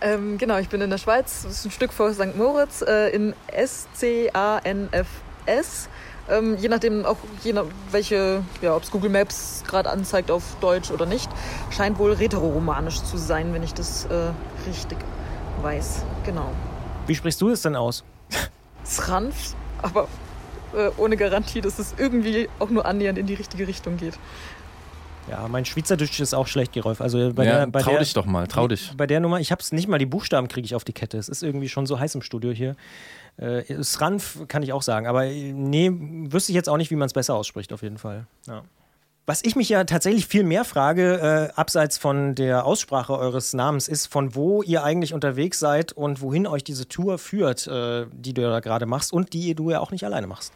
Ähm, 0.00 0.38
genau, 0.38 0.56
ich 0.58 0.70
bin 0.70 0.80
in 0.80 0.88
der 0.88 0.96
Schweiz, 0.96 1.42
das 1.42 1.52
ist 1.52 1.66
ein 1.66 1.70
Stück 1.70 1.92
vor 1.92 2.14
St. 2.14 2.34
Moritz, 2.36 2.80
äh, 2.80 3.10
in 3.10 3.34
S-C-A-N-F-S. 3.48 4.30
Ähm, 6.30 6.56
je 6.56 6.70
nachdem 6.70 7.04
auch, 7.04 7.18
je 7.44 7.52
nach 7.52 7.66
welche, 7.90 8.42
ja, 8.62 8.74
ob 8.74 8.84
es 8.84 8.90
Google 8.90 9.10
Maps 9.10 9.62
gerade 9.66 9.90
anzeigt 9.90 10.30
auf 10.30 10.42
Deutsch 10.62 10.90
oder 10.90 11.04
nicht, 11.04 11.28
scheint 11.70 11.98
wohl 11.98 12.12
rätoromanisch 12.12 13.02
zu 13.02 13.18
sein, 13.18 13.52
wenn 13.52 13.62
ich 13.62 13.74
das 13.74 14.06
äh, 14.06 14.30
richtig 14.66 14.96
weiß. 15.60 16.02
Genau. 16.24 16.50
Wie 17.06 17.14
sprichst 17.14 17.42
du 17.42 17.50
es 17.50 17.60
denn 17.60 17.76
aus? 17.76 18.04
Sranf, 18.84 19.54
aber 19.82 20.08
äh, 20.76 20.90
ohne 20.96 21.16
Garantie, 21.16 21.60
dass 21.60 21.78
es 21.78 21.94
irgendwie 21.98 22.48
auch 22.58 22.70
nur 22.70 22.86
annähernd 22.86 23.18
in 23.18 23.26
die 23.26 23.34
richtige 23.34 23.66
Richtung 23.66 23.96
geht. 23.96 24.14
Ja, 25.30 25.46
mein 25.46 25.64
Schweizerdeutsch 25.64 26.20
ist 26.20 26.34
auch 26.34 26.46
schlecht, 26.46 26.72
Gerolf. 26.72 27.00
Also 27.00 27.32
bei 27.34 27.44
Ja, 27.44 27.58
der, 27.58 27.66
bei 27.66 27.82
trau 27.82 27.90
der, 27.90 28.00
dich 28.00 28.14
doch 28.14 28.24
mal, 28.24 28.46
trau 28.46 28.66
dich. 28.66 28.92
Bei 28.96 29.06
der 29.06 29.20
Nummer, 29.20 29.40
ich 29.40 29.52
hab's 29.52 29.72
nicht 29.72 29.86
mal, 29.86 29.98
die 29.98 30.06
Buchstaben 30.06 30.48
kriege 30.48 30.64
ich 30.64 30.74
auf 30.74 30.84
die 30.84 30.94
Kette. 30.94 31.18
Es 31.18 31.28
ist 31.28 31.42
irgendwie 31.42 31.68
schon 31.68 31.86
so 31.86 31.98
heiß 31.98 32.14
im 32.14 32.22
Studio 32.22 32.50
hier. 32.50 32.76
Äh, 33.36 33.82
Sranf 33.82 34.38
kann 34.48 34.62
ich 34.62 34.72
auch 34.72 34.82
sagen, 34.82 35.06
aber 35.06 35.26
äh, 35.26 35.52
nee, 35.52 35.90
wüsste 35.92 36.52
ich 36.52 36.56
jetzt 36.56 36.68
auch 36.68 36.78
nicht, 36.78 36.90
wie 36.90 36.96
man 36.96 37.06
es 37.06 37.12
besser 37.12 37.34
ausspricht, 37.34 37.72
auf 37.72 37.82
jeden 37.82 37.98
Fall. 37.98 38.26
Ja. 38.46 38.62
Was 39.26 39.44
ich 39.44 39.56
mich 39.56 39.68
ja 39.68 39.84
tatsächlich 39.84 40.26
viel 40.26 40.42
mehr 40.42 40.64
frage, 40.64 41.50
äh, 41.54 41.60
abseits 41.60 41.98
von 41.98 42.34
der 42.34 42.64
Aussprache 42.64 43.12
eures 43.12 43.52
Namens, 43.52 43.86
ist, 43.86 44.06
von 44.06 44.34
wo 44.34 44.62
ihr 44.62 44.82
eigentlich 44.82 45.12
unterwegs 45.12 45.58
seid 45.58 45.92
und 45.92 46.22
wohin 46.22 46.46
euch 46.46 46.64
diese 46.64 46.88
Tour 46.88 47.18
führt, 47.18 47.66
äh, 47.66 48.06
die 48.10 48.32
du 48.32 48.40
ja 48.40 48.60
gerade 48.60 48.86
machst 48.86 49.12
und 49.12 49.34
die 49.34 49.54
du 49.54 49.70
ja 49.70 49.80
auch 49.80 49.90
nicht 49.90 50.04
alleine 50.04 50.26
machst. 50.26 50.54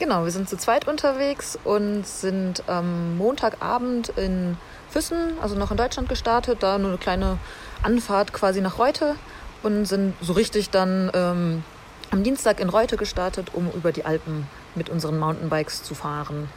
Genau, 0.00 0.24
wir 0.24 0.30
sind 0.30 0.48
zu 0.48 0.56
zweit 0.56 0.88
unterwegs 0.88 1.58
und 1.62 2.06
sind 2.06 2.62
am 2.68 3.18
Montagabend 3.18 4.08
in 4.16 4.56
Füssen, 4.88 5.38
also 5.42 5.56
noch 5.56 5.70
in 5.70 5.76
Deutschland 5.76 6.08
gestartet, 6.08 6.62
da 6.62 6.78
nur 6.78 6.88
eine 6.88 6.96
kleine 6.96 7.36
Anfahrt 7.82 8.32
quasi 8.32 8.62
nach 8.62 8.78
Reute 8.78 9.16
und 9.62 9.84
sind 9.84 10.14
so 10.22 10.32
richtig 10.32 10.70
dann 10.70 11.10
ähm, 11.12 11.64
am 12.10 12.22
Dienstag 12.22 12.60
in 12.60 12.70
Reute 12.70 12.96
gestartet, 12.96 13.48
um 13.52 13.70
über 13.72 13.92
die 13.92 14.06
Alpen 14.06 14.46
mit 14.74 14.88
unseren 14.88 15.18
Mountainbikes 15.18 15.82
zu 15.82 15.94
fahren. 15.94 16.48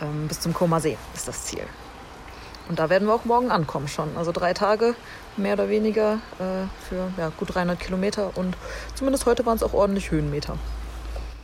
Ähm, 0.00 0.28
bis 0.28 0.38
zum 0.38 0.54
Koma 0.54 0.78
See 0.78 0.96
ist 1.12 1.26
das 1.26 1.42
Ziel. 1.42 1.64
Und 2.68 2.78
da 2.78 2.88
werden 2.88 3.08
wir 3.08 3.14
auch 3.14 3.24
morgen 3.24 3.50
ankommen 3.50 3.88
schon. 3.88 4.16
Also 4.16 4.30
drei 4.30 4.54
Tage 4.54 4.94
mehr 5.36 5.54
oder 5.54 5.68
weniger 5.68 6.20
äh, 6.38 6.68
für 6.88 7.10
ja, 7.18 7.32
gut 7.36 7.52
300 7.52 7.80
Kilometer 7.80 8.30
und 8.36 8.56
zumindest 8.94 9.26
heute 9.26 9.44
waren 9.44 9.56
es 9.56 9.64
auch 9.64 9.74
ordentlich 9.74 10.12
Höhenmeter. 10.12 10.56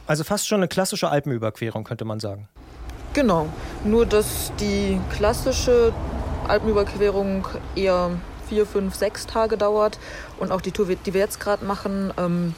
Also 0.07 0.25
fast 0.25 0.49
schon 0.49 0.59
eine 0.59 0.69
klassische 0.69 1.09
Alpenüberquerung, 1.09 1.85
könnte 1.85 2.05
man 2.05 2.21
sagen. 2.21 2.49
Genau, 3.15 3.49
nur 3.85 4.07
dass 4.07 4.53
die 4.59 4.99
klassische 5.15 5.93
Alpenüberquerung 6.49 7.47
eher 7.77 8.11
vier, 8.49 8.67
fünf, 8.67 8.95
sechs 8.95 9.27
Tage 9.27 9.57
dauert 9.57 9.99
und 10.39 10.51
auch 10.51 10.61
die 10.61 10.73
Tour, 10.73 10.87
die 10.87 11.15
wir 11.15 11.21
jetzt 11.21 11.41
gerade 11.41 11.65
machen, 11.65 12.13
ähm, 12.19 12.55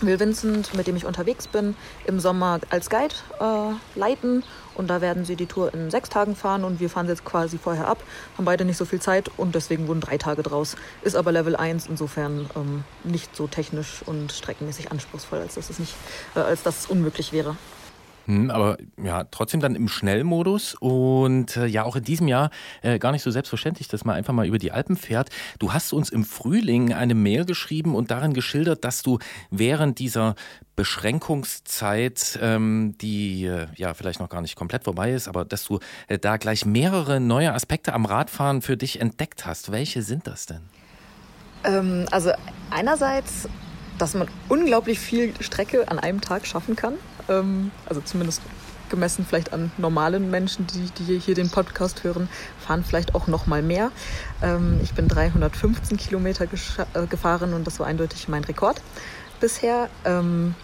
will 0.00 0.18
Vincent, 0.18 0.74
mit 0.74 0.86
dem 0.86 0.96
ich 0.96 1.06
unterwegs 1.06 1.46
bin, 1.46 1.76
im 2.06 2.20
Sommer 2.20 2.60
als 2.70 2.90
Guide 2.90 3.14
äh, 3.40 3.98
leiten 3.98 4.42
und 4.74 4.88
da 4.88 5.00
werden 5.00 5.24
sie 5.24 5.36
die 5.36 5.46
Tour 5.46 5.72
in 5.74 5.90
sechs 5.90 6.08
Tagen 6.08 6.36
fahren 6.36 6.64
und 6.64 6.80
wir 6.80 6.90
fahren 6.90 7.08
jetzt 7.08 7.24
quasi 7.24 7.58
vorher 7.58 7.88
ab, 7.88 8.02
haben 8.36 8.44
beide 8.44 8.64
nicht 8.64 8.76
so 8.76 8.84
viel 8.84 9.00
Zeit 9.00 9.30
und 9.36 9.54
deswegen 9.54 9.88
wurden 9.88 10.00
drei 10.00 10.18
Tage 10.18 10.42
draus. 10.42 10.76
Ist 11.02 11.16
aber 11.16 11.32
Level 11.32 11.56
1, 11.56 11.86
insofern 11.86 12.48
ähm, 12.56 12.84
nicht 13.04 13.34
so 13.36 13.46
technisch 13.46 14.02
und 14.06 14.32
streckenmäßig 14.32 14.90
anspruchsvoll, 14.90 15.40
als 15.40 15.54
dass 15.54 15.70
es, 15.70 15.78
nicht, 15.78 15.94
äh, 16.34 16.40
als 16.40 16.62
dass 16.62 16.80
es 16.80 16.86
unmöglich 16.86 17.32
wäre. 17.32 17.56
Hm, 18.26 18.50
aber 18.50 18.78
ja, 19.02 19.24
trotzdem 19.24 19.60
dann 19.60 19.74
im 19.74 19.88
Schnellmodus 19.88 20.74
und 20.74 21.56
äh, 21.56 21.66
ja 21.66 21.84
auch 21.84 21.96
in 21.96 22.04
diesem 22.04 22.28
Jahr 22.28 22.50
äh, 22.82 22.98
gar 22.98 23.12
nicht 23.12 23.22
so 23.22 23.30
selbstverständlich, 23.30 23.88
dass 23.88 24.04
man 24.04 24.16
einfach 24.16 24.32
mal 24.32 24.46
über 24.46 24.58
die 24.58 24.72
Alpen 24.72 24.96
fährt. 24.96 25.30
Du 25.58 25.72
hast 25.72 25.92
uns 25.92 26.10
im 26.10 26.24
Frühling 26.24 26.92
eine 26.92 27.14
Mail 27.14 27.44
geschrieben 27.44 27.94
und 27.94 28.10
darin 28.10 28.32
geschildert, 28.32 28.84
dass 28.84 29.02
du 29.02 29.18
während 29.50 29.98
dieser 29.98 30.34
Beschränkungszeit, 30.76 32.38
ähm, 32.40 32.94
die 33.00 33.44
äh, 33.44 33.66
ja 33.76 33.94
vielleicht 33.94 34.20
noch 34.20 34.28
gar 34.28 34.40
nicht 34.40 34.56
komplett 34.56 34.84
vorbei 34.84 35.12
ist, 35.12 35.28
aber 35.28 35.44
dass 35.44 35.64
du 35.64 35.80
äh, 36.08 36.18
da 36.18 36.36
gleich 36.36 36.64
mehrere 36.64 37.20
neue 37.20 37.52
Aspekte 37.52 37.92
am 37.92 38.06
Radfahren 38.06 38.62
für 38.62 38.76
dich 38.76 39.00
entdeckt 39.00 39.44
hast. 39.44 39.72
Welche 39.72 40.02
sind 40.02 40.26
das 40.26 40.46
denn? 40.46 40.62
Ähm, 41.64 42.06
also 42.10 42.32
einerseits, 42.70 43.48
dass 43.98 44.14
man 44.14 44.28
unglaublich 44.48 44.98
viel 44.98 45.34
Strecke 45.40 45.90
an 45.90 45.98
einem 45.98 46.20
Tag 46.20 46.46
schaffen 46.46 46.76
kann. 46.76 46.94
Ähm, 47.32 47.70
also 47.86 48.00
zumindest 48.00 48.42
gemessen 48.92 49.24
vielleicht 49.26 49.54
an 49.54 49.72
normalen 49.78 50.30
Menschen, 50.30 50.66
die, 50.66 50.90
die 51.04 51.18
hier 51.18 51.34
den 51.34 51.50
Podcast 51.50 52.04
hören, 52.04 52.28
fahren 52.60 52.84
vielleicht 52.84 53.14
auch 53.14 53.26
noch 53.26 53.46
mal 53.46 53.62
mehr. 53.62 53.90
Ähm, 54.42 54.80
ich 54.82 54.92
bin 54.92 55.08
315 55.08 55.96
Kilometer 55.96 56.44
äh, 56.44 57.06
gefahren 57.06 57.54
und 57.54 57.66
das 57.66 57.80
war 57.80 57.86
eindeutig 57.86 58.28
mein 58.28 58.44
Rekord 58.44 58.82
bisher. 59.40 59.88
Ähm, 60.04 60.54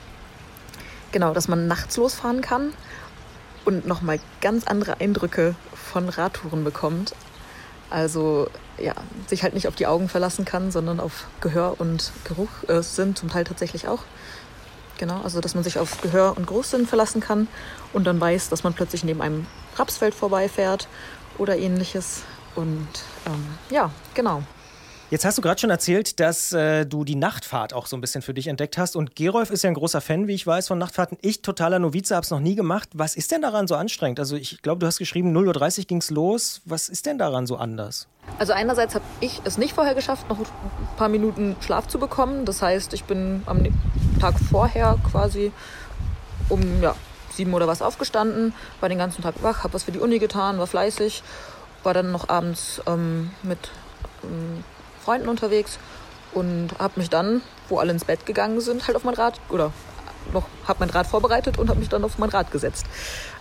genau, 1.10 1.32
dass 1.32 1.48
man 1.48 1.66
nachts 1.66 1.96
losfahren 1.96 2.42
kann 2.42 2.74
und 3.64 3.86
noch 3.86 4.02
mal 4.02 4.20
ganz 4.40 4.66
andere 4.66 5.00
Eindrücke 5.00 5.54
von 5.72 6.08
Radtouren 6.08 6.64
bekommt. 6.64 7.14
Also 7.90 8.48
ja, 8.78 8.94
sich 9.26 9.42
halt 9.42 9.54
nicht 9.54 9.68
auf 9.68 9.74
die 9.74 9.86
Augen 9.86 10.08
verlassen 10.08 10.44
kann, 10.44 10.70
sondern 10.70 11.00
auf 11.00 11.26
Gehör 11.40 11.80
und 11.80 12.12
Geruch 12.24 12.68
äh, 12.68 12.82
sind 12.82 13.16
zum 13.16 13.30
Teil 13.30 13.44
tatsächlich 13.44 13.88
auch. 13.88 14.04
Genau, 14.98 15.20
also 15.22 15.40
dass 15.40 15.54
man 15.54 15.64
sich 15.64 15.78
auf 15.78 16.00
Gehör 16.00 16.36
und 16.36 16.46
Geruchssinn 16.46 16.86
verlassen 16.86 17.20
kann 17.20 17.48
und 17.92 18.04
dann 18.04 18.20
weiß, 18.20 18.48
dass 18.48 18.64
man 18.64 18.74
plötzlich 18.74 19.04
neben 19.04 19.22
einem 19.22 19.46
Rapsfeld 19.76 20.14
vorbeifährt 20.14 20.88
oder 21.38 21.56
ähnliches. 21.56 22.22
Und 22.56 22.88
ähm, 23.26 23.46
ja, 23.70 23.90
genau. 24.14 24.42
Jetzt 25.10 25.24
hast 25.24 25.38
du 25.38 25.42
gerade 25.42 25.58
schon 25.58 25.70
erzählt, 25.70 26.20
dass 26.20 26.52
äh, 26.52 26.84
du 26.84 27.02
die 27.02 27.14
Nachtfahrt 27.14 27.72
auch 27.72 27.86
so 27.86 27.96
ein 27.96 28.02
bisschen 28.02 28.20
für 28.20 28.34
dich 28.34 28.46
entdeckt 28.46 28.76
hast. 28.76 28.94
Und 28.94 29.16
Gerolf 29.16 29.50
ist 29.50 29.62
ja 29.62 29.70
ein 29.70 29.74
großer 29.74 30.02
Fan, 30.02 30.28
wie 30.28 30.34
ich 30.34 30.46
weiß, 30.46 30.68
von 30.68 30.76
Nachtfahrten. 30.76 31.16
Ich, 31.22 31.40
totaler 31.40 31.78
Novize, 31.78 32.14
habe 32.14 32.24
es 32.24 32.30
noch 32.30 32.40
nie 32.40 32.56
gemacht. 32.56 32.90
Was 32.92 33.16
ist 33.16 33.32
denn 33.32 33.40
daran 33.40 33.66
so 33.66 33.74
anstrengend? 33.74 34.20
Also 34.20 34.36
ich 34.36 34.60
glaube, 34.60 34.80
du 34.80 34.86
hast 34.86 34.98
geschrieben, 34.98 35.34
0.30 35.34 35.78
Uhr 35.78 35.84
ging 35.86 35.98
es 35.98 36.10
los. 36.10 36.60
Was 36.66 36.90
ist 36.90 37.06
denn 37.06 37.16
daran 37.16 37.46
so 37.46 37.56
anders? 37.56 38.06
Also 38.38 38.52
einerseits 38.52 38.94
habe 38.94 39.04
ich 39.20 39.40
es 39.44 39.56
nicht 39.56 39.72
vorher 39.72 39.94
geschafft, 39.94 40.28
noch 40.28 40.38
ein 40.40 40.46
paar 40.98 41.08
Minuten 41.08 41.56
Schlaf 41.60 41.88
zu 41.88 41.98
bekommen. 41.98 42.44
Das 42.44 42.60
heißt, 42.60 42.92
ich 42.92 43.04
bin 43.04 43.42
am 43.46 43.62
Tag 44.18 44.34
vorher 44.38 44.96
quasi 45.10 45.52
um 46.48 46.82
ja, 46.82 46.94
sieben 47.32 47.54
oder 47.54 47.66
was 47.66 47.82
aufgestanden, 47.82 48.54
war 48.80 48.88
den 48.88 48.98
ganzen 48.98 49.22
Tag 49.22 49.34
wach, 49.42 49.64
habe 49.64 49.74
was 49.74 49.84
für 49.84 49.92
die 49.92 49.98
Uni 49.98 50.18
getan, 50.18 50.58
war 50.58 50.66
fleißig, 50.66 51.22
war 51.82 51.94
dann 51.94 52.10
noch 52.10 52.28
abends 52.28 52.80
ähm, 52.86 53.30
mit 53.42 53.58
ähm, 54.24 54.64
Freunden 55.04 55.28
unterwegs 55.28 55.78
und 56.32 56.70
habe 56.78 57.00
mich 57.00 57.10
dann, 57.10 57.42
wo 57.68 57.78
alle 57.78 57.92
ins 57.92 58.04
Bett 58.04 58.26
gegangen 58.26 58.60
sind, 58.60 58.86
halt 58.86 58.96
auf 58.96 59.04
mein 59.04 59.14
Rad 59.14 59.40
oder 59.48 59.72
noch 60.32 60.44
habe 60.66 60.80
mein 60.80 60.90
Rad 60.90 61.06
vorbereitet 61.06 61.58
und 61.58 61.70
habe 61.70 61.80
mich 61.80 61.88
dann 61.88 62.04
auf 62.04 62.18
mein 62.18 62.30
Rad 62.30 62.50
gesetzt. 62.50 62.86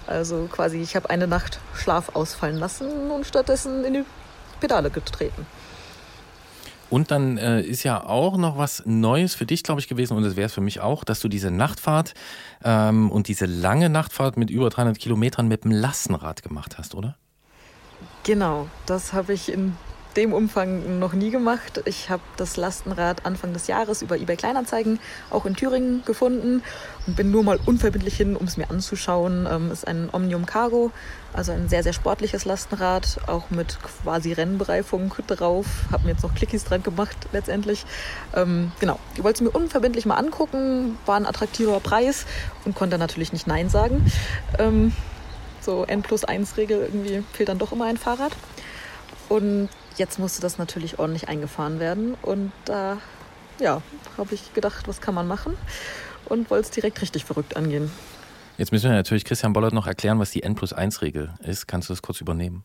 Also 0.06 0.48
quasi, 0.52 0.82
ich 0.82 0.96
habe 0.96 1.10
eine 1.10 1.28
Nacht 1.28 1.60
Schlaf 1.74 2.16
ausfallen 2.16 2.58
lassen 2.58 3.12
und 3.12 3.26
stattdessen 3.26 3.84
in 3.84 3.94
die 3.94 4.06
Pedale 4.60 4.90
getreten. 4.90 5.46
Und 6.90 7.12
dann 7.12 7.38
äh, 7.38 7.62
ist 7.62 7.84
ja 7.84 8.06
auch 8.06 8.38
noch 8.38 8.58
was 8.58 8.84
Neues 8.86 9.36
für 9.36 9.46
dich, 9.46 9.64
glaube 9.64 9.82
ich, 9.82 9.88
gewesen, 9.88 10.16
und 10.16 10.24
das 10.24 10.36
wäre 10.36 10.46
es 10.46 10.54
für 10.54 10.62
mich 10.62 10.80
auch, 10.80 11.04
dass 11.04 11.20
du 11.20 11.28
diese 11.28 11.52
Nachtfahrt 11.52 12.14
ähm, 12.64 13.12
und 13.12 13.28
diese 13.28 13.46
lange 13.46 13.90
Nachtfahrt 13.90 14.38
mit 14.38 14.50
über 14.50 14.70
300 14.70 14.98
Kilometern 14.98 15.48
mit 15.48 15.64
dem 15.64 15.72
Lastenrad 15.72 16.44
gemacht 16.44 16.78
hast, 16.78 16.96
oder? 16.96 17.18
Genau, 18.24 18.68
das 18.86 19.14
habe 19.14 19.34
ich 19.34 19.52
in 19.52 19.76
dem 20.18 20.34
Umfang 20.34 20.98
noch 20.98 21.14
nie 21.14 21.30
gemacht. 21.30 21.84
Ich 21.86 22.10
habe 22.10 22.24
das 22.38 22.58
Lastenrad 22.58 23.26
Anfang 23.26 23.54
des 23.54 23.68
Jahres 23.68 24.02
über 24.02 24.18
eBay 24.18 24.36
Kleinanzeigen 24.36 25.00
auch 25.30 25.46
in 25.46 25.56
Thüringen 25.56 26.04
gefunden 26.06 26.64
und 27.06 27.16
bin 27.16 27.30
nur 27.30 27.44
mal 27.44 27.60
unverbindlich 27.66 28.18
hin, 28.18 28.36
um 28.36 28.48
es 28.48 28.58
mir 28.58 28.70
anzuschauen. 28.72 29.48
Ähm, 29.50 29.72
ist 29.72 29.88
ein 29.88 30.10
Omnium 30.12 30.48
Cargo, 30.48 30.92
also 31.34 31.52
ein 31.52 31.70
sehr, 31.70 31.84
sehr 31.84 31.94
sportliches 31.94 32.46
Lastenrad, 32.46 33.20
auch 33.28 33.52
mit 33.52 33.78
quasi 33.82 34.34
Rennbereifung 34.34 35.14
drauf. 35.28 35.68
Habe 35.92 36.06
mir 36.06 36.12
jetzt 36.14 36.24
noch 36.24 36.34
Clickies 36.34 36.66
dran 36.66 36.82
gemacht 36.82 37.16
letztendlich. 37.32 37.86
Ähm, 38.36 38.72
genau, 38.80 39.00
ich 39.16 39.24
wollte 39.24 39.44
es 39.46 39.54
mir 39.54 39.56
unverbindlich 39.56 40.08
mal 40.08 40.16
angucken, 40.16 40.98
war 41.06 41.16
ein 41.16 41.28
attraktiver 41.28 41.80
Preis 41.80 42.26
und 42.66 42.76
konnte 42.76 42.98
natürlich 42.98 43.34
nicht 43.34 43.46
Nein 43.46 43.70
sagen. 43.70 44.12
Ähm, 44.58 44.94
so 45.62 45.86
N 45.86 46.02
plus 46.02 46.24
1 46.24 46.58
Regel, 46.58 46.80
irgendwie 46.82 47.24
fehlt 47.34 47.50
dann 47.50 47.60
doch 47.60 47.72
immer 47.72 47.86
ein 47.86 47.98
Fahrrad. 47.98 48.32
Und 49.30 49.70
jetzt 49.98 50.20
musste 50.20 50.42
das 50.42 50.58
natürlich 50.58 51.00
ordentlich 51.00 51.28
eingefahren 51.30 51.80
werden. 51.80 52.16
Und 52.22 52.52
da 52.66 52.98
ja, 53.60 53.82
habe 54.18 54.34
ich 54.34 54.54
gedacht, 54.54 54.88
was 54.88 55.02
kann 55.02 55.16
man 55.16 55.28
machen? 55.28 55.56
Und 56.26 56.50
wollte 56.50 56.66
es 56.66 56.72
direkt 56.72 57.02
richtig 57.02 57.26
verrückt 57.26 57.56
angehen. 57.56 57.92
Jetzt 58.58 58.72
müssen 58.72 58.90
wir 58.90 58.96
natürlich 58.96 59.24
Christian 59.24 59.54
Bollert 59.54 59.74
noch 59.74 59.88
erklären, 59.88 60.20
was 60.20 60.32
die 60.32 60.44
N 60.44 60.56
plus 60.56 60.74
1 60.74 61.02
Regel 61.02 61.34
ist. 61.44 61.68
Kannst 61.68 61.90
du 61.90 61.94
das 61.94 62.02
kurz 62.02 62.22
übernehmen? 62.22 62.64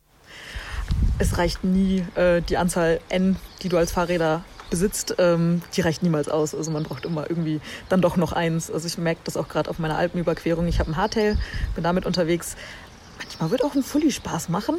Es 1.18 1.38
reicht 1.38 1.64
nie 1.64 2.04
äh, 2.14 2.40
die 2.42 2.56
Anzahl 2.56 3.00
N, 3.08 3.36
die 3.62 3.68
du 3.68 3.76
als 3.76 3.92
Fahrräder 3.92 4.42
besitzt, 4.72 5.16
ähm, 5.18 5.60
die 5.76 5.82
reicht 5.82 6.02
niemals 6.02 6.30
aus. 6.30 6.54
Also 6.54 6.70
man 6.70 6.82
braucht 6.82 7.04
immer 7.04 7.28
irgendwie 7.28 7.60
dann 7.90 8.00
doch 8.00 8.16
noch 8.16 8.32
eins. 8.32 8.70
Also 8.70 8.86
ich 8.86 8.96
merke 8.96 9.20
das 9.24 9.36
auch 9.36 9.48
gerade 9.48 9.68
auf 9.68 9.78
meiner 9.78 9.98
Alpenüberquerung. 9.98 10.66
Ich 10.66 10.80
habe 10.80 10.90
ein 10.90 10.96
Hardtail, 10.96 11.36
bin 11.74 11.84
damit 11.84 12.06
unterwegs. 12.06 12.56
Manchmal 13.42 13.58
wird 13.58 13.64
auch 13.68 13.74
ein 13.74 13.82
Fully 13.82 14.12
Spaß 14.12 14.50
machen. 14.50 14.76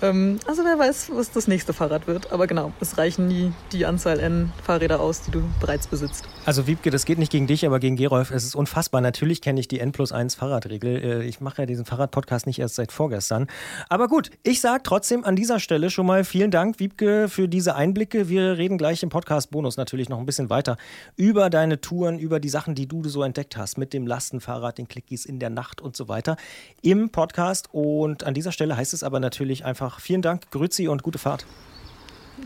Ähm, 0.00 0.38
also 0.46 0.64
wer 0.64 0.78
weiß, 0.78 1.10
was 1.12 1.30
das 1.30 1.46
nächste 1.46 1.74
Fahrrad 1.74 2.06
wird. 2.06 2.32
Aber 2.32 2.46
genau, 2.46 2.72
es 2.80 2.96
reichen 2.96 3.28
nie 3.28 3.52
die 3.72 3.84
Anzahl 3.84 4.18
N 4.18 4.50
Fahrräder 4.64 5.00
aus, 5.00 5.20
die 5.20 5.30
du 5.30 5.42
bereits 5.60 5.86
besitzt. 5.86 6.24
Also 6.46 6.66
Wiebke, 6.66 6.88
das 6.90 7.04
geht 7.04 7.18
nicht 7.18 7.30
gegen 7.30 7.46
dich, 7.46 7.66
aber 7.66 7.80
gegen 7.80 7.96
Gerolf. 7.96 8.30
Es 8.30 8.44
ist 8.44 8.54
unfassbar. 8.54 9.02
Natürlich 9.02 9.42
kenne 9.42 9.60
ich 9.60 9.68
die 9.68 9.78
N 9.78 9.92
plus 9.92 10.12
1 10.12 10.36
Fahrradregel. 10.36 10.96
Äh, 10.96 11.28
Ich 11.28 11.42
mache 11.42 11.60
ja 11.62 11.66
diesen 11.66 11.84
Fahrradpodcast 11.84 12.46
nicht 12.46 12.58
erst 12.60 12.76
seit 12.76 12.92
vorgestern. 12.92 13.46
Aber 13.90 14.08
gut, 14.08 14.30
ich 14.42 14.62
sage 14.62 14.82
trotzdem 14.82 15.24
an 15.26 15.36
dieser 15.36 15.60
Stelle 15.60 15.90
schon 15.90 16.06
mal 16.06 16.24
vielen 16.24 16.50
Dank, 16.50 16.80
Wiebke, 16.80 17.28
für 17.28 17.46
diese 17.46 17.74
Einblicke. 17.74 18.30
Wir 18.30 18.56
reden 18.56 18.78
gleich 18.78 19.02
im 19.02 19.10
Podcast-Bonus 19.10 19.76
natürlich 19.76 20.08
noch 20.08 20.18
ein 20.18 20.24
bisschen 20.24 20.48
weiter 20.48 20.78
über 21.16 21.50
deine 21.50 21.82
Touren, 21.82 22.18
über 22.18 22.40
die 22.40 22.48
Sachen, 22.48 22.74
die 22.74 22.86
du 22.86 23.06
so 23.06 23.22
entdeckt 23.22 23.58
hast 23.58 23.76
mit 23.76 23.92
dem 23.92 24.06
Lastenfahrrad, 24.06 24.78
den 24.78 24.88
Clickies 24.88 25.26
in 25.26 25.40
der 25.40 25.50
Nacht 25.50 25.82
und 25.82 25.94
so 25.94 26.08
weiter 26.08 26.38
im 26.80 27.10
Podcast. 27.10 27.68
Und 27.72 27.97
an 28.04 28.34
dieser 28.34 28.52
Stelle 28.52 28.76
heißt 28.76 28.94
es 28.94 29.02
aber 29.02 29.20
natürlich 29.20 29.64
einfach 29.64 30.00
vielen 30.00 30.22
Dank, 30.22 30.50
Grüezi 30.50 30.88
und 30.88 31.02
gute 31.02 31.18
Fahrt. 31.18 31.46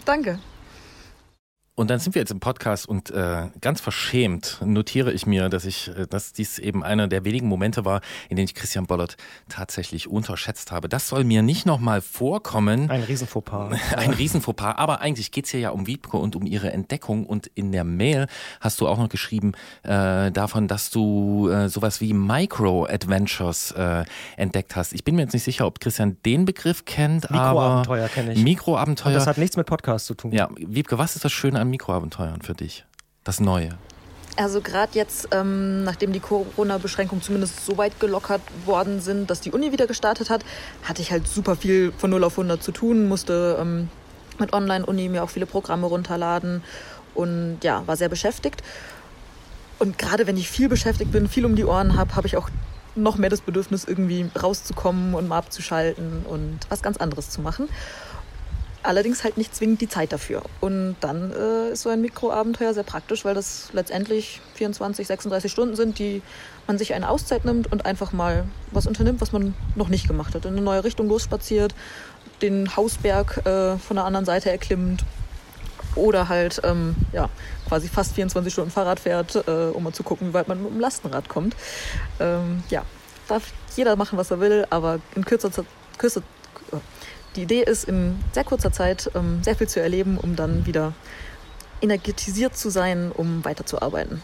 Danke. 0.05 0.39
Und 1.75 1.89
dann 1.89 1.99
sind 1.99 2.15
wir 2.15 2.21
jetzt 2.21 2.31
im 2.31 2.39
Podcast 2.39 2.87
und 2.87 3.11
äh, 3.13 3.49
ganz 3.63 3.81
verschämt 3.81 4.61
notiere 4.63 5.11
ich 5.11 5.27
mir, 5.27 5.49
dass 5.49 5.65
ich, 5.65 5.89
äh, 5.89 6.07
dass 6.07 6.35
dies 6.35 6.59
eben 6.59 6.85
einer 6.85 7.09
der 7.09 7.25
wenigen 7.25 7.49
Momente 7.49 7.87
war, 7.87 8.03
in 8.29 8.37
denen 8.37 8.45
ich 8.45 8.55
Christian 8.55 8.87
Bollert 8.87 9.17
tatsächlich 9.49 10.07
unterschätzt 10.07 10.71
habe. 10.71 10.91
Das 10.91 11.09
soll 11.09 11.25
mir 11.25 11.41
nicht 11.41 11.65
nochmal 11.65 12.03
vorkommen. 12.03 12.91
Ein 12.91 13.05
Riesenfauxpas. 13.05 13.79
Ein 13.97 14.11
Riesenfauxpas. 14.11 14.75
Aber 14.77 15.01
eigentlich 15.01 15.31
geht's 15.31 15.49
hier 15.49 15.61
ja 15.61 15.71
um 15.71 15.87
Wiebke 15.87 16.19
und 16.19 16.37
um 16.37 16.45
ihre 16.45 16.71
Entdeckung. 16.73 17.25
Und 17.25 17.47
in 17.55 17.73
der 17.73 17.85
Mail 17.85 18.27
hast 18.61 18.83
du 18.83 18.87
auch 18.87 18.99
noch 18.99 19.09
geschrieben 19.09 19.53
äh, 19.83 20.31
davon, 20.31 20.69
dass 20.69 20.91
du 20.91 21.49
äh, 21.49 21.71
sowas 21.71 22.03
wie 22.03 22.13
Micro-Adventures 22.13 23.71
äh, 23.71 24.05
entdeckt 24.37 24.77
hast. 24.77 24.93
Ich 24.93 25.05
bin 25.05 25.17
mir 25.17 25.23
jetzt 25.23 25.33
nicht 25.33 25.45
sicher, 25.45 25.67
ob 25.67 25.81
Christian 25.81 26.19
den 26.27 26.45
Begriff 26.45 26.85
kennt. 26.85 27.31
Mikroabenteuer 27.31 28.09
kenne 28.09 28.35
ich. 28.35 28.43
Mikroabenteuer. 28.43 29.07
Und 29.07 29.15
das 29.15 29.27
hat 29.27 29.39
nichts 29.39 29.57
mit 29.57 29.67
Podcast 29.67 30.05
zu 30.05 30.13
tun. 30.13 30.33
Ja, 30.33 30.51
Wiebke, 30.55 30.99
was 30.99 31.17
ist 31.17 31.25
das 31.25 31.33
Schöne 31.33 31.62
an 31.63 31.71
Mikroabenteuern 31.71 32.43
für 32.43 32.55
dich? 32.55 32.85
Das 33.25 33.41
Neue. 33.41 33.79
Also 34.37 34.61
gerade 34.61 34.93
jetzt, 34.95 35.29
ähm, 35.31 35.85
nachdem 35.85 36.13
die 36.13 36.21
Corona-Beschränkungen 36.21 37.23
zumindest 37.23 37.65
so 37.65 37.77
weit 37.77 38.01
gelockert 38.01 38.41
worden 38.65 39.01
sind, 39.01 39.31
dass 39.31 39.41
die 39.41 39.53
Uni 39.53 39.73
wieder 39.73 39.87
gestartet 39.87 40.31
hat, 40.31 40.45
hatte 40.83 41.03
ich 41.03 41.13
halt 41.13 41.29
super 41.29 41.55
viel 41.55 41.93
von 41.97 42.11
0 42.11 42.25
auf 42.25 42.33
100 42.33 42.63
zu 42.63 42.73
tun, 42.73 43.09
musste 43.09 43.59
ähm, 43.61 43.89
mit 44.39 44.53
Online-Uni 44.53 45.09
mir 45.09 45.23
auch 45.23 45.31
viele 45.31 45.47
Programme 45.47 45.87
runterladen 45.87 46.63
und 47.15 47.59
ja, 47.63 47.87
war 47.87 47.97
sehr 47.97 48.09
beschäftigt. 48.09 48.63
Und 49.79 49.99
gerade 49.99 50.27
wenn 50.27 50.37
ich 50.37 50.49
viel 50.49 50.69
beschäftigt 50.69 51.13
bin, 51.13 51.29
viel 51.29 51.45
um 51.45 51.55
die 51.55 51.65
Ohren 51.65 51.97
habe, 51.97 52.17
habe 52.17 52.27
ich 52.27 52.37
auch 52.37 52.49
noch 52.95 53.17
mehr 53.17 53.31
das 53.31 53.41
Bedürfnis, 53.41 53.85
irgendwie 53.85 54.27
rauszukommen 54.41 55.15
und 55.15 55.29
mal 55.29 55.39
abzuschalten 55.39 56.25
und 56.27 56.61
was 56.69 56.83
ganz 56.83 56.97
anderes 56.97 57.31
zu 57.31 57.41
machen. 57.41 57.69
Allerdings 58.85 59.23
halt 59.23 59.37
nicht 59.37 59.55
zwingend 59.55 59.81
die 59.81 59.89
Zeit 59.89 60.13
dafür. 60.13 60.43
Und 60.61 60.97
dann 61.01 61.33
äh, 61.33 61.71
ist 61.73 61.83
so 61.83 61.89
ein 61.89 62.01
Mikroabenteuer 62.01 62.75
sehr 62.75 62.83
praktisch, 62.83 63.25
weil 63.25 63.35
das 63.35 63.69
letztendlich 63.73 64.41
24, 64.55 65.07
36 65.07 65.53
Stunden 65.53 65.77
sind, 65.77 65.99
die 65.99 66.23
man 66.67 66.79
sich 66.79 66.95
eine 66.95 67.09
Auszeit 67.09 67.45
nimmt 67.45 67.71
und 67.71 67.87
einfach 67.87 68.13
mal 68.13 68.45
was 68.73 68.87
unternimmt, 68.87 69.21
was 69.21 69.33
man 69.33 69.55
noch 69.77 69.89
nicht 69.89 70.09
gemacht 70.09 70.35
hat. 70.35 70.45
In 70.45 70.53
eine 70.53 70.63
neue 70.63 70.83
Richtung 70.83 71.09
losspaziert, 71.09 71.75
den 72.41 72.77
Hausberg 72.77 73.47
äh, 73.47 73.79
von 73.79 73.97
der 73.97 74.05
anderen 74.05 74.27
Seite 74.27 74.51
erklimmt 74.51 75.05
oder 75.95 76.29
halt 76.29 76.61
ähm, 76.65 76.97
ja, 77.13 77.29
quasi 77.69 77.89
fast 77.89 78.15
24 78.15 78.53
Stunden 78.53 78.71
Fahrrad 78.71 79.01
fährt, 79.01 79.37
äh, 79.47 79.71
um 79.73 79.85
mal 79.85 79.93
zu 79.93 80.03
gucken, 80.03 80.29
wie 80.29 80.35
weit 80.35 80.49
man 80.49 80.63
mit 80.63 80.73
dem 80.73 80.81
Lastenrad 80.81 81.29
kommt. 81.29 81.55
Ähm, 82.19 82.63
ja, 82.71 82.85
darf 83.29 83.53
jeder 83.77 83.97
machen, 83.97 84.19
was 84.19 84.31
er 84.31 84.41
will, 84.41 84.67
aber 84.71 85.01
in 85.15 85.25
kürzer 85.25 85.53
Zeit, 85.53 85.67
kürzer, 85.99 86.23
die 87.37 87.43
Idee 87.43 87.63
ist, 87.63 87.85
in 87.85 88.19
sehr 88.33 88.45
kurzer 88.45 88.73
Zeit 88.73 89.11
ähm, 89.15 89.43
sehr 89.43 89.57
viel 89.57 89.69
zu 89.69 89.81
erleben, 89.81 90.19
um 90.19 90.37
dann 90.37 90.67
wieder 90.67 90.95
energetisiert 91.81 92.57
zu 92.57 92.71
sein, 92.71 93.11
um 93.13 93.45
weiterzuarbeiten. 93.45 94.23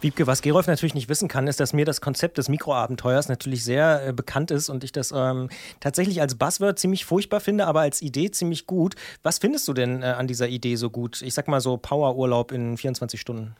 Wiebke, 0.00 0.28
was 0.28 0.42
Gerolf 0.42 0.68
natürlich 0.68 0.94
nicht 0.94 1.08
wissen 1.08 1.26
kann, 1.26 1.48
ist, 1.48 1.58
dass 1.58 1.72
mir 1.72 1.84
das 1.84 2.00
Konzept 2.00 2.38
des 2.38 2.48
Mikroabenteuers 2.48 3.28
natürlich 3.28 3.64
sehr 3.64 4.06
äh, 4.06 4.12
bekannt 4.12 4.52
ist 4.52 4.68
und 4.68 4.84
ich 4.84 4.92
das 4.92 5.12
ähm, 5.14 5.48
tatsächlich 5.80 6.20
als 6.20 6.36
Buzzword 6.36 6.78
ziemlich 6.78 7.04
furchtbar 7.04 7.40
finde, 7.40 7.66
aber 7.66 7.80
als 7.80 8.00
Idee 8.00 8.30
ziemlich 8.30 8.66
gut. 8.66 8.94
Was 9.24 9.38
findest 9.38 9.66
du 9.66 9.72
denn 9.72 10.02
äh, 10.02 10.06
an 10.06 10.28
dieser 10.28 10.48
Idee 10.48 10.76
so 10.76 10.90
gut? 10.90 11.20
Ich 11.20 11.34
sag 11.34 11.48
mal 11.48 11.60
so 11.60 11.76
Powerurlaub 11.76 12.52
in 12.52 12.76
24 12.76 13.20
Stunden. 13.20 13.56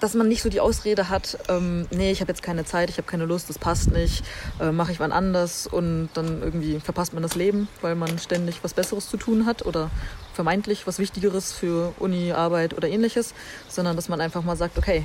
Dass 0.00 0.14
man 0.14 0.28
nicht 0.28 0.42
so 0.42 0.48
die 0.48 0.60
Ausrede 0.60 1.08
hat, 1.08 1.38
ähm, 1.48 1.86
nee, 1.90 2.12
ich 2.12 2.20
habe 2.20 2.30
jetzt 2.30 2.42
keine 2.42 2.64
Zeit, 2.64 2.88
ich 2.88 2.98
habe 2.98 3.08
keine 3.08 3.24
Lust, 3.24 3.48
das 3.48 3.58
passt 3.58 3.90
nicht, 3.90 4.24
äh, 4.60 4.70
mache 4.70 4.92
ich 4.92 5.00
wann 5.00 5.12
anders 5.12 5.66
und 5.66 6.08
dann 6.14 6.42
irgendwie 6.42 6.78
verpasst 6.78 7.14
man 7.14 7.22
das 7.22 7.34
Leben, 7.34 7.68
weil 7.80 7.94
man 7.94 8.18
ständig 8.18 8.62
was 8.62 8.74
Besseres 8.74 9.08
zu 9.08 9.16
tun 9.16 9.44
hat 9.44 9.66
oder 9.66 9.90
vermeintlich 10.34 10.86
was 10.86 11.00
Wichtigeres 11.00 11.52
für 11.52 11.92
Uni, 11.98 12.32
Arbeit 12.32 12.76
oder 12.76 12.88
ähnliches, 12.88 13.34
sondern 13.68 13.96
dass 13.96 14.08
man 14.08 14.20
einfach 14.20 14.44
mal 14.44 14.56
sagt, 14.56 14.78
okay, 14.78 15.04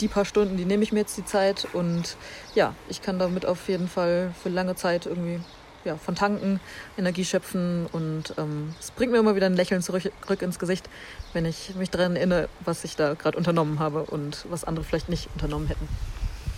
die 0.00 0.08
paar 0.08 0.24
Stunden, 0.24 0.56
die 0.56 0.64
nehme 0.64 0.82
ich 0.82 0.92
mir 0.92 1.00
jetzt 1.00 1.16
die 1.16 1.24
Zeit 1.24 1.66
und 1.72 2.16
ja, 2.54 2.74
ich 2.88 3.00
kann 3.00 3.18
damit 3.18 3.46
auf 3.46 3.68
jeden 3.68 3.88
Fall 3.88 4.34
für 4.42 4.48
lange 4.48 4.74
Zeit 4.74 5.06
irgendwie 5.06 5.40
ja, 5.84 5.96
von 5.96 6.14
tanken, 6.14 6.60
Energie 6.98 7.24
schöpfen 7.24 7.86
und 7.92 8.34
ähm, 8.38 8.74
es 8.80 8.90
bringt 8.90 9.12
mir 9.12 9.18
immer 9.18 9.36
wieder 9.36 9.46
ein 9.46 9.54
Lächeln 9.54 9.82
zurück, 9.82 10.10
zurück 10.22 10.42
ins 10.42 10.58
Gesicht, 10.58 10.88
wenn 11.34 11.44
ich 11.44 11.74
mich 11.74 11.90
daran 11.90 12.16
erinnere, 12.16 12.48
was 12.64 12.84
ich 12.84 12.96
da 12.96 13.14
gerade 13.14 13.36
unternommen 13.36 13.78
habe 13.78 14.04
und 14.04 14.46
was 14.48 14.64
andere 14.64 14.84
vielleicht 14.84 15.08
nicht 15.08 15.28
unternommen 15.34 15.68
hätten. 15.68 15.88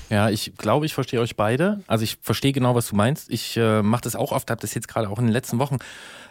Ja, 0.09 0.31
ich 0.31 0.53
glaube, 0.57 0.87
ich 0.87 0.95
verstehe 0.95 1.21
euch 1.21 1.37
beide. 1.37 1.81
Also 1.87 2.05
ich 2.05 2.19
verstehe 2.23 2.53
genau, 2.53 2.75
was 2.75 2.89
du 2.89 2.97
meinst. 2.97 3.31
Ich 3.31 3.57
äh, 3.57 3.83
mache 3.83 4.03
das 4.03 4.15
auch 4.15 4.33
oft, 4.33 4.51
habe 4.51 4.61
das 4.61 4.75
jetzt 4.75 4.89
gerade 4.89 5.09
auch 5.09 5.19
in 5.19 5.27
den 5.27 5.33
letzten 5.33 5.59
Wochen 5.59 5.79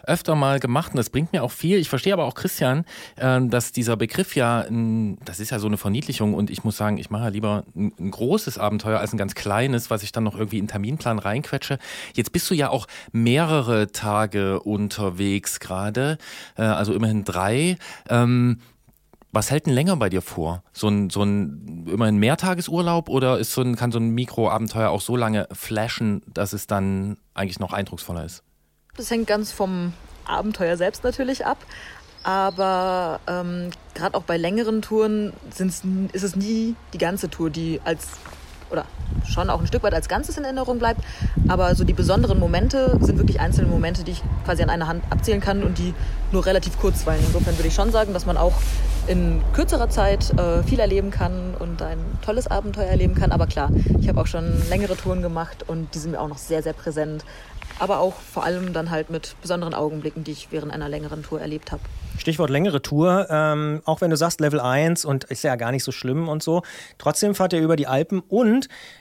öfter 0.06 0.34
mal 0.34 0.60
gemacht 0.60 0.92
und 0.92 0.96
das 0.96 1.10
bringt 1.10 1.32
mir 1.32 1.42
auch 1.42 1.50
viel. 1.50 1.78
Ich 1.78 1.88
verstehe 1.88 2.12
aber 2.12 2.24
auch 2.24 2.34
Christian, 2.34 2.84
äh, 3.16 3.40
dass 3.42 3.72
dieser 3.72 3.96
Begriff 3.96 4.34
ja, 4.36 4.60
ein, 4.60 5.18
das 5.24 5.40
ist 5.40 5.50
ja 5.50 5.58
so 5.58 5.66
eine 5.66 5.76
Verniedlichung 5.76 6.32
und 6.32 6.48
ich 6.48 6.64
muss 6.64 6.76
sagen, 6.76 6.96
ich 6.98 7.10
mache 7.10 7.24
ja 7.24 7.28
lieber 7.28 7.64
ein, 7.74 7.92
ein 7.98 8.10
großes 8.10 8.56
Abenteuer 8.56 9.00
als 9.00 9.12
ein 9.12 9.18
ganz 9.18 9.34
kleines, 9.34 9.90
was 9.90 10.02
ich 10.02 10.12
dann 10.12 10.24
noch 10.24 10.36
irgendwie 10.36 10.58
in 10.58 10.68
Terminplan 10.68 11.18
reinquetsche. 11.18 11.78
Jetzt 12.14 12.32
bist 12.32 12.48
du 12.50 12.54
ja 12.54 12.70
auch 12.70 12.86
mehrere 13.12 13.92
Tage 13.92 14.60
unterwegs 14.60 15.60
gerade, 15.60 16.18
äh, 16.56 16.62
also 16.62 16.94
immerhin 16.94 17.24
drei. 17.24 17.76
Ähm, 18.08 18.60
was 19.36 19.50
hält 19.50 19.66
denn 19.66 19.74
länger 19.74 19.96
bei 19.96 20.08
dir 20.08 20.22
vor? 20.22 20.62
So 20.72 20.88
ein, 20.88 21.10
so 21.10 21.22
ein 21.22 21.86
immerhin 21.92 22.16
Mehrtagesurlaub 22.16 23.10
oder 23.10 23.38
ist 23.38 23.52
so 23.52 23.60
ein, 23.60 23.76
kann 23.76 23.92
so 23.92 23.98
ein 23.98 24.08
Mikroabenteuer 24.08 24.88
auch 24.88 25.02
so 25.02 25.14
lange 25.14 25.46
flashen, 25.52 26.22
dass 26.26 26.54
es 26.54 26.66
dann 26.66 27.18
eigentlich 27.34 27.60
noch 27.60 27.74
eindrucksvoller 27.74 28.24
ist? 28.24 28.42
Das 28.96 29.10
hängt 29.10 29.26
ganz 29.26 29.52
vom 29.52 29.92
Abenteuer 30.24 30.78
selbst 30.78 31.04
natürlich 31.04 31.44
ab. 31.44 31.58
Aber 32.22 33.20
ähm, 33.28 33.70
gerade 33.94 34.16
auch 34.16 34.22
bei 34.22 34.38
längeren 34.38 34.80
Touren 34.80 35.34
sind's, 35.50 35.82
ist 36.12 36.24
es 36.24 36.34
nie 36.34 36.74
die 36.94 36.98
ganze 36.98 37.28
Tour, 37.28 37.50
die 37.50 37.80
als 37.84 38.12
oder 38.70 38.84
schon 39.28 39.50
auch 39.50 39.60
ein 39.60 39.66
Stück 39.66 39.82
weit 39.82 39.94
als 39.94 40.08
Ganzes 40.08 40.36
in 40.36 40.44
Erinnerung 40.44 40.78
bleibt. 40.78 41.00
Aber 41.48 41.74
so 41.74 41.84
die 41.84 41.92
besonderen 41.92 42.38
Momente 42.38 42.98
sind 43.00 43.18
wirklich 43.18 43.40
einzelne 43.40 43.68
Momente, 43.68 44.04
die 44.04 44.12
ich 44.12 44.22
quasi 44.44 44.62
an 44.62 44.70
einer 44.70 44.86
Hand 44.86 45.04
abzählen 45.10 45.40
kann 45.40 45.62
und 45.62 45.78
die 45.78 45.94
nur 46.32 46.46
relativ 46.46 46.78
kurz 46.78 47.06
waren. 47.06 47.18
Insofern 47.18 47.56
würde 47.56 47.68
ich 47.68 47.74
schon 47.74 47.92
sagen, 47.92 48.12
dass 48.12 48.26
man 48.26 48.36
auch 48.36 48.54
in 49.06 49.40
kürzerer 49.52 49.88
Zeit 49.88 50.36
äh, 50.38 50.62
viel 50.64 50.80
erleben 50.80 51.10
kann 51.10 51.54
und 51.58 51.80
ein 51.82 51.98
tolles 52.22 52.46
Abenteuer 52.48 52.86
erleben 52.86 53.14
kann. 53.14 53.32
Aber 53.32 53.46
klar, 53.46 53.70
ich 54.00 54.08
habe 54.08 54.20
auch 54.20 54.26
schon 54.26 54.68
längere 54.68 54.96
Touren 54.96 55.22
gemacht 55.22 55.64
und 55.66 55.94
die 55.94 55.98
sind 55.98 56.12
mir 56.12 56.20
auch 56.20 56.28
noch 56.28 56.38
sehr, 56.38 56.62
sehr 56.62 56.72
präsent. 56.72 57.24
Aber 57.78 57.98
auch 57.98 58.14
vor 58.14 58.44
allem 58.44 58.72
dann 58.72 58.90
halt 58.90 59.10
mit 59.10 59.36
besonderen 59.42 59.74
Augenblicken, 59.74 60.24
die 60.24 60.32
ich 60.32 60.48
während 60.50 60.72
einer 60.72 60.88
längeren 60.88 61.22
Tour 61.22 61.40
erlebt 61.40 61.72
habe. 61.72 61.82
Stichwort 62.18 62.48
längere 62.48 62.80
Tour, 62.80 63.26
ähm, 63.28 63.82
auch 63.84 64.00
wenn 64.00 64.10
du 64.10 64.16
sagst 64.16 64.40
Level 64.40 64.60
1 64.60 65.04
und 65.04 65.24
ist 65.24 65.44
ja 65.44 65.56
gar 65.56 65.70
nicht 65.70 65.84
so 65.84 65.92
schlimm 65.92 66.28
und 66.28 66.42
so, 66.42 66.62
trotzdem 66.96 67.34
fahrt 67.34 67.52
ihr 67.52 67.60
über 67.60 67.76
die 67.76 67.86
Alpen 67.86 68.20
und 68.20 68.55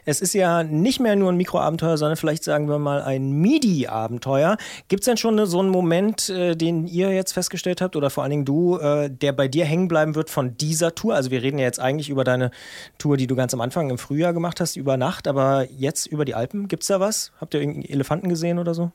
es 0.06 0.22
ist 0.22 0.34
ja 0.34 0.64
nicht 0.64 1.00
mehr 1.00 1.16
nur 1.16 1.32
ein 1.32 1.38
Mikroabenteuer, 1.38 1.98
sondern 1.98 2.18
vielleicht 2.18 2.44
sagen 2.44 2.68
wir 2.68 2.80
mal 2.80 3.02
ein 3.02 3.32
MIDI-Abenteuer. 3.32 4.58
Gibt 4.88 5.02
es 5.02 5.06
denn 5.06 5.18
schon 5.18 5.44
so 5.46 5.60
einen 5.60 5.70
Moment, 5.70 6.30
äh, 6.30 6.56
den 6.56 6.88
ihr 6.88 7.12
jetzt 7.12 7.34
festgestellt 7.34 7.82
habt 7.82 7.96
oder 7.96 8.10
vor 8.10 8.24
allen 8.24 8.32
Dingen 8.32 8.46
du, 8.46 8.78
äh, 8.78 9.10
der 9.10 9.32
bei 9.32 9.48
dir 9.48 9.66
hängen 9.66 9.88
bleiben 9.88 10.16
wird 10.16 10.30
von 10.30 10.58
dieser 10.58 10.96
Tour? 10.96 11.16
Also 11.16 11.32
wir 11.32 11.42
reden 11.42 11.58
ja 11.58 11.66
jetzt 11.66 11.80
eigentlich 11.80 12.10
über 12.10 12.24
deine 12.24 12.52
Tour, 12.98 13.18
die 13.18 13.28
du 13.28 13.36
ganz 13.36 13.54
am 13.54 13.62
Anfang 13.62 13.90
im 13.90 13.98
Frühjahr 13.98 14.34
gemacht 14.34 14.60
hast, 14.60 14.76
über 14.76 14.98
Nacht, 14.98 15.28
aber 15.28 15.68
jetzt 15.72 16.06
über 16.06 16.26
die 16.26 16.36
Alpen, 16.36 16.68
gibt 16.68 16.84
es 16.84 16.88
da 16.88 17.00
was? 17.00 17.32
Habt 17.40 17.54
ihr 17.54 17.62
irgendeinen 17.62 17.86
Elefanten 17.86 18.30
gesehen 18.30 18.60
oder 18.60 18.74
so? 18.74 18.92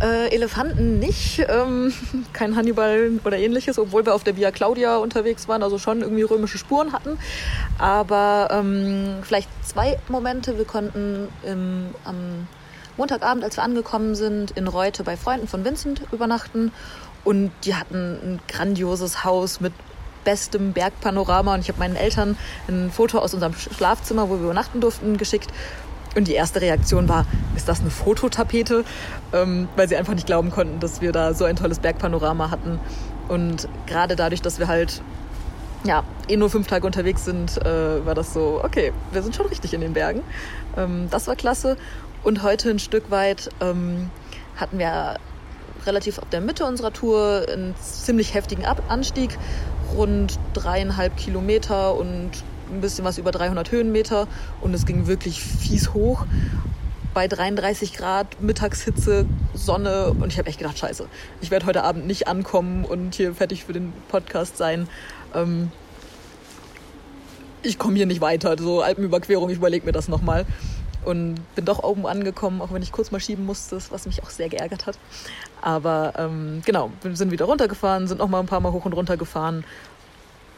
Äh, 0.00 0.34
Elefanten 0.34 0.98
nicht, 0.98 1.44
ähm, 1.46 1.92
kein 2.32 2.56
Hannibal 2.56 3.20
oder 3.22 3.36
ähnliches, 3.36 3.78
obwohl 3.78 4.06
wir 4.06 4.14
auf 4.14 4.24
der 4.24 4.34
Via 4.36 4.50
Claudia 4.50 4.96
unterwegs 4.96 5.46
waren, 5.46 5.62
also 5.62 5.78
schon 5.78 6.00
irgendwie 6.00 6.22
römische 6.22 6.56
Spuren 6.56 6.94
hatten. 6.94 7.18
Aber 7.78 8.48
ähm, 8.50 9.18
vielleicht 9.22 9.50
zwei 9.62 9.98
Momente. 10.08 10.56
Wir 10.56 10.64
konnten 10.64 11.28
im, 11.42 11.88
am 12.04 12.48
Montagabend, 12.96 13.44
als 13.44 13.58
wir 13.58 13.62
angekommen 13.62 14.14
sind, 14.14 14.52
in 14.52 14.68
Reute 14.68 15.04
bei 15.04 15.18
Freunden 15.18 15.48
von 15.48 15.66
Vincent 15.66 16.00
übernachten. 16.12 16.72
Und 17.22 17.50
die 17.64 17.74
hatten 17.74 18.18
ein 18.22 18.40
grandioses 18.48 19.22
Haus 19.22 19.60
mit 19.60 19.74
bestem 20.24 20.72
Bergpanorama. 20.72 21.52
Und 21.52 21.60
ich 21.60 21.68
habe 21.68 21.78
meinen 21.78 21.96
Eltern 21.96 22.38
ein 22.68 22.90
Foto 22.90 23.18
aus 23.18 23.34
unserem 23.34 23.52
Schlafzimmer, 23.52 24.30
wo 24.30 24.36
wir 24.36 24.44
übernachten 24.44 24.80
durften, 24.80 25.18
geschickt. 25.18 25.50
Und 26.16 26.26
die 26.26 26.34
erste 26.34 26.60
Reaktion 26.60 27.08
war, 27.08 27.24
ist 27.56 27.68
das 27.68 27.80
eine 27.80 27.90
Fototapete? 27.90 28.84
Ähm, 29.32 29.68
weil 29.76 29.88
sie 29.88 29.96
einfach 29.96 30.14
nicht 30.14 30.26
glauben 30.26 30.50
konnten, 30.50 30.80
dass 30.80 31.00
wir 31.00 31.12
da 31.12 31.34
so 31.34 31.44
ein 31.44 31.56
tolles 31.56 31.78
Bergpanorama 31.78 32.50
hatten. 32.50 32.80
Und 33.28 33.68
gerade 33.86 34.16
dadurch, 34.16 34.42
dass 34.42 34.58
wir 34.58 34.66
halt 34.66 35.02
ja, 35.84 36.04
eh 36.28 36.36
nur 36.36 36.50
fünf 36.50 36.66
Tage 36.66 36.86
unterwegs 36.86 37.24
sind, 37.24 37.56
äh, 37.64 38.04
war 38.04 38.14
das 38.14 38.34
so, 38.34 38.60
okay, 38.62 38.92
wir 39.12 39.22
sind 39.22 39.34
schon 39.34 39.46
richtig 39.46 39.72
in 39.72 39.80
den 39.80 39.92
Bergen. 39.92 40.22
Ähm, 40.76 41.08
das 41.10 41.26
war 41.26 41.36
klasse. 41.36 41.76
Und 42.22 42.42
heute 42.42 42.70
ein 42.70 42.78
Stück 42.78 43.10
weit 43.10 43.48
ähm, 43.60 44.10
hatten 44.56 44.78
wir 44.78 45.16
relativ 45.86 46.18
auf 46.18 46.28
der 46.28 46.42
Mitte 46.42 46.66
unserer 46.66 46.92
Tour 46.92 47.46
einen 47.50 47.74
ziemlich 47.80 48.34
heftigen 48.34 48.66
Ab 48.66 48.82
Anstieg, 48.88 49.38
rund 49.96 50.38
dreieinhalb 50.52 51.16
Kilometer 51.16 51.94
und 51.94 52.30
ein 52.70 52.80
bisschen 52.80 53.04
was 53.04 53.18
über 53.18 53.30
300 53.30 53.70
Höhenmeter 53.70 54.26
und 54.60 54.74
es 54.74 54.86
ging 54.86 55.06
wirklich 55.06 55.42
fies 55.42 55.94
hoch. 55.94 56.24
Bei 57.12 57.26
33 57.26 57.94
Grad, 57.94 58.40
Mittagshitze, 58.40 59.26
Sonne 59.52 60.14
und 60.18 60.32
ich 60.32 60.38
habe 60.38 60.48
echt 60.48 60.58
gedacht, 60.58 60.78
scheiße, 60.78 61.06
ich 61.40 61.50
werde 61.50 61.66
heute 61.66 61.82
Abend 61.82 62.06
nicht 62.06 62.28
ankommen 62.28 62.84
und 62.84 63.16
hier 63.16 63.34
fertig 63.34 63.64
für 63.64 63.72
den 63.72 63.92
Podcast 64.08 64.56
sein. 64.56 64.88
Ähm, 65.34 65.72
ich 67.62 67.78
komme 67.78 67.96
hier 67.96 68.06
nicht 68.06 68.20
weiter, 68.20 68.56
so 68.58 68.80
Alpenüberquerung, 68.80 69.50
ich 69.50 69.58
überlege 69.58 69.84
mir 69.84 69.92
das 69.92 70.08
nochmal. 70.08 70.46
Und 71.02 71.40
bin 71.54 71.64
doch 71.64 71.82
oben 71.82 72.06
angekommen, 72.06 72.60
auch 72.60 72.72
wenn 72.72 72.82
ich 72.82 72.92
kurz 72.92 73.10
mal 73.10 73.20
schieben 73.20 73.46
musste, 73.46 73.78
was 73.88 74.04
mich 74.04 74.22
auch 74.22 74.28
sehr 74.28 74.50
geärgert 74.50 74.86
hat. 74.86 74.98
Aber 75.62 76.12
ähm, 76.18 76.60
genau, 76.64 76.90
sind 77.14 77.30
wieder 77.30 77.46
runtergefahren, 77.46 78.06
sind 78.06 78.18
noch 78.18 78.28
mal 78.28 78.40
ein 78.40 78.46
paar 78.46 78.60
Mal 78.60 78.72
hoch 78.72 78.84
und 78.84 78.92
runter 78.92 79.16
gefahren 79.16 79.64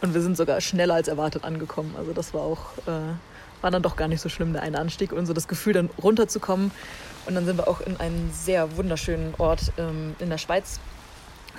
und 0.02 0.14
wir 0.14 0.20
sind 0.20 0.36
sogar 0.36 0.60
schneller 0.60 0.94
als 0.94 1.08
erwartet 1.08 1.44
angekommen. 1.44 1.94
Also 1.96 2.12
das 2.12 2.34
war 2.34 2.42
auch, 2.42 2.76
äh, 2.86 3.14
war 3.62 3.70
dann 3.70 3.82
doch 3.82 3.96
gar 3.96 4.08
nicht 4.08 4.20
so 4.20 4.28
schlimm, 4.28 4.52
der 4.52 4.62
eine 4.62 4.78
Anstieg 4.78 5.12
und 5.12 5.26
so 5.26 5.32
das 5.32 5.48
Gefühl, 5.48 5.72
dann 5.72 5.88
runterzukommen. 6.02 6.72
Und 7.26 7.34
dann 7.34 7.46
sind 7.46 7.56
wir 7.56 7.68
auch 7.68 7.80
in 7.80 7.98
einen 7.98 8.30
sehr 8.32 8.76
wunderschönen 8.76 9.34
Ort 9.38 9.72
ähm, 9.78 10.16
in 10.18 10.28
der 10.28 10.38
Schweiz 10.38 10.80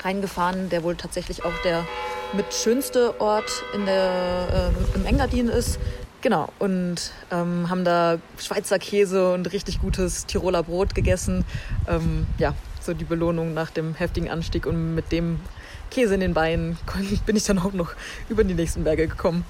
reingefahren, 0.03 0.69
der 0.69 0.83
wohl 0.83 0.95
tatsächlich 0.95 1.45
auch 1.45 1.53
der 1.63 1.85
mit 2.33 2.53
schönste 2.53 3.19
Ort 3.21 3.63
in 3.73 3.85
der, 3.85 4.71
äh, 4.73 4.97
im 4.97 5.05
Engadin 5.05 5.47
ist. 5.47 5.79
Genau, 6.21 6.49
und 6.59 7.11
ähm, 7.31 7.69
haben 7.69 7.85
da 7.85 8.17
Schweizer 8.37 8.79
Käse 8.79 9.33
und 9.33 9.51
richtig 9.51 9.79
gutes 9.81 10.25
Tiroler 10.25 10.63
Brot 10.63 10.95
gegessen. 10.95 11.45
Ähm, 11.87 12.25
ja, 12.37 12.53
so 12.81 12.93
die 12.93 13.05
Belohnung 13.05 13.53
nach 13.53 13.71
dem 13.71 13.93
heftigen 13.93 14.29
Anstieg 14.29 14.65
und 14.65 14.95
mit 14.95 15.11
dem 15.11 15.39
Käse 15.93 16.15
in 16.15 16.19
den 16.19 16.33
Beinen 16.33 16.77
bin 17.25 17.35
ich 17.35 17.43
dann 17.43 17.59
auch 17.59 17.73
noch 17.73 17.93
über 18.27 18.43
die 18.43 18.55
nächsten 18.55 18.83
Berge 18.83 19.07
gekommen. 19.07 19.45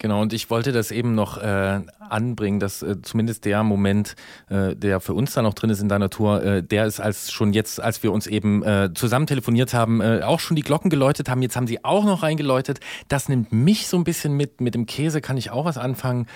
Genau, 0.00 0.22
und 0.22 0.32
ich 0.32 0.48
wollte 0.48 0.72
das 0.72 0.92
eben 0.92 1.14
noch 1.14 1.36
äh, 1.36 1.80
anbringen, 1.98 2.58
dass 2.58 2.82
äh, 2.82 3.02
zumindest 3.02 3.44
der 3.44 3.62
Moment, 3.62 4.16
äh, 4.48 4.74
der 4.74 4.98
für 4.98 5.12
uns 5.12 5.34
da 5.34 5.42
noch 5.42 5.52
drin 5.52 5.68
ist 5.68 5.82
in 5.82 5.90
deiner 5.90 6.08
Tour, 6.08 6.42
äh, 6.42 6.62
der 6.62 6.86
ist 6.86 7.00
als 7.00 7.30
schon 7.30 7.52
jetzt, 7.52 7.82
als 7.82 8.02
wir 8.02 8.10
uns 8.10 8.26
eben 8.26 8.62
äh, 8.62 8.88
zusammen 8.94 9.26
telefoniert 9.26 9.74
haben, 9.74 10.00
äh, 10.00 10.22
auch 10.22 10.40
schon 10.40 10.56
die 10.56 10.62
Glocken 10.62 10.88
geläutet 10.88 11.28
haben. 11.28 11.42
Jetzt 11.42 11.54
haben 11.54 11.66
sie 11.66 11.84
auch 11.84 12.06
noch 12.06 12.22
reingeläutet. 12.22 12.80
Das 13.08 13.28
nimmt 13.28 13.52
mich 13.52 13.88
so 13.88 13.98
ein 13.98 14.04
bisschen 14.04 14.32
mit. 14.38 14.62
Mit 14.62 14.74
dem 14.74 14.86
Käse 14.86 15.20
kann 15.20 15.36
ich 15.36 15.50
auch 15.50 15.66
was 15.66 15.76
anfangen. 15.76 16.26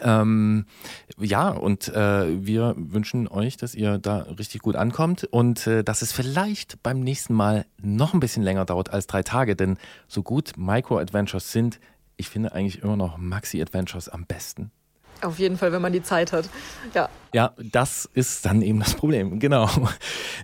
Ähm, 0.00 0.66
ja, 1.16 1.50
und 1.50 1.94
äh, 1.94 2.44
wir 2.44 2.74
wünschen 2.76 3.28
euch, 3.28 3.56
dass 3.56 3.76
ihr 3.76 3.98
da 3.98 4.26
richtig 4.36 4.62
gut 4.62 4.74
ankommt 4.74 5.28
und 5.30 5.64
äh, 5.68 5.84
dass 5.84 6.02
es 6.02 6.10
vielleicht 6.10 6.82
beim 6.82 6.98
nächsten 6.98 7.34
Mal 7.34 7.66
noch 7.80 8.14
ein 8.14 8.20
bisschen 8.20 8.42
länger 8.42 8.64
dauert 8.64 8.92
als 8.92 9.06
drei 9.06 9.22
Tage, 9.22 9.54
denn 9.54 9.78
so 10.08 10.24
gut 10.24 10.54
Micro-Adventures 10.56 11.52
sind, 11.52 11.78
ich 12.16 12.28
finde 12.28 12.52
eigentlich 12.52 12.82
immer 12.82 12.96
noch 12.96 13.18
Maxi-Adventures 13.18 14.08
am 14.08 14.26
besten. 14.26 14.70
Auf 15.22 15.38
jeden 15.38 15.56
Fall, 15.56 15.72
wenn 15.72 15.82
man 15.82 15.92
die 15.92 16.02
Zeit 16.02 16.32
hat. 16.32 16.48
Ja. 16.94 17.08
Ja, 17.34 17.52
das 17.56 18.10
ist 18.12 18.44
dann 18.44 18.60
eben 18.60 18.80
das 18.80 18.94
Problem, 18.94 19.38
genau. 19.40 19.68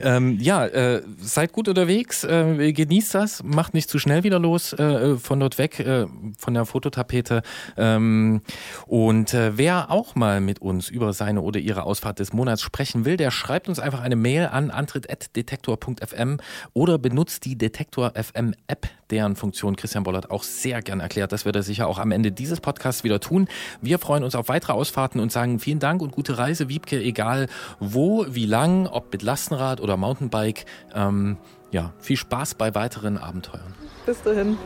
Ähm, 0.01 0.39
ja, 0.41 0.65
äh, 0.65 1.03
seid 1.19 1.53
gut 1.53 1.69
unterwegs, 1.69 2.23
äh, 2.23 2.73
genießt 2.73 3.15
das, 3.15 3.43
macht 3.43 3.75
nicht 3.75 3.91
zu 3.91 3.99
schnell 3.99 4.23
wieder 4.23 4.39
los 4.39 4.73
äh, 4.73 5.17
von 5.17 5.41
dort 5.41 5.59
weg, 5.59 5.81
äh, 5.81 6.07
von 6.39 6.55
der 6.55 6.65
Fototapete. 6.67 7.43
Ähm, 7.77 8.43
und 8.87 9.35
äh, 9.35 9.59
wer 9.59 9.91
auch 9.91 10.15
mal 10.15 10.41
mit 10.41 10.61
uns 10.61 10.89
über 10.89 11.13
seine 11.13 11.43
oder 11.43 11.59
ihre 11.59 11.83
Ausfahrt 11.83 12.21
des 12.21 12.33
Monats 12.33 12.63
sprechen 12.63 13.05
will, 13.05 13.17
der 13.17 13.33
schreibt 13.33 13.69
uns 13.69 13.81
einfach 13.81 14.01
eine 14.01 14.15
Mail 14.17 14.47
an 14.47 14.71
antritt.detektor.fm 14.71 16.39
oder 16.73 16.97
benutzt 16.99 17.45
die 17.45 17.59
Detektor 17.59 18.13
FM 18.15 18.55
App, 18.69 18.87
deren 19.11 19.35
Funktion 19.35 19.75
Christian 19.75 20.05
Bollert 20.05 20.31
auch 20.31 20.45
sehr 20.45 20.81
gern 20.81 21.01
erklärt. 21.01 21.33
Das 21.33 21.45
wird 21.45 21.57
er 21.57 21.63
sicher 21.65 21.89
auch 21.89 21.99
am 21.99 22.13
Ende 22.13 22.31
dieses 22.31 22.61
Podcasts 22.61 23.03
wieder 23.05 23.21
tun. 23.21 23.49
Wir 23.83 23.99
freuen 23.99 24.23
uns 24.23 24.35
auf 24.35 24.49
weitere 24.49 24.68
Ausfahrten 24.75 25.21
und 25.21 25.33
sagen 25.33 25.59
vielen 25.59 25.79
Dank 25.79 26.03
und 26.03 26.13
gute 26.13 26.39
Reise, 26.39 26.69
Wiebke, 26.69 27.01
egal 27.01 27.49
wo, 27.81 28.27
wie 28.29 28.47
lang, 28.47 28.87
ob 28.87 29.13
mit 29.13 29.23
Lastenrad 29.23 29.81
oder 29.81 29.97
Mountainbike. 29.97 30.65
Ähm, 30.95 31.37
ja, 31.71 31.93
viel 31.99 32.17
Spaß 32.17 32.55
bei 32.55 32.75
weiteren 32.75 33.19
Abenteuern. 33.19 33.75
Bis 34.07 34.23
dahin. 34.23 34.57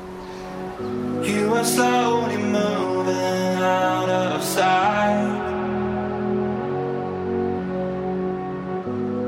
You 1.22 1.54
are 1.54 1.64
slowly 1.64 2.36
moving 2.36 3.62
out 3.62 4.08
of 4.08 4.42
sight. 4.42 5.52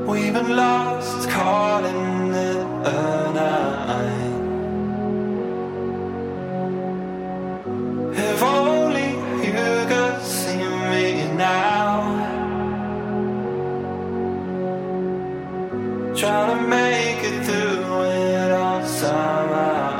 We've 0.07 0.33
been 0.33 0.55
lost, 0.55 1.29
calling 1.29 2.33
it 2.33 2.65
a 2.85 3.31
night. 3.33 4.35
If 8.17 8.43
only 8.43 8.84
now. 11.37 12.33
Trying 16.15 16.57
to 16.57 16.67
make 16.67 17.23
it 17.23 17.45
through 17.45 18.01
it 18.03 18.51
all 18.51 18.85
somehow. 18.85 19.94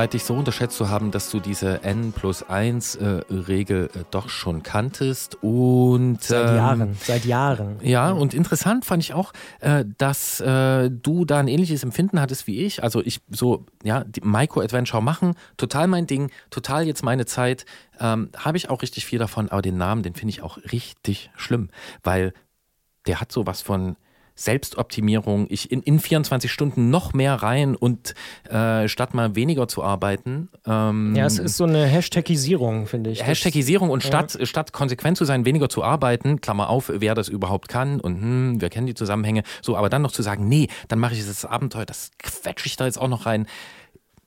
Leid, 0.00 0.14
dich 0.14 0.24
so 0.24 0.34
unterschätzt 0.34 0.78
zu 0.78 0.88
haben, 0.88 1.10
dass 1.10 1.30
du 1.30 1.40
diese 1.40 1.82
N 1.84 2.12
plus 2.12 2.42
1 2.42 2.94
äh, 2.96 3.20
Regel 3.28 3.90
äh, 3.94 4.04
doch 4.10 4.30
schon 4.30 4.62
kanntest 4.62 5.36
und 5.42 6.22
Seit 6.22 6.48
ähm, 6.48 6.56
Jahren, 6.56 6.96
seit 6.98 7.24
Jahren. 7.26 7.76
Ja, 7.82 8.10
und 8.10 8.32
interessant 8.32 8.86
fand 8.86 9.02
ich 9.02 9.12
auch, 9.12 9.34
äh, 9.60 9.84
dass 9.98 10.40
äh, 10.40 10.90
du 10.90 11.26
da 11.26 11.38
ein 11.38 11.48
ähnliches 11.48 11.82
Empfinden 11.82 12.18
hattest 12.18 12.46
wie 12.46 12.64
ich. 12.64 12.82
Also 12.82 13.02
ich 13.02 13.20
so, 13.28 13.66
ja, 13.82 14.04
die 14.04 14.22
Micro-Adventure 14.22 15.02
machen, 15.02 15.34
total 15.58 15.86
mein 15.86 16.06
Ding, 16.06 16.30
total 16.48 16.86
jetzt 16.86 17.02
meine 17.02 17.26
Zeit. 17.26 17.66
Ähm, 18.00 18.30
Habe 18.38 18.56
ich 18.56 18.70
auch 18.70 18.80
richtig 18.80 19.04
viel 19.04 19.18
davon, 19.18 19.50
aber 19.50 19.60
den 19.60 19.76
Namen, 19.76 20.02
den 20.02 20.14
finde 20.14 20.30
ich 20.30 20.40
auch 20.40 20.56
richtig 20.72 21.30
schlimm, 21.36 21.68
weil 22.02 22.32
der 23.06 23.20
hat 23.20 23.32
sowas 23.32 23.60
von 23.60 23.96
Selbstoptimierung, 24.40 25.46
ich 25.50 25.70
in, 25.70 25.82
in 25.82 25.98
24 25.98 26.50
Stunden 26.50 26.88
noch 26.88 27.12
mehr 27.12 27.34
rein 27.34 27.76
und 27.76 28.14
äh, 28.48 28.88
statt 28.88 29.12
mal 29.12 29.34
weniger 29.34 29.68
zu 29.68 29.82
arbeiten. 29.82 30.48
Ähm, 30.66 31.14
Ja, 31.14 31.26
es 31.26 31.38
ist 31.38 31.58
so 31.58 31.64
eine 31.64 31.84
Hashtagisierung, 31.84 32.86
finde 32.86 33.10
ich. 33.10 33.24
Hashtagisierung 33.24 33.90
und 33.90 34.02
Ja. 34.02 34.08
statt, 34.08 34.38
statt 34.48 34.72
konsequent 34.72 35.18
zu 35.18 35.26
sein, 35.26 35.44
weniger 35.44 35.68
zu 35.68 35.84
arbeiten, 35.84 36.40
Klammer 36.40 36.70
auf, 36.70 36.90
wer 36.92 37.14
das 37.14 37.28
überhaupt 37.28 37.68
kann 37.68 38.00
und 38.00 38.20
hm, 38.20 38.60
wir 38.62 38.70
kennen 38.70 38.86
die 38.86 38.94
Zusammenhänge, 38.94 39.42
so, 39.60 39.76
aber 39.76 39.90
dann 39.90 40.00
noch 40.00 40.12
zu 40.12 40.22
sagen, 40.22 40.48
nee, 40.48 40.68
dann 40.88 40.98
mache 40.98 41.12
ich 41.14 41.26
das 41.26 41.44
Abenteuer, 41.44 41.84
das 41.84 42.10
quetsche 42.18 42.66
ich 42.66 42.76
da 42.76 42.86
jetzt 42.86 42.98
auch 42.98 43.08
noch 43.08 43.26
rein. 43.26 43.46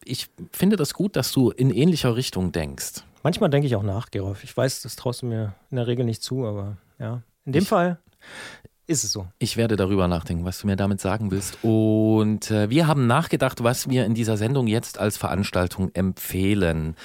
Ich 0.05 0.27
finde 0.51 0.75
das 0.75 0.93
gut, 0.93 1.15
dass 1.15 1.31
du 1.31 1.49
in 1.49 1.71
ähnlicher 1.71 2.15
Richtung 2.15 2.51
denkst. 2.51 3.01
Manchmal 3.23 3.49
denke 3.49 3.65
ich 3.67 3.75
auch 3.75 3.83
nach, 3.83 4.11
Gerolf. 4.11 4.43
Ich 4.43 4.55
weiß, 4.55 4.81
das 4.83 4.95
traust 4.95 5.23
du 5.23 5.25
mir 5.25 5.55
in 5.71 5.77
der 5.77 5.87
Regel 5.87 6.05
nicht 6.05 6.21
zu, 6.21 6.45
aber 6.45 6.77
ja. 6.99 7.23
In 7.45 7.53
dem 7.53 7.65
Fall 7.65 7.97
ist 8.85 9.03
es 9.03 9.11
so. 9.11 9.27
Ich 9.39 9.55
werde 9.57 9.75
darüber 9.75 10.07
nachdenken, 10.07 10.45
was 10.45 10.59
du 10.59 10.67
mir 10.67 10.75
damit 10.75 10.99
sagen 10.99 11.31
willst. 11.31 11.57
Und 11.63 12.51
äh, 12.51 12.69
wir 12.69 12.87
haben 12.87 13.07
nachgedacht, 13.07 13.63
was 13.63 13.89
wir 13.89 14.05
in 14.05 14.13
dieser 14.13 14.37
Sendung 14.37 14.67
jetzt 14.67 14.99
als 14.99 15.17
Veranstaltung 15.17 15.91
empfehlen. 15.93 16.95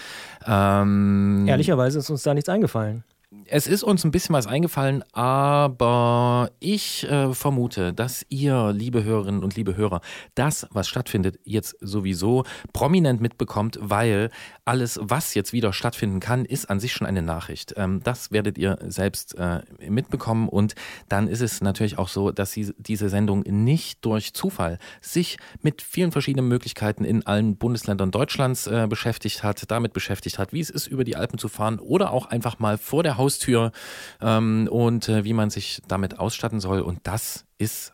Ähm, 0.47 1.47
Ehrlicherweise 1.47 1.99
ist 2.01 2.11
uns 2.11 2.23
da 2.23 2.35
nichts 2.35 2.49
eingefallen. 2.49 3.05
Es 3.45 3.67
ist 3.67 3.83
uns 3.83 4.05
ein 4.05 4.11
bisschen 4.11 4.35
was 4.35 4.47
eingefallen, 4.47 5.05
aber 5.13 6.51
ich 6.61 7.05
äh, 7.11 7.35
vermute, 7.35 7.93
dass 7.93 8.25
ihr, 8.31 8.73
liebe 8.73 9.05
Hörerinnen 9.05 9.45
und 9.45 9.55
liebe 9.55 9.77
Hörer, 9.77 10.01
das, 10.35 10.67
was 10.71 10.89
stattfindet, 10.89 11.39
jetzt 11.45 11.77
sowieso 11.83 12.45
prominent 12.73 13.21
mitbekommt, 13.21 13.79
weil 13.83 14.31
alles, 14.65 14.99
was 15.03 15.35
jetzt 15.35 15.53
wieder 15.53 15.75
stattfinden 15.75 16.21
kann, 16.21 16.47
ist 16.47 16.71
an 16.71 16.81
sich 16.81 16.95
schon 16.95 17.07
eine 17.07 17.21
Nachricht. 17.21 17.75
Ähm, 17.77 18.01
das 18.03 18.33
werdet 18.33 18.57
ihr 18.57 18.79
selbst 18.87 19.35
äh, 19.35 19.61
mitbekommen 19.87 20.49
und 20.49 20.75
dann 21.11 21.29
ist 21.29 21.43
es 21.43 21.61
natürlich 21.61 21.99
auch 21.99 22.09
so, 22.09 22.31
dass 22.31 22.53
sie, 22.53 22.73
diese 22.79 23.11
Sendung 23.11 23.41
nicht 23.41 24.07
durch 24.07 24.33
Zufall 24.33 24.79
sich 25.03 25.37
mit 25.61 25.83
vielen 25.83 26.13
verschiedenen 26.13 26.49
Möglichkeiten 26.49 27.05
in 27.05 27.27
allen 27.27 27.59
Bundesländern 27.59 28.11
Deutschlands 28.11 28.67
äh, 28.69 28.87
beschäftigt 28.89 29.43
hat, 29.43 29.71
damit 29.71 29.93
beschäftigt 29.93 30.39
hat, 30.39 30.55
wie 30.55 30.61
es 30.61 30.71
ist, 30.71 30.87
über 30.87 31.05
die 31.05 31.17
Alpen 31.17 31.39
zu 31.39 31.49
fahren 31.49 31.79
oder 31.79 32.11
auch 32.11 32.25
einfach 32.25 32.59
mal 32.59 32.79
vor 32.79 33.03
der 33.03 33.18
Haustür 33.19 33.73
ähm, 34.21 34.69
und 34.71 35.09
äh, 35.09 35.25
wie 35.25 35.35
man 35.35 35.51
sich 35.51 35.83
damit 35.89 36.19
ausstatten 36.19 36.61
soll. 36.61 36.81
Und 36.81 37.01
das 37.03 37.45
ist 37.59 37.93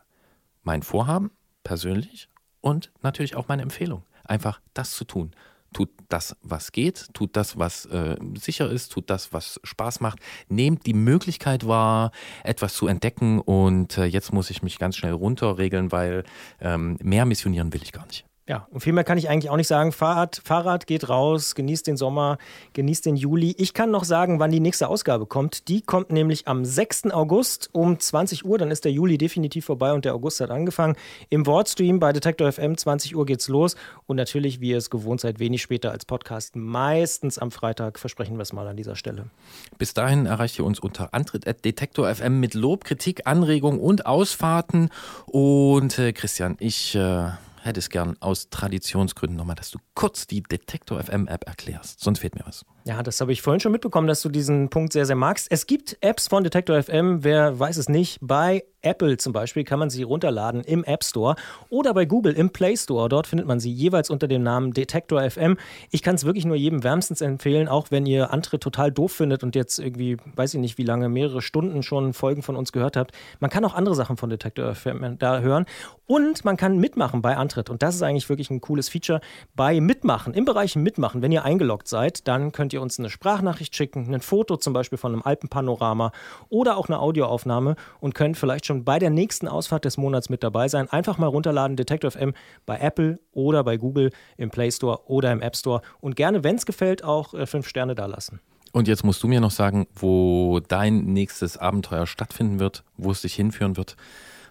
mein 0.62 0.82
Vorhaben 0.82 1.30
persönlich 1.62 2.28
und 2.60 2.92
natürlich 3.02 3.36
auch 3.36 3.48
meine 3.48 3.62
Empfehlung, 3.62 4.04
einfach 4.24 4.60
das 4.74 4.92
zu 4.92 5.04
tun. 5.04 5.32
Tut 5.72 5.90
das, 6.08 6.36
was 6.40 6.70
geht, 6.70 7.08
tut 7.14 7.34
das, 7.34 7.58
was 7.58 7.86
äh, 7.86 8.16
sicher 8.38 8.70
ist, 8.70 8.92
tut 8.92 9.10
das, 9.10 9.32
was 9.32 9.60
Spaß 9.64 9.98
macht. 10.00 10.20
Nehmt 10.48 10.86
die 10.86 10.94
Möglichkeit 10.94 11.66
wahr, 11.66 12.12
etwas 12.44 12.74
zu 12.74 12.86
entdecken 12.86 13.40
und 13.40 13.98
äh, 13.98 14.04
jetzt 14.04 14.32
muss 14.32 14.50
ich 14.50 14.62
mich 14.62 14.78
ganz 14.78 14.96
schnell 14.96 15.14
runterregeln, 15.14 15.90
weil 15.90 16.22
ähm, 16.60 16.96
mehr 17.02 17.24
missionieren 17.24 17.72
will 17.72 17.82
ich 17.82 17.90
gar 17.90 18.06
nicht. 18.06 18.24
Ja, 18.46 18.68
und 18.70 18.80
viel 18.80 18.92
mehr 18.92 19.04
kann 19.04 19.16
ich 19.16 19.30
eigentlich 19.30 19.48
auch 19.48 19.56
nicht 19.56 19.68
sagen. 19.68 19.90
Fahrrad, 19.90 20.42
Fahrrad 20.44 20.86
geht 20.86 21.08
raus, 21.08 21.54
genießt 21.54 21.86
den 21.86 21.96
Sommer, 21.96 22.36
genießt 22.74 23.06
den 23.06 23.16
Juli. 23.16 23.54
Ich 23.56 23.72
kann 23.72 23.90
noch 23.90 24.04
sagen, 24.04 24.38
wann 24.38 24.50
die 24.50 24.60
nächste 24.60 24.88
Ausgabe 24.88 25.24
kommt. 25.24 25.68
Die 25.68 25.80
kommt 25.80 26.12
nämlich 26.12 26.46
am 26.46 26.62
6. 26.62 27.06
August 27.12 27.70
um 27.72 27.98
20 27.98 28.44
Uhr. 28.44 28.58
Dann 28.58 28.70
ist 28.70 28.84
der 28.84 28.92
Juli 28.92 29.16
definitiv 29.16 29.64
vorbei 29.64 29.94
und 29.94 30.04
der 30.04 30.14
August 30.14 30.42
hat 30.42 30.50
angefangen. 30.50 30.94
Im 31.30 31.46
Wordstream 31.46 32.00
bei 32.00 32.12
Detektor 32.12 32.52
FM, 32.52 32.76
20 32.76 33.16
Uhr 33.16 33.24
geht's 33.24 33.48
los. 33.48 33.76
Und 34.06 34.16
natürlich, 34.16 34.60
wie 34.60 34.70
ihr 34.70 34.78
es 34.78 34.90
gewohnt 34.90 35.22
seid, 35.22 35.38
wenig 35.38 35.62
später 35.62 35.90
als 35.90 36.04
Podcast. 36.04 36.54
Meistens 36.54 37.38
am 37.38 37.50
Freitag, 37.50 37.98
versprechen 37.98 38.36
wir 38.36 38.42
es 38.42 38.52
mal 38.52 38.68
an 38.68 38.76
dieser 38.76 38.94
Stelle. 38.94 39.30
Bis 39.78 39.94
dahin 39.94 40.26
erreicht 40.26 40.58
ihr 40.58 40.66
uns 40.66 40.80
unter 40.80 41.14
Antritt 41.14 41.46
FM 41.46 42.40
mit 42.40 42.52
Lob, 42.52 42.84
Kritik, 42.84 43.26
Anregung 43.26 43.80
und 43.80 44.04
Ausfahrten. 44.04 44.90
Und 45.24 45.98
äh, 45.98 46.12
Christian, 46.12 46.56
ich 46.60 46.94
äh, 46.94 47.30
hätte 47.64 47.80
es 47.80 47.88
gern 47.88 48.16
aus 48.20 48.50
Traditionsgründen 48.50 49.36
nochmal, 49.36 49.56
dass 49.56 49.70
du 49.70 49.78
kurz 49.94 50.26
die 50.26 50.42
Detektor 50.42 51.02
FM 51.02 51.26
App 51.28 51.46
erklärst. 51.46 52.00
Sonst 52.00 52.20
fehlt 52.20 52.34
mir 52.34 52.46
was. 52.46 52.64
Ja, 52.86 53.02
das 53.02 53.18
habe 53.22 53.32
ich 53.32 53.40
vorhin 53.40 53.60
schon 53.60 53.72
mitbekommen, 53.72 54.06
dass 54.06 54.20
du 54.20 54.28
diesen 54.28 54.68
Punkt 54.68 54.92
sehr, 54.92 55.06
sehr 55.06 55.16
magst. 55.16 55.46
Es 55.50 55.66
gibt 55.66 55.96
Apps 56.02 56.28
von 56.28 56.44
Detektor 56.44 56.82
FM, 56.82 57.24
wer 57.24 57.58
weiß 57.58 57.78
es 57.78 57.88
nicht. 57.88 58.18
Bei 58.20 58.62
Apple 58.84 59.16
zum 59.16 59.32
Beispiel 59.32 59.64
kann 59.64 59.78
man 59.78 59.90
sie 59.90 60.02
runterladen 60.02 60.62
im 60.62 60.84
App 60.84 61.02
Store 61.02 61.36
oder 61.70 61.94
bei 61.94 62.04
Google 62.04 62.34
im 62.34 62.50
Play 62.50 62.76
Store. 62.76 63.08
Dort 63.08 63.26
findet 63.26 63.46
man 63.46 63.58
sie 63.58 63.72
jeweils 63.72 64.10
unter 64.10 64.28
dem 64.28 64.42
Namen 64.42 64.72
Detektor 64.72 65.28
FM. 65.28 65.56
Ich 65.90 66.02
kann 66.02 66.14
es 66.14 66.24
wirklich 66.24 66.44
nur 66.44 66.56
jedem 66.56 66.84
wärmstens 66.84 67.20
empfehlen, 67.20 67.68
auch 67.68 67.90
wenn 67.90 68.06
ihr 68.06 68.32
Antritt 68.32 68.62
total 68.62 68.92
doof 68.92 69.12
findet 69.12 69.42
und 69.42 69.54
jetzt 69.56 69.78
irgendwie, 69.78 70.18
weiß 70.36 70.54
ich 70.54 70.60
nicht, 70.60 70.78
wie 70.78 70.84
lange, 70.84 71.08
mehrere 71.08 71.40
Stunden 71.40 71.82
schon 71.82 72.12
Folgen 72.12 72.42
von 72.42 72.56
uns 72.56 72.72
gehört 72.72 72.96
habt. 72.96 73.12
Man 73.40 73.50
kann 73.50 73.64
auch 73.64 73.74
andere 73.74 73.94
Sachen 73.94 74.16
von 74.16 74.28
Detektor 74.28 74.74
FM 74.74 75.16
da 75.18 75.40
hören 75.40 75.64
und 76.06 76.44
man 76.44 76.56
kann 76.56 76.78
mitmachen 76.78 77.22
bei 77.22 77.36
Antritt. 77.36 77.70
Und 77.70 77.82
das 77.82 77.94
ist 77.94 78.02
eigentlich 78.02 78.28
wirklich 78.28 78.50
ein 78.50 78.60
cooles 78.60 78.90
Feature 78.90 79.20
bei 79.56 79.80
Mitmachen, 79.80 80.34
im 80.34 80.44
Bereich 80.44 80.76
Mitmachen. 80.76 81.22
Wenn 81.22 81.32
ihr 81.32 81.44
eingeloggt 81.44 81.88
seid, 81.88 82.28
dann 82.28 82.52
könnt 82.52 82.73
ihr 82.73 82.73
uns 82.80 82.98
eine 82.98 83.10
Sprachnachricht 83.10 83.74
schicken, 83.74 84.12
ein 84.14 84.20
Foto 84.20 84.56
zum 84.56 84.72
Beispiel 84.72 84.98
von 84.98 85.12
einem 85.12 85.22
Alpenpanorama 85.22 86.12
oder 86.48 86.76
auch 86.76 86.88
eine 86.88 86.98
Audioaufnahme 86.98 87.76
und 88.00 88.14
könnt 88.14 88.36
vielleicht 88.36 88.66
schon 88.66 88.84
bei 88.84 88.98
der 88.98 89.10
nächsten 89.10 89.48
Ausfahrt 89.48 89.84
des 89.84 89.96
Monats 89.96 90.28
mit 90.28 90.42
dabei 90.42 90.68
sein. 90.68 90.88
Einfach 90.90 91.18
mal 91.18 91.26
runterladen, 91.26 91.76
Detective 91.76 92.10
FM 92.10 92.34
bei 92.66 92.78
Apple 92.78 93.18
oder 93.32 93.64
bei 93.64 93.76
Google 93.76 94.10
im 94.36 94.50
Play 94.50 94.70
Store 94.70 95.00
oder 95.06 95.32
im 95.32 95.40
App 95.40 95.56
Store 95.56 95.82
und 96.00 96.16
gerne, 96.16 96.44
wenn 96.44 96.56
es 96.56 96.66
gefällt, 96.66 97.04
auch 97.04 97.34
äh, 97.34 97.46
fünf 97.46 97.68
Sterne 97.68 97.94
da 97.94 98.06
lassen. 98.06 98.40
Und 98.72 98.88
jetzt 98.88 99.04
musst 99.04 99.22
du 99.22 99.28
mir 99.28 99.40
noch 99.40 99.52
sagen, 99.52 99.86
wo 99.94 100.58
dein 100.58 101.04
nächstes 101.04 101.56
Abenteuer 101.56 102.08
stattfinden 102.08 102.58
wird, 102.58 102.82
wo 102.96 103.12
es 103.12 103.22
dich 103.22 103.34
hinführen 103.34 103.76
wird. 103.76 103.96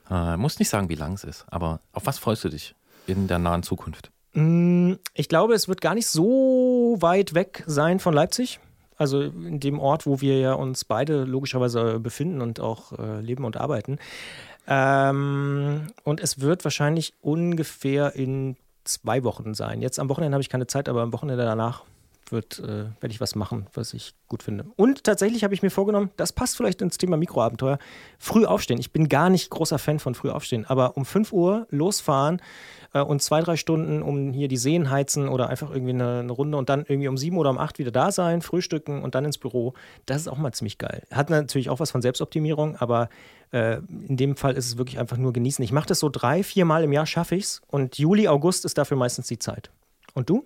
Äh, 0.09 0.37
musst 0.37 0.59
nicht 0.59 0.69
sagen, 0.69 0.87
wie 0.87 0.95
lang 0.95 1.13
es 1.13 1.25
ist, 1.25 1.45
aber 1.49 1.81
auf 1.91 2.05
was 2.05 2.19
freust 2.19 2.45
du 2.45 2.49
dich 2.49 2.73
in 3.05 3.27
der 3.27 3.39
nahen 3.39 3.63
Zukunft? 3.63 4.12
Mm, 4.34 4.93
Ich 5.14 5.30
glaube, 5.30 5.53
es 5.53 5.68
wird 5.68 5.81
gar 5.81 5.95
nicht 5.95 6.07
so 6.07 6.97
weit 6.99 7.34
weg 7.34 7.64
sein 7.68 7.99
von 7.99 8.14
Leipzig. 8.14 8.60
Also 8.95 9.22
in 9.22 9.60
dem 9.60 9.80
Ort, 9.80 10.05
wo 10.05 10.22
wir 10.22 10.39
ja 10.39 10.53
uns 10.53 10.85
beide 10.85 11.23
logischerweise 11.23 11.99
befinden 11.99 12.41
und 12.41 12.60
auch 12.60 12.93
äh, 12.97 13.22
leben 13.22 13.43
und 13.43 13.57
arbeiten. 13.57 13.97
Ähm, 14.68 15.88
und 16.03 16.22
es 16.22 16.39
wird 16.39 16.64
wahrscheinlich 16.64 17.14
ungefähr 17.22 18.15
in 18.15 18.55
zwei 18.84 19.23
Wochen 19.23 19.53
sein. 19.53 19.81
Jetzt 19.81 19.99
am 19.99 20.10
Wochenende 20.10 20.35
habe 20.35 20.41
ich 20.41 20.49
keine 20.49 20.68
Zeit, 20.68 20.88
aber 20.89 21.01
am 21.01 21.14
Wochenende 21.14 21.43
danach 21.43 21.84
wird, 22.30 22.60
äh, 22.60 22.85
werde 22.99 23.10
ich 23.10 23.19
was 23.22 23.35
machen, 23.35 23.68
was 23.73 23.93
ich 23.93 24.14
gut 24.27 24.43
finde. 24.43 24.65
Und 24.76 25.03
tatsächlich 25.03 25.43
habe 25.43 25.53
ich 25.53 25.61
mir 25.64 25.69
vorgenommen, 25.69 26.11
das 26.18 26.31
passt 26.31 26.55
vielleicht 26.55 26.81
ins 26.81 26.97
Thema 26.97 27.18
Mikroabenteuer, 27.18 27.80
früh 28.18 28.45
aufstehen. 28.45 28.80
Ich 28.80 28.91
bin 28.91 29.10
gar 29.10 29.30
nicht 29.30 29.49
großer 29.49 29.80
Fan 29.80 29.99
von 29.99 30.15
früh 30.15 30.30
aufstehen, 30.30 30.65
aber 30.65 30.97
um 30.97 31.05
5 31.05 31.34
Uhr 31.34 31.68
losfahren 31.69 32.41
äh, 32.93 33.01
und 33.01 33.21
zwei, 33.21 33.41
drei 33.41 33.57
Stunden 33.57 34.01
um 34.01 34.31
hier 34.31 34.47
die 34.47 34.57
Seen 34.57 34.89
heizen 34.89 35.27
oder 35.27 35.49
einfach 35.49 35.71
irgendwie 35.71 35.93
eine, 35.93 36.19
eine 36.19 36.31
Runde 36.31 36.57
und 36.57 36.69
dann 36.69 36.85
irgendwie 36.87 37.07
um 37.07 37.17
sieben 37.17 37.37
oder 37.37 37.49
um 37.49 37.57
acht 37.57 37.79
wieder 37.79 37.91
da 37.91 38.11
sein, 38.11 38.41
frühstücken 38.41 39.03
und 39.03 39.15
dann 39.15 39.25
ins 39.25 39.37
Büro. 39.37 39.73
Das 40.05 40.17
ist 40.17 40.27
auch 40.27 40.37
mal 40.37 40.53
ziemlich 40.53 40.77
geil. 40.77 41.03
Hat 41.11 41.29
natürlich 41.29 41.69
auch 41.69 41.79
was 41.79 41.91
von 41.91 42.01
Selbstoptimierung, 42.01 42.77
aber 42.77 43.09
äh, 43.51 43.77
in 44.07 44.17
dem 44.17 44.35
Fall 44.35 44.53
ist 44.53 44.67
es 44.67 44.77
wirklich 44.77 44.99
einfach 44.99 45.17
nur 45.17 45.33
genießen. 45.33 45.63
Ich 45.63 45.71
mache 45.71 45.87
das 45.87 45.99
so 45.99 46.09
drei, 46.09 46.43
vier 46.43 46.65
Mal 46.65 46.83
im 46.83 46.93
Jahr, 46.93 47.05
schaffe 47.05 47.35
ich 47.35 47.43
es. 47.43 47.61
Und 47.67 47.97
Juli, 47.97 48.27
August 48.27 48.65
ist 48.65 48.77
dafür 48.77 48.97
meistens 48.97 49.27
die 49.27 49.39
Zeit. 49.39 49.71
Und 50.13 50.29
du? 50.29 50.45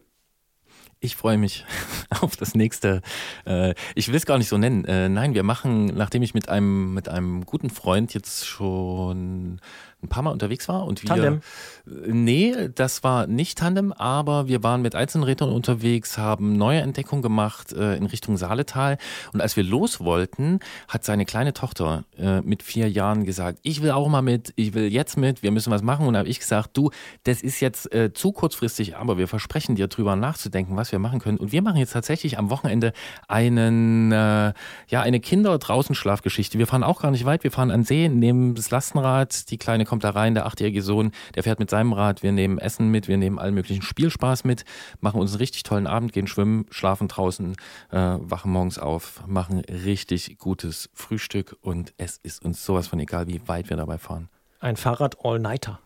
Ich 0.99 1.15
freue 1.15 1.37
mich 1.37 1.63
auf 2.21 2.35
das 2.35 2.55
nächste. 2.55 3.01
Äh, 3.45 3.75
ich 3.93 4.07
will 4.07 4.15
es 4.15 4.25
gar 4.25 4.37
nicht 4.37 4.49
so 4.49 4.57
nennen. 4.57 4.83
Äh, 4.85 5.09
nein, 5.09 5.35
wir 5.35 5.43
machen, 5.43 5.85
nachdem 5.85 6.23
ich 6.23 6.33
mit 6.33 6.49
einem, 6.49 6.93
mit 6.93 7.07
einem 7.07 7.45
guten 7.45 7.69
Freund 7.69 8.13
jetzt 8.13 8.47
schon 8.47 9.61
ein 10.03 10.09
paar 10.09 10.21
Mal 10.21 10.31
unterwegs 10.31 10.67
war 10.67 10.85
und 10.85 11.01
wir. 11.01 11.09
Tandem? 11.09 11.41
Nee, 11.85 12.69
das 12.75 13.03
war 13.03 13.25
nicht 13.25 13.57
Tandem, 13.57 13.91
aber 13.93 14.47
wir 14.47 14.61
waren 14.61 14.83
mit 14.83 14.93
Einzelrädern 14.93 15.49
unterwegs, 15.49 16.17
haben 16.19 16.55
neue 16.55 16.81
Entdeckungen 16.81 17.23
gemacht 17.23 17.73
äh, 17.73 17.95
in 17.95 18.05
Richtung 18.05 18.37
Saaletal. 18.37 18.97
Und 19.33 19.41
als 19.41 19.55
wir 19.55 19.63
los 19.63 19.99
wollten, 19.99 20.59
hat 20.87 21.03
seine 21.03 21.25
kleine 21.25 21.53
Tochter 21.53 22.03
äh, 22.17 22.41
mit 22.41 22.61
vier 22.61 22.89
Jahren 22.91 23.23
gesagt, 23.23 23.59
ich 23.63 23.81
will 23.81 23.91
auch 23.91 24.07
mal 24.07 24.21
mit, 24.21 24.53
ich 24.55 24.75
will 24.75 24.91
jetzt 24.91 25.17
mit, 25.17 25.41
wir 25.41 25.49
müssen 25.51 25.71
was 25.71 25.81
machen. 25.81 26.05
Und 26.05 26.13
da 26.13 26.19
habe 26.19 26.29
ich 26.29 26.39
gesagt, 26.39 26.77
du, 26.77 26.91
das 27.23 27.41
ist 27.41 27.59
jetzt 27.59 27.91
äh, 27.91 28.13
zu 28.13 28.31
kurzfristig, 28.31 28.97
aber 28.97 29.17
wir 29.17 29.27
versprechen 29.27 29.75
dir 29.75 29.87
drüber 29.87 30.15
nachzudenken, 30.15 30.75
was 30.75 30.91
wir 30.91 30.99
machen 30.99 31.19
können. 31.19 31.39
Und 31.39 31.51
wir 31.51 31.63
machen 31.63 31.77
jetzt 31.77 31.93
tatsächlich 31.93 32.37
am 32.37 32.51
Wochenende 32.51 32.93
einen, 33.27 34.11
äh, 34.11 34.53
ja, 34.89 35.01
eine 35.01 35.19
Kinder-Draußen-Schlafgeschichte. 35.19 36.59
Wir 36.59 36.67
fahren 36.67 36.83
auch 36.83 37.01
gar 37.01 37.09
nicht 37.09 37.25
weit, 37.25 37.43
wir 37.43 37.51
fahren 37.51 37.71
an 37.71 37.83
See, 37.83 38.09
nehmen 38.09 38.53
das 38.53 38.69
Lastenrad, 38.69 39.49
die 39.49 39.57
Kleine 39.57 39.86
kommt 39.87 40.03
da 40.03 40.11
rein, 40.11 40.35
der 40.35 40.45
achtjährige 40.45 40.83
Sohn, 40.83 41.11
der 41.33 41.43
fährt 41.43 41.59
mit 41.59 41.69
seinem 41.69 41.93
Rad, 41.93 42.21
wir 42.21 42.31
nehmen 42.31 42.59
Essen 42.59 42.89
mit, 42.89 43.07
wir 43.07 43.17
nehmen 43.17 43.39
allen 43.39 43.55
möglichen 43.55 43.81
Spielspaß 43.81 44.43
mit, 44.43 44.65
machen 44.99 45.19
uns 45.19 45.31
einen 45.31 45.39
richtig 45.39 45.63
tollen 45.63 45.87
Abend, 45.87 46.13
gehen 46.13 46.27
schwimmen, 46.27 46.65
schlafen 46.69 47.07
draußen, 47.07 47.55
äh, 47.91 47.97
wachen 47.97 48.51
morgens 48.51 48.77
auf, 48.77 49.23
machen 49.25 49.61
richtig 49.61 50.37
gutes 50.37 50.89
Frühstück 50.93 51.55
und 51.61 51.93
es 51.97 52.17
ist 52.17 52.43
uns 52.43 52.63
sowas 52.63 52.87
von 52.87 52.99
egal, 52.99 53.27
wie 53.27 53.41
weit 53.47 53.69
wir 53.69 53.77
dabei 53.77 53.97
fahren. 53.97 54.29
Ein 54.59 54.75
Fahrrad 54.75 55.17
All-Nighter. 55.23 55.79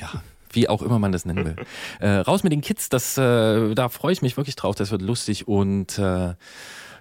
Ja, 0.00 0.22
wie 0.50 0.68
auch 0.68 0.82
immer 0.82 0.98
man 0.98 1.12
das 1.12 1.24
nennen 1.24 1.44
will. 1.44 1.56
äh, 2.00 2.08
raus 2.08 2.42
mit 2.42 2.52
den 2.52 2.60
Kids, 2.60 2.88
das, 2.88 3.16
äh, 3.18 3.74
da 3.74 3.88
freue 3.88 4.12
ich 4.12 4.22
mich 4.22 4.36
wirklich 4.36 4.56
drauf, 4.56 4.74
das 4.74 4.90
wird 4.90 5.02
lustig 5.02 5.48
und 5.48 5.98
äh, 5.98 6.34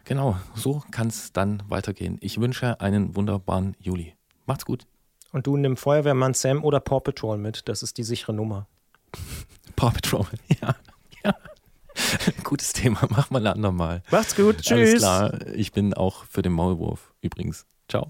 genau, 0.05 0.37
so 0.55 0.83
kann 0.91 1.07
es 1.07 1.31
dann 1.33 1.63
weitergehen. 1.67 2.17
Ich 2.21 2.39
wünsche 2.39 2.79
einen 2.81 3.15
wunderbaren 3.15 3.75
Juli. 3.79 4.15
Macht's 4.45 4.65
gut. 4.65 4.85
Und 5.31 5.47
du 5.47 5.57
nimm 5.57 5.77
Feuerwehrmann 5.77 6.33
Sam 6.33 6.63
oder 6.63 6.79
Paw 6.79 6.99
Patrol 6.99 7.37
mit. 7.37 7.67
Das 7.69 7.83
ist 7.83 7.97
die 7.97 8.03
sichere 8.03 8.33
Nummer. 8.33 8.67
Paw 9.75 9.91
Patrol, 9.91 10.25
ja. 10.61 10.75
ja. 11.23 11.35
Gutes 12.43 12.73
Thema, 12.73 13.01
machen 13.09 13.27
wir 13.31 13.37
ein 13.39 13.47
andermal. 13.47 14.03
Macht's 14.11 14.35
gut, 14.35 14.55
Alles 14.55 14.61
tschüss. 14.63 14.99
klar, 14.99 15.47
ich 15.53 15.71
bin 15.71 15.93
auch 15.93 16.25
für 16.25 16.41
den 16.41 16.53
Maulwurf 16.53 17.13
übrigens. 17.21 17.65
Ciao. 17.87 18.09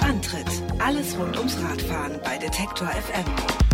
Antritt: 0.00 0.46
Alles 0.78 1.16
rund 1.18 1.36
ums 1.36 1.56
Radfahren 1.62 2.20
bei 2.24 2.38
Detektor 2.38 2.88
FM. 2.88 3.65